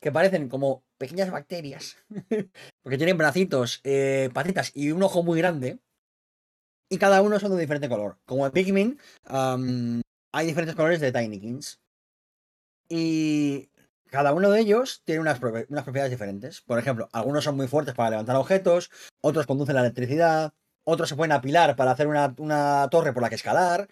[0.00, 1.96] que parecen como pequeñas bacterias,
[2.82, 5.78] porque tienen bracitos, eh, patitas y un ojo muy grande,
[6.90, 8.18] y cada uno son de diferente color.
[8.24, 8.98] Como en Pikmin,
[10.32, 11.80] hay diferentes colores de Tiny Kings.
[12.88, 13.70] Y
[14.10, 16.60] cada uno de ellos tiene unas, unas propiedades diferentes.
[16.62, 18.90] Por ejemplo, algunos son muy fuertes para levantar objetos,
[19.22, 20.52] otros conducen la electricidad,
[20.84, 23.86] otros se pueden apilar para hacer una, una torre por la que escalar.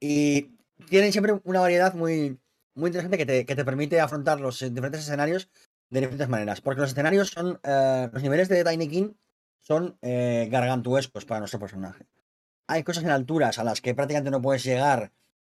[0.00, 0.56] Y
[0.88, 2.40] tienen siempre una variedad muy,
[2.74, 5.48] muy interesante que te, que te permite afrontar los diferentes escenarios
[5.90, 6.60] de diferentes maneras.
[6.60, 7.60] Porque los escenarios son.
[7.62, 9.12] eh, los niveles de Tiny King
[9.60, 12.06] son eh, gargantuescos para nuestro personaje.
[12.68, 15.12] Hay cosas en alturas a las que prácticamente no puedes llegar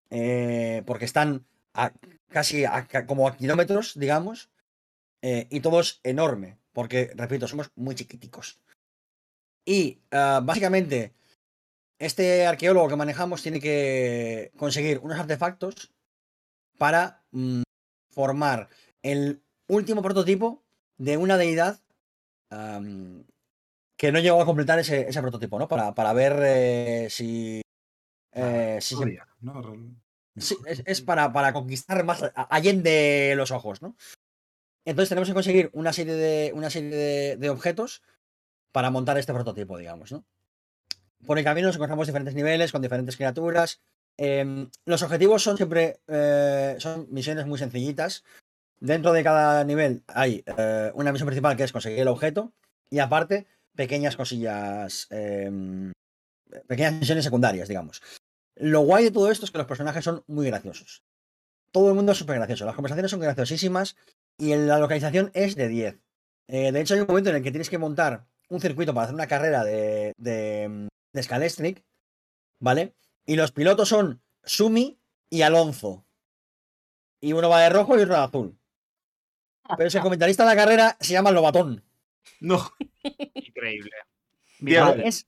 [0.10, 1.94] eh, porque están a-
[2.30, 4.50] casi a- como a kilómetros, digamos.
[5.22, 6.58] y todo es enorme.
[6.74, 8.60] Porque, repito, somos muy chiquiticos.
[9.66, 11.14] Y básicamente,
[12.00, 15.94] este arqueólogo que manejamos tiene que conseguir unos artefactos
[16.78, 17.62] para mm,
[18.12, 18.70] formar
[19.02, 20.64] el último prototipo
[20.98, 21.80] de una deidad
[23.98, 25.68] que no llegó a completar ese, ese prototipo, ¿no?
[25.68, 27.62] Para, para ver eh, si.
[28.34, 29.62] eh, si se- Historia, ¿no?
[29.62, 29.96] Real-
[30.36, 33.96] Sí, es, es para, para conquistar más allende los ojos, ¿no?
[34.84, 38.02] Entonces tenemos que conseguir una serie de, una serie de, de objetos
[38.72, 40.26] para montar este prototipo, digamos, ¿no?
[41.28, 43.80] Por el camino nos encontramos diferentes niveles con diferentes criaturas.
[44.18, 48.24] Em, los objetivos son siempre eh, son misiones muy sencillitas.
[48.80, 52.54] Dentro de cada nivel hay eh, una misión principal que es conseguir el objeto
[52.90, 55.92] y aparte pequeñas cosillas, em,
[56.68, 58.02] pequeñas misiones secundarias, digamos.
[58.56, 61.04] Lo guay de todo esto es que los personajes son muy graciosos.
[61.72, 62.66] Todo el mundo es súper gracioso.
[62.66, 63.96] Las conversaciones son graciosísimas
[64.38, 66.00] y la localización es de 10.
[66.50, 69.06] Eh, de hecho, hay un momento en el que tienes que montar un circuito para
[69.06, 71.84] hacer una carrera de, de, de Scalestric,
[72.60, 72.94] ¿vale?
[73.26, 76.06] Y los pilotos son Sumi y Alonso.
[77.22, 78.60] Y uno va de rojo y otro de azul.
[79.78, 81.84] Pero ese comentarista de la carrera se llama Lobatón.
[82.40, 82.72] No,
[83.36, 83.92] Increíble.
[85.04, 85.28] Es,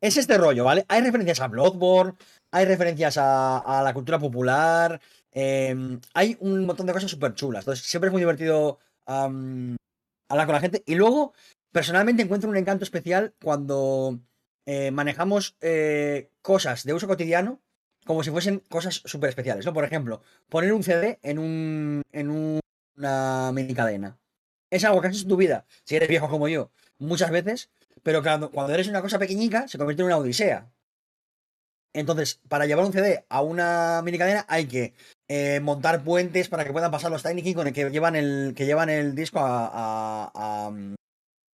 [0.00, 0.86] es este rollo, ¿vale?
[0.88, 2.14] Hay referencias a Bloodborne,
[2.50, 4.98] hay referencias a, a la cultura popular,
[5.32, 7.62] eh, hay un montón de cosas súper chulas.
[7.62, 10.82] Entonces, siempre es muy divertido hablar con la gente.
[10.86, 11.34] Y luego,
[11.70, 14.20] personalmente, encuentro un encanto especial cuando
[14.66, 17.60] eh, manejamos eh, cosas de uso cotidiano
[18.04, 19.72] como si fuesen cosas súper especiales, ¿no?
[19.72, 22.60] Por ejemplo, poner un CD en, un, en un-
[22.96, 24.18] una mini cadena.
[24.70, 27.70] Es algo que haces en tu vida, si eres viejo como yo, muchas veces,
[28.02, 30.70] pero cuando, cuando eres una cosa pequeñica, se convierte en una odisea.
[31.94, 34.94] Entonces, para llevar un CD a una mini cadena hay que
[35.28, 38.64] eh, montar puentes para que puedan pasar los Tiny con el que llevan el, que
[38.66, 40.72] llevan el disco a- a-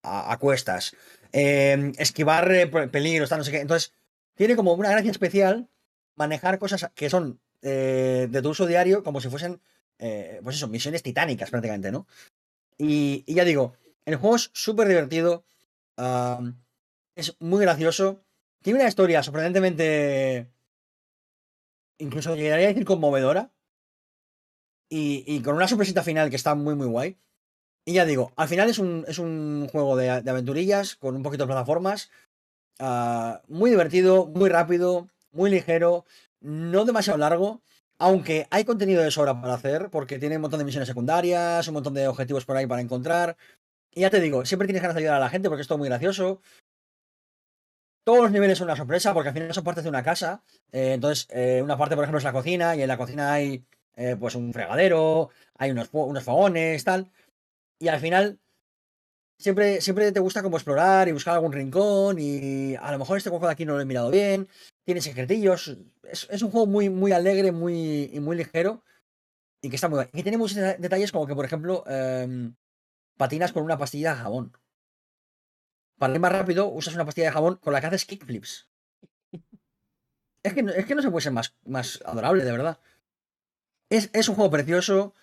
[0.04, 0.96] a- a cuestas.
[1.34, 3.60] Eh, esquivar eh, pe- peligros, no sé qué.
[3.60, 3.94] Entonces,
[4.36, 5.70] tiene como una gracia especial
[6.16, 9.62] manejar cosas que son eh, de tu uso diario como si fuesen,
[10.00, 12.08] eh, pues eso, misiones titánicas prácticamente, ¿no?
[12.78, 13.74] Y, ya digo,
[14.06, 15.46] el juego es súper divertido,
[17.16, 18.24] es muy gracioso
[18.62, 20.52] tiene una historia sorprendentemente.
[22.00, 23.52] Incluso llegaría a decir conmovedora.
[24.90, 27.18] Y, y con una sorpresita final que está muy, muy guay.
[27.88, 31.46] Y ya digo, al final es un, es un juego de, aventurillas con un poquito
[31.46, 32.12] de plataformas.
[32.80, 36.06] ah, muy divertido, muy rápido, muy ligero,
[36.42, 37.62] no demasiado largo.
[37.98, 41.76] Aunque hay contenido de sobra para hacer, porque tiene un montón de misiones secundarias, un
[41.76, 43.38] montón de objetivos por ahí para encontrar.
[43.94, 45.78] Y ya te digo, siempre tienes ganas de ayudar a la gente porque es todo
[45.78, 46.42] muy gracioso.
[48.04, 50.44] Todos los niveles son una sorpresa porque al final son partes de una casa.
[50.74, 53.66] Eh, entonces, eh, una parte, por ejemplo, es la cocina y en la cocina hay
[53.96, 57.10] eh, pues un fregadero, hay unos, unos fogones, tal.
[57.80, 58.40] Y al final,
[59.38, 63.30] siempre, siempre te gusta como explorar y buscar algún rincón y a lo mejor este
[63.30, 64.48] juego de aquí no lo he mirado bien.
[64.86, 65.78] Tiene secretillos.
[66.04, 68.84] Es, un juego muy, muy alegre muy, y muy ligero
[69.62, 70.10] y que está muy bien.
[70.14, 72.56] Y tiene muchos deta- detalles como que, por ejemplo, em,
[73.18, 74.54] patinas con una pastilla de jabón.
[76.00, 78.68] Para ir más rápido, usas una pastilla de jabón con la que haces kickflips.
[80.44, 82.80] Es que, no- es que no se puede ser más, más adorable, de verdad.
[83.90, 85.14] Es, es un juego precioso.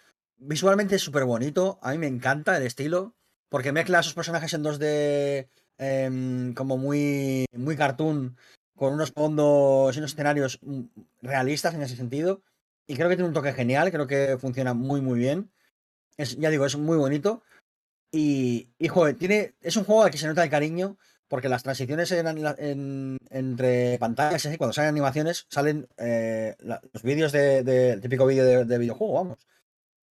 [0.46, 1.78] Visualmente es súper bonito.
[1.82, 3.14] A mí me encanta el estilo.
[3.48, 5.48] Porque mezcla a sus personajes en 2D
[5.78, 8.36] em, como muy, muy cartoon.
[8.76, 10.82] Con unos fondos y unos escenarios mm,
[11.22, 12.42] realistas en ese sentido.
[12.86, 13.90] Y creo que tiene un toque genial.
[13.90, 15.50] Creo que funciona muy, muy bien.
[16.16, 17.42] Es, ya digo, es muy bonito.
[18.12, 20.96] Y, y joder, tiene, es un juego al que se nota el cariño,
[21.28, 26.54] porque las transiciones en, en- en- entre pantallas, así, cuando salen animaciones, salen eh,
[26.92, 29.38] los vídeos de, típico vídeo de, de videojuego, vamos.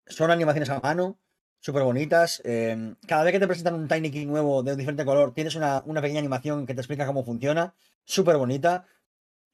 [0.07, 1.19] Son animaciones a mano,
[1.59, 2.41] súper bonitas.
[2.45, 5.55] eh, cada vez que te presentan un Tiny King nuevo de un diferente color, tienes
[5.55, 7.73] una, una pequeña animación que te explica cómo funciona,
[8.05, 8.85] súper bonita.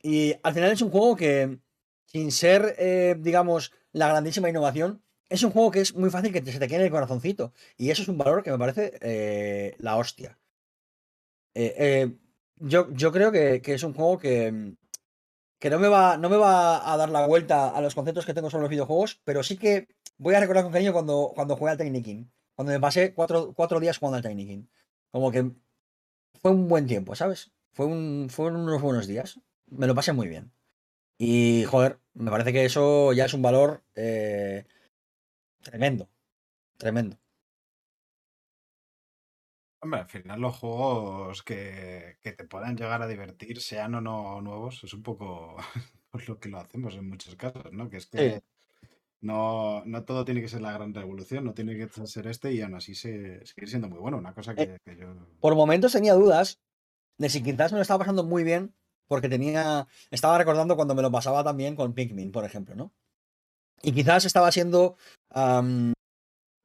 [0.02, 1.60] Y al final es un juego que,
[2.06, 6.52] sin ser, eh, digamos, la grandísima innovación, es un juego que es muy fácil que
[6.52, 7.54] se te quede en el corazoncito.
[7.78, 10.40] Y eso es un valor que me parece eh, la hostia.
[11.54, 12.18] Eh, eh,
[12.58, 14.76] yo, yo creo que, que es un juego que,
[15.60, 18.34] que no, me va, no me va a dar la vuelta a los conceptos que
[18.34, 19.88] tengo sobre los videojuegos, pero sí que
[20.18, 22.26] voy a recordar con cariño cuando, cuando jugué al Tiny King.
[22.56, 24.66] Cuando me pasé cuatro, cuatro días jugando al Tiny King.
[25.12, 25.52] Como que
[26.42, 27.52] fue un buen tiempo, ¿sabes?
[27.74, 29.40] Fue un, fueron unos buenos días.
[29.68, 30.52] Me lo pasé muy bien.
[31.18, 34.66] Y, joder, me parece que eso ya es un valor eh,
[35.62, 36.10] tremendo.
[36.78, 37.18] Tremendo.
[39.80, 44.42] Hombre, al final los juegos que, que te puedan llegar a divertir, sean o no
[44.42, 45.56] nuevos, es un poco
[46.10, 47.90] por lo que lo hacemos en muchos casos, ¿no?
[47.90, 48.42] Que es que
[49.22, 52.62] no, no todo tiene que ser la gran revolución, no tiene que ser este y
[52.62, 54.18] aún así se, seguir siendo muy bueno.
[54.18, 55.08] Una cosa que, que yo...
[55.40, 56.60] Por momentos tenía dudas
[57.18, 58.74] de si quizás me lo estaba pasando muy bien,
[59.08, 59.88] porque tenía.
[60.12, 62.94] Estaba recordando cuando me lo pasaba también con Pikmin, por ejemplo, ¿no?
[63.82, 64.98] Y quizás estaba siendo,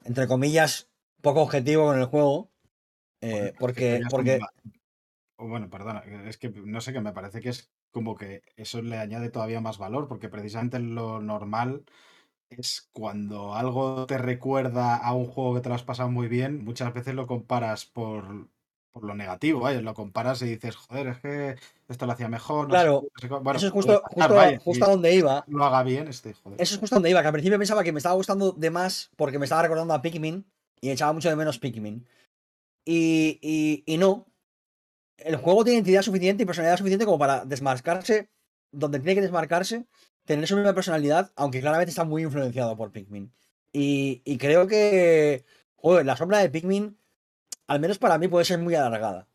[0.05, 0.89] entre comillas,
[1.21, 2.51] poco objetivo con el juego.
[3.21, 4.41] eh, porque, porque
[5.37, 8.97] Bueno, perdona, es que no sé, que me parece que es como que eso le
[8.97, 11.85] añade todavía más valor, porque precisamente lo normal
[12.59, 16.65] es cuando algo te recuerda a un juego que te lo has pasado muy bien,
[16.65, 18.49] muchas veces lo comparas por,
[18.93, 21.57] por lo negativo, lo comparas y dices, joder, es que
[21.89, 22.69] esto lo hacía mejor.
[22.69, 23.35] no Claro, no sé qué".
[23.35, 25.45] Bueno, eso es puede justo, justo, vaya, justo a donde iba.
[25.49, 26.61] lo haga bien, este, joder.
[26.61, 29.11] Eso es justo donde iba, que al principio pensaba que me estaba gustando de más
[29.17, 30.45] porque me estaba recordando a Pikmin
[30.81, 32.07] y echaba mucho de menos Pikmin.
[32.85, 34.27] Y, y, y no.
[35.19, 38.29] El juego tiene entidad suficiente y personalidad suficiente como para desmarcarse
[38.73, 39.87] donde tiene que desmarcarse,
[40.25, 43.33] tener su misma personalidad, aunque claramente está muy influenciado por Pikmin.
[43.73, 45.45] Y, creo que,
[45.77, 46.99] joder, la sombra de Pikmin,
[47.67, 49.29] al menos para mí, puede ser muy alargada.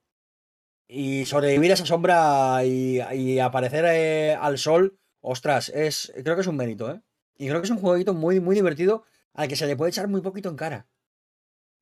[0.87, 6.41] Y sobrevivir a esa sombra y, y aparecer eh, al sol, ostras, es, creo que
[6.41, 7.01] es un mérito, ¿eh?
[7.37, 10.07] Y creo que es un jueguito muy, muy divertido al que se le puede echar
[10.07, 10.87] muy poquito en cara.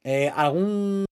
[0.03, 1.05] Eh, algún,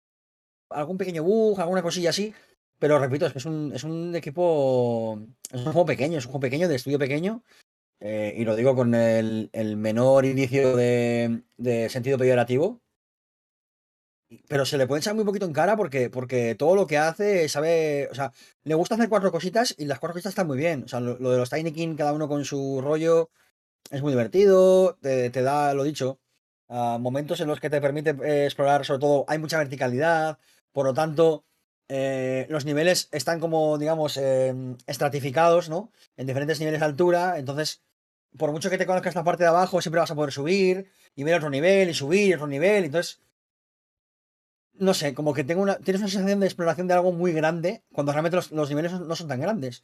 [0.69, 2.33] algún pequeño bug, alguna cosilla así,
[2.79, 5.19] pero repito, es que es un, es un equipo,
[5.51, 7.43] es un juego pequeño, es un juego pequeño, de estudio pequeño,
[8.03, 11.43] eh, y lo digo con el, menor inicio de,
[11.89, 12.81] sentido peyorativo,
[14.47, 17.47] pero se le puede echar muy poquito en cara porque, porque todo lo que hace
[17.47, 18.31] sabe, o sea,
[18.63, 20.83] le gusta hacer cuatro cositas y las cuatro cositas están muy bien.
[20.85, 23.29] O sea, lo, de los Tiny King, cada uno con su rollo,
[23.91, 26.19] es muy divertido, te, da, lo dicho,
[26.69, 30.39] ah, momentos en los que te permite eh, explorar, sobre todo, hay mucha verticalidad,
[30.71, 31.45] por lo tanto,
[31.89, 34.17] eh, los niveles están como, digamos,
[34.87, 35.91] estratificados, ¿no?
[36.17, 37.81] En diferentes niveles de altura, entonces,
[38.37, 41.23] por mucho que te conozcas la parte de abajo, siempre vas a poder subir y
[41.23, 43.21] ver otro nivel y subir y otro nivel, entonces
[44.73, 47.83] no sé, como que tengo una, tienes una sensación de exploración de algo muy grande
[47.91, 49.83] cuando realmente los, los niveles no son tan grandes.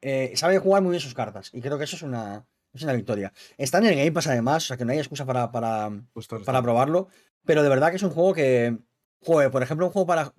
[0.00, 2.92] Eh, sabe jugar muy bien sus cartas y creo que eso es una, es una
[2.92, 3.32] victoria.
[3.56, 6.42] Está en el Game Pass además, o sea que no hay excusa para, para, Justo
[6.42, 7.08] para probarlo,
[7.44, 8.78] pero de verdad que es un juego que,
[9.20, 10.32] joder, por ejemplo, un juego para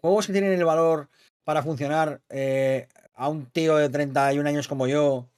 [0.00, 1.08] juegos que tienen el valor
[1.44, 5.28] para funcionar eh, a un tío de 31 años como yo,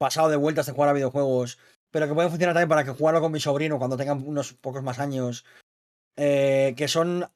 [0.00, 1.58] pasado de vueltas de jugar a videojuegos,
[1.90, 4.82] pero que puede funcionar también para que jugarlo con mi sobrino cuando tengan unos pocos
[4.82, 5.44] más años,
[6.16, 7.26] eh, que son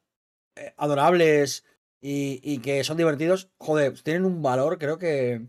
[0.55, 1.63] eh, adorables
[2.01, 5.47] y, que son divertidos, joder, tienen un valor, creo que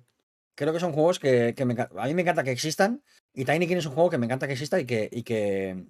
[0.55, 3.03] creo que son juegos que, me a mí me encanta que existan
[3.35, 5.87] y Tiny King es un juego que me encanta que exista y que, y que,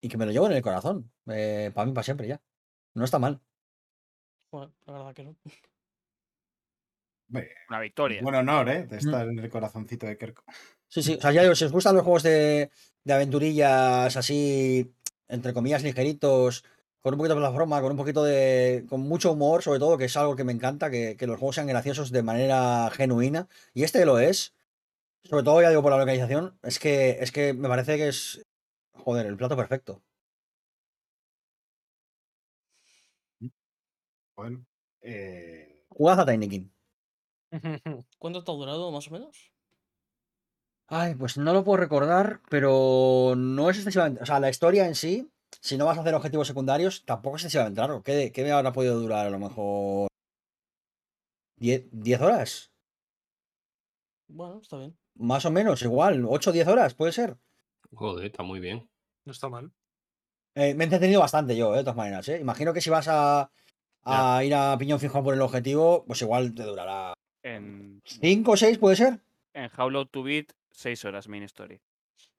[0.00, 2.40] y que me lo llevo en el corazón, eh, para mí, para siempre ya.
[2.94, 3.40] No está mal.
[4.50, 5.36] Bueno, la verdad que no.
[7.68, 8.22] Una victoria.
[8.22, 8.86] Buen honor, ¿eh?
[8.86, 10.42] De estar en el corazoncito de Kerko.
[10.88, 11.14] Sí, sí.
[11.14, 12.70] O sea, ya digo, si os gustan los juegos de,
[13.04, 14.92] de aventurillas así,
[15.28, 16.64] entre comillas, ligeritos,
[17.00, 18.84] con un poquito de plataforma, con un poquito de.
[18.88, 21.54] con mucho humor, sobre todo, que es algo que me encanta, que, que los juegos
[21.54, 23.48] sean graciosos de manera genuina.
[23.74, 24.54] Y este lo es.
[25.24, 26.58] Sobre todo, ya digo, por la localización.
[26.62, 28.44] Es que, es que me parece que es.
[28.92, 30.02] Joder, el plato perfecto.
[34.36, 34.64] Bueno.
[35.02, 36.68] eh, Jugad a Tiny King.
[38.18, 39.52] ¿Cuánto te ha durado, más o menos?
[40.86, 44.22] Ay, pues no lo puedo recordar, pero no es excesivamente.
[44.22, 45.30] O sea, la historia en sí,
[45.60, 48.02] si no vas a hacer objetivos secundarios, tampoco es excesivamente largo.
[48.02, 50.08] ¿Qué, qué me habrá podido durar a lo mejor?
[51.60, 52.72] ¿10, 10 horas?
[54.26, 54.96] Bueno, está bien.
[55.14, 56.24] Más o menos, igual.
[56.28, 57.36] 8 o 10 horas, puede ser.
[57.94, 58.88] Joder, está muy bien.
[59.24, 59.72] No está mal.
[60.54, 62.28] Eh, me he entretenido bastante yo, eh, de todas maneras.
[62.28, 62.40] ¿eh?
[62.40, 63.50] Imagino que si vas a,
[64.02, 67.14] a ir a piñón fijo por el objetivo, pues igual te durará
[67.56, 69.18] En, 5 o 6, puede ser.
[69.54, 71.80] en How Low to Beat, 6 horas main story.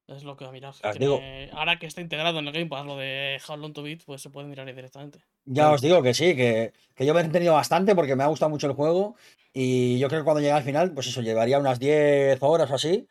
[0.08, 0.74] Es lo que va a mirar.
[1.00, 1.22] Digo.
[1.54, 4.22] Ahora que está integrado en el Game Pass lo de How Long to Beat, pues
[4.22, 5.20] se puede mirar ahí directamente.
[5.46, 8.28] Ya os digo que sí, que, que yo me he entretenido bastante porque me ha
[8.28, 9.16] gustado mucho el juego
[9.54, 12.76] y yo creo que cuando llegue al final, pues eso, llevaría unas 10 horas o
[12.76, 13.08] así.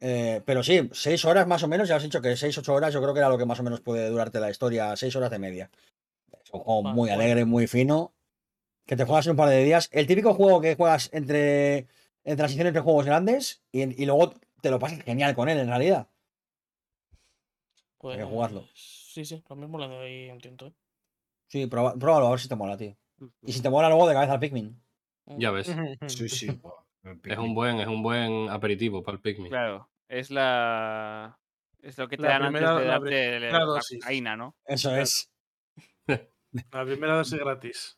[0.00, 2.92] Eh, pero sí, 6 horas más o menos, ya os he dicho que 6-8 horas
[2.94, 5.30] yo creo que era lo que más o menos puede durarte la historia, 6 horas
[5.30, 5.70] de media.
[6.44, 7.22] Es un juego Vale, muy bueno.
[7.22, 8.12] alegre, muy fino,
[8.86, 9.88] que te juegas en un par de días.
[9.92, 11.78] El típico juego que juegas entre,
[12.24, 14.32] entre transiciones entre juegos grandes y, y luego
[14.62, 16.08] te lo pasas genial con él en realidad.
[17.98, 18.64] Pues, que jugarlo.
[18.74, 20.66] Sí, sí, lo mismo le doy un tiento.
[20.68, 20.72] ¿eh?
[21.48, 22.96] Sí, proba- pruébalo a ver si te mola, tío.
[23.42, 24.80] Y si te mola luego de cabeza al Pikmin.
[25.38, 25.66] Ya ves.
[26.06, 26.46] sí, sí.
[27.24, 29.48] Es un buen, es un buen aperitivo para el Pikmin.
[29.48, 31.38] Claro, es la.
[31.80, 34.00] Es lo que te La dan primera- antes de la darte la dosis.
[34.00, 34.56] cocaína, ¿no?
[34.64, 35.02] Eso Claro.
[35.04, 35.30] es.
[36.72, 37.96] La primera dosis gratis.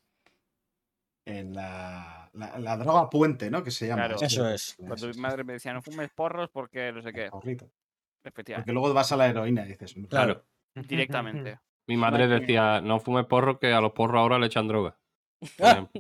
[1.29, 3.63] En la, la, la droga puente, ¿no?
[3.63, 4.07] Que se llama.
[4.07, 4.17] Claro.
[4.23, 4.77] Eso es.
[4.79, 7.29] Cuando mi madre me decía, no fumes porros porque no sé qué.
[7.31, 7.71] porrito.
[8.25, 8.63] Efectivamente.
[8.65, 10.47] Porque luego vas a la heroína y dices, Claro.
[10.75, 11.61] Directamente.
[11.87, 14.99] Mi madre decía, no fumes porro, que a los porros ahora le echan droga.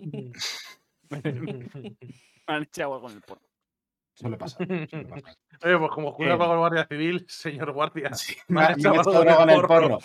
[1.10, 3.47] Me han echado algo en el porro.
[4.18, 4.66] Suele pasar.
[4.66, 5.36] suele pasar.
[5.64, 6.38] Oye, pues como jura Eh.
[6.38, 8.14] para el Guardia Civil, señor Guardia.
[8.14, 9.98] Sí, Me ha- en el porro.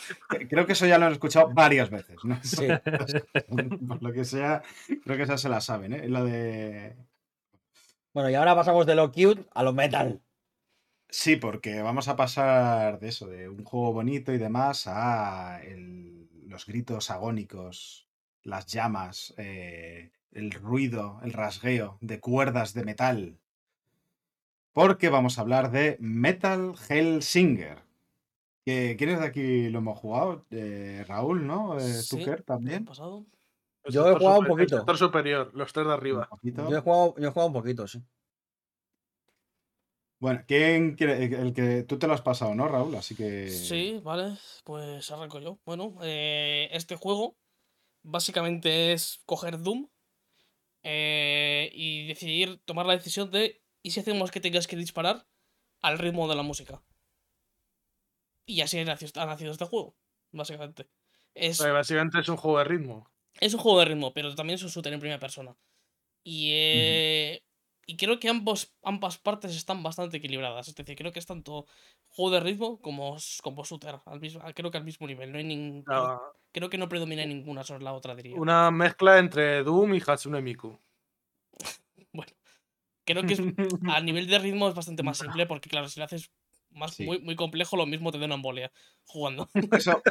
[0.50, 2.18] Creo que eso ya lo han escuchado varias veces.
[2.24, 2.38] ¿no?
[2.44, 2.68] Sí.
[3.88, 4.62] Por lo que sea,
[5.04, 6.08] creo que esa se la saben, ¿eh?
[6.10, 6.96] La de.
[8.14, 10.22] Bueno, y ahora pasamos de lo cute a lo metal.
[11.10, 16.28] Sí, porque vamos a pasar de eso, de un juego bonito y demás, a el-
[16.48, 18.08] los gritos agónicos,
[18.44, 23.40] las llamas, eh, el ruido, el rasgueo de cuerdas de metal.
[24.74, 27.84] Porque vamos a hablar de Metal Hellsinger.
[28.66, 30.46] Que, ¿Quiénes de aquí lo hemos jugado?
[30.50, 31.78] Eh, Raúl, ¿no?
[31.78, 32.84] Eh, Sí, Tucker ¿qué también.
[32.84, 33.26] ha pasado?
[33.84, 34.76] El Yo he jugado un poquito.
[34.76, 36.30] El sector superior, los tres de arriba.
[36.42, 38.02] Yo he jugado, yo he jugado un poquito, sí.
[40.20, 41.26] Bueno, ¿quién quiere?
[41.26, 42.96] El que tú te lo has pasado, ¿no, Raúl?
[42.96, 43.50] Así que.
[43.50, 45.60] Sí, vale, pues arranco yo.
[45.66, 47.36] Bueno, eh, este juego
[48.04, 49.90] básicamente es coger Doom
[50.84, 55.28] eh, y decidir, tomar la decisión de ¿y si hacemos que tengas que disparar
[55.82, 56.82] al ritmo de la música?
[58.46, 59.96] Y así ha nacido, ha nacido este juego,
[60.32, 60.90] básicamente.
[61.34, 63.10] Es, O sea, básicamente es un juego de ritmo.
[63.40, 65.56] es un juego de ritmo, pero también es un shooter en primera persona.
[66.24, 67.44] Y, eh,
[67.86, 70.68] y creo que ambos, ambas partes están bastante equilibradas.
[70.68, 71.66] Es decir, creo que es tanto
[72.10, 74.00] juego de ritmo como, como shooter.
[74.06, 75.32] Al mismo, creo que al mismo nivel.
[75.32, 76.22] No hay creo, Ah,
[76.52, 78.38] creo que no predomina ninguna sobre la otra, diría.
[78.38, 80.80] Una mezcla entre Doom y Hatsune Miku.
[83.06, 83.44] Creo que es, a
[84.02, 86.32] nivel de ritmo es bastante más simple porque, claro, si lo haces
[86.72, 87.06] más, Sí.
[87.06, 88.72] muy, muy complejo, lo mismo te da una embolia
[89.06, 89.50] jugando.
[89.72, 90.02] Eso,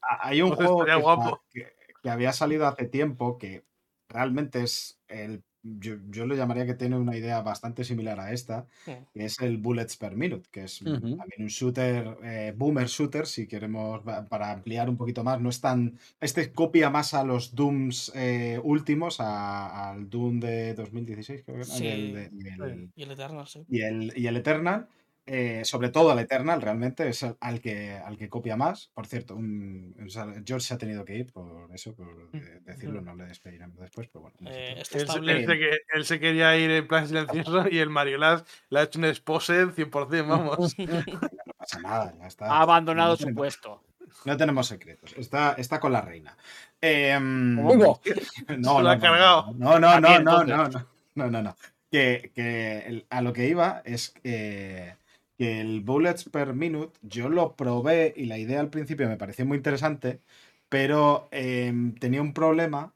[0.00, 1.42] hay un juego que, estaría guapo.
[1.50, 3.64] que- que había salido hace tiempo que
[4.08, 5.44] realmente es el.
[5.62, 9.58] Yo, yo lo llamaría que tiene una idea bastante similar a esta, que es el
[9.58, 11.16] Bullets per Minute, que es Ujú.
[11.16, 15.38] también un shooter, eh, boomer shooter, si queremos, para ampliar un poquito más.
[15.38, 15.98] No es tan.
[16.18, 21.62] Este copia más a los Dooms eh, últimos, a- al Doom de 2016, creo que
[21.62, 21.86] el Sí.
[21.86, 23.62] el- Y el Eternal, sí.
[23.68, 24.86] y el, y el Eternal.
[25.26, 28.90] Eh, sobre todo al Eternal, realmente es al, que, al que copia más.
[28.94, 32.60] Por cierto, un- o sea, George se ha tenido que ir por eso, por eh,
[32.64, 34.36] decirlo, no le despediremos después, pero bueno.
[34.50, 35.32] Eh, Él, se- estable.
[35.38, 38.82] él se, que- él se quería ir en plan silencioso y el Mariolas le ha
[38.82, 40.74] hecho un expose 100%, vamos.
[40.78, 42.46] no pasa nada, ya está.
[42.46, 43.84] Ha abandonado No su tenemos- puesto.
[44.24, 45.14] No tenemos secretos.
[45.16, 46.36] Está, está con la reina.
[46.80, 49.52] Em, no, Se lo no, ha no, cargado.
[49.54, 51.56] No, no, no, no, no, no, no, no, no.
[51.92, 54.94] Que, que el- a lo que iba es eh,
[55.40, 59.46] que el bullets per minute yo lo probé y la idea al principio me pareció
[59.46, 60.20] muy interesante,
[60.68, 62.94] pero em, tenía un problema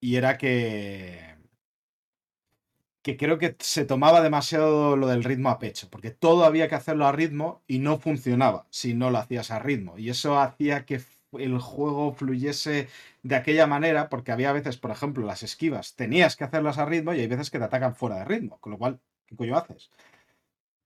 [0.00, 1.36] y era que
[3.02, 6.74] que creo que se tomaba demasiado lo del ritmo a pecho, porque todo había que
[6.74, 9.98] hacerlo a ritmo y no funcionaba si no lo hacías a ritmo.
[9.98, 11.00] Y eso hacía que
[11.32, 12.88] el juego fluyese
[13.22, 17.12] de aquella manera, porque había veces, por ejemplo, las esquivas, tenías que hacerlas a ritmo
[17.14, 19.90] y hay veces que te atacan fuera de ritmo, con lo cual, ¿qué coño haces?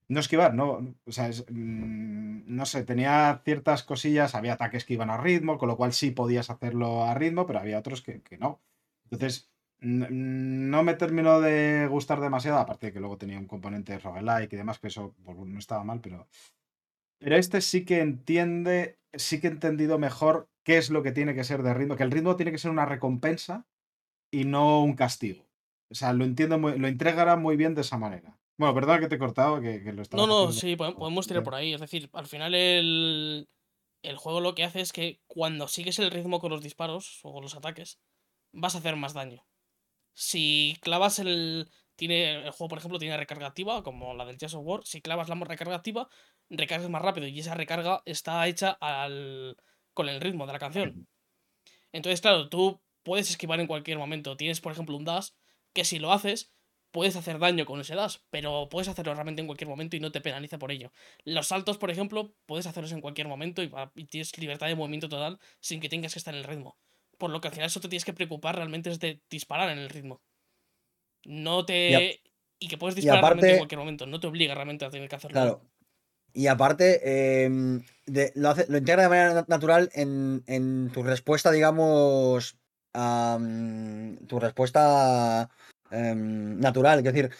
[0.08, 4.94] No esquivar, no, o sea, es, mm, no sé, tenía ciertas cosillas, había ataques que
[4.94, 8.22] iban a ritmo, con lo cual sí podías hacerlo a ritmo, pero había otros que,
[8.22, 8.60] que no.
[9.04, 14.52] Entonces, no me terminó de gustar demasiado, aparte de que luego tenía un componente roguelike
[14.52, 16.26] y demás, que eso no estaba mal, pero...
[17.20, 21.34] Pero este sí que entiende, sí que he entendido mejor qué es lo que tiene
[21.34, 23.66] que ser de ritmo, que el ritmo tiene que ser una recompensa
[24.30, 25.44] y no un castigo.
[25.90, 28.38] O sea, lo entiendo, muy, lo integrará muy bien de esa manera.
[28.58, 31.26] Bueno, perdona que te he cortado, que, que lo estaba No, no, sí, podem- podemos
[31.26, 31.72] tirar por ahí.
[31.74, 33.48] Es decir, al final el,
[34.02, 37.32] el juego lo que hace es que cuando sigues el ritmo con los disparos o
[37.32, 38.00] con los ataques,
[38.52, 39.46] vas a hacer más daño.
[40.14, 41.70] Si clavas el.
[41.96, 44.80] Tiene, el juego, por ejemplo, tiene recarga activa, como la del Jazz of War.
[44.84, 46.08] Si clavas la recarga activa,
[46.50, 47.26] recargas más rápido.
[47.28, 49.56] Y esa recarga está hecha al,
[49.94, 50.96] con el ritmo de la canción.
[51.92, 54.36] Entonces, claro, tú puedes esquivar en cualquier momento.
[54.36, 55.30] Tienes, por ejemplo, un dash
[55.72, 56.52] que si lo haces,
[56.90, 60.12] puedes hacer daño con ese dash, pero puedes hacerlo realmente en cualquier momento y no
[60.12, 60.92] te penaliza por ello.
[61.24, 63.70] Los saltos, por ejemplo, puedes hacerlos en cualquier momento y,
[64.06, 66.78] tienes libertad de movimiento total sin que tengas que estar en el ritmo.
[67.18, 69.78] Por lo que al final eso te tienes que preocupar realmente es de disparar en
[69.78, 70.22] el ritmo.
[71.24, 72.20] No te...
[72.60, 75.16] Y, que puedes disparar realmente en cualquier momento, no te obliga realmente a tener que
[75.16, 75.34] hacerlo.
[75.34, 75.62] Claro.
[76.32, 81.02] Y aparte, em, de- lo, hace- lo integra de manera na- natural en, en tu
[81.02, 82.58] respuesta, digamos,
[82.94, 83.38] a,
[84.26, 85.50] tu respuesta
[85.90, 86.98] em, natural.
[86.98, 87.30] Es decir,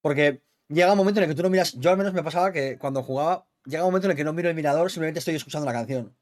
[0.00, 2.52] porque llega un momento en el que tú no miras, yo al menos me pasaba
[2.52, 5.34] que cuando jugaba, llega un momento en el que no miro el mirador, simplemente estoy
[5.34, 6.14] escuchando la canción.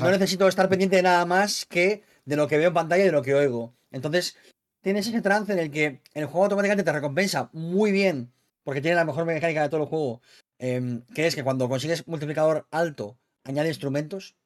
[0.00, 3.06] No necesito estar pendiente de nada más que de lo que veo en pantalla y
[3.06, 3.74] de lo que oigo.
[3.90, 4.36] Entonces,
[4.80, 8.96] tienes ese trance en el que el juego automáticamente te recompensa muy bien, porque tiene
[8.96, 10.22] la mejor mecánica de todo el juego,
[10.58, 14.36] em, que es que cuando consigues multiplicador alto, añade instrumentos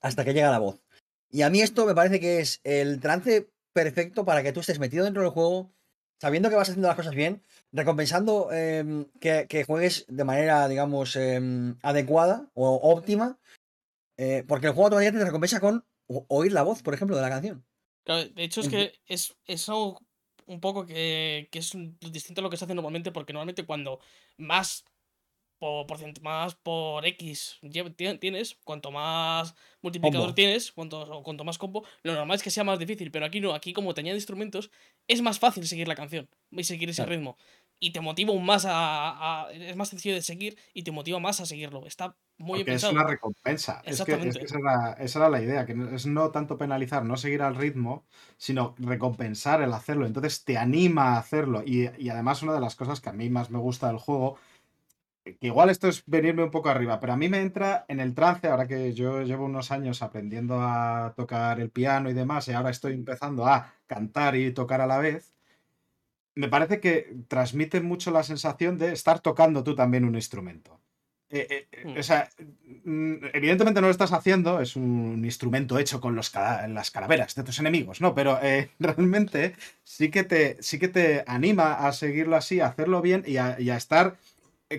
[0.00, 0.82] hasta que llega la voz.
[1.30, 4.78] Y a mí esto me parece que es el trance perfecto para que tú estés
[4.78, 5.72] metido dentro del juego,
[6.24, 11.16] sabiendo que vas haciendo las cosas bien, recompensando em, que, que juegues de manera, digamos,
[11.16, 13.38] em, adecuada o óptima,
[14.16, 17.28] eh, porque el juego automáticamente te recompensa con oír la voz, por ejemplo, de la
[17.28, 17.66] canción.
[18.04, 20.00] Claro, de hecho es que es, es algo
[20.46, 24.00] un poco que, que es distinto a lo que se hace normalmente, porque normalmente cuando
[24.38, 24.86] más
[25.64, 27.58] por, porcent- más por X
[28.20, 30.34] tienes, cuanto más multiplicador Combo.
[30.34, 33.40] tienes, cuanto, o cuanto más combo, lo normal es que sea más difícil, pero aquí
[33.40, 34.70] no, aquí como te añade instrumentos,
[35.08, 37.12] es más fácil seguir la canción y seguir ese Claro.
[37.16, 37.36] ritmo.
[37.80, 41.18] Y te motiva aún más a, a- Es más sencillo de seguir y te motiva
[41.18, 41.86] más a seguirlo.
[41.86, 43.82] Está muy bien es una recompensa.
[43.84, 44.44] Es que, es que Exactamente.
[44.44, 48.04] esa, era, esa era la idea, que es no tanto penalizar, no seguir al ritmo,
[48.36, 50.06] sino recompensar el hacerlo.
[50.06, 51.62] Entonces te anima a hacerlo.
[51.64, 54.38] Y, y además una de las cosas que a mí más me gusta del juego,
[55.24, 58.14] que igual esto es venirme un poco arriba, pero a mí me entra en el
[58.14, 62.52] trance, ahora que yo llevo unos años aprendiendo a tocar el piano y demás, y
[62.52, 65.32] ahora estoy empezando a cantar y tocar a la vez.
[66.36, 70.80] Me parece que transmite mucho la sensación de estar tocando tú también un instrumento.
[71.30, 71.98] Eh, eh, eh, Hmm.
[71.98, 72.28] o sea,
[72.84, 77.44] mm, evidentemente no lo estás haciendo, es un instrumento hecho con los las calaveras de
[77.44, 78.14] tus enemigos, ¿no?
[78.14, 83.02] Pero eh, realmente sí que, te, sí que te anima a seguirlo así, a hacerlo
[83.02, 84.16] bien y a, y a estar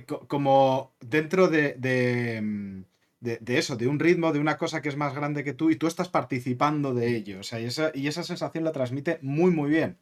[0.06, 2.84] como dentro de, de, mm,
[3.22, 5.70] de- de eso, de un ritmo, de una cosa que es más grande que tú
[5.72, 7.40] y tú estás participando de ello.
[7.40, 9.98] O sea, y esa, y esa sensación la transmite muy, muy bien.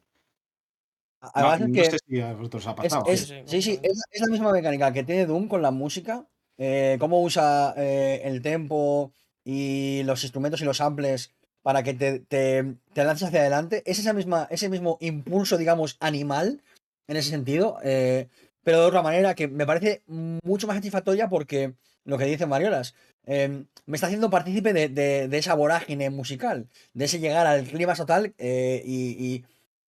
[1.22, 3.04] No, Además es no que sé si a vosotros os ha es, pasado.
[3.06, 3.88] es- sí, sí, sí, completamente.
[3.88, 6.26] es, es la misma mecánica que tiene Doom con la música,
[6.58, 9.12] eh, cómo usa eh, el tempo
[9.44, 11.32] y los instrumentos y los samples
[11.62, 13.82] para que te, te, te lances hacia adelante.
[13.86, 16.62] Es esa misma, ese mismo impulso, digamos, animal
[17.08, 18.28] en ese sentido, eh,
[18.64, 22.94] pero de otra manera que me parece mucho más satisfactoria porque lo que dice Mariolas,
[23.26, 27.64] eh, me está haciendo partícipe de, de- de esa vorágine musical, de ese llegar al
[27.64, 29.44] clima total eh, y, y-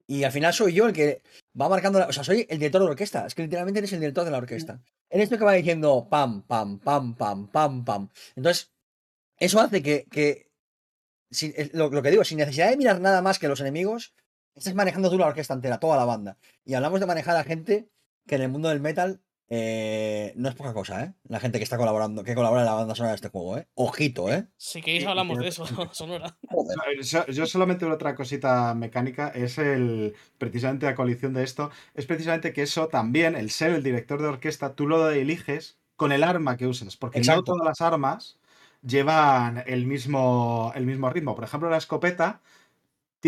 [0.08, 1.20] Y al final soy yo el que
[1.60, 3.26] va marcando, la- o sea, soy el director de la orquesta.
[3.26, 4.80] Es que literalmente eres el director de la orquesta.
[5.10, 8.08] Eres tú que va diciendo pam, pam, pam, pam, pam, pam.
[8.36, 8.70] Entonces,
[9.38, 10.48] eso hace que, que
[11.30, 14.14] sin- lo, lo que digo, sin necesidad de mirar nada más que los enemigos,
[14.54, 16.38] estés manejando tú la orquesta entera, toda la banda.
[16.64, 17.88] Y hablamos de manejar a gente
[18.26, 21.14] que en el mundo del metal eh, no es poca cosa, ¿eh?
[21.28, 23.68] La gente que está colaborando, que colabora en la banda sonora de este juego, ¿eh?
[23.74, 24.48] Ojito, ¿eh?
[24.56, 26.36] Si queréis hablamos de eso, Sonora.
[26.48, 26.76] Joder.
[27.02, 32.52] Yo, yo solamente otra cosita mecánica es el precisamente la coalición de esto es precisamente
[32.52, 36.56] que eso también el ser el director de orquesta tú lo eliges con el arma
[36.56, 38.38] que uses porque no todas las armas
[38.82, 42.40] llevan el mismo el mismo ritmo por ejemplo la escopeta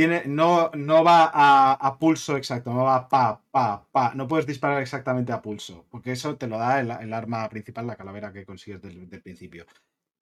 [0.07, 4.81] no no va a, a pulso exacto no va pa pa pa no puedes disparar
[4.83, 8.45] exactamente a pulso porque eso te lo da el, el arma principal la calavera que
[8.47, 9.67] consigues del- principio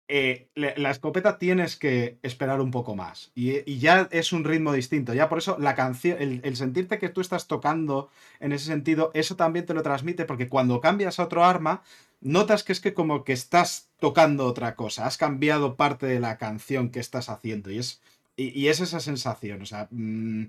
[0.09, 3.33] eh, la escopeta tienes que esperar un poco más.
[3.35, 5.15] Y, y ya es un ritmo distinto.
[5.15, 9.11] Ya por eso la canción, el, el sentirte que tú estás tocando en ese sentido,
[9.15, 11.83] eso también te lo transmite, porque cuando cambias a otro arma,
[12.21, 15.07] notas que es que como que estás tocando otra cosa.
[15.07, 17.71] Has cambiado parte de la canción que estás haciendo.
[17.71, 18.01] Y es,
[18.37, 19.63] y, y es esa sensación.
[19.63, 20.43] O sea, mm,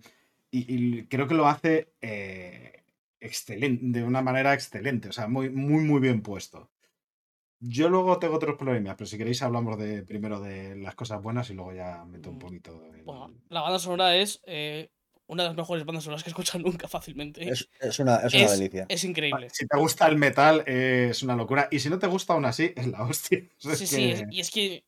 [0.51, 2.83] y, y creo que lo hace eh,
[3.19, 5.09] excelente, de una manera excelente.
[5.09, 6.71] O sea, muy, muy, muy bien puesto.
[7.59, 11.49] Yo luego tengo otros problemas, pero si queréis hablamos de primero de las cosas buenas
[11.49, 12.71] y luego ya meto un Mm, poquito.
[13.03, 14.91] Bueno, la banda sonora es eh,
[15.27, 17.49] una de las mejores bandas sonoras que he escuchado nunca fácilmente.
[17.49, 18.85] Es, es una, es una Es- delicia.
[18.89, 19.49] Es increíble.
[19.49, 21.67] Si te gusta el metal, eh, es una locura.
[21.71, 23.39] Y si no te gusta aún así, es la hostia.
[23.57, 24.85] O sea, Sí, es sí, y es que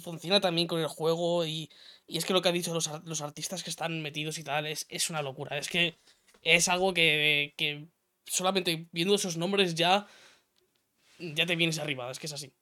[0.00, 1.68] funciona también con el juego y,
[2.12, 4.66] y es que lo que han dicho los, los artistas que están metidos y tal
[4.66, 5.56] es, es una locura.
[5.56, 5.96] Es que
[6.42, 7.88] es algo que, que
[8.26, 10.06] solamente viendo esos nombres ya,
[11.18, 12.52] ya te vienes arriba, es que es así.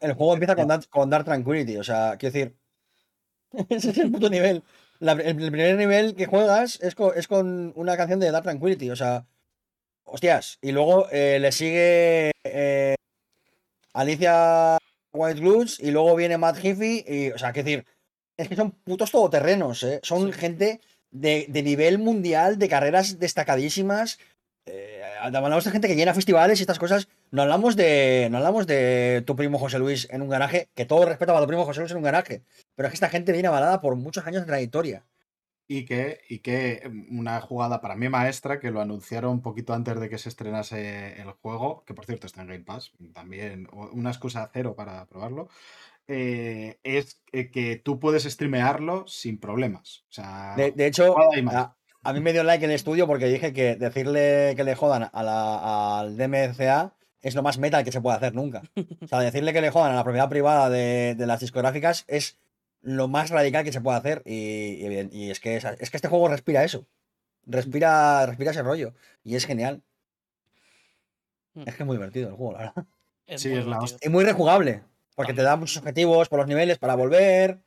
[0.00, 2.56] El, juego empieza con Dark, con Dark Tranquility, o sea, quiero decir.
[3.68, 4.62] Ese es el puto nivel.
[5.00, 8.44] La- el, el primer nivel que juegas es con, es con una canción de Dark
[8.44, 9.26] Tranquility, o sea.
[10.04, 10.58] Hostias.
[10.62, 12.94] Y luego eh, le sigue eh,
[13.94, 14.78] Alicia
[15.12, 17.04] White Glutes y luego viene Matt Heafy.
[17.04, 17.86] Y, o sea, quiero decir,
[18.42, 20.00] es que son putos todoterrenos, ¿eh?
[20.02, 20.32] Son Sí.
[20.32, 24.18] gente de, de nivel mundial, de carreras destacadísimas.
[24.66, 27.08] Eh, hablamos de gente que llena festivales y estas cosas.
[27.30, 28.28] No hablamos de.
[28.30, 31.46] No hablamos de tu primo José Luis en un garaje, que todo respeto a tu
[31.46, 32.42] primo José Luis en un garaje.
[32.76, 35.04] Pero es que esta gente viene avalada por muchos años de trayectoria.
[35.66, 39.72] Y que, y que mm, una jugada para mí maestra, que lo anunciaron un poquito
[39.72, 43.68] antes de que se estrenase el juego, que por cierto está en Game Pass, también
[43.72, 45.48] una excusa cero para probarlo,
[46.12, 50.04] eh, es que, que tú puedes streamearlo sin problemas.
[50.08, 53.26] O sea, De, de hecho, a, a mí me dio like en el estudio porque
[53.26, 57.92] dije que decirle que le jodan a la- al DMCA es lo más metal que
[57.92, 58.62] se puede hacer nunca.
[59.02, 62.38] O sea, decirle que le jodan a la propiedad privada de, de las discográficas es
[62.82, 64.22] lo más radical que se puede hacer.
[64.24, 66.86] Y, y bien, y es, que, es, es que este juego respira eso.
[67.44, 68.94] Respira, respira ese rollo.
[69.22, 69.82] Y es genial.
[71.54, 71.62] Mm.
[71.66, 72.86] Es que es muy divertido el juego, la verdad.
[73.26, 73.78] Es Sí, muy es la.
[74.02, 74.82] Y muy rejugable.
[75.20, 77.62] Porque te da muchos objetivos por los niveles para volver.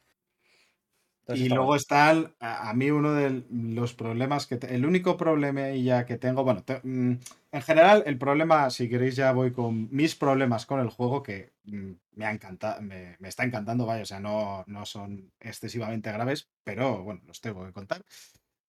[1.22, 1.77] Entonces Y está luego guay.
[1.77, 6.17] están, a, a mí uno de los problemas que, te- el único problema ya que
[6.17, 7.19] tengo, bueno, te- mm,
[7.51, 11.53] en general el problema, si queréis ya voy con mis problemas con el juego, que
[11.64, 16.11] mm, me ha encantado, me, me está encantando, vaya, o sea, no, no son excesivamente
[16.11, 18.03] graves, pero bueno, los tengo que contar.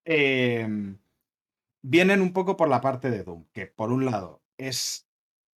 [0.04, 0.98] Em,
[1.82, 5.08] vienen un poco por la parte de Doom, que por un lado es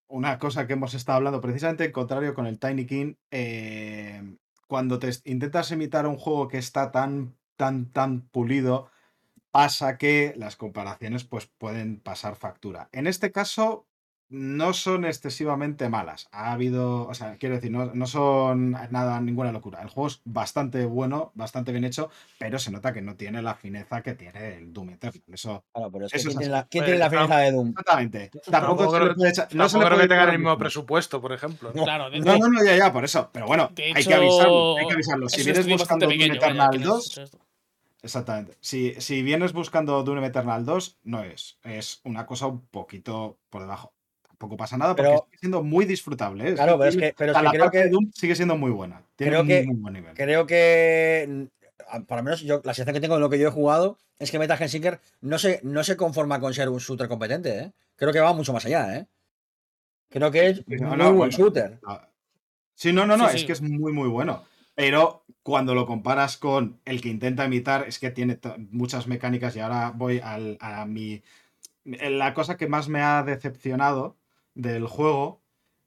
[0.08, 4.38] una cosa que hemos estado hablando, precisamente en contrario con el Tiny King, eh,
[4.68, 8.90] cuando te intentas imitar un juego que está tan, tan, tan pulido,
[9.52, 12.90] pasa que las comparaciones pues pueden pasar factura.
[12.92, 13.88] En este caso
[14.30, 16.28] no son excesivamente malas.
[16.32, 19.82] Ha habido, o sea, quiero decir, no, no son nada, ninguna locura.
[19.82, 23.56] El juego es bastante bueno, bastante bien hecho, pero se nota que no tiene la
[23.56, 25.22] fineza que tiene el Doom Eternal.
[25.32, 27.22] Eso, Claro, pero es que eso ¿quién es tiene la, quién Oye, tiene la tam-
[27.22, 27.70] fineza de Doom?
[27.70, 28.30] exactamente.
[28.30, 30.34] Tampoco Tampoco se le creo- puede echar- no se Tampoco le puede que tengan echar
[30.34, 31.72] el mismo presupuesto, por ejemplo.
[31.74, 33.30] Claro, de, No, no, no, ya, ya, por eso.
[33.32, 35.30] Pero bueno, hay hecho, que avisarlo, hay que avisarlo.
[35.30, 37.40] Si vienes buscando Doom vaya, Eternal quienes 2, hecho esto.
[38.04, 38.58] Exactamente.
[38.62, 41.58] Si, si vienes buscando Doom Eternal 2, no es.
[41.64, 43.94] Es una cosa un poquito por debajo.
[44.38, 46.50] Tampoco pasa nada porque Pero- sigue siendo muy disfrutable.
[46.50, 46.54] ¿eh?
[46.54, 48.12] Claro, pero es que, pero o es sea, que la creo parte de que, Doom
[48.14, 49.02] sigue siendo muy buena.
[49.16, 50.14] Tiene creo un que- muy buen nivel.
[50.14, 51.48] creo que,
[51.92, 54.30] mm, para menos yo, la sensación que tengo de lo que yo he jugado es
[54.30, 57.72] que Metal Hellsinger no se, no se conforma con ser un shooter competente, ¿eh?
[57.96, 59.08] Creo que va mucho más allá, ¿eh?
[60.10, 61.32] Creo que es No, muy no, buen bueno.
[61.32, 61.80] shooter.
[61.86, 62.08] Ah,
[62.76, 63.48] Sí, no, no, no, Sí, es sí.
[63.48, 64.44] que es muy, muy bueno.
[64.76, 68.38] Pero cuando lo comparas con el que intenta imitar, es que tiene
[68.70, 71.24] muchas mecánicas y ahora voy al, a mi...
[71.86, 74.17] La cosa que más me ha decepcionado
[74.58, 75.44] del juego,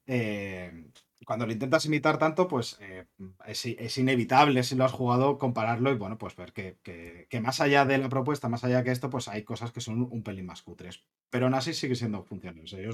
[0.06, 0.86] eh,
[1.26, 3.06] cuando lo intentas imitar tanto, pues eh,
[3.46, 7.84] es, inevitable si lo has jugado compararlo y bueno, pues ver que, que- más allá
[7.84, 10.62] de la propuesta, más allá que esto, pues hay cosas que son un pelín más
[10.62, 11.04] cutres.
[11.30, 12.64] Pero aún así sigue siendo funcional.
[12.64, 12.90] O sea, yo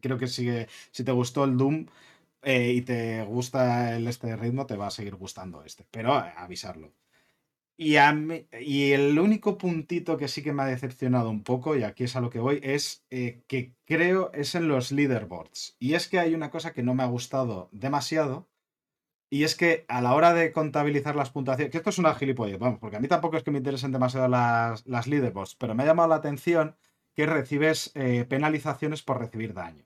[0.00, 1.86] creo que sigue, si te gustó el Doom
[2.42, 5.86] eh, y te gusta este ritmo, te va a seguir gustando este.
[5.90, 6.92] Pero eh, avisarlo.
[7.76, 12.14] Y, el único puntito que sí que me ha decepcionado un poco, y aquí es
[12.14, 15.76] a lo que voy, es eh, que creo es en los leaderboards.
[15.80, 18.48] Y es que hay una cosa que no me ha gustado demasiado,
[19.30, 22.58] y es que a la hora de contabilizar las puntuaciones, que esto es una gilipollez,
[22.58, 25.82] vamos, porque a mí tampoco es que me interesen demasiado las, las leaderboards, pero me
[25.82, 26.76] ha llamado la atención
[27.14, 29.84] que recibes eh, penalizaciones por recibir daño.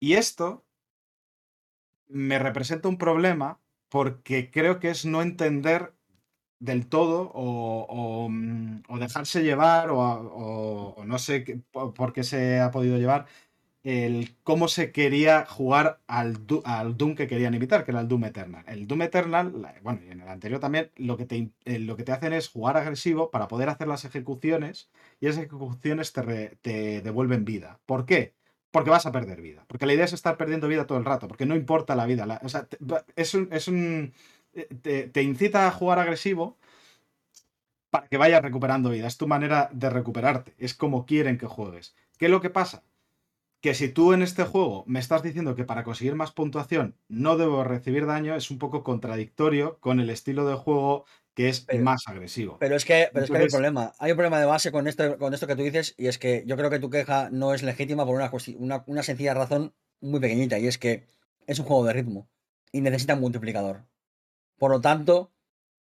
[0.00, 0.66] Y esto
[2.08, 5.94] me representa un problema porque creo que es no entender
[6.60, 12.22] del todo o, o, mm, dejarse llevar o, o- no sé qué- po- por qué
[12.24, 13.26] se ha podido llevar
[13.82, 18.24] el cómo se quería jugar al, al Doom que querían imitar, que era el Doom
[18.26, 18.64] Eternal.
[18.68, 22.04] El Doom Eternal, bueno, y en el anterior también, lo que, te, eh, lo que
[22.04, 24.90] te hacen es jugar agresivo para poder hacer las ejecuciones
[25.20, 27.80] y esas ejecuciones te, te devuelven vida.
[27.86, 28.34] ¿Por qué?
[28.70, 29.64] Porque vas a perder vida.
[29.66, 32.26] Porque la idea es estar perdiendo vida todo el rato, porque no importa la vida.
[32.26, 32.40] la-
[33.16, 33.48] es un...
[33.52, 34.12] Es un
[34.82, 36.58] te, te incita a jugar agresivo
[37.90, 39.06] para que vayas recuperando vida.
[39.06, 40.54] Es tu manera de recuperarte.
[40.58, 41.94] Es como quieren que juegues.
[42.18, 42.82] ¿Qué es lo que pasa?
[43.60, 47.36] Que si tú en este juego me estás diciendo que para conseguir más puntuación no
[47.36, 51.04] debo recibir daño, es un poco contradictorio con el estilo de juego
[51.34, 52.56] que es Pero- más agresivo.
[52.58, 53.92] Pero es que, pero es que hay un problema.
[53.98, 56.42] Hay un problema de base con esto, con esto que tú dices, y es que
[56.46, 60.20] yo creo que tu queja no es legítima por una, una, una sencilla razón muy
[60.20, 61.06] pequeñita, y es que
[61.46, 62.28] es un juego de ritmo
[62.72, 63.84] y necesita un multiplicador.
[64.60, 65.32] Por lo tanto,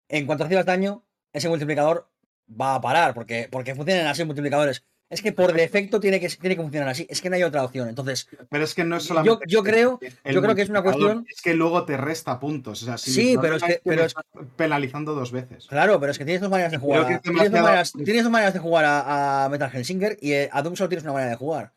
[0.07, 2.07] en cuanto recibas daño, ese multiplicador
[2.49, 4.83] va a parar, porque, porque funcionan así multiplicadores.
[5.09, 7.63] Es que por defecto tiene que, tiene que funcionar así, es que no hay otra
[7.63, 7.89] opción.
[7.89, 9.45] Entonces, Pero es que no es Yo- solamente.
[9.47, 12.83] yo creo- el yo creo que es una cuestión- Es que luego te resta puntos.
[12.83, 14.13] O sea, si mi Sí, pero es que- pero es-
[14.55, 15.65] penalizando dos veces.
[15.67, 17.13] Claro, pero es que tienes dos maneras de Creo jugar.
[17.13, 20.49] a- tienes, dos maneras, tienes dos maneras de jugar a, a Metal Hellsinger y eh,
[20.51, 21.73] a Doom solo tienes una manera de jugar.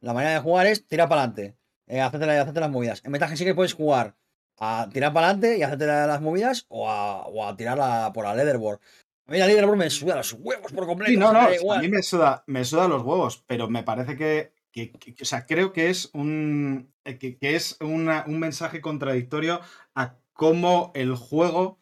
[0.00, 1.56] La manera de jugar es tirar para adelante,
[1.88, 3.02] eh, hacerte, la- hacerte las movidas.
[3.04, 4.14] En Metal Hellsinger puedes jugar
[4.60, 8.12] a tirar para adelante y hacerte la- las movidas o a, o a tirar la-
[8.12, 8.80] por la leaderboard.
[9.26, 11.10] A mí la leaderboard me suda los huevos por completo.
[11.12, 14.52] Sí, no, no, a mí me suda, me suda los huevos, pero me parece que,
[14.72, 18.80] que- que- o sea, creo que es un, eh, que, que es una- un mensaje
[18.80, 19.60] contradictorio
[19.94, 21.78] a cómo el juego,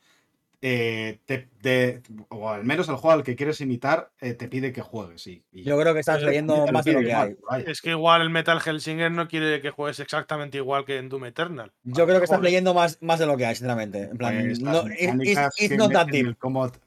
[0.69, 4.73] eh, te, te- o al menos el juego al que quieres imitar, eh, te pide
[4.73, 5.25] que juegues.
[5.29, 7.37] Y, y- Yo creo que estás leyendo más de lo que igual, hay.
[7.49, 7.71] vaya.
[7.71, 11.27] Es que igual el Metal Hellsinger no quiere que juegues exactamente igual que en Doom
[11.27, 11.73] Eternal.
[11.85, 12.51] Yo creo que estás Joder.
[12.51, 14.03] leyendo más, más de lo que hay, sinceramente.
[14.11, 16.27] En plan, Pues no, it's, not that deep.
[16.27, 16.81] el cómo t-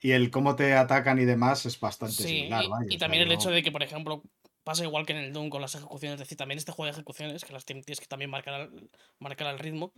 [0.00, 2.64] y el cómo te atacan y demás es bastante Sí, similar.
[2.64, 4.22] y, vaya, también el no- hecho de que, por ejemplo,
[4.64, 6.92] pasa igual que en el Doom con las ejecuciones, es decir, también este juego de
[6.92, 9.92] ejecuciones, que las tien- tienes que también marcar al, marcar al ritmo.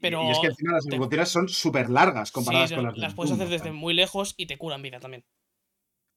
[0.00, 2.98] Pero y es que encima las te- ejecuciones son súper largas comparadas sí, con las
[2.98, 5.24] las puedes hacer desde muy lejos y te curan vida también.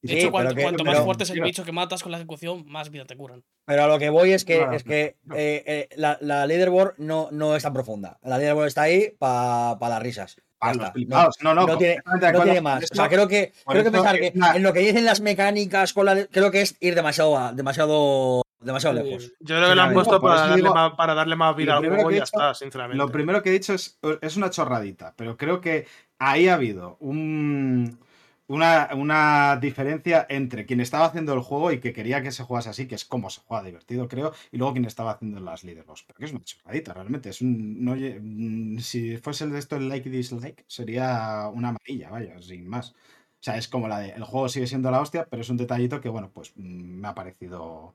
[0.03, 2.11] De sí, hecho, cuanto, que- cuanto más pero- fuerte es el bicho que matas con
[2.11, 3.43] la ejecución, más vida te curan.
[3.65, 5.35] Pero a lo que voy es que, es que no.
[5.35, 8.19] eh, eh, la, la leaderboard no, no es tan profunda.
[8.21, 10.37] La leaderboard está ahí para las risas.
[10.75, 11.35] Los flipados.
[11.41, 11.97] No, no, no tiene,
[12.33, 12.83] no tiene más.
[12.91, 15.21] O sea, creo que, creo que pensar es que una- en lo que dicen las
[15.21, 19.31] mecánicas, con la, creo que es ir demasiado, a- demasiado, demasiado lejos.
[19.39, 21.87] Yo creo que lo han puesto para darle, digo- más, para darle más vida al
[21.87, 22.97] juego y he ya hecho- está, sinceramente.
[22.97, 25.85] Lo primero que he dicho es, es una chorradita, pero creo que
[26.19, 27.99] ahí ha habido un,
[28.47, 32.69] una, una diferencia entre quien estaba haciendo el juego y que quería que se jugase
[32.69, 36.03] así, que es como se juega divertido, creo, y luego quien estaba haciendo las leaderboards.
[36.07, 37.29] Pero que es una chorradita, realmente.
[37.29, 41.49] Es un, no lle- mm, si fuese el de esto el like y dislike, sería
[41.53, 42.91] una amarilla, vaya, sin más.
[43.39, 45.57] O sea, es como la de el juego sigue siendo la hostia, pero es un
[45.57, 46.61] detallito que, bueno, pues mm,
[47.01, 47.93] me ha parecido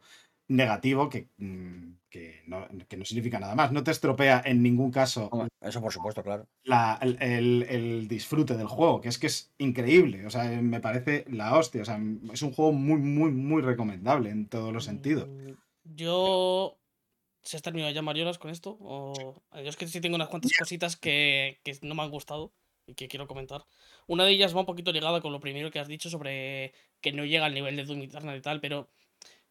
[0.56, 3.72] negativo, que, mm, que, no, que no significa nada más.
[3.72, 6.46] No te estropea en ningún caso Eso por supuesto, claro.
[6.64, 10.26] la- el, el- el disfrute del juego, que es que es increíble.
[10.26, 11.82] O sea, me parece la hostia.
[11.82, 11.98] O sea,
[12.32, 15.28] es un juego muy, muy, muy recomendable en todos los sentidos.
[15.28, 15.52] Mm,
[15.96, 16.78] Yo.
[17.44, 18.76] ¿Se has terminado ya, Mariolas, con esto?
[18.80, 19.42] O...
[19.54, 22.52] Yo es que sí tengo unas cuantas cositas que, que no me han gustado
[22.86, 23.64] y que quiero comentar.
[24.06, 27.12] Una de ellas va un poquito ligada con lo primero que has dicho sobre que
[27.12, 28.88] no llega al nivel de Doom Eternal y tal, pero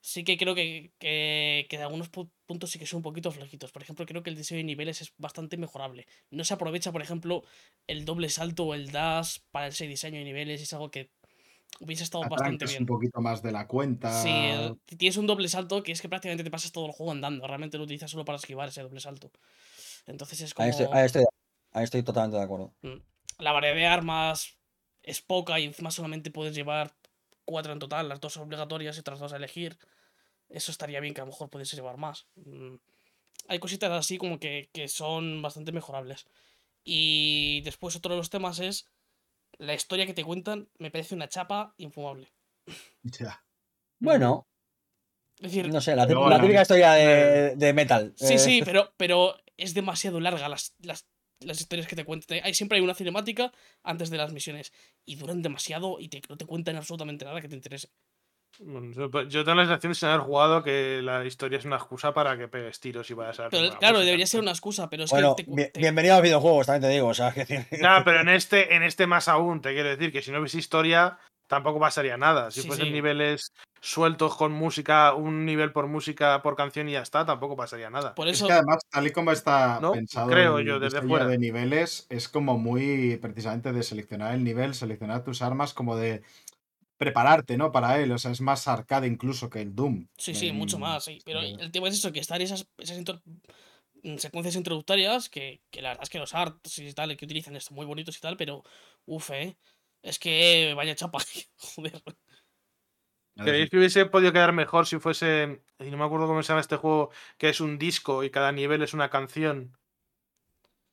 [0.01, 3.31] sí que creo que, que, que de algunos pu- puntos sí que son un poquito
[3.31, 3.71] flojitos.
[3.71, 6.07] Por ejemplo, creo que el diseño de niveles es bastante mejorable.
[6.31, 7.43] No se aprovecha, por ejemplo,
[7.87, 10.59] el doble salto o el dash para ese diseño de niveles.
[10.59, 11.11] y Es algo que
[11.79, 12.83] hubiese estado bastante bien.
[12.83, 14.09] un poquito más de la cuenta.
[14.09, 17.11] Sí, eh, tienes un doble salto que es que prácticamente te pasas todo el juego
[17.11, 17.47] andando.
[17.47, 19.31] Realmente lo utilizas solo para esquivar ese doble salto.
[20.07, 20.65] Entonces es como.
[20.65, 21.23] Ahí estoy, ahí estoy,
[21.71, 22.73] ahí estoy totalmente de acuerdo.
[23.39, 24.57] La variedad de armas
[25.03, 26.93] es poca y encima solamente puedes llevar
[27.45, 29.77] cuatro en total, las dos obligatorias y otras dos a elegir.
[30.49, 32.27] Eso estaría bien que a lo mejor puedes llevar más.
[32.35, 32.75] Mm,
[33.47, 36.27] hay cositas así como que, que son bastante mejorables.
[36.83, 38.87] Y después otro de los temas es
[39.57, 42.31] la historia que te cuentan me parece una chapa infumable.
[43.03, 43.43] Ya.
[43.99, 44.47] Bueno,
[45.37, 48.13] Es decir, no sé, la, típica historia de, de metal.
[48.15, 51.07] sí, Eh, sí, pero, pero es demasiado larga las, las,
[51.43, 52.39] las historias que te cuentan.
[52.43, 53.51] Hay, siempre hay una cinemática
[53.83, 54.71] antes de las misiones
[55.05, 57.89] y duran demasiado y te, no te cuentan absolutamente nada que te interese.
[58.59, 58.91] Bueno,
[59.29, 62.49] yo, tengo la sensación sin haber jugado que la historia es una excusa para que
[62.49, 63.49] pegues tiros y vayas a.
[63.49, 64.05] Pero, claro, música.
[64.05, 66.67] debería ser una excusa, pero es Bueno, que te, bien- te- bienvenido a los videojuegos,
[66.67, 67.07] también te digo.
[67.07, 70.21] O sea, que Ya, pero en este, en este más aún, te quiero decir que
[70.21, 71.17] si no hubiese historia,
[71.51, 72.49] tampoco pasaría nada.
[72.49, 72.93] Si Sí, fuesen sí.
[72.93, 77.89] niveles sueltos con música, un nivel por música, por canción y ya está, tampoco pasaría
[77.89, 78.15] nada.
[78.15, 81.01] por Es eso que además, tal y como está No, pensado creo el yo, desde
[81.01, 81.27] fuera.
[81.27, 86.23] de niveles, es como muy precisamente de seleccionar el nivel, seleccionar tus armas, como de
[86.97, 87.71] prepararte, ¿no?
[87.71, 88.11] Para él.
[88.11, 90.07] O sea, es más arcade incluso que el Doom.
[90.17, 91.19] Sí, sí, mucho En- más, sí.
[91.25, 93.21] Pero el tema es eso, que están esas, esas intro-
[94.03, 97.55] mm, secuencias introductorias que, que la verdad es que los arts y tal que utilizan
[97.55, 98.63] están muy bonitos y tal, pero
[99.05, 99.57] uff, eh.
[100.01, 101.19] Es que vaya chapa,
[101.57, 102.01] joder.
[103.35, 105.61] ¿Creéis que hubiese podido quedar mejor si fuese.
[105.79, 108.51] y no me acuerdo cómo se llama este juego, que es un disco y cada
[108.51, 109.75] nivel es una canción?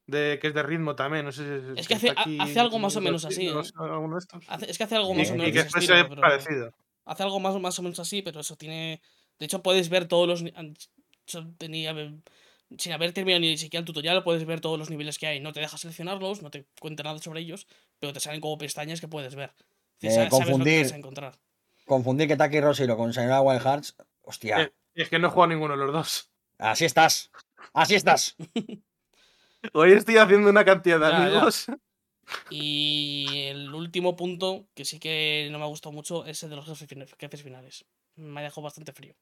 [0.06, 1.42] De, que es de ritmo también, no sé
[1.74, 3.64] si Es que hace- aquí, hace algo más o no menos así, no ¿eh?
[3.64, 4.42] sé, alguno de estos.
[4.48, 6.72] Hace- es que hace algo Y- más o menos Y que estilo, pero parecido.
[7.04, 9.02] hace algo más, más o menos así, pero eso tiene.
[9.38, 10.42] De hecho, puedes ver todos los.
[11.58, 11.94] tenía-
[12.78, 15.40] sin haber terminado ni siquiera el tutorial, puedes ver todos los niveles que hay.
[15.40, 17.66] No te deja seleccionarlos, no te cuenta nada sobre ellos,
[17.98, 19.54] pero te salen como pestañas que puedes ver.
[20.00, 20.82] Eh, sabes lo que confundir.
[20.84, 21.38] vas a encontrar.
[21.86, 23.96] Confundir Kentucky Road Zero con Sayonara Wild Hearts.
[24.22, 26.30] Hostia, Eh, es que no he jugado ninguno de los dos.
[26.58, 27.30] así estás.
[27.72, 28.36] Así estás.
[29.72, 31.26] Hoy estoy haciendo una cantidad de Ya, ya.
[31.26, 31.66] amigos.
[32.50, 36.56] Y el último punto, que sí que no me ha gustado mucho, es el de
[36.56, 37.86] los jefes fina- jefes finales.
[38.16, 39.14] Me ha dejado bastante frío.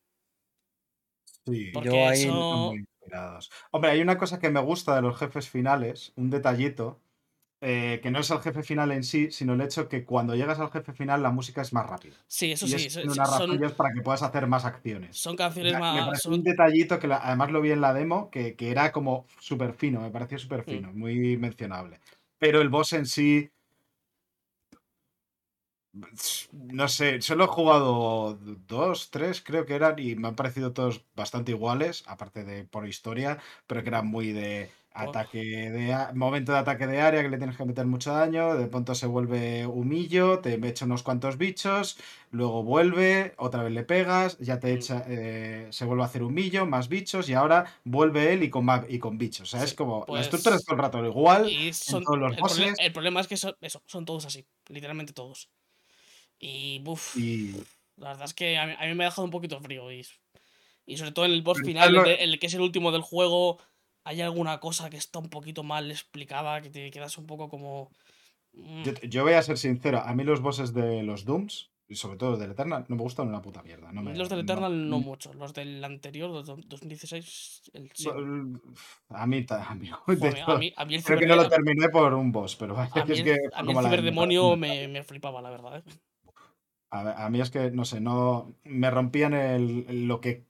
[1.46, 2.84] Sí, Porque Yo ahí muy.
[3.70, 7.00] Hombre, hay una cosa que me gusta de los jefes finales, un detallito,
[7.60, 10.58] eh, que no es el jefe final en sí, sino el hecho que cuando llegas
[10.60, 12.16] al jefe final la música es más rápida.
[12.28, 12.84] Sí, eso y sí.
[12.86, 15.16] es so- tiene sí, unas son, para que puedas hacer más acciones.
[15.16, 16.06] son canciones me más.
[16.06, 18.92] pareció son- un detallito que la- además lo vi en la demo, que, que era
[18.92, 20.70] como súper fino, me pareció súper Mm.
[20.70, 22.00] fino, muy mencionable.
[22.38, 23.50] Pero el boss en sí.
[26.52, 28.34] No sé, solo he jugado
[28.66, 32.86] dos, tres, creo que eran, y me han parecido todos bastante iguales, aparte de por
[32.86, 35.38] historia, pero que eran muy de ataque
[35.70, 38.94] de momento de ataque de área que le tienes que meter mucho daño, de pronto
[38.94, 41.98] se vuelve humillo, te echa unos cuantos bichos,
[42.30, 44.76] luego vuelve, otra vez le pegas, ya te Mm.
[44.76, 48.64] echa, eh, se vuelve a hacer humillo, más bichos, y ahora vuelve él y con,
[48.64, 49.48] más, y con bichos.
[49.54, 52.02] O sea, es Sí, como, pues- la estructura es todo el rato igual, Y son,
[52.04, 52.32] todos los
[52.78, 55.50] el, problema es que son, eso, son todos así, literalmente todos.
[56.38, 57.52] Y, buf, y
[57.96, 59.90] la verdad es que a mí, a mí me ha dejado un poquito frío.
[59.92, 60.06] Y,
[60.86, 63.58] y sobre todo en el boss final, el que es el último del juego,
[64.06, 67.90] hay alguna cosa que está un poquito mal explicada, que te quedas un poco como...
[68.52, 71.96] mm, yo, yo voy a ser sincero, a mí los bosses de los Dooms, y
[71.96, 73.90] sobre todo del Eternal, no me gustan una puta mierda.
[73.92, 77.90] No me, los del Eternal no, mm, mucho, los del anterior, los de 2016, el
[77.94, 78.08] sí.
[78.08, 81.34] A mí, a mí, de Joder, hecho, a mí, a mí el creo que no
[81.34, 84.56] lo terminé por un boss, pero vaya, a mí es que a mí el ciberdemonio
[84.56, 85.78] me, me flipaba, la verdad.
[85.78, 85.82] ¿eh?
[86.90, 90.45] A, mí es que, no sé, no me rompían el, lo que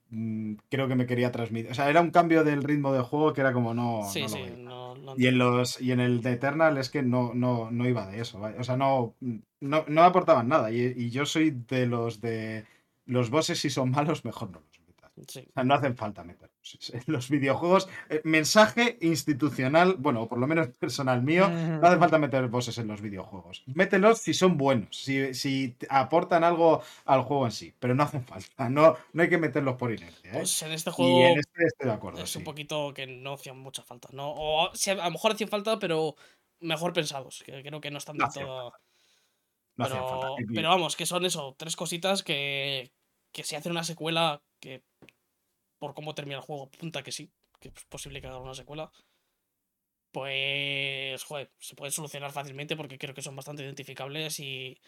[0.69, 1.71] creo que me quería transmitir.
[1.71, 4.03] O sea, era un cambio del ritmo del juego que era como no.
[4.05, 4.57] sí, no lo sí, veía.
[4.57, 7.89] no, no Y en los y en el de Eternal es que no, no, no
[7.89, 8.41] iba de eso.
[8.41, 9.15] O sea, no,
[9.61, 10.71] no, no aportaban nada.
[10.71, 12.67] Y, y yo soy de los de
[13.07, 15.13] los bosses, si son malos, mejor no los metas.
[15.29, 15.47] Sí.
[15.49, 16.56] O sea, no hacen falta meterlos.
[16.93, 21.99] En los videojuegos, eh, mensaje institucional, bueno, o por lo menos personal mío, no hace
[21.99, 23.63] falta meter bosses en los videojuegos.
[23.67, 28.25] Mételos si son buenos, si, si aportan algo al juego en sí, pero no hacen
[28.25, 28.69] falta.
[28.69, 30.31] No, no hay que meterlos por inercia.
[30.31, 30.35] ¿eh?
[30.39, 32.23] Pues en este y juego en este estoy de acuerdo.
[32.23, 32.39] es sí.
[32.39, 34.31] un poquito que no hacían mucha falta, ¿no?
[34.31, 36.17] O a lo mejor hacían falta, pero
[36.61, 38.73] mejor pensados, que creo que no están No del todo...
[39.77, 40.53] No pero, falta.
[40.55, 42.93] Pero vamos, que son eso, tres cositas que,
[43.31, 44.83] que si hacen una secuela, que
[45.79, 47.31] por cómo termina el juego, apunta que sí,
[47.61, 48.91] que es posible que haga una secuela,
[50.13, 54.79] pues, joder, se puede solucionar fácilmente porque creo que son bastante identificables y,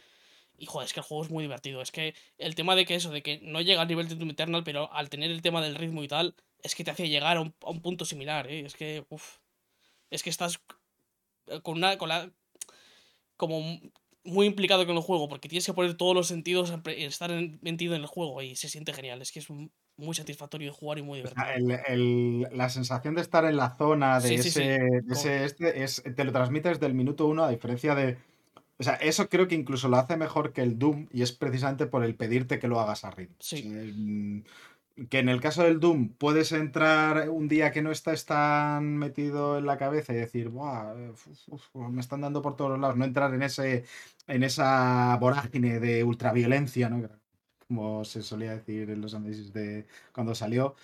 [0.59, 1.83] y, joder, es que el juego es muy divertido.
[1.83, 4.31] Es que el tema de que eso, de que no llega al nivel de Doom
[4.31, 7.37] Eternal, pero al tener el tema del ritmo y tal, es que te hace llegar
[7.39, 8.63] a un, un punto similar, ¿eh?
[8.67, 9.39] Es que, uff,
[10.11, 10.61] es que estás
[11.63, 12.31] con una, con la,
[13.37, 13.61] como
[14.25, 17.59] muy implicado con el juego, porque tienes que poner todos los sentidos, en estar en-
[17.63, 19.23] metido en el juego y se siente genial.
[19.23, 21.47] Es que es m- muy satisfactorio de jugar y muy divertido.
[21.55, 24.61] el- el- la sensación de estar en la zona de Sí, sí, sí.
[24.63, 28.17] ese, de ese este es, te lo transmite desde el minuto uno, a diferencia de.
[28.81, 31.87] O sea, eso creo que incluso lo hace mejor que el Doom, y es precisamente
[31.87, 33.35] por el pedirte que lo hagas a ritmo.
[33.41, 34.45] Sí.
[35.11, 39.57] Que en el caso del Doom puedes entrar un día que no estás tan metido
[39.59, 43.05] en la cabeza y decir, Buah, uf, uf, me están dando por todos lados, no
[43.05, 43.85] entrar en ese
[44.27, 47.09] en esa vorágine de ultraviolencia, ¿no?
[47.69, 50.75] Como se solía decir en los análisis de cuando salió.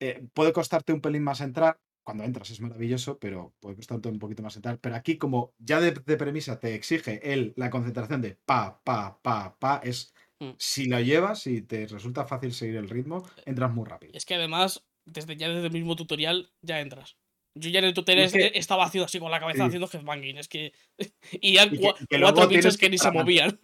[0.00, 4.18] Eh, puede costarte un pelín más entrar, cuando entras es maravilloso, pero puede costarte un
[4.18, 4.78] poquito más entrar.
[4.80, 9.20] Pero aquí, como ya de, de premisa te exige él la concentración de pa, pa,
[9.22, 10.56] pa, pa, es Mm.
[10.56, 14.12] si lo llevas y te resulta fácil seguir el ritmo, entras muy rápido.
[14.14, 17.16] Es que además, desde ya desde el mismo tutorial, ya entras.
[17.54, 19.66] Yo ya en el tutorial Es que- estaba haciendo así con la cabeza Sí.
[19.76, 20.38] haciendo headbanging.
[20.38, 20.72] Es que.
[21.40, 23.58] y ya luego cuatro bichos que que ni se movían.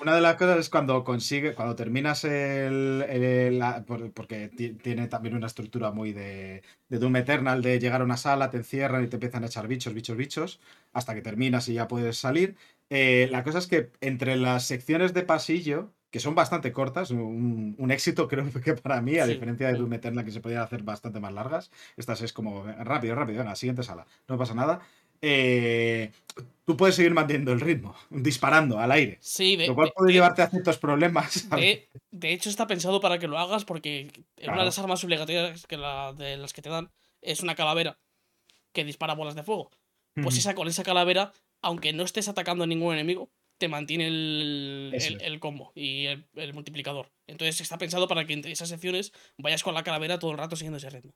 [0.00, 5.08] Una de las cosas es cuando consigue, cuando terminas el, el- la- porque ti- tiene
[5.08, 9.02] también una estructura muy de, de Doom Eternal, de llegar a una sala, te encierran
[9.04, 10.60] y te empiezan a echar bichos, bichos, bichos,
[10.92, 12.56] hasta que terminas y ya puedes salir.
[12.90, 17.74] Eh, la cosa es que entre las secciones de pasillo, que son bastante cortas, un,
[17.76, 19.74] un éxito creo que para mí, a Sí, diferencia de.
[19.80, 23.56] Doom Eternal que se podían hacer bastante más largas, estas es como rápido, rápido, venga,
[23.56, 24.78] siguiente sala, no pasa nada.
[25.22, 26.12] Eh,
[26.64, 29.18] tú puedes seguir manteniendo el ritmo, disparando al aire.
[29.20, 31.48] Sí, de, Lo cual de- puede de- llevarte a ciertos problemas.
[31.50, 31.88] de-
[32.32, 34.08] hecho está pensado para que lo hagas porque
[34.46, 37.98] una de las armas obligatorias que la, de las que te dan es una calavera
[38.72, 39.72] que dispara bolas de fuego.
[40.22, 45.18] Pues esa, con esa calavera, aunque no estés atacando a ningún enemigo, te mantiene el,
[45.20, 47.12] el- combo y el, el multiplicador.
[47.26, 50.56] Entonces está pensado para que entre esas secciones vayas con la calavera todo el rato
[50.56, 51.12] siguiendo ese ritmo.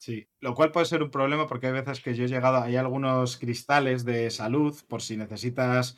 [0.00, 2.76] Sí, lo cual puede ser un problema porque hay veces que yo he llegado, hay
[2.76, 5.96] algunos cristales de salud por si necesitas,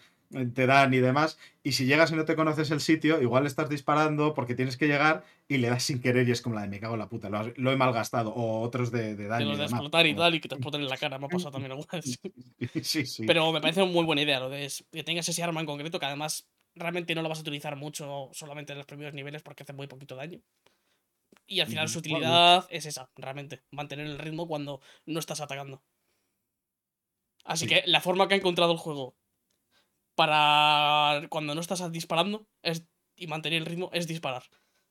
[0.54, 3.68] te dan y demás, y si llegas y no te conoces el sitio, igual estás
[3.68, 6.68] disparando porque tienes que llegar y le das sin querer y es como la de
[6.68, 9.28] me cago en la puta, lo, has- lo he malgastado, o otros de, de De
[9.28, 9.46] daño.
[9.46, 11.18] los y de explotar y tal, y que te exploten en la cara.
[11.18, 12.18] Me ha pasado también alguna vez.
[12.84, 13.24] Sí, sí.
[13.26, 16.06] Pero me parece muy buena idea lo de que tengas ese arma en concreto, que
[16.06, 19.72] además realmente no lo vas a utilizar mucho solamente en los primeros niveles porque hace
[19.72, 20.40] muy poquito daño.
[21.46, 25.82] Y al final su utilidad es esa, realmente, mantener el ritmo cuando no estás atacando.
[27.44, 27.74] Así Sí.
[27.74, 29.16] que la forma que ha encontrado el juego
[30.20, 34.42] para cuando no estás disparando es, y mantener el ritmo es disparar.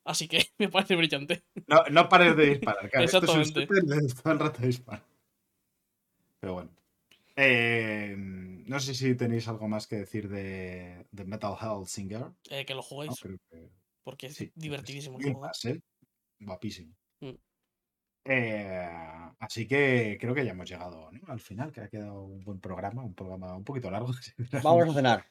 [0.04, 1.44] Así que me parece brillante.
[1.68, 3.06] No, no pares de disparar, claro.
[3.06, 4.16] Esto es un Exactamente.
[4.24, 5.04] todo el rato disparar.
[6.40, 6.72] Pero bueno.
[7.36, 12.32] Eh, no sé si tenéis algo más que decir de, de Metal Hellsinger.
[12.50, 13.70] Eh, que lo juguéis, que
[14.04, 15.52] porque es sí, divertidísimo el Game juego.
[15.66, 15.80] ¿eh?
[16.40, 16.96] Guapísimo.
[17.20, 17.36] Mm.
[18.26, 18.90] Eh,
[19.40, 21.22] así que creo que ya hemos llegado ¿no?
[21.28, 24.12] al final, que ha quedado un buen programa, un programa un poquito largo.
[24.64, 25.26] Vamos a cenar.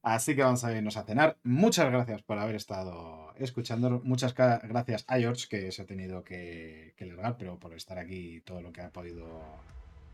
[0.00, 1.38] Así que vamos a irnos a cenar.
[1.42, 4.00] Muchas gracias por haber estado escuchando.
[4.04, 8.40] Muchas gracias a George, que se ha tenido que, que largar, pero por estar aquí
[8.42, 9.26] todo lo que ha podido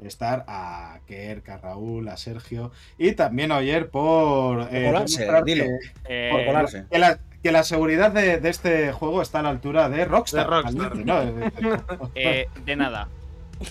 [0.00, 0.44] estar.
[0.48, 2.73] A Kerk, a Raúl, a Sergio.
[2.98, 5.64] Y también a Oyer por, eh, colarse, dilo.
[5.64, 6.84] que- Eh, Por colarse.
[6.90, 10.47] que la, que la seguridad de, de este juego está a la altura de Rockstar.
[10.48, 10.97] De Rockstar.
[10.97, 12.10] ¿no?
[12.14, 13.08] eh, de nada.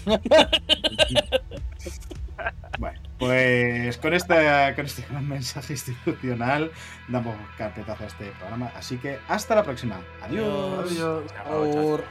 [2.79, 4.35] Bueno, pues con este,
[4.75, 6.71] con este gran mensaje institucional
[7.07, 8.71] damos carpetazo a este programa.
[8.75, 10.01] Así que hasta la próxima.
[10.21, 10.91] Adiós.
[10.91, 11.23] Adiós.
[11.47, 12.03] Por-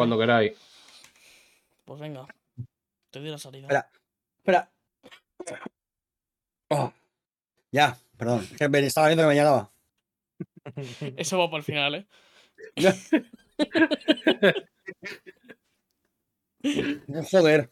[0.00, 0.52] Cuando queráis.
[1.84, 2.26] Pues venga.
[3.10, 3.66] Te doy la salida.
[3.66, 3.90] Espera.
[4.38, 4.70] Espera.
[6.68, 6.90] Oh.
[7.70, 8.48] Ya, perdón.
[8.56, 9.70] que Estaba viendo que me llegaba.
[11.16, 12.06] Eso va para el final, ¿eh?
[17.30, 17.70] Joder.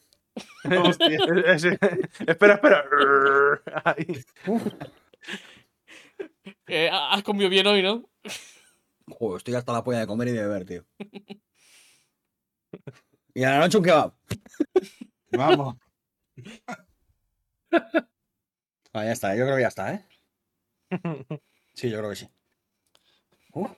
[0.64, 1.18] Hostia.
[1.46, 1.78] Ese-
[2.26, 2.84] espera, espera.
[3.84, 4.24] Ahí.
[6.66, 8.08] Eh, has comido bien hoy, ¿no?
[9.06, 10.84] Joder, estoy hasta la polla de comer y de beber, tío.
[13.34, 14.14] Y a la noche un kebab.
[15.32, 15.76] Vamos.
[18.92, 20.04] Ah, ya está, yo creo que ya está, ¿eh?
[21.74, 22.28] Sí, yo creo que sí.
[23.52, 23.68] Uh.